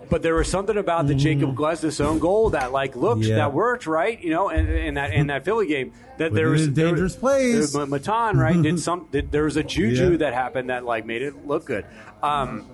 but 0.09 0.21
there 0.21 0.35
was 0.35 0.47
something 0.47 0.77
about 0.77 1.07
the 1.07 1.15
Jakob 1.15 1.55
Glesnes 1.55 1.99
own 1.99 2.19
goal 2.19 2.51
that 2.51 2.71
like 2.71 2.95
looked. 2.95 3.23
Yeah. 3.23 3.37
that 3.37 3.53
worked 3.53 3.87
right, 3.87 4.21
you 4.21 4.29
know, 4.29 4.49
and 4.49 4.69
in 4.69 4.93
that 4.93 5.13
in 5.13 5.27
that 5.27 5.43
Philly 5.45 5.65
game 5.67 5.93
that 6.17 6.31
there 6.33 6.49
was 6.49 6.67
dangerous 6.67 7.15
plays. 7.15 7.73
there- 7.73 7.85
Matan 7.87 8.37
right 8.37 8.61
did 8.61 8.79
some 8.87 9.07
did, 9.11 9.31
there 9.31 9.43
was 9.45 9.57
a 9.57 9.63
juju 9.63 10.11
Yeah. 10.11 10.17
that 10.17 10.33
happened 10.35 10.69
that 10.69 10.85
like 10.85 11.05
made 11.07 11.23
it 11.23 11.47
look 11.47 11.65
good. 11.65 11.85
Um, 12.21 12.69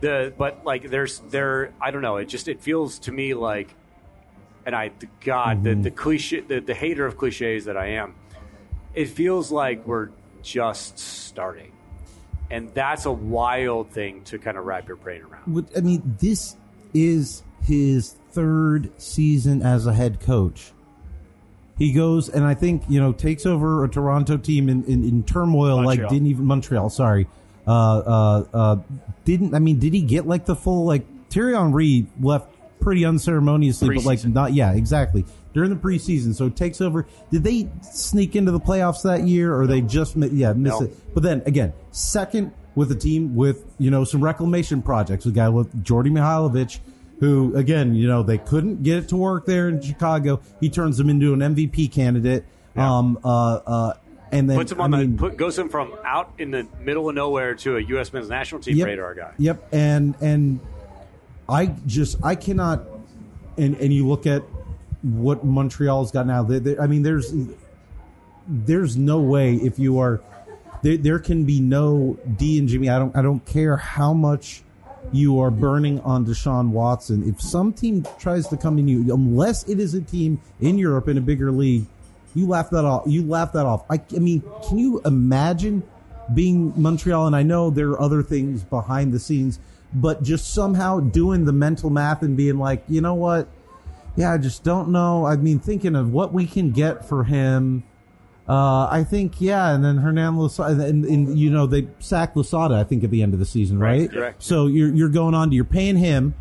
the 0.00 0.32
but 0.36 0.64
like 0.64 0.90
there's 0.90 1.20
there 1.30 1.72
I 1.80 1.90
don't 1.90 2.02
know 2.02 2.16
it 2.16 2.26
just 2.26 2.48
it 2.48 2.60
feels 2.62 2.98
to 3.00 3.12
me 3.12 3.34
like 3.34 3.74
and 4.66 4.74
I 4.74 4.90
God 5.20 5.58
Mm-hmm. 5.58 5.82
the 5.82 5.90
the 5.90 5.90
cliche 5.90 6.40
the, 6.40 6.60
the 6.60 6.74
hater 6.74 7.04
of 7.06 7.16
cliches 7.16 7.64
that 7.66 7.76
I 7.76 7.88
am 7.92 8.14
it 8.94 9.08
feels 9.08 9.52
like 9.52 9.86
we're 9.86 10.10
just 10.42 10.98
starting. 10.98 11.72
And 12.50 12.72
that's 12.72 13.04
a 13.04 13.12
wild 13.12 13.90
thing 13.90 14.22
to 14.24 14.38
kind 14.38 14.56
of 14.56 14.64
wrap 14.64 14.88
your 14.88 14.96
brain 14.96 15.22
around. 15.22 15.68
I 15.76 15.80
mean, 15.80 16.16
this 16.18 16.56
is 16.94 17.42
his 17.62 18.16
third 18.30 18.90
season 19.00 19.62
as 19.62 19.86
a 19.86 19.92
head 19.92 20.20
coach. 20.20 20.72
He 21.76 21.92
goes 21.92 22.28
and 22.28 22.44
I 22.44 22.54
think 22.54 22.82
you 22.88 22.98
know 23.00 23.12
takes 23.12 23.46
over 23.46 23.84
a 23.84 23.88
Toronto 23.88 24.36
team 24.36 24.68
in, 24.68 24.84
in, 24.86 25.04
in 25.04 25.22
turmoil. 25.22 25.84
Like 25.84 26.00
didn't 26.08 26.26
even 26.26 26.44
Montreal. 26.44 26.90
Sorry, 26.90 27.28
uh, 27.68 27.70
uh, 27.70 28.44
uh, 28.52 28.76
didn't. 29.28 29.54
I 29.54 29.58
mean, 29.58 29.78
did 29.78 29.92
he 29.92 30.00
get 30.00 30.26
like 30.26 30.46
the 30.46 30.56
full 30.56 30.86
like 30.86 31.04
Thierry 31.28 31.54
Henry 31.54 32.06
left 32.20 32.50
pretty 32.80 33.04
unceremoniously, 33.04 33.94
but 33.94 34.04
like 34.06 34.24
not. 34.24 34.54
Yeah, 34.54 34.72
exactly 34.72 35.26
during 35.52 35.68
the 35.68 35.76
preseason. 35.76 36.34
So 36.34 36.46
it 36.46 36.56
takes 36.56 36.80
over. 36.80 37.06
Did 37.30 37.44
they 37.44 37.68
sneak 37.82 38.36
into 38.36 38.52
the 38.52 38.60
playoffs 38.60 39.02
that 39.02 39.26
year, 39.28 39.54
or 39.54 39.66
they 39.66 39.82
just 39.82 40.16
yeah 40.16 40.54
miss 40.54 40.80
No. 40.80 40.86
it? 40.86 41.14
But 41.14 41.22
then 41.24 41.42
again, 41.44 41.74
second 41.90 42.52
with 42.74 42.90
a 42.90 42.94
team 42.94 43.34
with 43.34 43.64
you 43.78 43.90
know 43.90 44.04
some 44.04 44.24
reclamation 44.24 44.80
projects. 44.80 45.26
We 45.26 45.32
got 45.32 45.52
with 45.52 45.84
Djordje 45.84 46.10
Mihailovic, 46.10 46.78
who 47.20 47.54
again 47.54 47.94
you 47.94 48.08
know 48.08 48.22
they 48.22 48.38
couldn't 48.38 48.82
get 48.82 48.96
it 48.96 49.08
to 49.10 49.16
work 49.16 49.44
there 49.44 49.68
in 49.68 49.82
Chicago. 49.82 50.40
He 50.60 50.70
turns 50.70 50.96
them 50.96 51.10
into 51.10 51.34
an 51.34 51.40
MVP 51.40 51.92
candidate. 51.92 52.46
Um. 52.76 53.18
Uh. 53.22 53.54
Uh. 53.66 53.92
And 54.30 54.48
then 54.48 54.56
Puts 54.58 54.72
him 54.72 54.80
I 54.80 54.84
on 54.84 54.90
mean, 54.90 55.16
the 55.16 55.18
put, 55.18 55.36
goes 55.36 55.58
him 55.58 55.68
from 55.68 55.94
out 56.04 56.32
in 56.38 56.50
the 56.50 56.66
middle 56.80 57.08
of 57.08 57.14
nowhere 57.14 57.54
to 57.56 57.76
a 57.76 57.80
U.S. 57.80 58.12
men's 58.12 58.28
national 58.28 58.60
team 58.60 58.76
Yep. 58.76 58.86
radar 58.86 59.14
guy. 59.14 59.32
Yep, 59.38 59.68
and 59.72 60.14
and 60.20 60.60
I 61.48 61.74
just 61.86 62.16
I 62.22 62.34
cannot, 62.34 62.82
and 63.56 63.74
and 63.76 63.92
you 63.92 64.06
look 64.06 64.26
at 64.26 64.42
what 65.02 65.44
Montreal's 65.44 66.10
got 66.10 66.26
now. 66.26 66.42
They, 66.42 66.58
they, 66.58 66.78
I 66.78 66.86
mean, 66.86 67.02
there's 67.02 67.32
there's 68.46 68.96
no 68.96 69.20
way 69.20 69.54
if 69.54 69.78
you 69.78 69.98
are 69.98 70.20
there, 70.82 70.96
there 70.96 71.18
can 71.18 71.44
be 71.44 71.60
no 71.60 72.18
D 72.36 72.58
and 72.58 72.68
Jimmy. 72.68 72.88
I 72.90 72.98
don't 72.98 73.16
I 73.16 73.22
don't 73.22 73.44
care 73.46 73.76
how 73.76 74.12
much 74.12 74.62
you 75.12 75.40
are 75.40 75.50
burning 75.50 76.00
on 76.00 76.26
Deshaun 76.26 76.70
Watson. 76.70 77.26
If 77.26 77.40
some 77.40 77.72
team 77.72 78.04
tries 78.18 78.46
to 78.48 78.56
come 78.58 78.78
in 78.78 78.88
you, 78.88 79.14
unless 79.14 79.66
it 79.68 79.80
is 79.80 79.94
a 79.94 80.00
team 80.02 80.40
in 80.60 80.76
Europe 80.76 81.08
in 81.08 81.16
a 81.16 81.20
bigger 81.22 81.50
league, 81.50 81.86
you 82.38 82.46
laugh 82.46 82.70
that 82.70 82.84
off. 82.84 83.02
You 83.06 83.22
laugh 83.26 83.52
that 83.52 83.66
off. 83.66 83.84
I, 83.90 84.00
I 84.14 84.18
mean, 84.20 84.42
can 84.66 84.78
you 84.78 85.00
imagine 85.04 85.82
being 86.32 86.72
Montreal? 86.80 87.26
And 87.26 87.34
I 87.36 87.42
know 87.42 87.70
there 87.70 87.88
are 87.90 88.00
other 88.00 88.22
things 88.22 88.62
behind 88.62 89.12
the 89.12 89.18
scenes, 89.18 89.58
but 89.92 90.22
just 90.22 90.52
somehow 90.54 91.00
doing 91.00 91.44
the 91.44 91.52
mental 91.52 91.90
math 91.90 92.22
and 92.22 92.36
being 92.36 92.58
like, 92.58 92.84
you 92.88 93.00
know 93.00 93.14
what? 93.14 93.48
Yeah, 94.16 94.32
I 94.32 94.38
just 94.38 94.64
don't 94.64 94.88
know. 94.90 95.26
I 95.26 95.36
mean, 95.36 95.58
thinking 95.58 95.94
of 95.96 96.12
what 96.12 96.32
we 96.32 96.46
can 96.46 96.70
get 96.72 97.04
for 97.08 97.24
him. 97.24 97.84
Uh, 98.48 98.88
I 98.90 99.04
think 99.04 99.40
yeah, 99.40 99.74
and 99.74 99.84
then 99.84 99.98
Hernan 99.98 100.38
Losada, 100.38 100.86
and, 100.86 101.04
and 101.04 101.38
you 101.38 101.50
know 101.50 101.66
they 101.66 101.86
sacked 101.98 102.34
Losada. 102.34 102.76
I 102.76 102.84
think 102.84 103.04
at 103.04 103.10
the 103.10 103.22
end 103.22 103.34
of 103.34 103.38
the 103.40 103.44
season, 103.46 103.78
right? 103.78 104.10
correct. 104.10 104.42
So 104.42 104.66
you're 104.68 104.88
you're 104.94 105.10
going 105.10 105.34
on 105.34 105.50
to 105.50 105.54
you're 105.54 105.66
paying 105.66 105.96
him 105.96 106.34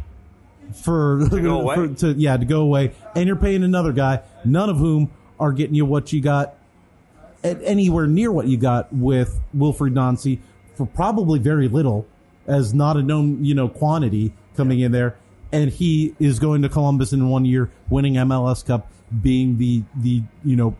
for 0.74 1.28
to 1.30 1.42
go 1.42 1.60
away. 1.62 1.76
for- 1.76 1.88
to 1.96 2.14
yeah 2.14 2.38
to 2.38 2.46
go 2.46 2.62
away, 2.62 2.94
and 3.14 3.28
you're 3.28 3.36
paying 3.36 3.62
another 3.62 3.92
guy, 3.92 4.22
none 4.46 4.70
of 4.70 4.78
whom 4.78 5.12
are 5.40 5.52
getting 5.52 5.76
you 5.76 5.86
what 5.86 6.12
you 6.12 6.22
got 6.22 6.56
at 7.44 7.60
anywhere 7.64 8.08
near 8.08 8.32
what 8.32 8.48
you 8.48 8.58
got 8.58 8.92
with 8.92 9.40
Wilfried 9.56 9.94
Nancy 9.94 10.42
for 10.76 10.86
probably 10.86 11.40
very 11.40 11.68
little, 11.68 12.06
as 12.46 12.74
not 12.74 12.98
a 12.98 13.04
known 13.04 13.44
you 13.44 13.56
know 13.56 13.68
quantity 13.68 14.34
coming 14.56 14.80
in 14.80 14.92
there, 14.92 15.18
and 15.52 15.72
he 15.72 16.16
is 16.20 16.40
going 16.40 16.62
to 16.62 16.70
Columbus 16.70 17.14
in 17.14 17.30
one 17.30 17.46
year, 17.46 17.72
winning 17.90 18.14
MLS 18.14 18.66
Cup, 18.66 18.92
being 19.22 19.58
the 19.58 19.84
the 19.96 20.24
you 20.44 20.56
know 20.56 20.76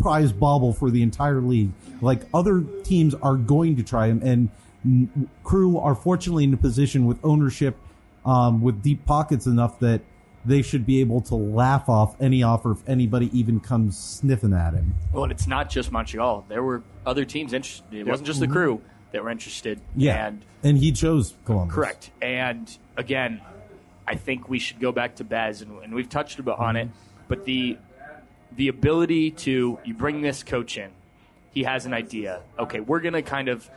prize 0.00 0.32
bauble 0.32 0.72
for 0.72 0.90
the 0.90 1.02
entire 1.02 1.40
league. 1.40 1.70
Like 2.00 2.22
other 2.32 2.62
teams 2.84 3.14
are 3.14 3.36
going 3.36 3.76
to 3.76 3.82
try 3.82 4.08
him, 4.08 4.20
and 4.22 5.28
crew 5.44 5.78
are 5.78 5.94
fortunately 5.94 6.44
in 6.44 6.54
a 6.54 6.58
position 6.58 7.06
with 7.06 7.18
ownership, 7.24 7.76
um, 8.24 8.60
with 8.62 8.82
deep 8.82 9.04
pockets 9.06 9.46
enough 9.46 9.78
that. 9.80 10.02
They 10.48 10.62
should 10.62 10.86
be 10.86 11.00
able 11.00 11.20
to 11.22 11.34
laugh 11.34 11.88
off 11.88 12.16
any 12.20 12.42
offer 12.42 12.72
if 12.72 12.88
anybody 12.88 13.28
even 13.38 13.60
comes 13.60 13.98
sniffing 13.98 14.54
at 14.54 14.72
him. 14.72 14.94
Well, 15.12 15.24
and 15.24 15.32
it's 15.32 15.46
not 15.46 15.68
just 15.68 15.92
Montreal. 15.92 16.46
There 16.48 16.62
were 16.62 16.82
other 17.04 17.26
teams 17.26 17.52
interested. 17.52 17.92
It 17.92 18.06
wasn't 18.06 18.26
just 18.26 18.40
the 18.40 18.48
crew 18.48 18.80
that 19.12 19.22
were 19.22 19.30
interested. 19.30 19.78
Mm-hmm. 19.78 20.00
Yeah, 20.00 20.26
And 20.26 20.44
and 20.62 20.78
he 20.78 20.92
chose 20.92 21.34
Columbus. 21.44 21.74
Correct. 21.74 22.10
And 22.22 22.76
again, 22.96 23.42
I 24.06 24.14
think 24.14 24.48
we 24.48 24.58
should 24.58 24.80
go 24.80 24.90
back 24.90 25.16
to 25.16 25.24
Bez, 25.24 25.60
and, 25.60 25.82
and 25.82 25.94
we've 25.94 26.08
touched 26.08 26.38
about 26.38 26.58
on 26.58 26.76
it. 26.76 26.88
But 27.28 27.44
the 27.44 27.76
the 28.56 28.68
ability 28.68 29.32
to 29.32 29.78
you 29.84 29.94
bring 29.94 30.22
this 30.22 30.42
coach 30.42 30.78
in, 30.78 30.90
he 31.52 31.64
has 31.64 31.84
an 31.84 31.92
idea. 31.92 32.40
Okay, 32.58 32.80
we're 32.80 33.00
gonna 33.00 33.22
kind 33.22 33.48
of 33.48 33.68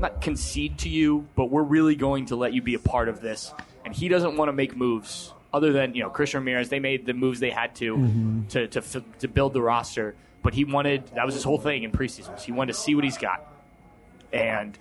not 0.00 0.20
concede 0.20 0.78
to 0.78 0.88
you, 0.88 1.28
but 1.36 1.46
we're 1.46 1.62
really 1.62 1.94
going 1.94 2.26
to 2.26 2.36
let 2.36 2.52
you 2.52 2.62
be 2.62 2.74
a 2.74 2.78
part 2.80 3.08
of 3.08 3.20
this. 3.20 3.52
And 3.84 3.94
he 3.94 4.08
doesn't 4.08 4.36
want 4.36 4.48
to 4.48 4.52
make 4.52 4.76
moves 4.76 5.32
other 5.52 5.72
than 5.72 5.94
you 5.94 6.02
know 6.02 6.10
Christian 6.10 6.40
Ramirez. 6.40 6.68
They 6.68 6.80
made 6.80 7.06
the 7.06 7.14
moves 7.14 7.40
they 7.40 7.50
had 7.50 7.74
to 7.76 8.44
to, 8.50 8.66
to 8.68 9.04
to 9.18 9.28
build 9.28 9.52
the 9.52 9.62
roster, 9.62 10.14
but 10.42 10.54
he 10.54 10.64
wanted 10.64 11.06
that 11.14 11.26
was 11.26 11.34
his 11.34 11.44
whole 11.44 11.58
thing 11.58 11.82
in 11.82 11.92
preseason. 11.92 12.40
He 12.40 12.52
wanted 12.52 12.72
to 12.74 12.78
see 12.78 12.94
what 12.94 13.04
he's 13.04 13.18
got 13.18 13.46
and 14.32 14.78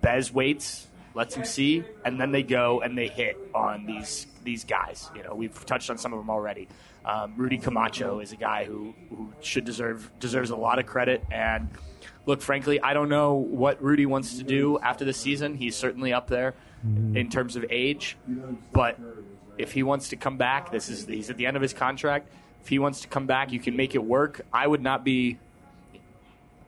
Bez 0.00 0.32
waits, 0.32 0.88
lets 1.14 1.34
him 1.36 1.44
see, 1.44 1.84
and 2.04 2.20
then 2.20 2.32
they 2.32 2.42
go 2.42 2.80
and 2.80 2.96
they 2.96 3.08
hit 3.08 3.36
on 3.54 3.86
these 3.86 4.26
these 4.42 4.64
guys. 4.64 5.10
You 5.14 5.22
know, 5.22 5.34
we've 5.34 5.64
touched 5.66 5.90
on 5.90 5.98
some 5.98 6.12
of 6.12 6.18
them 6.18 6.30
already. 6.30 6.68
Um, 7.04 7.34
Rudy 7.36 7.58
Camacho 7.58 8.20
is 8.20 8.32
a 8.32 8.36
guy 8.36 8.64
who 8.64 8.94
who 9.10 9.32
should 9.40 9.64
deserve 9.64 10.10
deserves 10.18 10.50
a 10.50 10.56
lot 10.56 10.78
of 10.78 10.86
credit. 10.86 11.24
And 11.30 11.68
look, 12.26 12.42
frankly, 12.42 12.80
I 12.80 12.94
don't 12.94 13.08
know 13.08 13.34
what 13.34 13.82
Rudy 13.82 14.06
wants 14.06 14.38
to 14.38 14.44
do 14.44 14.78
after 14.80 15.04
the 15.04 15.12
season. 15.12 15.56
He's 15.56 15.76
certainly 15.76 16.12
up 16.12 16.28
there 16.28 16.54
in 17.14 17.30
terms 17.30 17.54
of 17.54 17.64
age, 17.70 18.16
but 18.72 18.98
if 19.62 19.72
he 19.72 19.82
wants 19.82 20.08
to 20.10 20.16
come 20.16 20.36
back, 20.36 20.70
this 20.70 20.88
is 20.88 21.06
he's 21.06 21.30
at 21.30 21.36
the 21.36 21.46
end 21.46 21.56
of 21.56 21.62
his 21.62 21.72
contract. 21.72 22.28
If 22.62 22.68
he 22.68 22.78
wants 22.78 23.00
to 23.00 23.08
come 23.08 23.26
back, 23.26 23.52
you 23.52 23.60
can 23.60 23.76
make 23.76 23.94
it 23.94 24.04
work. 24.04 24.42
I 24.52 24.66
would 24.66 24.82
not 24.82 25.04
be 25.04 25.38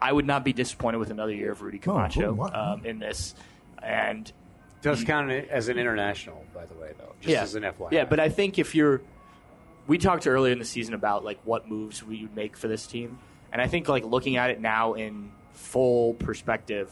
I 0.01 0.12
would 0.12 0.27
not 0.27 0.45
be 0.45 0.53
disappointed 0.53 0.99
with 0.99 1.11
another 1.11 1.33
year 1.33 1.53
of 1.53 1.62
Rudy 1.62 1.79
Camacho 1.79 2.35
cool. 2.35 2.35
Wow. 2.35 2.75
um, 2.75 2.85
in 2.85 2.99
this. 2.99 3.35
And 3.83 4.31
Does 4.83 5.03
count 5.05 5.31
as 5.31 5.69
an 5.69 5.79
international, 5.79 6.45
by 6.55 6.66
the 6.66 6.75
way, 6.75 6.93
though. 6.99 7.15
Just 7.21 7.33
yeah, 7.33 7.43
as 7.43 7.55
an 7.55 7.62
FYI. 7.62 7.93
yeah, 7.93 8.05
but 8.05 8.21
I 8.21 8.29
think 8.29 8.59
if 8.59 8.75
you're, 8.75 9.01
we 9.87 9.97
talked 9.99 10.27
earlier 10.27 10.53
in 10.53 10.59
the 10.59 10.65
season 10.65 10.93
about 10.95 11.25
like 11.25 11.39
what 11.45 11.69
moves 11.69 12.03
we 12.03 12.23
would 12.23 12.37
make 12.37 12.57
for 12.57 12.69
this 12.69 12.87
team, 12.87 13.19
and 13.51 13.62
I 13.62 13.66
think 13.66 13.89
like 13.89 14.05
looking 14.05 14.37
at 14.37 14.51
it 14.51 14.61
now 14.61 14.93
in 14.93 15.31
full 15.53 16.15
perspective, 16.15 16.91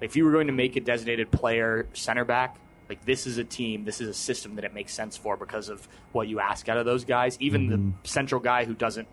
if 0.00 0.14
you 0.14 0.24
were 0.24 0.32
going 0.32 0.46
to 0.48 0.52
make 0.52 0.76
a 0.76 0.80
designated 0.80 1.30
player 1.32 1.88
center 1.94 2.24
back, 2.24 2.56
like 2.92 3.06
this 3.06 3.26
is 3.26 3.38
a 3.38 3.44
team, 3.44 3.84
this 3.84 4.02
is 4.02 4.08
a 4.08 4.14
system 4.14 4.56
that 4.56 4.64
it 4.64 4.74
makes 4.74 4.92
sense 4.92 5.16
for 5.16 5.38
because 5.38 5.70
of 5.70 5.88
what 6.12 6.28
you 6.28 6.40
ask 6.40 6.68
out 6.68 6.76
of 6.76 6.84
those 6.84 7.06
guys, 7.06 7.38
even 7.40 7.68
the 7.68 7.76
mm-hmm. 7.76 7.90
central 8.04 8.38
guy 8.38 8.66
who 8.66 8.74
doesn't 8.74 9.08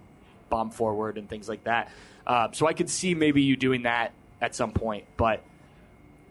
bomb 0.50 0.70
forward 0.70 1.18
and 1.18 1.30
things 1.30 1.48
like 1.48 1.64
that. 1.64 1.90
Uh, 2.28 2.50
so 2.52 2.68
I 2.68 2.74
could 2.74 2.90
see 2.90 3.16
maybe 3.16 3.42
you 3.42 3.56
doing 3.56 3.84
that 3.84 4.12
at 4.42 4.54
some 4.54 4.74
point, 4.74 5.06
but 5.16 5.42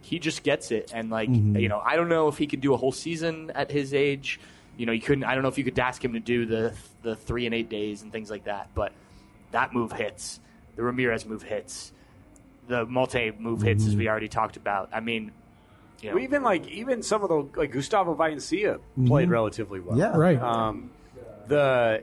he 0.02 0.18
just 0.18 0.42
gets 0.42 0.70
it. 0.70 0.92
And 0.94 1.08
like 1.08 1.30
mm-hmm. 1.30 1.56
you 1.56 1.70
know, 1.70 1.80
I 1.82 1.96
don't 1.96 2.10
know 2.10 2.28
if 2.28 2.36
he 2.36 2.46
could 2.46 2.60
do 2.60 2.74
a 2.74 2.76
whole 2.76 2.92
season 2.92 3.50
at 3.54 3.70
his 3.70 3.94
age. 3.94 4.38
You 4.76 4.84
know, 4.84 4.92
you 4.92 5.00
couldn't. 5.00 5.24
I 5.24 5.32
don't 5.32 5.42
know 5.42 5.48
if 5.48 5.56
you 5.56 5.64
could 5.64 5.78
ask 5.78 6.04
him 6.04 6.12
to 6.12 6.20
do 6.20 6.44
the 6.44 6.74
the 7.02 7.16
three 7.16 7.46
and 7.46 7.54
eight 7.54 7.70
days 7.70 8.02
and 8.02 8.12
things 8.12 8.30
like 8.30 8.44
that. 8.44 8.68
But 8.74 8.92
that 9.52 9.72
move 9.72 9.92
hits. 9.92 10.38
The 10.76 10.82
Ramirez 10.82 11.24
move 11.24 11.42
hits. 11.42 11.92
The 12.68 12.84
Malte 12.84 13.32
move 13.38 13.62
hits, 13.62 13.84
as 13.84 13.90
mm-hmm. 13.90 14.00
we 14.00 14.08
already 14.10 14.28
talked 14.28 14.58
about. 14.58 14.90
I 14.92 15.00
mean, 15.00 15.32
you 16.00 16.10
know, 16.10 16.14
Well, 16.16 16.24
even 16.24 16.42
like 16.42 16.66
even 16.68 17.02
some 17.02 17.22
of 17.22 17.28
the 17.28 17.58
like 17.60 17.72
Gustavo 17.72 18.14
Vallecilla 18.14 18.78
played 19.06 19.30
relatively 19.30 19.80
well. 19.80 19.98
Yeah. 19.98 20.16
Right. 20.16 20.40
Um, 20.40 20.90
the 21.48 22.02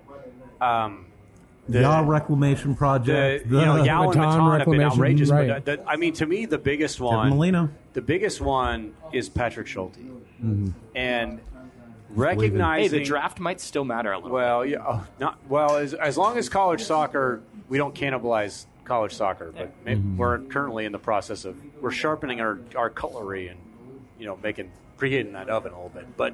um, 0.62 1.06
the, 1.68 1.82
Yaw 1.82 2.02
Reclamation 2.02 2.72
the 2.72 2.78
Project. 2.78 3.46
you 3.48 3.52
know 3.54 3.84
Yaw 3.84 4.10
and 4.12 4.16
Matan 4.20 4.22
Matan 4.22 4.26
have 4.26 4.36
been 4.36 4.50
Reclamation, 4.80 4.84
outrageous, 4.92 5.30
right. 5.32 5.48
but 5.48 5.66
the, 5.66 5.78
the, 5.78 5.90
I 5.90 5.96
mean 5.96 6.14
to 6.14 6.26
me 6.26 6.46
the 6.46 6.58
biggest 6.58 7.00
one, 7.00 7.30
Molino. 7.30 7.70
the 7.94 8.02
biggest 8.02 8.40
one 8.42 8.94
is 9.12 9.30
Patrick 9.30 9.68
Schulte, 9.68 9.98
Mm-hmm. 10.44 10.70
and 10.96 11.40
hey, 11.40 11.44
recognizing 12.10 13.00
the 13.00 13.06
draft 13.06 13.40
might 13.40 13.60
still 13.62 13.86
matter 13.86 14.12
a 14.12 14.18
little. 14.18 14.32
Well, 14.32 14.66
yeah, 14.66 14.78
oh, 14.86 15.08
not 15.20 15.40
well. 15.50 15.78
As, 15.78 15.94
as 15.94 16.18
long 16.18 16.38
as 16.38 16.50
college 16.50 16.84
soccer, 16.84 17.42
we 17.70 17.78
don't 17.78 17.96
cannibalize 17.96 18.66
college 18.84 19.14
soccer, 19.14 19.52
but 19.56 19.72
may- 19.86 19.96
we're 19.96 20.40
currently 20.40 20.86
in 20.86 20.92
the 20.92 21.00
process 21.00 21.46
of 21.46 21.56
we're 21.82 21.90
sharpening 21.92 22.42
our, 22.42 22.60
our 22.76 22.90
cutlery 22.90 23.48
and 23.48 23.60
you 24.20 24.26
know 24.26 24.38
making 24.42 24.72
preheating 24.98 25.34
that 25.34 25.50
oven 25.50 25.72
a 25.72 25.76
little 25.76 25.90
bit. 25.90 26.18
But 26.18 26.34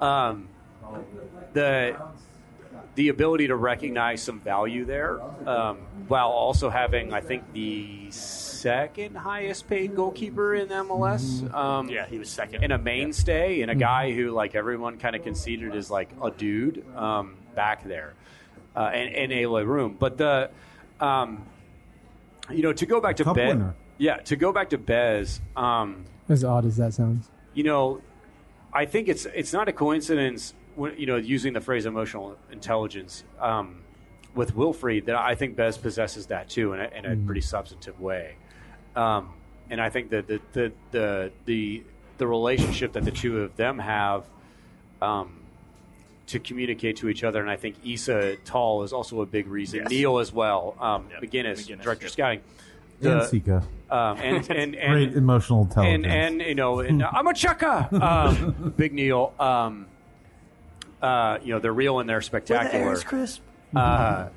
um, 0.00 0.48
the 1.52 1.96
the 2.94 3.08
ability 3.08 3.48
to 3.48 3.56
recognize 3.56 4.22
some 4.22 4.40
value 4.40 4.84
there, 4.84 5.20
um, 5.48 5.78
while 6.06 6.28
also 6.28 6.70
having, 6.70 7.12
I 7.12 7.20
think, 7.20 7.52
the 7.52 8.10
second 8.10 9.16
highest 9.16 9.68
paid 9.68 9.96
goalkeeper 9.96 10.54
in 10.54 10.68
MLS. 10.68 11.52
Um, 11.52 11.88
yeah, 11.88 12.06
he 12.06 12.18
was 12.18 12.30
second. 12.30 12.62
and 12.62 12.72
a 12.72 12.78
mainstay 12.78 13.62
and 13.62 13.70
a 13.70 13.74
guy 13.74 14.12
who 14.12 14.30
like 14.30 14.54
everyone 14.54 14.98
kind 14.98 15.16
of 15.16 15.22
conceded 15.22 15.74
is 15.74 15.90
like 15.90 16.10
a 16.22 16.30
dude 16.30 16.84
um, 16.96 17.36
back 17.54 17.84
there 17.84 18.14
uh, 18.76 18.90
and, 18.92 19.14
and 19.14 19.32
a 19.32 19.46
room. 19.46 19.96
But 19.98 20.16
the 20.16 20.50
um, 21.00 21.44
you 22.50 22.62
know 22.62 22.72
to 22.72 22.86
go 22.86 23.00
back 23.00 23.16
to 23.16 23.24
Cup 23.24 23.36
Bez, 23.36 23.48
winner. 23.48 23.74
yeah, 23.98 24.16
to 24.18 24.36
go 24.36 24.52
back 24.52 24.70
to 24.70 24.78
Bez, 24.78 25.40
um, 25.56 26.04
As 26.28 26.42
odd 26.44 26.64
as 26.64 26.76
that 26.76 26.94
sounds. 26.94 27.28
you 27.54 27.64
know, 27.64 28.00
I 28.72 28.86
think 28.86 29.08
it's 29.08 29.26
it's 29.26 29.52
not 29.52 29.68
a 29.68 29.72
coincidence. 29.72 30.54
When, 30.74 30.98
you 30.98 31.06
know, 31.06 31.16
using 31.16 31.52
the 31.52 31.60
phrase 31.60 31.86
emotional 31.86 32.36
intelligence 32.50 33.22
um, 33.38 33.82
with 34.34 34.56
Wilfried, 34.56 35.04
that 35.04 35.14
I 35.14 35.36
think 35.36 35.54
Bez 35.54 35.78
possesses 35.78 36.26
that 36.26 36.48
too 36.48 36.72
in 36.72 36.80
a, 36.80 36.88
in 36.88 37.06
a 37.06 37.16
pretty 37.16 37.42
substantive 37.42 38.00
way. 38.00 38.34
Um, 38.96 39.34
and 39.70 39.80
I 39.80 39.90
think 39.90 40.10
that 40.10 40.26
the 40.26 40.40
the, 40.52 40.72
the 40.90 41.32
the 41.44 41.82
the 42.18 42.26
relationship 42.26 42.92
that 42.94 43.04
the 43.04 43.12
two 43.12 43.42
of 43.42 43.54
them 43.56 43.78
have 43.78 44.24
um, 45.00 45.40
to 46.26 46.40
communicate 46.40 46.96
to 46.96 47.08
each 47.08 47.22
other, 47.22 47.40
and 47.40 47.50
I 47.50 47.56
think 47.56 47.76
Issa 47.84 48.36
Tall 48.44 48.82
is 48.82 48.92
also 48.92 49.20
a 49.20 49.26
big 49.26 49.46
reason. 49.46 49.80
Yes. 49.80 49.90
Neil 49.90 50.18
as 50.18 50.32
well. 50.32 50.74
Um, 50.80 51.08
Yeah, 51.10 51.20
McGinnis, 51.20 51.68
McGinnis, 51.68 51.82
director 51.82 52.06
yeah. 52.06 52.12
scouting. 52.12 52.40
And 53.02 53.22
Sika. 53.24 53.62
um, 53.90 54.18
and 54.18 54.50
and, 54.50 54.74
and 54.76 54.92
Great 54.92 55.12
emotional 55.14 55.62
intelligence. 55.62 56.04
and 56.06 56.40
and 56.40 56.40
you 56.48 56.54
know, 56.54 56.80
and 56.80 57.02
I'm 57.12 57.26
a 57.26 57.32
chucka. 57.32 57.92
Um, 58.00 58.74
Big 58.76 58.92
Neil. 58.92 59.32
Um, 59.38 59.86
uh, 61.02 61.38
you 61.42 61.52
know, 61.52 61.58
they're 61.60 61.72
real 61.72 61.98
and 62.00 62.08
they're 62.08 62.22
spectacular. 62.22 62.96
Uh, 63.76 64.28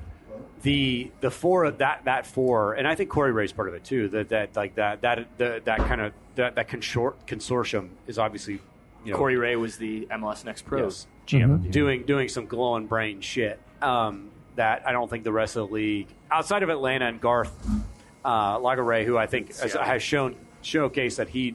the 0.62 1.10
the 1.20 1.30
four 1.30 1.64
of 1.64 1.78
that 1.78 2.04
that 2.06 2.26
four, 2.26 2.74
and 2.74 2.86
I 2.86 2.94
think 2.96 3.10
Corey 3.10 3.32
Ray's 3.32 3.52
part 3.52 3.68
of 3.68 3.74
it 3.74 3.84
too. 3.84 4.08
That 4.08 4.28
that 4.30 4.56
like 4.56 4.74
that 4.74 5.02
that 5.02 5.26
the, 5.38 5.62
that 5.64 5.78
kind 5.78 6.00
of 6.00 6.12
that 6.34 6.56
that 6.56 6.68
consor- 6.68 7.14
consortium 7.26 7.90
is 8.08 8.18
obviously 8.18 8.54
you 8.54 8.60
you 9.04 9.12
know, 9.12 9.18
Corey 9.18 9.36
Ray 9.36 9.54
was 9.56 9.76
the 9.76 10.06
MLS 10.10 10.44
Next 10.44 10.62
Pros 10.62 11.06
Yes. 11.28 11.40
GM 11.42 11.54
of 11.54 11.58
the 11.60 11.64
year. 11.66 11.72
doing 11.72 12.02
doing 12.02 12.28
some 12.28 12.46
glowing 12.46 12.86
brain 12.86 13.20
shit 13.20 13.60
um, 13.80 14.30
that 14.56 14.82
I 14.86 14.90
don't 14.92 15.08
think 15.08 15.22
the 15.22 15.32
rest 15.32 15.54
of 15.56 15.68
the 15.68 15.74
league, 15.74 16.08
outside 16.30 16.64
of 16.64 16.68
Atlanta 16.70 17.06
and 17.06 17.20
Garth 17.20 17.52
uh, 18.24 18.58
Lagerwey, 18.58 19.04
who 19.04 19.16
I 19.16 19.26
think 19.26 19.56
has, 19.58 19.72
has 19.74 20.02
shown 20.02 20.36
showcased 20.62 21.16
that 21.16 21.28
he 21.28 21.54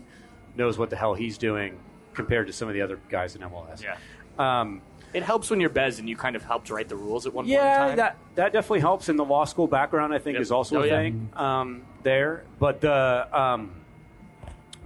knows 0.56 0.78
what 0.78 0.90
the 0.90 0.96
hell 0.96 1.14
he's 1.14 1.38
doing 1.38 1.78
compared 2.14 2.48
to 2.48 2.54
some 2.54 2.68
of 2.68 2.74
the 2.74 2.82
other 2.82 3.00
guys 3.10 3.36
in 3.36 3.42
MLS. 3.42 3.84
Yeah. 3.84 3.98
Um, 4.38 4.82
It 5.14 5.24
helps 5.24 5.50
when 5.50 5.60
you're 5.60 5.70
Bez 5.70 6.00
and 6.00 6.08
you 6.10 6.16
kind 6.16 6.36
of 6.36 6.44
helped 6.44 6.70
write 6.70 6.90
the 6.90 6.96
rules 6.96 7.26
at 7.28 7.34
one 7.34 7.46
point 7.46 7.54
in 7.54 7.60
yeah, 7.60 7.96
that 7.96 8.18
that 8.36 8.54
definitely 8.54 8.80
helps. 8.80 9.10
And 9.10 9.18
the 9.20 9.26
law 9.26 9.46
school 9.46 9.68
background, 9.68 10.14
I 10.14 10.20
think, 10.20 10.36
Yep. 10.36 10.42
is 10.42 10.52
also 10.52 10.80
Oh, 10.80 10.82
a 10.84 10.88
yeah. 10.88 10.98
thing 10.98 11.30
um, 11.36 11.84
there. 12.04 12.44
But 12.60 12.82
the 12.82 13.28
um, 13.32 13.72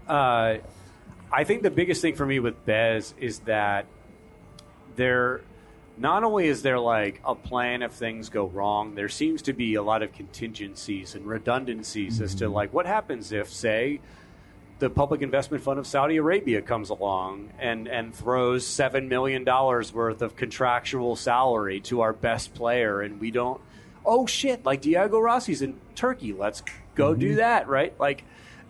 uh, 0.08 0.58
I 1.32 1.44
think 1.44 1.64
the 1.64 1.70
biggest 1.72 2.02
thing 2.02 2.16
for 2.16 2.26
me 2.26 2.40
with 2.40 2.66
Bez 2.66 3.14
is 3.20 3.40
that 3.40 3.86
there 4.96 5.42
not 5.98 6.24
only 6.24 6.48
is 6.48 6.62
there 6.62 6.80
like 6.80 7.22
a 7.26 7.34
plan 7.34 7.82
if 7.82 7.92
things 7.92 8.30
go 8.30 8.48
wrong, 8.48 8.96
there 8.96 9.10
seems 9.10 9.42
to 9.44 9.54
be 9.54 9.76
a 9.76 9.82
lot 9.82 10.04
of 10.04 10.14
contingencies 10.14 11.16
and 11.16 11.26
redundancies 11.26 12.22
as 12.22 12.36
to 12.36 12.46
mm-hmm. 12.46 12.54
like 12.54 12.74
what 12.74 12.86
happens 12.86 13.32
if, 13.32 13.50
say, 13.52 14.00
the 14.80 14.90
Public 14.90 15.22
Investment 15.24 15.64
Fund 15.64 15.80
of 15.80 15.88
Saudi 15.88 16.18
Arabia 16.18 16.62
comes 16.62 16.90
along 16.90 17.50
and, 17.58 17.88
and 17.88 18.14
throws 18.14 18.66
$7 18.66 19.08
million 19.08 19.44
worth 19.44 20.22
of 20.22 20.36
contractual 20.36 21.16
salary 21.16 21.80
to 21.82 22.02
our 22.02 22.14
best 22.14 22.54
player, 22.54 23.02
and 23.02 23.20
we 23.20 23.32
don't, 23.32 23.60
oh 24.06 24.28
shit, 24.28 24.66
like 24.66 24.82
Diego 24.82 25.20
Rossi's 25.20 25.64
in 25.64 25.80
Turkey, 25.96 26.32
let's 26.32 26.62
go 26.94 27.16
do 27.16 27.30
mm-hmm. 27.30 27.38
that, 27.38 27.68
right? 27.68 28.00
Like, 28.00 28.24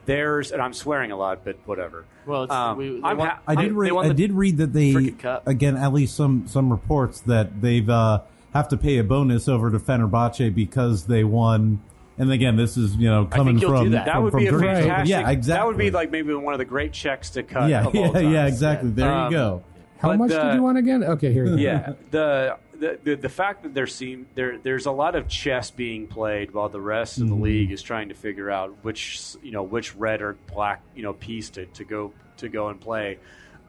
there's, 0.07 0.51
and 0.51 0.59
I'm 0.61 0.73
swearing 0.73 1.11
a 1.11 1.15
lot, 1.15 1.41
but 1.45 1.57
whatever. 1.65 2.05
Well, 2.25 2.43
it's- 2.45 2.57
Um, 2.57 2.77
we- 2.77 2.89
they 2.99 3.07
I'm 3.07 3.17
want- 3.17 3.29
ha- 3.29 3.39
I 3.47 3.53
did 3.55 3.65
They 3.69 3.71
read. 3.71 3.91
I 3.93 4.09
did 4.13 4.31
read 4.33 4.57
that 4.57 4.73
they 4.73 5.13
again 5.45 5.77
at 5.77 5.93
least 5.93 6.15
some 6.15 6.45
some 6.47 6.71
reports 6.71 7.19
that 7.21 7.61
they've 7.61 7.87
uh, 7.89 8.21
have 8.53 8.67
to 8.69 8.77
pay 8.77 8.97
a 8.97 9.03
bonus 9.03 9.47
over 9.47 9.69
to 9.69 9.77
Fenerbahce 9.79 10.53
because 10.55 11.05
they 11.05 11.23
won. 11.23 11.79
And 12.19 12.31
again, 12.31 12.55
this 12.55 12.77
is 12.77 12.95
you 12.95 13.07
know 13.09 13.25
coming 13.25 13.59
you'll 13.59 13.69
do 13.71 13.77
from 13.77 13.91
that. 13.91 14.05
That 14.05 14.15
from- 14.15 14.23
would 14.23 14.33
be 14.33 14.47
a 14.47 14.49
from 14.49 14.59
Greece. 14.61 14.77
fantastic. 14.79 15.09
Yeah, 15.09 15.29
exactly. 15.29 15.53
That 15.59 15.67
would 15.67 15.77
be 15.77 15.91
like 15.91 16.09
maybe 16.11 16.33
one 16.33 16.53
of 16.53 16.57
the 16.57 16.65
great 16.65 16.91
checks 16.91 17.29
to 17.31 17.43
cut. 17.43 17.69
yeah, 17.69 17.85
of 17.85 17.93
yeah, 17.93 18.11
time. 18.11 18.31
yeah, 18.33 18.47
exactly. 18.47 18.89
There 18.89 19.11
Um, 19.11 19.31
you 19.31 19.37
go. 19.37 19.63
How 19.99 20.13
much 20.13 20.29
the- 20.31 20.41
did 20.41 20.53
you 20.55 20.63
want 20.63 20.77
again? 20.79 21.03
Okay, 21.03 21.31
here 21.33 21.45
you 21.45 21.51
go. 21.51 21.61
yeah, 21.61 21.93
the, 22.11 22.57
the 22.79 22.99
the 23.03 23.15
the 23.15 23.29
fact 23.29 23.63
that 23.63 23.73
there 23.73 23.87
seem 23.87 24.27
there 24.35 24.57
there's 24.57 24.85
a 24.85 24.91
lot 24.91 25.15
of 25.15 25.27
chess 25.27 25.71
being 25.71 26.07
played 26.07 26.51
while 26.51 26.69
the 26.69 26.81
rest 26.81 27.17
of 27.17 27.27
the 27.27 27.33
mm-hmm. 27.33 27.43
league 27.43 27.71
is 27.71 27.81
trying 27.81 28.09
to 28.09 28.15
figure 28.15 28.49
out 28.49 28.75
which 28.83 29.35
you 29.41 29.51
know 29.51 29.63
which 29.63 29.95
red 29.95 30.21
or 30.21 30.37
black 30.53 30.81
you 30.95 31.03
know 31.03 31.13
piece 31.13 31.49
to, 31.51 31.65
to 31.67 31.83
go 31.83 32.13
to 32.37 32.49
go 32.49 32.69
and 32.69 32.79
play. 32.79 33.19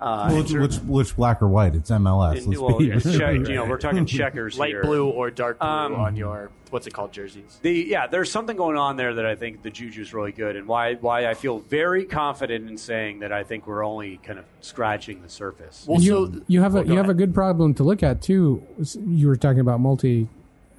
Uh, 0.01 0.31
Which, 0.33 0.53
in 0.53 0.61
which 0.61 0.77
which 0.77 1.17
black 1.17 1.43
or 1.43 1.49
white? 1.49 1.75
It's 1.75 1.91
MLS. 1.91 2.37
in- 2.37 2.51
let's 2.51 2.61
well, 2.61 2.79
be- 2.79 2.91
it's 2.91 3.05
check- 3.05 3.35
you 3.35 3.55
know, 3.55 3.65
we're 3.65 3.79
talking 3.79 4.07
checkers 4.07 4.57
light 4.57 4.71
here. 4.71 4.83
blue 4.83 5.09
or 5.09 5.31
dark 5.31 5.59
blue 5.59 5.69
Um, 5.69 5.95
on 5.97 6.15
your 6.15 6.51
what's 6.71 6.87
it 6.87 6.93
called 6.95 7.13
jerseys. 7.13 7.59
The 7.63 7.73
yeah, 7.73 8.07
there's 8.07 8.31
something 8.31 8.57
going 8.57 8.77
on 8.77 8.97
there 8.97 9.15
that 9.15 9.27
I 9.27 9.35
think 9.35 9.63
the 9.63 9.71
juju's 9.71 10.15
really 10.15 10.31
good, 10.31 10.55
and 10.55 10.69
why 10.69 10.95
why 10.95 11.27
I 11.27 11.35
feel 11.35 11.59
very 11.59 12.05
confident 12.05 12.71
in 12.71 12.77
saying 12.79 13.21
that 13.21 13.33
I 13.33 13.43
think 13.43 13.67
we're 13.67 13.85
only 13.85 14.19
kind 14.19 14.39
of 14.39 14.45
scratching 14.61 15.23
the 15.23 15.29
surface. 15.29 15.85
Well, 15.89 16.01
you, 16.01 16.11
so 16.33 16.43
you 16.47 16.61
have 16.63 16.77
a 16.77 16.81
oh, 16.81 16.85
go 16.85 16.93
you 16.93 16.97
have 16.97 17.09
a 17.09 17.15
good 17.15 17.35
problem 17.35 17.75
to 17.75 17.83
look 17.83 18.03
at 18.05 18.23
too. 18.23 18.63
You 19.05 19.27
were 19.27 19.37
talking 19.37 19.61
about 19.61 19.81
Malte 19.81 20.29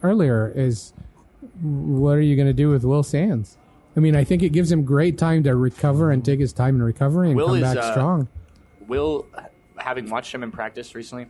earlier. 0.02 0.54
Is 0.56 0.94
what 1.62 2.12
are 2.14 2.22
you 2.22 2.38
going 2.38 2.48
to 2.48 2.54
do 2.54 2.70
with 2.70 2.86
Will 2.86 3.04
Sands? 3.04 3.58
I 3.98 4.00
mean, 4.00 4.16
I 4.16 4.24
think 4.24 4.44
it 4.44 4.50
gives 4.50 4.72
him 4.72 4.84
great 4.86 5.18
time 5.18 5.44
to 5.44 5.56
recover 5.56 6.12
and 6.12 6.24
take 6.24 6.40
his 6.40 6.54
time 6.54 6.76
in 6.76 6.84
recovery 6.84 7.30
and 7.30 7.36
Will 7.36 7.48
come 7.48 7.56
is, 7.58 7.62
back 7.64 7.78
uh, 7.78 7.92
strong. 7.92 8.28
Will, 8.90 9.28
having 9.78 10.10
watched 10.10 10.34
him 10.34 10.44
in 10.44 10.52
practice 10.52 10.94
recently, 10.96 11.28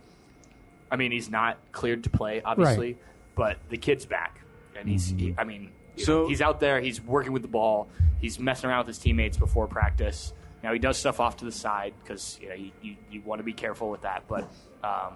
I 0.90 0.96
mean, 0.96 1.12
he's 1.12 1.30
not 1.30 1.58
cleared 1.70 2.04
to 2.04 2.10
play, 2.10 2.42
obviously, 2.42 2.98
but 3.36 3.58
the 3.68 3.76
kid's 3.76 4.06
back, 4.06 4.40
and 4.76 4.88
he's. 4.88 5.10
He, 5.10 5.34
I 5.38 5.44
mean, 5.44 5.70
So- 5.96 6.22
know, 6.22 6.28
he's 6.28 6.40
out 6.42 6.58
there. 6.58 6.80
He's 6.80 7.00
working 7.00 7.32
with 7.32 7.42
the 7.42 7.48
ball. 7.48 7.88
He's 8.20 8.38
messing 8.40 8.68
around 8.68 8.80
with 8.80 8.88
his 8.88 8.98
teammates 8.98 9.36
before 9.36 9.66
practice. 9.68 10.32
Now 10.62 10.72
he 10.72 10.78
does 10.78 10.98
stuff 10.98 11.20
off 11.20 11.38
to 11.38 11.44
the 11.44 11.52
side 11.52 11.94
because 12.02 12.38
you 12.42 12.48
know 12.48 12.54
you, 12.54 12.70
you, 12.82 12.96
you 13.10 13.22
want 13.22 13.38
to 13.38 13.44
be 13.44 13.52
careful 13.52 13.90
with 13.90 14.02
that, 14.02 14.24
but 14.28 14.50
um, 14.84 15.14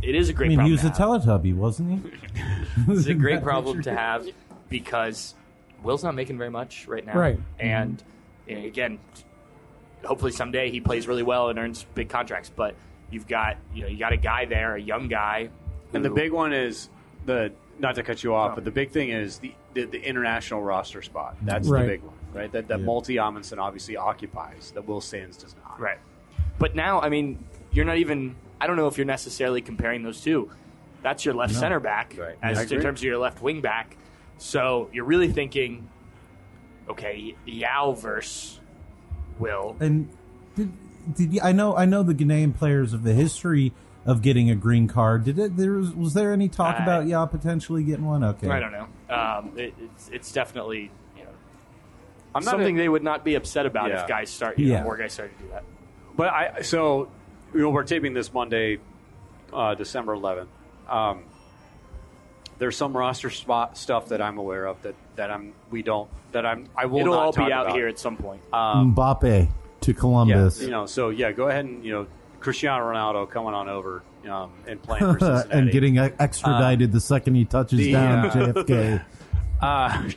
it 0.00 0.14
is 0.14 0.28
a 0.28 0.32
great. 0.32 0.46
I 0.46 0.48
mean, 0.48 0.58
problem 0.58 0.66
he 0.68 0.72
was 0.72 0.80
to 0.82 0.86
a 0.86 0.90
have. 0.90 1.24
Teletubby, 1.24 1.54
wasn't 1.54 2.04
he? 2.04 2.10
It's 2.92 3.06
a 3.06 3.14
great 3.26 3.42
problem 3.42 3.82
to 3.82 3.94
have 3.94 4.26
because 4.68 5.34
Will's 5.82 6.02
not 6.02 6.14
making 6.14 6.38
very 6.38 6.50
much 6.50 6.86
right 6.88 7.04
now. 7.04 7.18
Right. 7.18 7.38
And 7.58 8.02
you 8.46 8.56
know, 8.58 8.64
again, 8.66 8.98
hopefully 10.04 10.32
someday 10.32 10.70
he 10.70 10.80
plays 10.80 11.06
really 11.08 11.22
well 11.22 11.48
and 11.48 11.58
earns 11.58 11.84
big 11.94 12.08
contracts. 12.08 12.50
But 12.54 12.74
you've 13.10 13.26
got 13.28 13.56
you 13.74 13.82
know 13.82 13.88
you 13.88 13.98
got 13.98 14.12
a 14.12 14.16
guy 14.16 14.44
there, 14.44 14.76
a 14.76 14.80
young 14.80 15.08
guy. 15.08 15.50
And 15.92 16.04
the 16.04 16.10
big 16.10 16.32
one 16.32 16.52
is 16.52 16.88
the 17.26 17.52
not 17.78 17.94
to 17.96 18.02
cut 18.02 18.22
you 18.22 18.34
off, 18.34 18.50
No. 18.50 18.54
but 18.56 18.64
the 18.64 18.70
big 18.70 18.90
thing 18.90 19.10
is 19.10 19.38
the 19.38 19.52
the, 19.74 19.84
the 19.84 20.00
international 20.02 20.62
roster 20.62 21.02
spot. 21.02 21.36
That's 21.42 21.68
Right. 21.68 21.82
the 21.82 21.88
big 21.88 22.02
one, 22.02 22.14
right? 22.32 22.52
That 22.52 22.68
that 22.68 22.80
Malte 22.80 23.16
Amundsen 23.16 23.58
obviously 23.58 23.96
occupies 23.96 24.70
that 24.74 24.86
Will 24.86 25.00
Sands 25.00 25.36
does 25.36 25.54
not. 25.64 25.80
right. 25.80 25.98
But 26.58 26.74
now, 26.76 27.00
I 27.00 27.08
mean, 27.08 27.42
you're 27.72 27.84
not 27.84 27.96
even. 27.98 28.36
I 28.60 28.66
don't 28.68 28.76
know 28.76 28.86
if 28.86 28.96
you're 28.96 29.04
necessarily 29.06 29.60
comparing 29.60 30.02
those 30.04 30.20
two. 30.20 30.50
That's 31.02 31.24
your 31.24 31.34
left 31.34 31.54
center 31.54 31.80
back, 31.80 32.14
Right. 32.16 32.36
as 32.42 32.58
I 32.58 32.62
in 32.62 32.80
terms 32.80 33.00
of 33.00 33.04
your 33.04 33.18
left 33.18 33.42
wing 33.42 33.60
back. 33.60 33.96
So 34.38 34.88
you're 34.92 35.04
really 35.04 35.30
thinking, 35.30 35.88
okay, 36.88 37.34
Yaw 37.44 37.92
versus 37.92 38.60
Will. 39.38 39.76
And 39.80 40.08
did 40.56 40.72
did 41.14 41.34
you, 41.34 41.40
I 41.42 41.52
know 41.52 41.76
I 41.76 41.84
know 41.84 42.02
the 42.02 42.14
Ghanaian 42.14 42.56
players 42.56 42.92
of 42.92 43.02
the 43.02 43.12
history 43.14 43.72
of 44.06 44.20
getting 44.22 44.50
a 44.50 44.54
green 44.54 44.86
card. 44.88 45.24
Did 45.24 45.38
it? 45.38 45.56
There 45.56 45.72
was 45.72 45.94
was 45.94 46.14
there 46.14 46.32
any 46.32 46.48
talk 46.48 46.76
I- 46.80 46.82
about 46.82 47.06
y'all 47.06 47.26
potentially 47.26 47.82
getting 47.84 48.04
one? 48.04 48.22
Okay, 48.24 48.48
I 48.48 48.60
don't 48.60 48.72
know. 48.72 48.86
Um, 49.14 49.52
it, 49.58 49.74
it's 49.80 50.08
it's 50.12 50.32
definitely 50.32 50.90
you 51.16 51.24
know 51.24 51.30
I'm 52.34 52.42
something 52.42 52.76
a- 52.76 52.82
they 52.82 52.88
would 52.88 53.02
not 53.02 53.24
be 53.24 53.34
upset 53.34 53.66
about 53.66 53.90
Yeah. 53.90 54.02
if 54.02 54.08
guys 54.08 54.30
start 54.30 54.58
you 54.58 54.68
Yeah. 54.68 54.78
know, 54.78 54.84
more 54.84 54.96
guys 54.96 55.12
started 55.12 55.36
to 55.38 55.44
do 55.44 55.50
that. 55.50 55.64
But 56.16 56.28
I 56.28 56.62
so 56.62 57.08
you 57.54 57.60
know 57.60 57.70
we're 57.70 57.84
taping 57.84 58.14
this 58.14 58.32
Monday, 58.32 58.78
uh, 59.52 59.74
December 59.74 60.14
11th. 60.14 60.46
Um, 60.88 61.24
there's 62.58 62.76
some 62.76 62.96
roster 62.96 63.30
spot 63.30 63.76
stuff 63.76 64.08
that 64.08 64.20
I'm 64.22 64.38
aware 64.38 64.66
of 64.66 64.80
that 64.82 64.94
that 65.16 65.30
I'm 65.30 65.52
we 65.70 65.82
don't 65.82 66.08
that 66.32 66.44
I'm 66.46 66.66
I 66.76 66.86
will 66.86 67.00
It'll 67.00 67.14
not 67.14 67.24
all 67.26 67.32
talk 67.32 67.46
be 67.48 67.52
out 67.52 67.66
about. 67.66 67.76
here 67.76 67.88
at 67.88 67.98
some 67.98 68.16
point. 68.16 68.42
Um, 68.52 68.94
Mbappe 68.94 69.48
to 69.82 69.92
Yeah, 69.92 69.98
Columbus. 69.98 70.60
you 70.60 70.70
know, 70.70 70.86
so 70.86 71.10
yeah, 71.10 71.32
go 71.32 71.48
ahead 71.48 71.64
and 71.64 71.84
you 71.84 71.92
know 71.92 72.06
Cristiano 72.40 72.84
Ronaldo 72.84 73.28
coming 73.30 73.54
on 73.54 73.68
over 73.68 74.02
um, 74.28 74.52
and 74.66 74.82
playing 74.82 75.04
for 75.04 75.18
Cincinnati 75.20 75.58
and 75.58 75.70
getting 75.70 75.98
uh, 75.98 76.10
extradited 76.18 76.92
the 76.92 77.00
second 77.00 77.34
he 77.34 77.44
touches 77.44 77.78
the, 77.78 77.92
down 77.92 78.26
uh, 78.26 78.30
JFK. 78.32 79.04
Uh, 79.62 80.10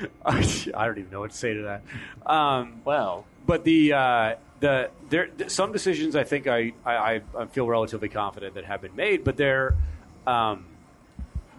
I 0.24 0.86
don't 0.86 0.98
even 0.98 1.10
know 1.10 1.20
what 1.20 1.30
to 1.30 1.36
say 1.36 1.54
to 1.54 1.62
that. 1.62 1.82
Um, 2.26 2.80
well, 2.84 3.26
but 3.46 3.64
the 3.64 3.92
uh, 3.92 4.34
the 4.60 4.90
there 5.08 5.28
some 5.46 5.72
decisions 5.72 6.16
I 6.16 6.24
think 6.24 6.46
I, 6.46 6.72
I 6.84 7.20
I 7.36 7.46
feel 7.46 7.66
relatively 7.68 8.08
confident 8.08 8.54
that 8.54 8.64
have 8.64 8.80
been 8.80 8.96
made, 8.96 9.24
but 9.24 9.36
they're 9.36 9.76
um, 10.26 10.64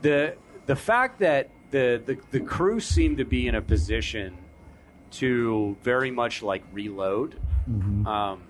the 0.02 0.36
the 0.70 0.76
fact 0.76 1.18
that 1.18 1.50
the, 1.72 2.00
the 2.06 2.16
the 2.30 2.40
crew 2.40 2.80
seem 2.80 3.18
to 3.18 3.26
be 3.26 3.48
in 3.48 3.56
a 3.56 3.62
position 3.62 4.38
to 5.10 5.76
very 5.82 6.12
much 6.12 6.44
like 6.44 6.64
reload, 6.72 7.36
um, 8.06 8.44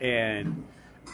and 0.00 0.64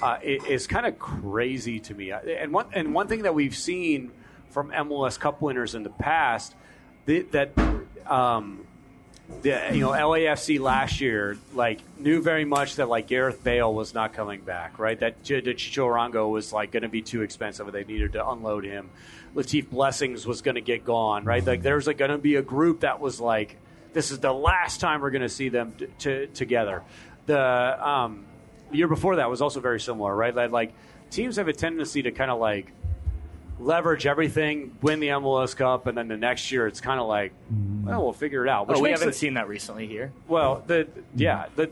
uh, 0.00 0.18
it, 0.22 0.42
it's 0.46 0.68
kind 0.68 0.86
of 0.86 0.96
crazy 0.96 1.80
to 1.80 1.92
me. 1.92 2.12
And 2.12 2.52
one 2.52 2.66
and 2.72 2.94
one 2.94 3.08
thing 3.08 3.22
that 3.22 3.34
we've 3.34 3.56
seen 3.56 4.12
from 4.50 4.70
MLS 4.70 5.18
Cup 5.18 5.42
winners 5.42 5.74
in 5.74 5.82
the 5.82 5.90
past 5.90 6.54
that, 7.06 7.32
that 7.32 7.58
um, 8.06 8.64
the 9.42 9.70
you 9.72 9.80
know 9.80 9.90
LAFC 9.90 10.60
last 10.60 11.00
year 11.00 11.36
like 11.52 11.80
knew 11.98 12.22
very 12.22 12.44
much 12.44 12.76
that 12.76 12.88
like 12.88 13.08
Gareth 13.08 13.42
Bale 13.42 13.74
was 13.74 13.92
not 13.92 14.12
coming 14.12 14.40
back, 14.42 14.78
right? 14.78 15.00
That 15.00 15.24
Ch- 15.24 15.42
that 15.42 16.28
was 16.30 16.52
like 16.52 16.70
going 16.70 16.82
to 16.84 16.88
be 16.88 17.02
too 17.02 17.22
expensive, 17.22 17.66
and 17.66 17.74
they 17.74 17.84
needed 17.84 18.12
to 18.12 18.28
unload 18.28 18.64
him. 18.64 18.90
Latif 19.34 19.70
Blessings 19.70 20.26
was 20.26 20.42
going 20.42 20.56
to 20.56 20.60
get 20.60 20.84
gone, 20.84 21.24
right? 21.24 21.44
Like 21.46 21.62
there's 21.62 21.86
like 21.86 21.98
going 21.98 22.10
to 22.10 22.18
be 22.18 22.36
a 22.36 22.42
group 22.42 22.80
that 22.80 23.00
was 23.00 23.20
like, 23.20 23.56
this 23.92 24.10
is 24.10 24.18
the 24.20 24.32
last 24.32 24.80
time 24.80 25.00
we're 25.00 25.10
going 25.10 25.22
to 25.22 25.28
see 25.28 25.48
them 25.48 25.72
t- 25.78 25.86
t- 25.98 26.26
together. 26.34 26.82
The 27.26 27.88
um, 27.88 28.24
year 28.72 28.88
before 28.88 29.16
that 29.16 29.30
was 29.30 29.40
also 29.42 29.60
very 29.60 29.80
similar, 29.80 30.14
right? 30.14 30.34
Like, 30.34 30.50
like 30.50 30.72
teams 31.10 31.36
have 31.36 31.48
a 31.48 31.52
tendency 31.52 32.02
to 32.02 32.10
kind 32.10 32.30
of 32.30 32.38
like 32.40 32.72
leverage 33.58 34.06
everything, 34.06 34.74
win 34.80 35.00
the 35.00 35.08
MLS 35.08 35.54
Cup, 35.54 35.86
and 35.86 35.96
then 35.96 36.08
the 36.08 36.16
next 36.16 36.50
year 36.50 36.66
it's 36.66 36.80
kind 36.80 36.98
of 36.98 37.06
like, 37.06 37.32
well, 37.84 38.02
we'll 38.02 38.12
figure 38.12 38.44
it 38.44 38.48
out. 38.48 38.68
Which 38.68 38.78
oh, 38.78 38.80
we 38.80 38.90
haven't 38.90 39.10
it- 39.10 39.14
seen 39.14 39.34
that 39.34 39.48
recently 39.48 39.86
here. 39.86 40.12
well, 40.28 40.64
the 40.66 40.88
yeah, 41.14 41.46
the, 41.56 41.66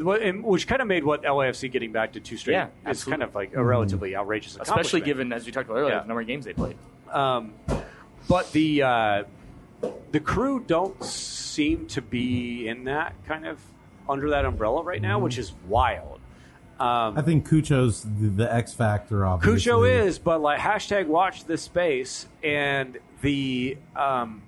which 0.45 0.67
kind 0.67 0.83
of 0.83 0.89
made 0.89 1.03
what 1.05 1.23
LAFC 1.23 1.71
getting 1.73 1.93
back 1.93 2.13
to 2.13 2.21
two 2.21 2.37
straight. 2.37 2.55
Yeah, 2.55 2.69
it's 2.87 3.05
kind 3.05 3.23
of 3.23 3.35
like 3.35 3.55
a 3.55 3.65
relatively 3.65 4.15
outrageous, 4.15 4.59
Especially 4.61 5.01
given, 5.01 5.33
as 5.33 5.47
we 5.47 5.53
talked 5.53 5.69
about 5.69 5.79
earlier, 5.79 5.95
Yeah. 5.95 6.01
the 6.03 6.09
number 6.09 6.21
of 6.21 6.27
games 6.27 6.45
they 6.45 6.53
played. 6.53 6.77
Um, 7.13 7.55
but 8.29 8.51
the 8.53 8.83
uh, 8.83 9.25
the 10.13 10.21
crew 10.21 10.63
don't 10.67 11.03
seem 11.05 11.87
to 11.89 12.03
be 12.03 12.69
in 12.69 12.85
that 12.85 13.15
kind 13.27 13.47
of 13.47 13.61
under 14.09 14.31
that 14.31 14.45
umbrella 14.45 14.83
right 14.83 15.03
now, 15.03 15.19
which 15.19 15.39
is 15.39 15.53
wild. 15.67 16.21
I 16.81 17.23
think 17.23 17.49
Cucho's 17.49 18.03
the, 18.03 18.29
the 18.29 18.53
X 18.55 18.73
factor. 18.73 19.27
Obviously, 19.27 19.73
Cucho 19.73 20.07
is, 20.07 20.19
but 20.19 20.41
like 20.41 20.61
hashtag 20.61 21.07
watch 21.07 21.45
this 21.45 21.63
space, 21.63 22.27
and 22.43 22.99
the 23.21 23.77
um, 23.97 24.43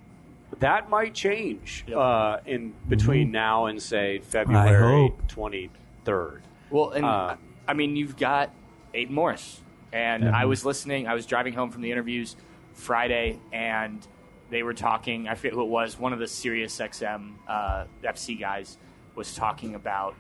that 0.61 0.89
might 0.89 1.12
change 1.15 1.85
uh, 1.95 2.39
in 2.47 2.73
between 2.89 3.32
now 3.32 3.66
and 3.66 3.82
say 3.82 4.19
February 4.20 5.12
twenty 5.27 5.70
third. 6.05 6.43
Well, 6.70 6.91
and 6.91 7.05
Um, 7.05 7.39
I 7.66 7.74
mean, 7.74 7.97
you've 7.97 8.16
got 8.16 8.51
Aidan 8.95 9.15
Morris, 9.15 9.61
and 9.93 10.28
I 10.28 10.45
was 10.45 10.65
listening. 10.65 11.09
I 11.09 11.15
was 11.15 11.27
driving 11.27 11.55
home 11.55 11.70
from 11.73 11.82
the 11.82 11.91
interviews 11.91 12.37
Friday, 12.75 13.39
and 13.53 14.07
they 14.51 14.63
were 14.63 14.75
talking. 14.75 15.29
I 15.29 15.35
forget 15.35 15.53
who 15.53 15.63
it 15.63 15.69
was. 15.69 15.99
One 15.99 16.13
of 16.13 16.19
the 16.19 16.27
Sirius 16.27 16.77
XM 16.79 17.35
uh, 17.49 17.85
FC 18.03 18.39
guys 18.39 18.79
was 19.15 19.35
talking 19.35 19.75
about. 19.75 20.15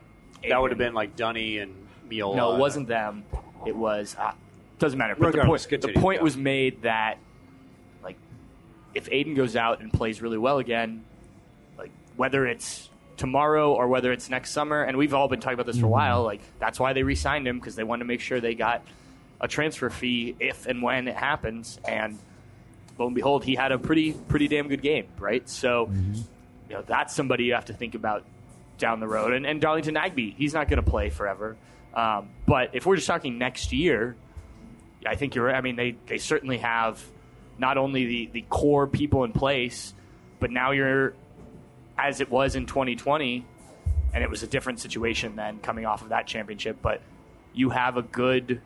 That 0.48 0.60
would 0.60 0.70
have 0.70 0.78
been 0.78 0.94
like 0.94 1.16
Dunny 1.16 1.58
and 1.58 1.74
Meola. 2.08 2.36
No, 2.36 2.54
it 2.54 2.58
wasn't 2.58 2.88
them. 2.88 3.24
It 3.66 3.76
was 3.76 4.16
uh, 4.18 4.32
doesn't 4.78 4.98
matter. 4.98 5.14
But 5.14 5.32
the 5.32 5.38
Regardless, 5.38 5.66
point, 5.66 5.82
the 5.82 5.92
point 5.92 6.20
yeah. 6.20 6.24
was 6.24 6.36
made 6.36 6.82
that 6.82 7.18
like 8.02 8.16
if 8.94 9.08
Aidan 9.10 9.34
goes 9.34 9.56
out 9.56 9.80
and 9.80 9.92
plays 9.92 10.22
really 10.22 10.38
well 10.38 10.58
again, 10.58 11.04
like 11.78 11.90
whether 12.16 12.46
it's 12.46 12.88
tomorrow 13.16 13.74
or 13.74 13.86
whether 13.86 14.12
it's 14.12 14.30
next 14.30 14.52
summer, 14.52 14.82
and 14.82 14.96
we've 14.96 15.12
all 15.12 15.28
been 15.28 15.40
talking 15.40 15.54
about 15.54 15.66
this 15.66 15.78
for 15.78 15.86
a 15.86 15.90
while. 15.90 16.22
Like 16.22 16.40
that's 16.58 16.80
why 16.80 16.94
they 16.94 17.02
re-signed 17.02 17.46
him 17.46 17.58
because 17.58 17.76
they 17.76 17.84
wanted 17.84 18.00
to 18.00 18.08
make 18.08 18.20
sure 18.20 18.40
they 18.40 18.54
got 18.54 18.82
a 19.40 19.46
transfer 19.46 19.90
fee 19.90 20.36
if 20.40 20.66
and 20.66 20.82
when 20.82 21.06
it 21.06 21.16
happens. 21.16 21.78
And 21.86 22.18
lo 23.00 23.06
and 23.06 23.14
behold, 23.14 23.44
he 23.44 23.54
had 23.54 23.72
a 23.72 23.78
pretty 23.78 24.12
pretty 24.12 24.46
damn 24.46 24.68
good 24.68 24.82
game, 24.82 25.06
right? 25.18 25.48
So 25.48 25.90
you 26.68 26.76
know 26.76 26.82
that's 26.86 27.14
somebody 27.14 27.44
you 27.44 27.54
have 27.54 27.64
to 27.66 27.72
think 27.72 27.94
about 27.94 28.24
down 28.80 28.98
the 28.98 29.06
road. 29.06 29.32
And, 29.32 29.46
and 29.46 29.60
Darlington 29.60 29.94
Nagbe, 29.94 30.34
he's 30.34 30.54
not 30.54 30.68
going 30.68 30.82
to 30.82 30.90
play 30.90 31.10
forever. 31.10 31.56
Um, 31.94 32.30
but 32.46 32.70
if 32.72 32.86
we're 32.86 32.96
just 32.96 33.06
talking 33.06 33.38
next 33.38 33.72
year, 33.72 34.16
I 35.06 35.14
think 35.14 35.34
you're. 35.34 35.54
I 35.54 35.60
mean, 35.60 35.76
they, 35.76 35.96
they 36.06 36.18
certainly 36.18 36.58
have 36.58 37.04
not 37.58 37.76
only 37.78 38.06
the, 38.06 38.30
the 38.32 38.44
core 38.48 38.86
people 38.86 39.24
in 39.24 39.32
place, 39.32 39.94
but 40.40 40.50
now 40.50 40.70
you're, 40.70 41.14
as 41.98 42.20
it 42.20 42.30
was 42.30 42.56
in 42.56 42.66
2020, 42.66 43.44
and 44.14 44.24
it 44.24 44.30
was 44.30 44.42
a 44.42 44.46
different 44.46 44.80
situation 44.80 45.36
then 45.36 45.58
coming 45.58 45.84
off 45.84 46.02
of 46.02 46.08
that 46.08 46.26
championship, 46.26 46.78
but 46.80 47.02
you 47.52 47.70
have 47.70 47.96
a 47.96 48.02
good 48.02 48.60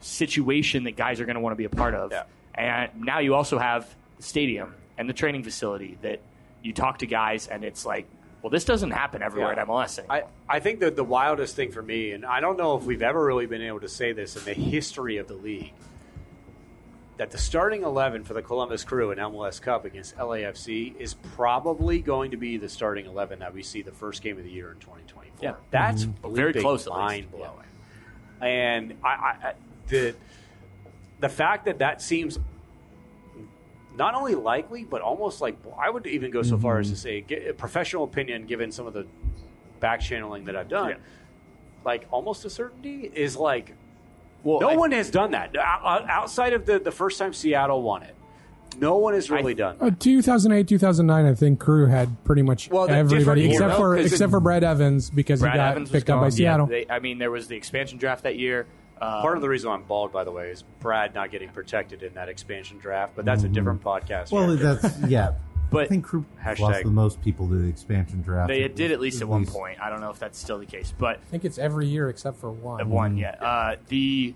situation 0.00 0.84
that 0.84 0.96
guys 0.96 1.20
are 1.20 1.24
going 1.24 1.34
to 1.36 1.40
want 1.40 1.52
to 1.52 1.56
be 1.56 1.64
a 1.64 1.70
part 1.70 1.94
of. 1.94 2.10
Yeah. 2.10 2.24
And 2.56 2.90
now 3.02 3.18
you 3.18 3.34
also 3.34 3.58
have 3.58 3.94
the 4.16 4.22
stadium 4.22 4.74
and 4.98 5.08
the 5.08 5.12
training 5.12 5.42
facility 5.42 5.98
that 6.02 6.20
you 6.62 6.72
talk 6.72 6.98
to 6.98 7.06
guys, 7.06 7.46
and 7.46 7.64
it's 7.64 7.84
like, 7.84 8.06
well, 8.42 8.50
this 8.50 8.64
doesn't 8.64 8.90
happen 8.90 9.22
everywhere 9.22 9.54
Yeah. 9.54 9.62
at 9.62 9.68
MLS 9.68 9.98
anymore. 9.98 10.28
I, 10.48 10.56
I 10.56 10.60
think 10.60 10.80
that 10.80 10.96
the 10.96 11.04
wildest 11.04 11.56
thing 11.56 11.72
for 11.72 11.82
me, 11.82 12.12
and 12.12 12.24
I 12.24 12.40
don't 12.40 12.56
know 12.56 12.76
if 12.76 12.84
we've 12.84 13.02
ever 13.02 13.24
really 13.24 13.46
been 13.46 13.62
able 13.62 13.80
to 13.80 13.88
say 13.88 14.12
this 14.12 14.36
in 14.36 14.44
the 14.44 14.52
history 14.54 15.16
of 15.18 15.26
the 15.28 15.34
league, 15.34 15.72
that 17.16 17.30
the 17.30 17.38
starting 17.38 17.82
11 17.82 18.24
for 18.24 18.34
the 18.34 18.42
Columbus 18.42 18.84
Crew 18.84 19.10
in 19.10 19.18
MLS 19.18 19.60
Cup 19.60 19.84
against 19.84 20.16
LAFC 20.16 20.94
is 20.98 21.14
probably 21.34 22.00
going 22.00 22.30
to 22.32 22.36
be 22.36 22.56
the 22.58 22.68
starting 22.68 23.06
11 23.06 23.38
that 23.38 23.54
we 23.54 23.62
see 23.62 23.82
the 23.82 23.92
first 23.92 24.22
game 24.22 24.36
of 24.38 24.44
the 24.44 24.50
year 24.50 24.70
in 24.70 24.78
2024. 24.78 25.32
Yeah. 25.42 25.54
That's 25.70 26.04
mm-hmm. 26.04 26.34
Very 26.34 26.52
bleeping 26.52 26.60
close, 26.60 26.86
mind 26.86 27.30
blowing. 27.30 27.66
And 28.40 28.94
I, 29.02 29.08
I, 29.08 29.36
I, 29.42 29.52
the 29.88 30.14
the 31.20 31.28
fact 31.28 31.64
that 31.66 31.78
that 31.78 32.00
seems 32.02 32.38
not 33.96 34.14
only 34.14 34.34
likely, 34.34 34.84
but 34.84 35.00
almost 35.00 35.40
like 35.40 35.56
I 35.78 35.88
would 35.88 36.06
even 36.06 36.30
go 36.30 36.42
so 36.42 36.58
far 36.58 36.78
as 36.78 36.90
to 36.90 36.96
say, 36.96 37.22
get 37.22 37.46
a 37.48 37.54
professional 37.54 38.04
opinion, 38.04 38.46
given 38.46 38.70
some 38.70 38.86
of 38.86 38.92
the 38.92 39.06
back 39.80 40.00
channeling 40.00 40.44
that 40.46 40.56
I've 40.56 40.68
done, 40.68 40.90
Yeah. 40.90 40.96
like 41.84 42.06
almost 42.10 42.44
a 42.44 42.50
certainty 42.50 43.10
is 43.14 43.36
like 43.36 43.74
well, 44.44 44.60
no 44.60 44.68
I- 44.70 44.76
one 44.76 44.92
has 44.92 45.10
done 45.10 45.30
that 45.32 45.56
O- 45.56 45.60
o- 45.60 46.06
outside 46.08 46.52
of 46.52 46.66
the 46.66 46.78
the 46.78 46.92
first 46.92 47.18
time 47.18 47.32
Seattle 47.32 47.82
won 47.82 48.02
it. 48.02 48.14
No 48.78 48.98
one 48.98 49.14
has 49.14 49.30
really 49.30 49.54
done. 49.54 49.76
Uh, 49.80 49.90
2008, 49.98 50.68
2009, 50.68 51.24
I 51.24 51.34
think 51.34 51.58
Crew 51.58 51.86
had 51.86 52.22
pretty 52.24 52.42
much 52.42 52.68
Well, 52.70 52.90
everybody 52.90 53.46
except 53.46 53.62
you 53.62 53.68
know, 53.68 53.76
for 53.76 53.96
'cause 53.96 54.06
except 54.12 54.28
it- 54.28 54.30
for 54.30 54.40
Brad 54.40 54.62
Evans 54.64 55.08
because 55.08 55.40
Brad 55.40 55.52
he 55.54 55.56
got 55.58 55.70
Evans 55.70 55.90
was 55.90 55.98
picked 56.02 56.10
up 56.10 56.16
by 56.18 56.24
gone. 56.24 56.30
Seattle. 56.32 56.66
They, 56.66 56.84
I 56.90 56.98
mean, 56.98 57.16
there 57.16 57.30
was 57.30 57.48
the 57.48 57.56
expansion 57.56 57.96
draft 57.96 58.24
that 58.24 58.36
year. 58.36 58.66
Uh, 59.00 59.20
Part 59.20 59.36
of 59.36 59.42
the 59.42 59.48
reason 59.48 59.70
I'm 59.70 59.82
bald, 59.82 60.12
by 60.12 60.24
the 60.24 60.32
way, 60.32 60.50
is 60.50 60.62
Brad 60.80 61.14
not 61.14 61.30
getting 61.30 61.50
protected 61.50 62.02
in 62.02 62.14
that 62.14 62.28
expansion 62.28 62.78
draft. 62.78 63.12
But 63.14 63.24
that's 63.24 63.42
a 63.44 63.48
different 63.48 63.82
podcast. 63.82 64.32
Well, 64.32 64.56
that's 64.56 64.98
yeah. 65.08 65.32
But- 65.70 65.84
I 65.84 65.88
think 65.88 66.04
Crew 66.04 66.24
Hashtag- 66.42 66.58
lost 66.60 66.82
the 66.84 66.90
most 66.90 67.20
people 67.22 67.48
to 67.48 67.54
the 67.56 67.68
expansion 67.68 68.22
draft. 68.22 68.48
they 68.48 68.66
did 68.68 68.92
at 68.92 69.00
least 69.00 69.20
at 69.20 69.28
one 69.28 69.44
point. 69.46 69.80
I 69.80 69.90
don't 69.90 70.00
know 70.00 70.10
if 70.10 70.18
that's 70.18 70.38
still 70.38 70.58
the 70.58 70.66
case, 70.66 70.94
but 70.96 71.16
I 71.16 71.24
think 71.30 71.44
it's 71.44 71.58
every 71.58 71.86
year 71.88 72.08
except 72.08 72.38
for 72.38 72.50
one. 72.50 72.80
at 72.80 72.86
one, 72.86 73.16
yeah. 73.16 73.30
Uh, 73.32 73.76
the 73.88 74.34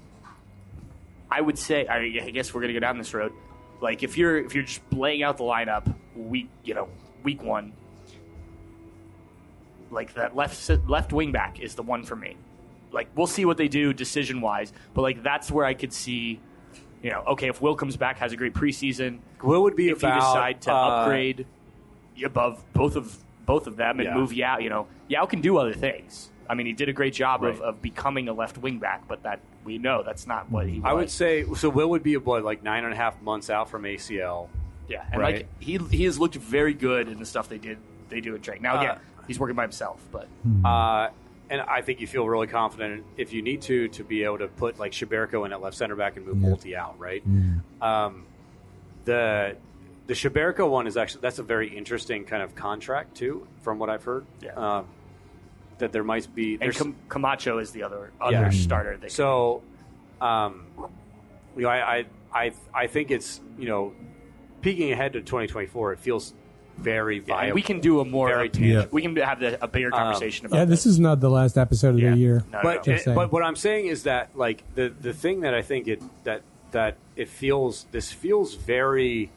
I 1.30 1.40
would 1.40 1.58
say, 1.58 1.86
I, 1.86 1.98
I 2.26 2.30
guess 2.30 2.52
we're 2.52 2.60
gonna 2.60 2.72
go 2.72 2.80
down 2.80 2.98
this 2.98 3.14
road. 3.14 3.32
Like 3.80 4.02
if 4.02 4.18
you're 4.18 4.38
if 4.38 4.54
you're 4.54 4.64
just 4.64 4.80
laying 4.92 5.22
out 5.22 5.36
the 5.38 5.44
lineup 5.44 5.94
week, 6.16 6.48
you 6.64 6.74
know, 6.74 6.88
week 7.22 7.42
one, 7.42 7.72
like 9.90 10.14
that 10.14 10.36
left 10.36 10.68
left 10.88 11.12
wing 11.12 11.32
back 11.32 11.60
is 11.60 11.74
the 11.76 11.82
one 11.82 12.02
for 12.02 12.16
me. 12.16 12.36
Like 12.92 13.08
we'll 13.14 13.26
see 13.26 13.44
what 13.44 13.56
they 13.56 13.68
do 13.68 13.92
decision 13.92 14.40
wise, 14.40 14.72
but 14.94 15.02
like 15.02 15.22
that's 15.22 15.50
where 15.50 15.64
I 15.64 15.74
could 15.74 15.92
see, 15.92 16.40
you 17.02 17.10
know, 17.10 17.22
okay, 17.28 17.48
if 17.48 17.60
Will 17.62 17.74
comes 17.76 17.96
back, 17.96 18.18
has 18.18 18.32
a 18.32 18.36
great 18.36 18.52
preseason, 18.54 19.20
Will 19.42 19.62
would 19.62 19.76
be 19.76 19.88
if 19.90 19.98
about 19.98 20.14
you 20.14 20.20
decide 20.20 20.60
to 20.62 20.72
uh, 20.72 20.88
upgrade 20.88 21.46
above 22.24 22.62
both 22.72 22.96
of 22.96 23.16
both 23.46 23.66
of 23.66 23.76
them 23.76 23.98
and 24.00 24.08
Yeah. 24.08 24.14
move 24.14 24.32
Yaw, 24.32 24.58
you 24.58 24.68
know, 24.68 24.86
Yaw 25.08 25.26
can 25.26 25.40
do 25.40 25.56
other 25.56 25.72
things. 25.72 26.30
I 26.48 26.54
mean, 26.54 26.66
he 26.66 26.72
did 26.72 26.88
a 26.88 26.92
great 26.92 27.14
job 27.14 27.44
of, 27.44 27.60
Right. 27.60 27.68
of 27.68 27.80
becoming 27.80 28.28
a 28.28 28.32
left 28.32 28.58
wing 28.58 28.78
back, 28.78 29.06
but 29.08 29.22
that 29.22 29.40
we 29.64 29.78
know 29.78 30.02
that's 30.02 30.26
not 30.26 30.50
what 30.50 30.66
he. 30.66 30.80
I 30.84 30.92
would 30.92 31.10
say 31.10 31.44
so. 31.54 31.68
Will 31.70 31.88
would 31.90 32.02
be 32.02 32.16
what 32.16 32.44
like 32.44 32.62
nine 32.62 32.84
and 32.84 32.92
a 32.92 32.96
half 32.96 33.20
months 33.22 33.50
out 33.50 33.70
from 33.70 33.84
ACL. 33.84 34.48
yeah, 34.88 35.04
and 35.12 35.20
right. 35.20 35.34
like 35.36 35.48
he 35.60 35.78
he 35.90 36.04
has 36.04 36.18
looked 36.18 36.34
very 36.34 36.74
good 36.74 37.08
in 37.08 37.18
the 37.18 37.26
stuff 37.26 37.48
they 37.48 37.58
did 37.58 37.78
they 38.08 38.20
do 38.20 38.34
in 38.34 38.42
training. 38.42 38.62
Now 38.64 38.80
again, 38.80 38.96
Uh, 38.96 39.22
he's 39.28 39.38
working 39.38 39.54
by 39.56 39.62
himself, 39.62 40.00
but 40.10 40.26
Uh, 40.64 41.08
and 41.50 41.60
I 41.60 41.82
think 41.82 42.00
you 42.00 42.06
feel 42.06 42.26
really 42.28 42.46
confident 42.46 43.04
if 43.16 43.32
you 43.32 43.42
need 43.42 43.60
to 43.62 43.88
to 43.88 44.04
be 44.04 44.22
able 44.24 44.38
to 44.38 44.48
put 44.48 44.78
like 44.78 44.92
Cheberko 44.92 45.44
in 45.44 45.52
at 45.52 45.60
left 45.60 45.76
center 45.76 45.96
back 45.96 46.16
and 46.16 46.24
move 46.24 46.36
Malte 46.38 46.74
out, 46.74 46.98
right? 46.98 47.22
Um, 47.82 48.24
the 49.04 49.56
the 50.06 50.14
Cheberko 50.14 50.70
one 50.70 50.86
is 50.86 50.96
actually 50.96 51.20
that's 51.22 51.38
a 51.38 51.42
very 51.42 51.68
interesting 51.76 52.24
kind 52.24 52.42
of 52.42 52.54
contract 52.54 53.16
too, 53.16 53.46
from 53.62 53.78
what 53.78 53.90
I've 53.90 54.04
heard. 54.04 54.24
Yeah. 54.42 54.52
Um, 54.54 54.86
that 55.78 55.92
there 55.92 56.04
might 56.04 56.32
be 56.34 56.58
and 56.60 56.74
Cam- 56.74 56.96
Camacho 57.08 57.58
is 57.58 57.70
the 57.72 57.82
other 57.82 58.12
other 58.20 58.32
Yeah. 58.32 58.50
starter. 58.50 58.96
They 58.96 59.08
so, 59.08 59.62
um, 60.20 60.66
you 61.56 61.62
know, 61.62 61.68
I, 61.68 61.96
I 61.98 62.06
I 62.32 62.52
I 62.74 62.86
think 62.86 63.10
it's 63.10 63.40
you 63.58 63.66
know, 63.66 63.92
peeking 64.62 64.92
ahead 64.92 65.14
to 65.14 65.20
2024, 65.20 65.94
it 65.94 65.98
feels 65.98 66.34
very 66.80 67.16
Yeah, 67.18 67.22
viable. 67.26 67.44
and 67.46 67.54
we 67.54 67.62
can 67.62 67.80
do 67.80 68.00
a 68.00 68.04
more 68.04 68.28
Very 68.28 68.48
tangible. 68.48 68.88
we 68.90 69.02
can 69.02 69.14
have 69.16 69.40
the, 69.40 69.62
a 69.62 69.68
bigger 69.68 69.88
um, 69.94 70.00
conversation 70.00 70.46
about 70.46 70.56
Yeah, 70.56 70.64
this 70.64 70.86
is 70.86 70.98
not 70.98 71.20
the 71.20 71.30
last 71.30 71.56
episode 71.58 71.94
of 71.94 72.00
Yeah. 72.00 72.10
the 72.12 72.16
year. 72.18 72.44
No, 72.52 72.60
but 72.62 72.84
Just 72.84 73.06
it- 73.06 73.14
but 73.14 73.30
what 73.32 73.42
I'm 73.42 73.56
saying 73.56 73.86
is 73.86 74.02
that 74.04 74.36
like 74.36 74.62
the 74.74 74.88
the 74.88 75.12
thing 75.12 75.40
that 75.42 75.54
I 75.54 75.62
think 75.62 75.88
it 75.88 76.02
that 76.24 76.42
that 76.72 76.96
it 77.16 77.28
feels 77.28 77.86
this 77.92 78.10
feels 78.12 78.54
very 78.54 79.30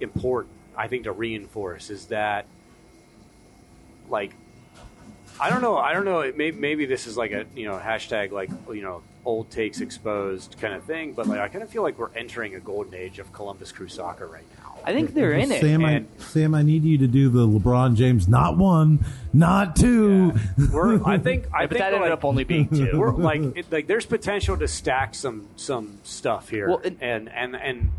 important. 0.00 0.52
I 0.76 0.88
think 0.88 1.04
to 1.04 1.12
reinforce 1.12 1.90
is 1.90 2.06
that 2.06 2.46
like 4.08 4.32
I 5.40 5.50
don't 5.50 5.62
know 5.62 5.76
I 5.76 5.92
don't 5.92 6.04
know 6.04 6.20
it 6.20 6.36
may, 6.36 6.50
maybe 6.50 6.86
this 6.86 7.06
is 7.06 7.16
like 7.16 7.32
a 7.32 7.44
you 7.54 7.66
know 7.66 7.78
hashtag 7.78 8.30
like 8.32 8.50
you 8.68 8.82
know 8.82 9.02
old 9.24 9.50
takes 9.50 9.80
exposed 9.80 10.56
kind 10.60 10.74
of 10.74 10.84
thing, 10.84 11.12
but 11.14 11.26
like 11.26 11.40
I 11.40 11.48
kind 11.48 11.62
of 11.64 11.70
feel 11.70 11.82
like 11.82 11.98
we're 11.98 12.12
entering 12.14 12.54
a 12.54 12.60
golden 12.60 12.94
age 12.94 13.18
of 13.18 13.32
Columbus 13.32 13.72
Crew 13.72 13.88
soccer 13.88 14.26
right 14.26 14.44
now. 14.62 14.63
I 14.84 14.92
think 14.92 15.14
they're 15.14 15.32
in 15.32 15.50
it. 15.50 15.60
Sam, 15.60 15.84
and- 15.84 16.06
I, 16.18 16.22
Sam, 16.22 16.54
I 16.54 16.62
need 16.62 16.84
you 16.84 16.98
to 16.98 17.06
do 17.06 17.28
the 17.30 17.46
LeBron 17.46 17.94
James, 17.96 18.28
not 18.28 18.56
one, 18.58 19.04
not 19.32 19.76
two. 19.76 20.32
We're 20.72 21.02
I 21.04 21.18
think 21.18 21.46
I 21.52 21.62
Yeah, 21.62 21.66
but 21.66 21.70
think 21.70 21.78
that 21.78 21.86
ended 21.94 22.00
like, 22.02 22.10
up 22.12 22.24
only 22.24 22.44
being 22.44 22.68
two. 22.68 22.98
we're 22.98 23.12
like 23.12 23.40
it, 23.56 23.66
like 23.72 23.86
there's 23.86 24.06
potential 24.06 24.56
to 24.58 24.68
stack 24.68 25.14
some 25.14 25.46
some 25.56 25.98
stuff 26.04 26.48
here 26.50 26.68
Well, 26.68 26.80
and- 26.84 26.98
and 27.00 27.28
and 27.32 27.56
and 27.56 27.90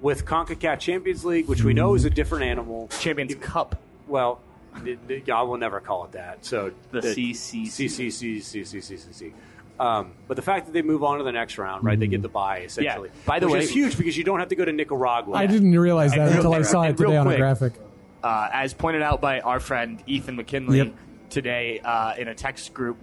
with 0.00 0.26
CONCACAF 0.26 0.78
Champions 0.80 1.24
League 1.24 1.46
which 1.48 1.62
we 1.62 1.72
know 1.72 1.94
is 1.94 2.04
a 2.04 2.10
different 2.10 2.44
animal 2.44 2.88
Champions 3.00 3.34
Cup. 3.36 3.80
well 4.08 4.40
the- 4.82 4.98
the- 5.06 5.32
I 5.32 5.42
will 5.42 5.56
never 5.56 5.80
call 5.80 6.04
it 6.04 6.12
that 6.12 6.44
so 6.44 6.72
The 6.90 7.00
CCC. 7.00 7.66
CCC 7.86 9.32
um, 9.80 10.12
but 10.28 10.36
the 10.36 10.42
fact 10.42 10.66
that 10.66 10.72
they 10.72 10.82
move 10.82 11.02
on 11.02 11.18
to 11.18 11.24
the 11.24 11.32
next 11.32 11.58
round, 11.58 11.84
right? 11.84 11.98
They 11.98 12.06
get 12.06 12.22
the 12.22 12.28
bye 12.28 12.60
essentially. 12.60 13.10
By 13.26 13.40
the 13.40 13.46
which 13.46 13.54
way- 13.54 13.58
is 13.64 13.70
huge 13.70 13.96
because 13.98 14.16
you 14.16 14.24
don't 14.24 14.38
have 14.38 14.48
to 14.48 14.56
go 14.56 14.64
to 14.64 14.72
Nicaragua. 14.72 15.34
I 15.36 15.46
didn't 15.46 15.76
realize 15.78 16.12
that 16.12 16.20
And 16.28 16.36
until 16.36 16.52
real- 16.52 16.60
I 16.60 16.62
saw 16.62 16.82
it 16.82 16.88
and 16.90 17.00
real 17.00 17.10
today 17.10 17.18
on 17.18 17.26
a 17.32 17.36
graphic. 17.36 17.72
uh, 18.22 18.48
as 18.52 18.72
pointed 18.74 19.02
out 19.02 19.20
by 19.20 19.40
our 19.40 19.58
friend 19.60 20.02
Ethan 20.06 20.36
McKinley 20.36 20.78
Yep. 20.78 20.94
today 21.30 21.80
uh, 21.84 22.14
in 22.16 22.28
a 22.28 22.34
text 22.34 22.72
group. 22.72 22.96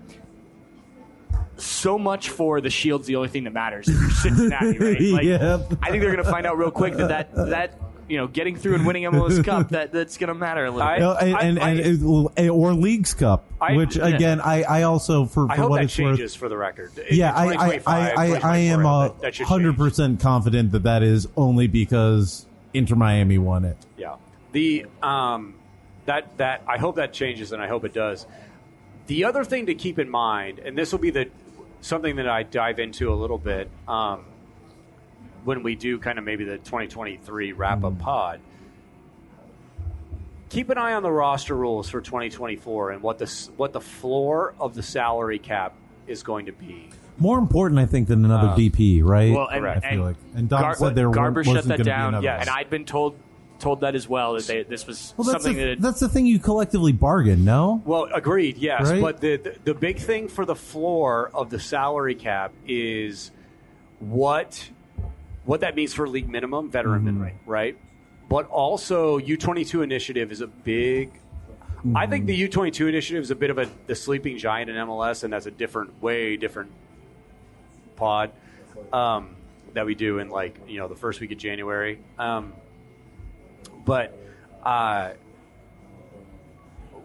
So 1.57 1.99
much 1.99 2.30
for 2.30 2.60
the 2.61 2.69
Shield's 2.69 3.06
the 3.07 3.18
only 3.18 3.27
thing 3.27 3.43
that 3.43 3.53
matters. 3.53 3.88
If 3.88 4.14
Cincinnati, 4.14 4.80
right? 4.80 5.02
Like, 5.11 5.23
Yep. 5.26 5.73
I 5.81 5.89
think 5.91 6.02
they're 6.02 6.11
going 6.14 6.23
to 6.26 6.31
find 6.31 6.45
out 6.48 6.57
real 6.57 6.72
quick 6.72 6.95
that 6.98 7.10
that, 7.10 7.35
that 7.49 7.81
you 8.12 8.18
know, 8.18 8.28
getting 8.28 8.58
through 8.58 8.76
and 8.76 8.86
winning 8.86 9.04
MLS 9.04 9.42
Cup, 9.46 9.70
that 9.70 9.94
that's 9.94 10.18
gonna 10.18 10.34
matter 10.36 10.66
a 10.66 10.70
little 10.72 10.86
I- 10.86 10.96
bit. 10.98 11.02
No, 11.02 11.14
and, 11.16 11.38
and, 11.38 11.60
I- 11.60 11.70
and 11.70 11.80
it 11.80 12.02
will- 12.02 12.32
or 12.52 12.74
Leagues 12.74 13.14
Cup, 13.14 13.46
I- 13.62 13.78
which 13.78 13.96
yeah. 13.96 14.08
again, 14.08 14.42
I, 14.42 14.64
I 14.64 14.82
also 14.84 15.24
for, 15.26 15.48
for 15.48 15.52
I 15.52 15.56
hope 15.56 15.70
what 15.70 15.78
that 15.78 15.86
it's 15.86 15.94
changes 15.96 16.34
worth. 16.34 16.40
for 16.40 16.50
the 16.50 16.58
record. 16.58 16.92
Yeah, 17.10 17.34
I, 17.34 17.46
I, 17.54 17.82
I, 17.88 18.10
I, 18.10 18.40
I 18.44 18.58
am 18.58 18.80
2024, 18.82 18.86
uh, 18.86 19.08
that- 19.08 19.22
that 19.22 19.36
should 19.36 19.48
hundred 19.48 19.70
change. 19.72 19.78
percent 19.78 20.20
confident 20.20 20.72
that 20.74 20.84
that 20.84 21.04
is 21.04 21.28
only 21.38 21.68
because 21.68 22.46
Inter 22.74 22.96
Miami 22.96 23.38
won 23.38 23.64
it. 23.64 23.78
Yeah. 23.98 24.16
The 24.52 24.86
um 25.02 25.56
that 26.06 26.38
that 26.38 26.64
I 26.68 26.78
hope 26.80 26.98
that 26.98 27.14
changes 27.14 27.54
and 27.54 27.62
I 27.62 27.68
hope 27.70 27.86
it 27.86 27.94
does. 27.94 28.26
The 29.08 29.24
other 29.24 29.46
thing 29.46 29.68
to 29.68 29.74
keep 29.76 30.00
in 30.00 30.10
mind, 30.10 30.60
and 30.60 30.78
this 30.78 30.92
will 30.92 31.00
be 31.00 31.12
the 31.12 31.30
something 31.80 32.18
that 32.18 32.28
I 32.28 32.44
dive 32.44 32.78
into 32.80 33.12
a 33.12 33.16
little 33.16 33.38
bit 33.38 33.70
um, 33.88 34.26
when 35.44 35.64
we 35.64 35.76
do 35.76 35.98
kind 36.00 36.20
of 36.20 36.26
maybe 36.26 36.44
the 36.44 36.58
2023 36.58 37.54
wrap 37.54 37.84
up 37.84 37.94
mm-hmm. 37.94 38.02
pod. 38.02 38.40
Keep 40.50 40.70
an 40.70 40.78
eye 40.78 40.94
on 40.94 41.04
the 41.04 41.12
roster 41.12 41.56
rules 41.56 41.90
for 41.90 42.02
2024 42.02 42.92
and 42.92 43.02
what 43.02 43.18
the 43.18 43.50
what 43.56 43.72
the 43.72 43.80
floor 43.80 44.54
of 44.60 44.76
the 44.76 44.84
salary 44.84 45.40
cap 45.40 45.74
is 46.08 46.24
going 46.24 46.48
to 46.48 46.52
be. 46.52 46.90
More 47.18 47.38
important, 47.38 47.80
I 47.80 47.86
think, 47.86 48.08
than 48.08 48.26
another 48.26 48.50
uh, 48.50 48.56
DP, 48.56 49.04
right? 49.04 49.32
Well, 49.32 49.48
and, 49.48 49.66
I 49.66 49.80
feel 49.80 50.04
like, 50.04 50.16
and 50.36 50.50
Dom 50.50 50.62
Gar- 50.62 50.76
said 50.76 50.96
there 50.96 51.10
Garber 51.10 51.44
shut 51.44 51.66
that 51.66 51.84
down, 51.84 52.22
yes. 52.24 52.42
and 52.42 52.50
I'd 52.50 52.70
been 52.70 52.86
told 52.86 53.16
told 53.60 53.82
that 53.82 53.96
as 53.96 54.10
well 54.10 54.34
that 54.34 54.48
they, 54.48 54.64
this 54.64 54.86
was 54.88 55.14
Well, 55.16 55.26
that's 55.26 55.44
something 55.44 55.56
the, 55.56 55.76
that 55.76 55.82
that's 55.82 56.00
the 56.00 56.10
thing 56.10 56.26
you 56.26 56.40
collectively 56.40 56.92
bargain, 56.92 57.46
no? 57.46 57.82
Well, 57.86 58.10
agreed, 58.14 58.58
yes. 58.58 58.90
Right? 58.90 59.02
But 59.02 59.22
the, 59.22 59.38
the 59.38 59.56
the 59.64 59.74
big 59.74 60.00
thing 60.00 60.28
for 60.28 60.46
the 60.46 60.56
floor 60.56 61.32
of 61.34 61.50
the 61.50 61.60
salary 61.60 62.16
cap 62.16 62.52
is 62.68 63.32
what 64.00 64.70
what 65.46 65.62
that 65.62 65.76
means 65.76 65.94
for 65.94 66.08
league 66.08 66.30
minimum, 66.30 66.70
veteran 66.70 67.04
min 67.04 67.20
rate, 67.20 67.34
right? 67.46 67.78
But 68.30 68.48
also 68.48 69.18
U 69.18 69.38
twenty 69.38 69.66
two 69.66 69.82
initiative 69.82 70.32
is 70.32 70.42
a 70.42 70.48
big. 70.48 71.12
I 71.96 72.06
think 72.06 72.28
the 72.28 72.36
U 72.36 72.48
twenty 72.48 72.72
two 72.72 72.88
initiative 72.88 73.24
is 73.24 73.32
a 73.32 73.36
bit 73.36 73.50
of 73.50 73.58
a 73.58 73.70
the 73.88 73.96
sleeping 73.96 74.38
giant 74.38 74.70
in 74.70 74.76
MLS, 74.76 75.24
and 75.24 75.34
that's 75.34 75.48
a 75.48 75.52
different, 75.52 76.02
way 76.02 76.38
different 76.38 76.72
pod 77.96 78.32
um, 78.94 79.36
that 79.74 79.86
we 79.86 79.96
do 79.96 80.20
in 80.20 80.30
like 80.30 80.60
you 80.68 80.80
know 80.80 80.88
the 80.88 80.96
first 80.96 81.20
week 81.20 81.32
of 81.32 81.38
January. 81.38 82.00
Um, 82.20 82.54
but 83.84 84.18
uh, 84.64 85.12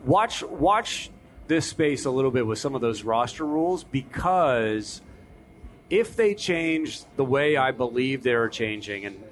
watch 0.05 0.43
watch 0.43 1.11
this 1.49 1.67
space 1.67 2.05
a 2.05 2.11
little 2.11 2.31
bit 2.31 2.47
with 2.47 2.59
some 2.59 2.75
of 2.75 2.81
those 2.81 3.03
roster 3.03 3.45
rules 3.45 3.85
because 3.85 5.01
if 5.91 6.17
they 6.17 6.35
change 6.35 7.03
the 7.17 7.25
way 7.25 7.57
I 7.57 7.71
believe 7.71 8.23
they're 8.23 8.49
changing, 8.49 9.07
and 9.07 9.23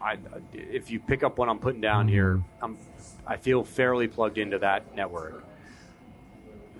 I, 0.00 0.18
if 0.52 0.90
you 0.90 1.00
pick 1.00 1.22
up 1.22 1.38
what 1.38 1.48
I'm 1.48 1.58
putting 1.58 1.80
down 1.80 2.08
here, 2.08 2.36
mm-hmm. 2.36 2.64
I'm, 2.64 2.78
I 3.26 3.36
feel 3.36 3.64
fairly 3.64 4.06
plugged 4.06 4.38
into 4.38 4.58
that 4.58 4.94
network. 4.94 5.44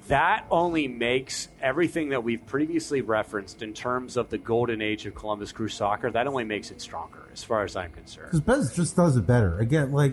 That 0.09 0.45
only 0.51 0.87
makes 0.87 1.49
everything 1.63 2.11
that 2.11 2.23
we've 2.23 2.45
previously 2.45 3.01
referenced 3.01 3.63
in 3.63 3.73
terms 3.73 4.19
of 4.19 4.29
the 4.29 4.37
golden 4.37 4.83
age 4.83 5.07
of 5.07 5.15
Columbus 5.15 5.51
Crew 5.51 5.69
soccer. 5.69 6.11
That 6.11 6.27
only 6.27 6.45
makes 6.45 6.71
it 6.71 6.83
stronger, 6.83 7.23
as 7.33 7.43
far 7.43 7.65
as 7.65 7.75
I'm 7.75 7.91
concerned. 7.91 8.29
Because 8.33 8.41
Bez 8.43 8.77
just 8.77 8.97
does 8.97 9.17
it 9.17 9.27
better. 9.27 9.59
Again, 9.59 9.93
like 9.93 10.13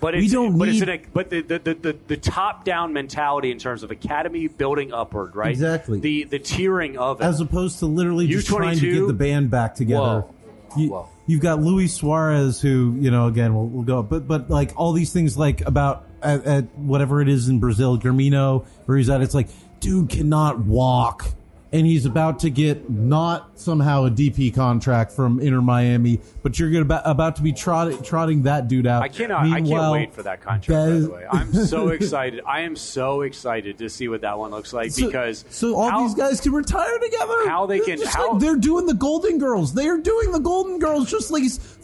But 0.00 0.14
We 0.14 0.24
it's, 0.24 0.32
don't 0.32 0.56
but 0.56 0.68
need- 0.68 0.88
an, 0.88 1.00
but 1.12 1.30
the, 1.30 1.40
the, 1.40 1.58
the, 1.58 1.96
the, 2.06 2.16
top 2.16 2.64
down 2.64 2.92
mentality 2.92 3.50
in 3.50 3.58
terms 3.58 3.82
of 3.82 3.90
academy 3.90 4.46
building 4.46 4.92
upward, 4.92 5.34
right? 5.34 5.50
Exactly. 5.50 5.98
The 6.00 6.24
the 6.24 6.38
tiering 6.38 6.96
of 6.96 7.20
it. 7.20 7.24
as 7.24 7.40
opposed 7.40 7.80
to 7.80 7.86
literally 7.86 8.28
just 8.28 8.46
trying 8.46 8.78
to 8.78 9.00
get 9.00 9.06
the 9.06 9.12
band 9.12 9.50
back 9.50 9.74
together. 9.74 10.20
Whoa. 10.20 10.34
You, 10.76 10.90
Whoa. 10.90 11.08
You've 11.26 11.40
got 11.40 11.60
Luis 11.60 11.94
Suarez, 11.94 12.60
who 12.60 12.96
you 12.98 13.10
know, 13.10 13.26
again, 13.26 13.54
we'll, 13.54 13.66
we'll 13.66 13.82
go, 13.84 14.02
but 14.02 14.28
but 14.28 14.48
like 14.48 14.72
all 14.76 14.92
these 14.92 15.12
things, 15.12 15.36
like 15.36 15.62
about 15.62 16.06
at, 16.22 16.44
at 16.44 16.78
whatever 16.78 17.20
it 17.20 17.28
is 17.28 17.48
in 17.48 17.58
Brazil, 17.58 17.98
Grêmio, 17.98 18.66
where 18.86 18.98
he's 18.98 19.10
at, 19.10 19.20
it's 19.20 19.34
like, 19.34 19.48
dude 19.80 20.10
cannot 20.10 20.60
walk, 20.60 21.26
and 21.70 21.86
he's 21.86 22.06
about 22.06 22.38
to 22.40 22.50
get 22.50 22.88
not 22.88 23.58
somehow 23.58 24.06
a 24.06 24.10
DP 24.10 24.54
contract 24.54 25.12
from 25.12 25.38
Inter 25.40 25.60
Miami, 25.60 26.20
but 26.42 26.58
you're 26.58 26.70
gonna 26.70 26.82
about, 26.82 27.02
about 27.04 27.36
to 27.36 27.42
be 27.42 27.52
trotting 27.52 28.02
trotting 28.02 28.42
that 28.44 28.68
dude 28.68 28.86
out. 28.86 29.02
I 29.02 29.08
cannot. 29.08 29.44
I 29.46 29.60
can't 29.60 29.92
wait 29.92 30.14
for 30.14 30.22
that 30.22 30.40
contract. 30.40 30.68
by 30.90 30.98
the 30.98 31.10
way, 31.10 31.26
I'm 31.30 31.52
so 31.52 31.88
excited. 31.90 32.40
I 32.46 32.60
am 32.62 32.74
so 32.76 33.20
excited 33.22 33.78
to 33.78 33.88
see 33.90 34.08
what 34.08 34.22
that 34.22 34.38
one 34.38 34.50
looks 34.50 34.72
like 34.72 34.92
So- 34.92 35.06
because 35.06 35.44
so 35.50 35.74
all 35.76 35.90
how- 35.90 36.02
these 36.06 36.14
guys 36.14 36.40
can 36.40 36.52
retire 36.52 36.98
together. 36.98 37.48
How 37.48 37.66
they 37.66 37.80
can- 37.80 38.00
how- 38.06 38.32
like 38.32 38.40
they're 38.40 38.56
doing 38.56 38.86
the 38.86 38.94
Golden 38.94 39.38
Girls. 39.38 39.74
They 39.74 39.88
are 39.88 39.98
doing 39.98 40.32
the 40.32 40.40
Golden 40.40 40.78
Girls 40.78 41.10
just 41.10 41.30
like 41.30 41.42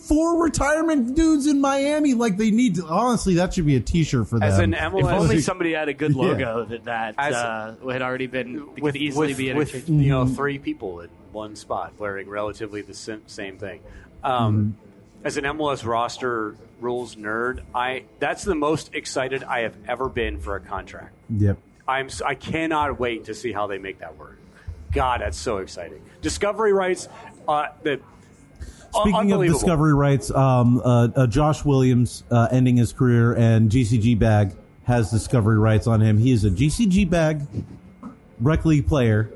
four 0.08 0.42
retirement 0.42 1.14
dudes 1.14 1.46
in 1.46 1.60
Miami. 1.60 2.14
Like 2.14 2.36
they 2.36 2.50
need 2.50 2.76
to. 2.76 2.86
Honestly, 2.86 3.34
that 3.34 3.54
should 3.54 3.66
be 3.66 3.76
a 3.76 3.80
T-shirt 3.80 4.28
for 4.28 4.38
them. 4.38 4.48
As 4.48 4.58
an 4.58 4.74
If 4.74 4.92
only 4.94 5.40
somebody 5.40 5.72
had 5.72 5.88
a 5.88 5.94
good 5.94 6.14
Yeah. 6.14 6.22
logo 6.22 6.64
that 6.66 6.84
that 6.84 7.14
As- 7.18 7.34
uh, 7.34 7.74
had 7.88 8.02
already 8.02 8.26
been 8.26 8.66
with, 8.74 8.94
could 8.94 8.96
easily 8.96 9.28
with, 9.28 9.38
be 9.38 9.52
with 9.52 9.74
interchanged. 9.74 10.04
you 10.04 10.10
know 10.10 10.26
three 10.26 10.58
people 10.58 11.00
in 11.00 11.08
one 11.32 11.56
spot 11.56 11.92
wearing 11.98 12.28
relatively 12.28 12.82
the 12.82 12.94
same 12.94 13.56
thing. 13.58 13.80
Um, 14.22 14.76
As 15.24 15.36
an 15.38 15.44
MLS 15.44 15.84
roster 15.86 16.54
rules 16.80 17.16
nerd, 17.16 17.60
I 17.74 18.04
that's 18.18 18.44
the 18.44 18.54
most 18.54 18.94
excited 18.94 19.42
I 19.42 19.60
have 19.60 19.74
ever 19.88 20.08
been 20.10 20.38
for 20.38 20.54
a 20.56 20.60
contract. 20.60 21.12
Yep. 21.30 21.56
I'm 21.88 22.08
I 22.24 22.34
cannot 22.34 22.98
wait 23.00 23.24
to 23.24 23.34
see 23.34 23.52
how 23.52 23.66
they 23.66 23.78
make 23.78 24.00
that 24.00 24.18
work. 24.18 24.38
God, 24.92 25.20
that's 25.22 25.38
so 25.38 25.58
exciting. 25.58 26.00
Discovery 26.22 26.72
rights, 26.72 27.08
uh, 27.48 27.66
the 27.82 28.00
Speaking 29.00 29.32
of 29.32 29.42
discovery 29.42 29.94
rights, 29.94 30.30
um, 30.30 30.80
uh, 30.84 31.08
uh, 31.14 31.26
Josh 31.26 31.64
Williams 31.64 32.24
uh, 32.30 32.48
ending 32.50 32.76
his 32.76 32.92
career, 32.92 33.34
and 33.34 33.70
GCG 33.70 34.18
Bag 34.18 34.54
has 34.84 35.10
discovery 35.10 35.58
rights 35.58 35.86
on 35.86 36.00
him. 36.00 36.18
He 36.18 36.30
is 36.30 36.44
a 36.44 36.50
GCG 36.50 37.08
Bag 37.08 37.42
rec 38.40 38.64
league 38.64 38.86
player. 38.86 39.30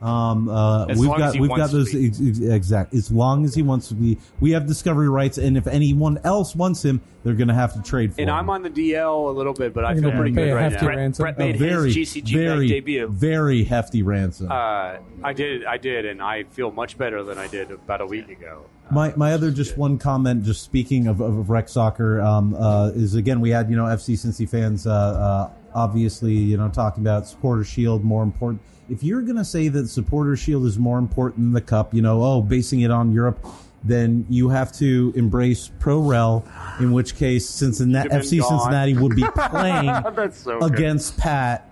Um, 0.00 0.48
uh, 0.48 0.86
As 0.86 0.98
we've 0.98 1.08
long 1.08 1.18
got 1.18 1.28
as 1.28 1.34
he 1.34 1.40
we've 1.40 1.50
wants 1.50 1.64
got 1.64 1.70
to 1.70 1.76
those 1.78 1.92
be. 1.92 2.06
ex- 2.06 2.20
ex- 2.24 2.38
exact 2.38 2.94
as 2.94 3.10
long 3.10 3.44
as 3.44 3.54
he 3.54 3.62
wants 3.62 3.88
to 3.88 3.94
be. 3.94 4.16
We 4.38 4.52
have 4.52 4.66
discovery 4.66 5.08
rights, 5.08 5.38
and 5.38 5.56
if 5.56 5.66
anyone 5.66 6.20
else 6.22 6.54
wants 6.54 6.84
him, 6.84 7.00
they're 7.24 7.34
going 7.34 7.48
to 7.48 7.54
have 7.54 7.74
to 7.74 7.82
trade 7.82 8.14
for 8.14 8.20
him. 8.20 8.28
and 8.28 8.30
him. 8.30 8.36
I'm 8.36 8.50
on 8.50 8.62
the 8.62 8.70
DL 8.70 9.28
a 9.28 9.32
little 9.32 9.52
bit, 9.52 9.74
but 9.74 9.84
I 9.84 9.94
You're 9.94 10.02
feel 10.02 10.12
pretty 10.12 10.30
pay 10.34 10.44
good 10.44 10.50
a 10.50 10.54
right 10.54 10.70
hefty 10.72 10.86
now. 10.86 10.92
ransom. 10.96 11.22
Brett 11.24 11.36
a 11.36 11.38
made 11.40 11.56
very, 11.56 11.92
his 11.92 12.14
GCG 12.14 12.32
very, 12.32 12.68
debut. 12.68 13.08
very 13.08 13.64
hefty 13.64 14.02
ransom. 14.04 14.52
Uh, 14.52 14.98
I 15.24 15.32
did, 15.34 15.64
I 15.64 15.76
did, 15.78 16.06
and 16.06 16.22
I 16.22 16.44
feel 16.44 16.70
much 16.70 16.96
better 16.96 17.24
than 17.24 17.36
I 17.38 17.48
did 17.48 17.72
about 17.72 18.00
a 18.00 18.06
week 18.06 18.28
ago. 18.28 18.66
My 18.90 19.12
my 19.16 19.32
other 19.34 19.50
just 19.50 19.76
one 19.76 19.98
comment, 19.98 20.44
just 20.44 20.62
speaking 20.62 21.08
of, 21.08 21.20
of 21.20 21.50
rec 21.50 21.68
soccer, 21.68 22.20
um, 22.22 22.54
uh, 22.54 22.92
is 22.94 23.16
again 23.16 23.40
we 23.40 23.50
had 23.50 23.68
you 23.68 23.76
know 23.76 23.84
FC 23.84 24.14
Cincy 24.14 24.48
fans 24.48 24.86
uh, 24.86 24.90
uh, 24.92 25.50
obviously 25.74 26.32
you 26.32 26.56
know 26.56 26.68
talking 26.70 27.02
about 27.02 27.26
supporter 27.26 27.64
shield 27.64 28.02
more 28.04 28.22
important. 28.22 28.62
If 28.88 29.02
you're 29.02 29.22
gonna 29.22 29.44
say 29.44 29.68
that 29.68 29.88
supporter 29.88 30.36
shield 30.36 30.66
is 30.66 30.78
more 30.78 30.98
important 30.98 31.46
than 31.46 31.52
the 31.52 31.60
cup, 31.60 31.94
you 31.94 32.02
know, 32.02 32.22
oh, 32.22 32.42
basing 32.42 32.80
it 32.80 32.90
on 32.90 33.12
Europe, 33.12 33.44
then 33.84 34.26
you 34.28 34.48
have 34.48 34.72
to 34.72 35.12
embrace 35.16 35.70
pro 35.78 36.00
rel. 36.00 36.44
In 36.80 36.92
which 36.92 37.16
case, 37.16 37.48
Cincinnati 37.48 38.08
FC 38.08 38.40
gone. 38.40 38.58
Cincinnati 38.60 38.94
would 38.94 39.16
be 39.16 39.24
playing 39.36 39.92
so 40.32 40.58
good. 40.60 40.72
against 40.72 41.16
Pat 41.18 41.68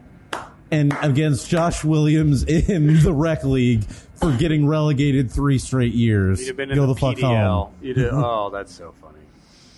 and 0.70 0.96
against 1.02 1.48
Josh 1.48 1.84
Williams 1.84 2.42
in 2.44 3.02
the 3.02 3.12
rec 3.12 3.44
league 3.44 3.84
for 3.84 4.32
getting 4.32 4.66
relegated 4.66 5.30
three 5.30 5.58
straight 5.58 5.94
years. 5.94 6.40
You'd 6.40 6.48
have 6.48 6.56
been 6.56 6.70
in 6.70 6.76
Go 6.76 6.86
the, 6.86 6.94
the, 6.94 7.00
fuck 7.00 7.18
home. 7.18 7.72
You'd 7.80 7.96
have, 7.98 8.14
oh, 8.14 8.50
that's 8.50 8.74
so 8.74 8.92
funny. 9.00 9.18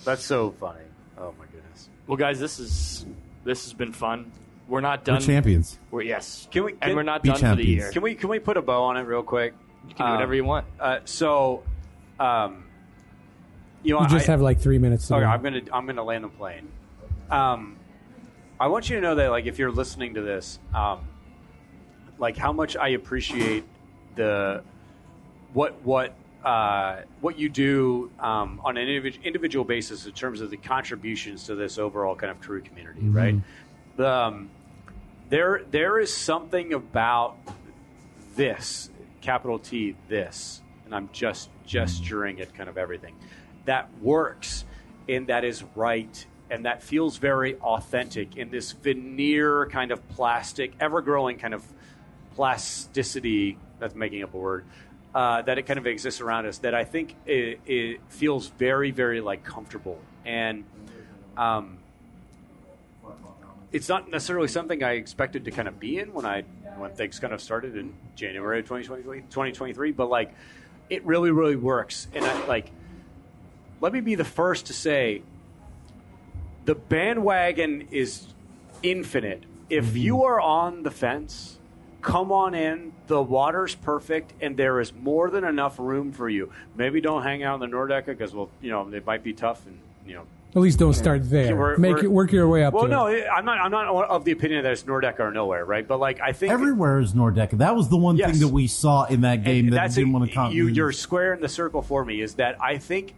That's 0.05 0.25
so 0.25 0.51
funny. 0.53 0.85
Oh 1.19 1.35
my 1.39 1.45
goodness. 1.47 1.89
Well, 2.07 2.17
guys, 2.17 2.41
this 2.41 2.59
is 2.59 3.05
this 3.45 3.65
has 3.65 3.75
been 3.75 3.93
fun. 3.93 4.31
We're 4.69 4.81
not 4.83 5.05
done. 5.05 5.17
We're 5.17 5.21
champions. 5.27 5.79
We're 5.91 6.03
yes, 6.03 6.47
Can 6.51 6.65
we- 6.65 6.75
and 6.83 6.95
we're 6.95 7.03
not 7.03 7.23
Be 7.23 7.31
done 7.31 7.39
for 7.41 7.55
the 7.57 7.67
year. 7.67 7.91
Can 7.91 8.03
we 8.03 8.15
can 8.15 8.29
we 8.29 8.39
put 8.39 8.57
a 8.57 8.63
bow 8.63 8.85
on 8.85 8.97
it 8.97 9.03
real 9.03 9.23
quick? 9.23 9.55
You 9.89 9.95
can 9.95 10.07
do 10.07 10.13
whatever 10.13 10.35
you 10.35 10.45
want. 10.45 10.67
Uh, 10.79 10.99
so, 11.07 11.63
um, 12.21 12.65
you 13.83 13.95
know, 13.95 14.03
You 14.03 14.09
just 14.09 14.29
I, 14.29 14.33
have 14.33 14.43
like 14.43 14.61
three 14.61 14.79
minutes. 14.79 15.09
To 15.09 15.15
Okay, 15.15 15.25
go. 15.25 15.29
I'm 15.31 15.43
gonna 15.43 15.63
I'm 15.73 15.87
gonna 15.87 16.05
land 16.05 16.25
the 16.25 16.29
plane. 16.29 16.69
Um, 17.31 17.77
I 18.61 18.67
want 18.67 18.91
you 18.91 18.97
to 18.97 19.03
know 19.03 19.15
that 19.15 19.31
like 19.31 19.47
if 19.47 19.59
you're 19.59 19.73
listening 19.73 20.15
to 20.15 20.21
this, 20.23 20.59
um, 20.75 21.01
like 22.19 22.37
how 22.37 22.53
much 22.53 22.77
I 22.77 22.89
appreciate 22.89 23.65
the 24.17 24.63
what 25.55 25.81
what 25.83 26.15
uh, 26.45 27.03
what 27.21 27.39
you 27.39 27.49
do 27.49 28.11
um, 28.21 28.61
on 28.65 28.77
an 28.77 28.87
individ- 28.87 29.23
individual 29.23 29.65
basis 29.65 30.05
in 30.07 30.13
terms 30.13 30.41
of 30.41 30.51
the 30.51 30.57
contributions 30.59 31.45
to 31.45 31.55
this 31.55 31.79
overall 31.79 32.15
kind 32.15 32.31
of 32.31 32.41
crew 32.41 32.61
community, 32.61 33.01
right? 33.09 33.35
The, 33.97 34.09
um, 34.09 34.51
there 35.29 35.63
there 35.71 35.99
is 35.99 36.15
something 36.15 36.73
about 36.73 37.37
this 38.37 38.91
capital 39.21 39.59
T 39.59 39.97
this, 40.09 40.63
and 40.85 40.95
I'm 40.95 41.11
just 41.13 41.51
gesturing 41.67 42.41
at 42.41 42.55
kind 42.55 42.69
of 42.69 42.79
everything 42.79 43.15
that 43.67 43.91
works 44.01 44.65
and 45.09 45.27
that 45.27 45.45
is 45.45 45.63
right 45.75 46.27
and 46.51 46.65
that 46.65 46.83
feels 46.83 47.19
very 47.19 47.57
authentic 47.57 48.37
in 48.39 48.51
this 48.51 48.73
veneer 48.73 49.67
kind 49.67 49.91
of 49.93 50.07
plastic, 50.09 50.73
ever 50.81 51.03
growing 51.03 51.37
kind 51.39 51.53
of 51.53 51.63
plasticity. 52.35 53.59
That's 53.79 53.95
making 53.95 54.23
up 54.23 54.33
a 54.35 54.39
word. 54.39 54.65
uh, 55.15 55.43
that 55.43 55.59
it 55.59 55.63
kind 55.65 55.79
of 55.79 55.87
exists 55.87 56.21
around 56.21 56.47
us 56.47 56.59
that 56.59 56.75
I 56.75 56.85
think 56.85 57.15
it, 57.27 57.61
it 57.67 58.01
feels 58.09 58.49
very, 58.49 58.91
very 58.91 59.21
like 59.21 59.45
comfortable 59.45 59.99
and. 60.25 60.65
Um, 61.37 61.78
it's 63.73 63.89
not 63.89 64.11
necessarily 64.11 64.49
something 64.49 64.83
I 64.83 64.93
expected 64.93 65.45
to 65.45 65.51
kind 65.51 65.69
of 65.69 65.79
be 65.79 65.99
in 65.99 66.13
when 66.13 66.25
I 66.25 66.43
when 66.77 66.93
things 66.93 67.19
kind 67.19 67.33
of 67.33 67.41
started 67.41 67.77
in 67.77 67.93
January 68.15 68.61
of 68.61 68.67
2023, 68.67 69.21
2023 69.23 69.93
but 69.93 70.09
like 70.09 70.35
it 70.89 71.05
really 71.05 71.31
really 71.31 71.57
works 71.57 72.09
and 72.15 72.25
I 72.25 72.47
like 72.47 72.71
let 73.81 73.93
me 73.93 74.01
be 74.01 74.15
the 74.15 74.25
first 74.25 74.67
to 74.67 74.73
say 74.73 75.23
the 76.69 76.75
bandwagon 76.75 77.89
is 77.91 78.27
infinite. 78.83 79.45
If 79.71 79.87
mm-hmm. 79.87 79.97
you 79.97 80.25
are 80.25 80.39
on 80.39 80.83
the 80.83 80.91
fence, 80.91 81.59
come 82.03 82.31
on 82.31 82.55
in. 82.55 82.93
The 83.07 83.23
water's 83.23 83.75
perfect, 83.75 84.35
and 84.43 84.55
there 84.57 84.79
is 84.81 84.93
more 84.93 85.31
than 85.31 85.45
enough 85.45 85.79
room 85.79 86.13
for 86.13 86.29
you. 86.29 86.53
Maybe 86.77 87.01
don't 87.01 87.23
hang 87.23 87.43
out 87.43 87.63
in 87.63 87.71
the 87.71 87.75
Nordecke 87.75 88.07
because, 88.07 88.35
well, 88.35 88.51
you 88.61 88.71
know, 88.71 88.87
it 88.93 89.07
might 89.07 89.23
be 89.23 89.33
tough, 89.33 89.67
and 89.67 89.79
you 90.07 90.15
know, 90.15 90.27
At 90.57 90.63
least 90.63 90.79
don't 90.79 90.95
start 90.95 91.29
there. 91.29 91.55
we're- 91.55 91.77
Make 91.79 91.97
we're- 91.97 92.05
it 92.07 92.11
work 92.11 92.33
your 92.33 92.49
way 92.49 92.65
up. 92.65 92.73
Well, 92.73 92.85
to 92.85 92.89
no, 92.89 93.07
it. 93.07 93.25
I'm 93.31 93.45
not. 93.45 93.59
I'm 93.59 93.71
not 93.71 93.87
of 94.09 94.25
the 94.25 94.33
opinion 94.33 94.63
that 94.63 94.73
it's 94.73 94.83
Nordecke 94.85 95.21
or 95.21 95.31
nowhere, 95.31 95.65
right? 95.65 95.87
But 95.87 96.01
like, 96.01 96.21
I 96.21 96.33
think 96.33 96.53
Everywhere 96.53 97.01
is 97.01 97.13
Nordecke. 97.13 97.59
That 97.59 97.77
was 97.77 97.91
the 97.91 97.99
one 97.99 98.17
Yes. 98.17 98.31
thing 98.33 98.41
that 98.41 98.49
we 98.53 98.67
saw 98.67 99.05
in 99.05 99.21
that 99.21 99.45
game 99.45 99.67
And 99.67 99.75
that 99.75 99.83
that's 99.83 99.95
didn't 99.97 100.11
a- 100.11 100.19
want 100.19 100.29
to 100.31 100.35
come. 100.35 100.53
you, 100.53 100.67
you're 100.67 100.93
square 100.93 101.35
in 101.35 101.41
the 101.41 101.49
circle 101.51 101.83
for 101.83 102.03
me. 102.05 102.23
Is 102.23 102.35
that 102.35 102.57
I 102.63 102.79
think 102.79 103.13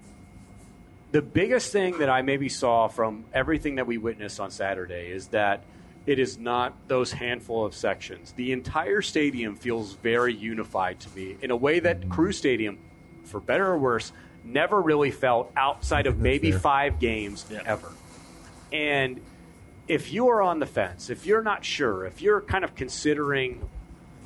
the 1.13 1.23
biggest 1.23 1.73
thing 1.73 1.99
that 1.99 2.09
I 2.11 2.23
maybe 2.23 2.49
saw 2.49 2.89
from 2.89 3.25
everything 3.33 3.77
that 3.77 3.87
we 3.87 3.97
witnessed 3.97 4.41
on 4.41 4.51
Saturday 4.51 5.11
is 5.13 5.29
that 5.29 5.63
it 6.07 6.19
is 6.19 6.37
not 6.37 6.73
those 6.89 7.13
handful 7.13 7.65
of 7.65 7.75
sections. 7.75 8.33
The 8.33 8.51
entire 8.53 9.03
stadium 9.03 9.55
feels 9.55 9.93
very 9.95 10.35
unified 10.35 10.99
to 11.01 11.09
me 11.17 11.37
in 11.43 11.53
a 11.53 11.57
way 11.57 11.79
that 11.79 12.09
Crew 12.09 12.33
Stadium, 12.33 12.79
for 13.25 13.39
better 13.39 13.67
or 13.67 13.79
worse, 13.79 14.11
never 14.45 14.81
really 14.81 15.11
felt 15.11 15.53
outside 15.57 16.07
of 16.07 16.19
maybe 16.19 16.53
five 16.53 16.99
games 16.99 17.45
ever. 17.65 17.91
And 18.73 19.21
if 19.89 20.13
you 20.13 20.29
are 20.29 20.41
on 20.41 20.61
the 20.61 20.67
fence, 20.67 21.11
if 21.11 21.27
you're 21.27 21.43
not 21.43 21.65
sure, 21.65 22.05
if 22.05 22.23
you're 22.23 22.41
kind 22.41 22.65
of 22.65 22.75
considering 22.75 23.69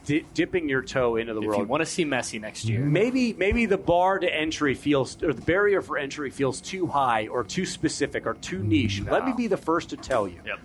di- 0.04 0.24
dipping 0.34 0.68
your 0.68 0.82
toe 0.82 1.16
into 1.16 1.34
the 1.34 1.40
If 1.40 1.46
world, 1.46 1.60
you 1.62 1.66
want 1.66 1.80
to 1.80 1.86
see 1.86 2.04
Messi 2.04 2.40
next 2.40 2.66
year, 2.66 2.80
maybe 2.80 3.32
maybe 3.32 3.66
the 3.66 3.78
bar 3.78 4.18
to 4.18 4.32
entry 4.32 4.74
feels 4.74 5.22
or 5.22 5.32
the 5.32 5.42
barrier 5.42 5.82
for 5.82 5.96
entry 5.96 6.30
feels 6.30 6.60
too 6.60 6.86
high 6.86 7.26
or 7.28 7.44
too 7.44 7.66
specific 7.66 8.26
or 8.26 8.34
too 8.34 8.62
niche. 8.62 9.02
Let 9.02 9.24
me 9.24 9.32
be 9.36 9.46
the 9.46 9.56
first 9.56 9.90
to 9.90 9.96
tell 9.96 10.28
you. 10.28 10.40
Yep. 10.44 10.60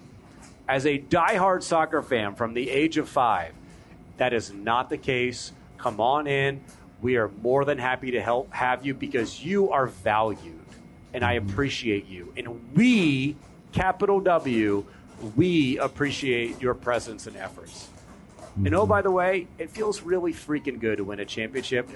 As 0.68 0.86
a 0.86 1.00
diehard 1.00 1.64
soccer 1.64 2.02
fan 2.02 2.36
from 2.36 2.54
the 2.54 2.70
age 2.70 2.98
of 2.98 3.10
five, 3.10 3.54
that 4.18 4.34
is 4.34 4.52
not 4.54 4.90
the 4.90 4.98
case. 4.98 5.52
Come 5.78 6.00
on 6.02 6.28
in. 6.28 6.62
We 7.02 7.18
are 7.18 7.30
more 7.42 7.66
than 7.66 7.78
happy 7.78 8.12
to 8.12 8.22
help 8.22 8.54
have 8.54 8.86
you 8.86 8.94
because 8.94 9.44
you 9.44 9.72
are 9.72 9.88
valued 9.88 10.60
and 11.14 11.24
I 11.24 11.34
appreciate 11.34 12.08
you. 12.08 12.34
And 12.38 12.76
we, 12.76 13.36
capital 13.72 14.20
W, 14.20 14.86
we 15.36 15.78
appreciate 15.78 16.62
your 16.62 16.74
presence 16.74 17.28
and 17.28 17.36
efforts. 17.36 17.90
And 18.58 18.74
oh, 18.76 18.82
mm-hmm. 18.82 18.90
by 18.90 19.02
the 19.02 19.12
way, 19.12 19.48
it 19.58 19.70
feels 19.70 20.02
really 20.02 20.34
freaking 20.34 20.80
good 20.80 20.98
to 20.98 21.04
win 21.04 21.20
a 21.20 21.26
championship. 21.26 21.90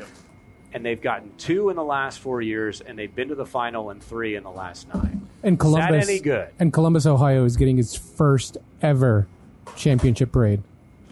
And 0.73 0.83
they've 0.83 1.01
gotten 1.01 1.35
two 1.37 1.69
in 1.69 1.75
the 1.75 1.83
last 1.83 2.19
four 2.19 2.41
years, 2.41 2.81
and 2.81 2.97
they've 2.97 3.13
been 3.13 3.27
to 3.27 3.35
the 3.35 3.45
final 3.45 3.91
in 3.91 3.99
three 3.99 4.35
in 4.35 4.43
the 4.43 4.51
last 4.51 4.87
nine. 4.93 5.27
and 5.43 5.59
Columbus, 5.59 6.01
Is 6.01 6.07
that 6.07 6.11
any 6.11 6.19
good? 6.19 6.49
And 6.57 6.73
Columbus, 6.73 7.05
Ohio, 7.05 7.45
is 7.45 7.57
getting 7.57 7.77
its 7.77 7.95
first 7.95 8.57
ever 8.81 9.27
championship 9.75 10.31
parade. 10.31 10.63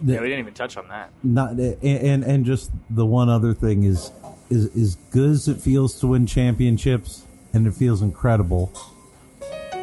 Yeah, 0.03 0.19
we 0.19 0.27
didn't 0.27 0.39
even 0.39 0.53
touch 0.53 0.77
on 0.77 0.87
that. 0.89 1.11
not 1.23 1.51
and, 1.51 1.83
and 1.83 2.23
and 2.23 2.45
just 2.45 2.71
the 2.89 3.05
one 3.05 3.29
other 3.29 3.53
thing 3.53 3.83
is 3.83 4.11
is 4.49 4.75
as 4.75 4.95
good 5.11 5.31
as 5.31 5.47
it 5.47 5.57
feels 5.57 5.99
to 5.99 6.07
win 6.07 6.25
championships 6.25 7.25
and 7.53 7.67
it 7.67 7.71
feels 7.71 8.01
incredible 8.01 8.71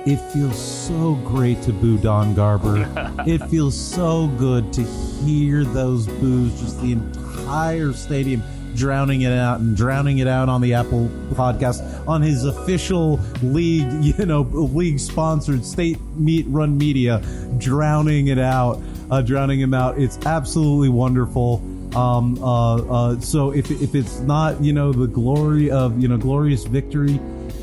it 0.07 0.17
feels 0.33 0.59
so 0.59 1.17
great 1.17 1.61
to 1.63 1.73
boo 1.73 1.99
Don 1.99 2.35
Garber. 2.35 2.89
it 3.27 3.39
feels 3.49 3.79
so 3.79 4.29
good 4.39 4.73
to 4.73 4.83
hear 4.83 5.65
those 5.65 6.07
boos, 6.07 6.59
just 6.61 6.81
the 6.81 6.93
entire 6.93 7.93
stadium 7.93 8.43
drowning 8.75 9.23
it 9.23 9.33
out 9.33 9.61
and 9.61 9.77
drowning 9.77 10.19
it 10.19 10.29
out 10.29 10.49
on 10.49 10.61
the 10.61 10.73
Apple 10.73 11.09
podcast 11.33 12.07
on 12.09 12.23
his 12.23 12.45
official 12.45 13.21
league, 13.43 13.93
you 14.01 14.25
know, 14.25 14.43
league 14.43 14.99
sponsored 14.99 15.65
state 15.65 16.01
meet 16.17 16.47
run 16.49 16.79
media, 16.79 17.23
drowning 17.59 18.29
it 18.29 18.39
out, 18.39 18.81
uh, 19.11 19.23
drowning 19.23 19.61
him 19.61 19.75
out. 19.75 19.99
It's 19.99 20.19
absolutely 20.27 20.89
wonderful. 20.89 21.63
Um, 21.97 22.43
uh, 22.43 22.77
uh, 22.77 23.21
so 23.21 23.51
if, 23.51 23.71
if 23.71 23.95
it's 23.95 24.21
not, 24.21 24.63
you 24.63 24.73
know, 24.73 24.93
the 24.93 25.07
glory 25.07 25.71
of, 25.71 26.01
you 26.01 26.09
know, 26.09 26.19
glorious 26.19 26.65
victory, 26.65 27.19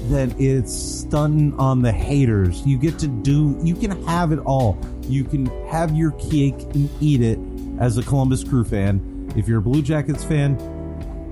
then 0.10 0.36
it's 0.40 0.74
stunning 0.74 1.54
on 1.60 1.82
the 1.82 1.92
haters. 1.92 2.66
You 2.66 2.78
get 2.78 3.00
to 3.00 3.08
do, 3.08 3.58
you 3.64 3.76
can 3.76 4.04
have 4.06 4.32
it 4.32 4.40
all. 4.40 4.78
You 5.02 5.24
can 5.24 5.46
have 5.68 5.96
your 5.96 6.12
cake 6.14 6.60
and 6.74 6.90
eat 7.00 7.22
it 7.22 7.40
as 7.80 7.98
a 7.98 8.04
Columbus 8.04 8.44
Crew 8.44 8.64
fan. 8.64 9.32
If 9.36 9.48
you're 9.48 9.60
a 9.60 9.62
Blue 9.62 9.82
Jackets 9.82 10.24
fan, 10.24 10.56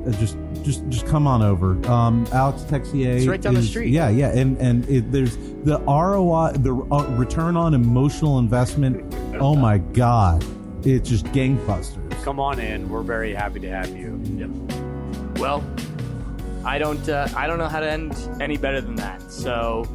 uh, 0.05 0.11
just 0.19 0.37
just 0.63 0.87
just 0.89 1.05
come 1.07 1.27
on 1.27 1.41
over. 1.41 1.71
Um, 1.89 2.25
Alex 2.33 2.61
Texier, 2.63 3.17
It's 3.17 3.27
right 3.27 3.41
down 3.41 3.53
the 3.55 3.61
street. 3.61 3.91
Yeah, 3.91 4.09
yeah, 4.09 4.29
and 4.35 4.57
and 4.57 4.87
it, 4.89 5.11
there's 5.11 5.37
the 5.63 5.79
ROI, 5.87 6.53
the 6.57 6.73
uh, 6.91 7.05
return 7.17 7.55
on 7.57 7.73
emotional 7.73 8.39
investment. 8.39 9.13
Oh 9.39 9.55
my 9.55 9.77
god, 9.77 10.43
it's 10.85 11.09
just 11.09 11.25
gangbusters. 11.27 12.23
Come 12.23 12.39
on 12.39 12.59
in. 12.59 12.89
We're 12.89 13.01
very 13.03 13.33
happy 13.33 13.59
to 13.61 13.69
have 13.69 13.89
you. 13.95 14.19
Yep. 14.23 15.37
Well, 15.39 15.63
I 16.65 16.77
don't. 16.77 17.07
Uh, 17.09 17.27
I 17.35 17.47
don't 17.47 17.57
know 17.57 17.67
how 17.67 17.79
to 17.81 17.89
end 17.91 18.15
any 18.41 18.57
better 18.57 18.79
than 18.81 18.95
that. 18.95 19.21
So 19.31 19.85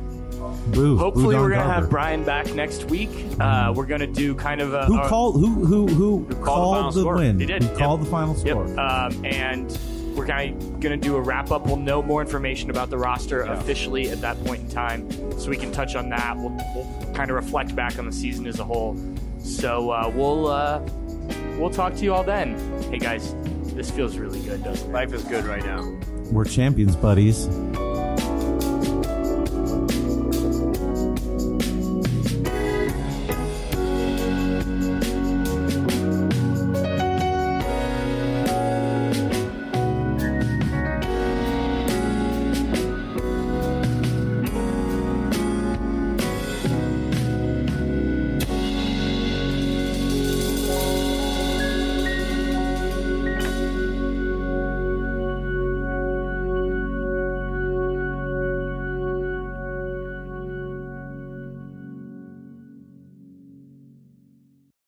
Boo. 0.72 0.96
hopefully 0.98 1.34
Boo 1.36 1.42
we're 1.42 1.50
gonna 1.50 1.62
Garber. 1.64 1.80
have 1.80 1.90
Brian 1.90 2.24
back 2.24 2.52
next 2.54 2.84
week. 2.84 3.10
Uh, 3.40 3.72
we're 3.74 3.86
gonna 3.86 4.06
do 4.06 4.34
kind 4.34 4.60
of 4.60 4.74
a 4.74 4.84
Who 4.86 4.98
called? 5.08 5.40
Who 5.40 5.64
who 5.64 5.86
who, 5.86 6.24
final 6.28 6.44
called 6.44 6.94
the 6.94 7.00
score? 7.00 7.14
win? 7.16 7.40
He 7.40 7.46
did, 7.46 7.62
Who 7.62 7.68
yep. 7.70 7.78
called 7.78 8.02
the 8.02 8.06
final 8.10 8.34
Yep. 8.36 8.46
score? 8.46 8.80
Um, 8.80 9.24
and 9.24 9.78
we're 10.18 10.26
kind 10.26 10.60
of 10.60 10.80
going 10.80 11.00
to 11.00 11.08
do 11.08 11.14
a 11.14 11.20
wrap 11.20 11.52
up. 11.52 11.64
We'll 11.64 11.76
know 11.76 12.02
more 12.02 12.20
information 12.20 12.70
about 12.70 12.90
the 12.90 12.98
roster 12.98 13.42
officially 13.42 14.10
at 14.10 14.20
that 14.20 14.42
point 14.44 14.62
in 14.62 14.68
time, 14.68 15.08
so 15.38 15.48
we 15.48 15.56
can 15.56 15.70
touch 15.70 15.94
on 15.94 16.08
that. 16.08 16.36
We'll, 16.36 16.50
we'll 16.74 17.14
kind 17.14 17.30
of 17.30 17.36
reflect 17.36 17.76
back 17.76 17.98
on 17.98 18.06
the 18.06 18.12
season 18.12 18.46
as 18.46 18.58
a 18.58 18.64
whole. 18.64 18.98
So 19.38 19.90
uh, 19.90 20.10
we'll 20.12 20.48
uh, 20.48 20.80
we'll 21.56 21.70
talk 21.70 21.94
to 21.94 22.02
you 22.02 22.12
all 22.12 22.24
then. 22.24 22.58
Hey 22.90 22.98
guys, 22.98 23.34
this 23.74 23.90
feels 23.92 24.16
really 24.18 24.40
good, 24.40 24.64
doesn't 24.64 24.90
it? 24.90 24.92
Life 24.92 25.12
is 25.12 25.22
good 25.24 25.44
right 25.44 25.64
now. 25.64 25.88
We're 26.32 26.44
champions, 26.44 26.96
buddies. 26.96 27.48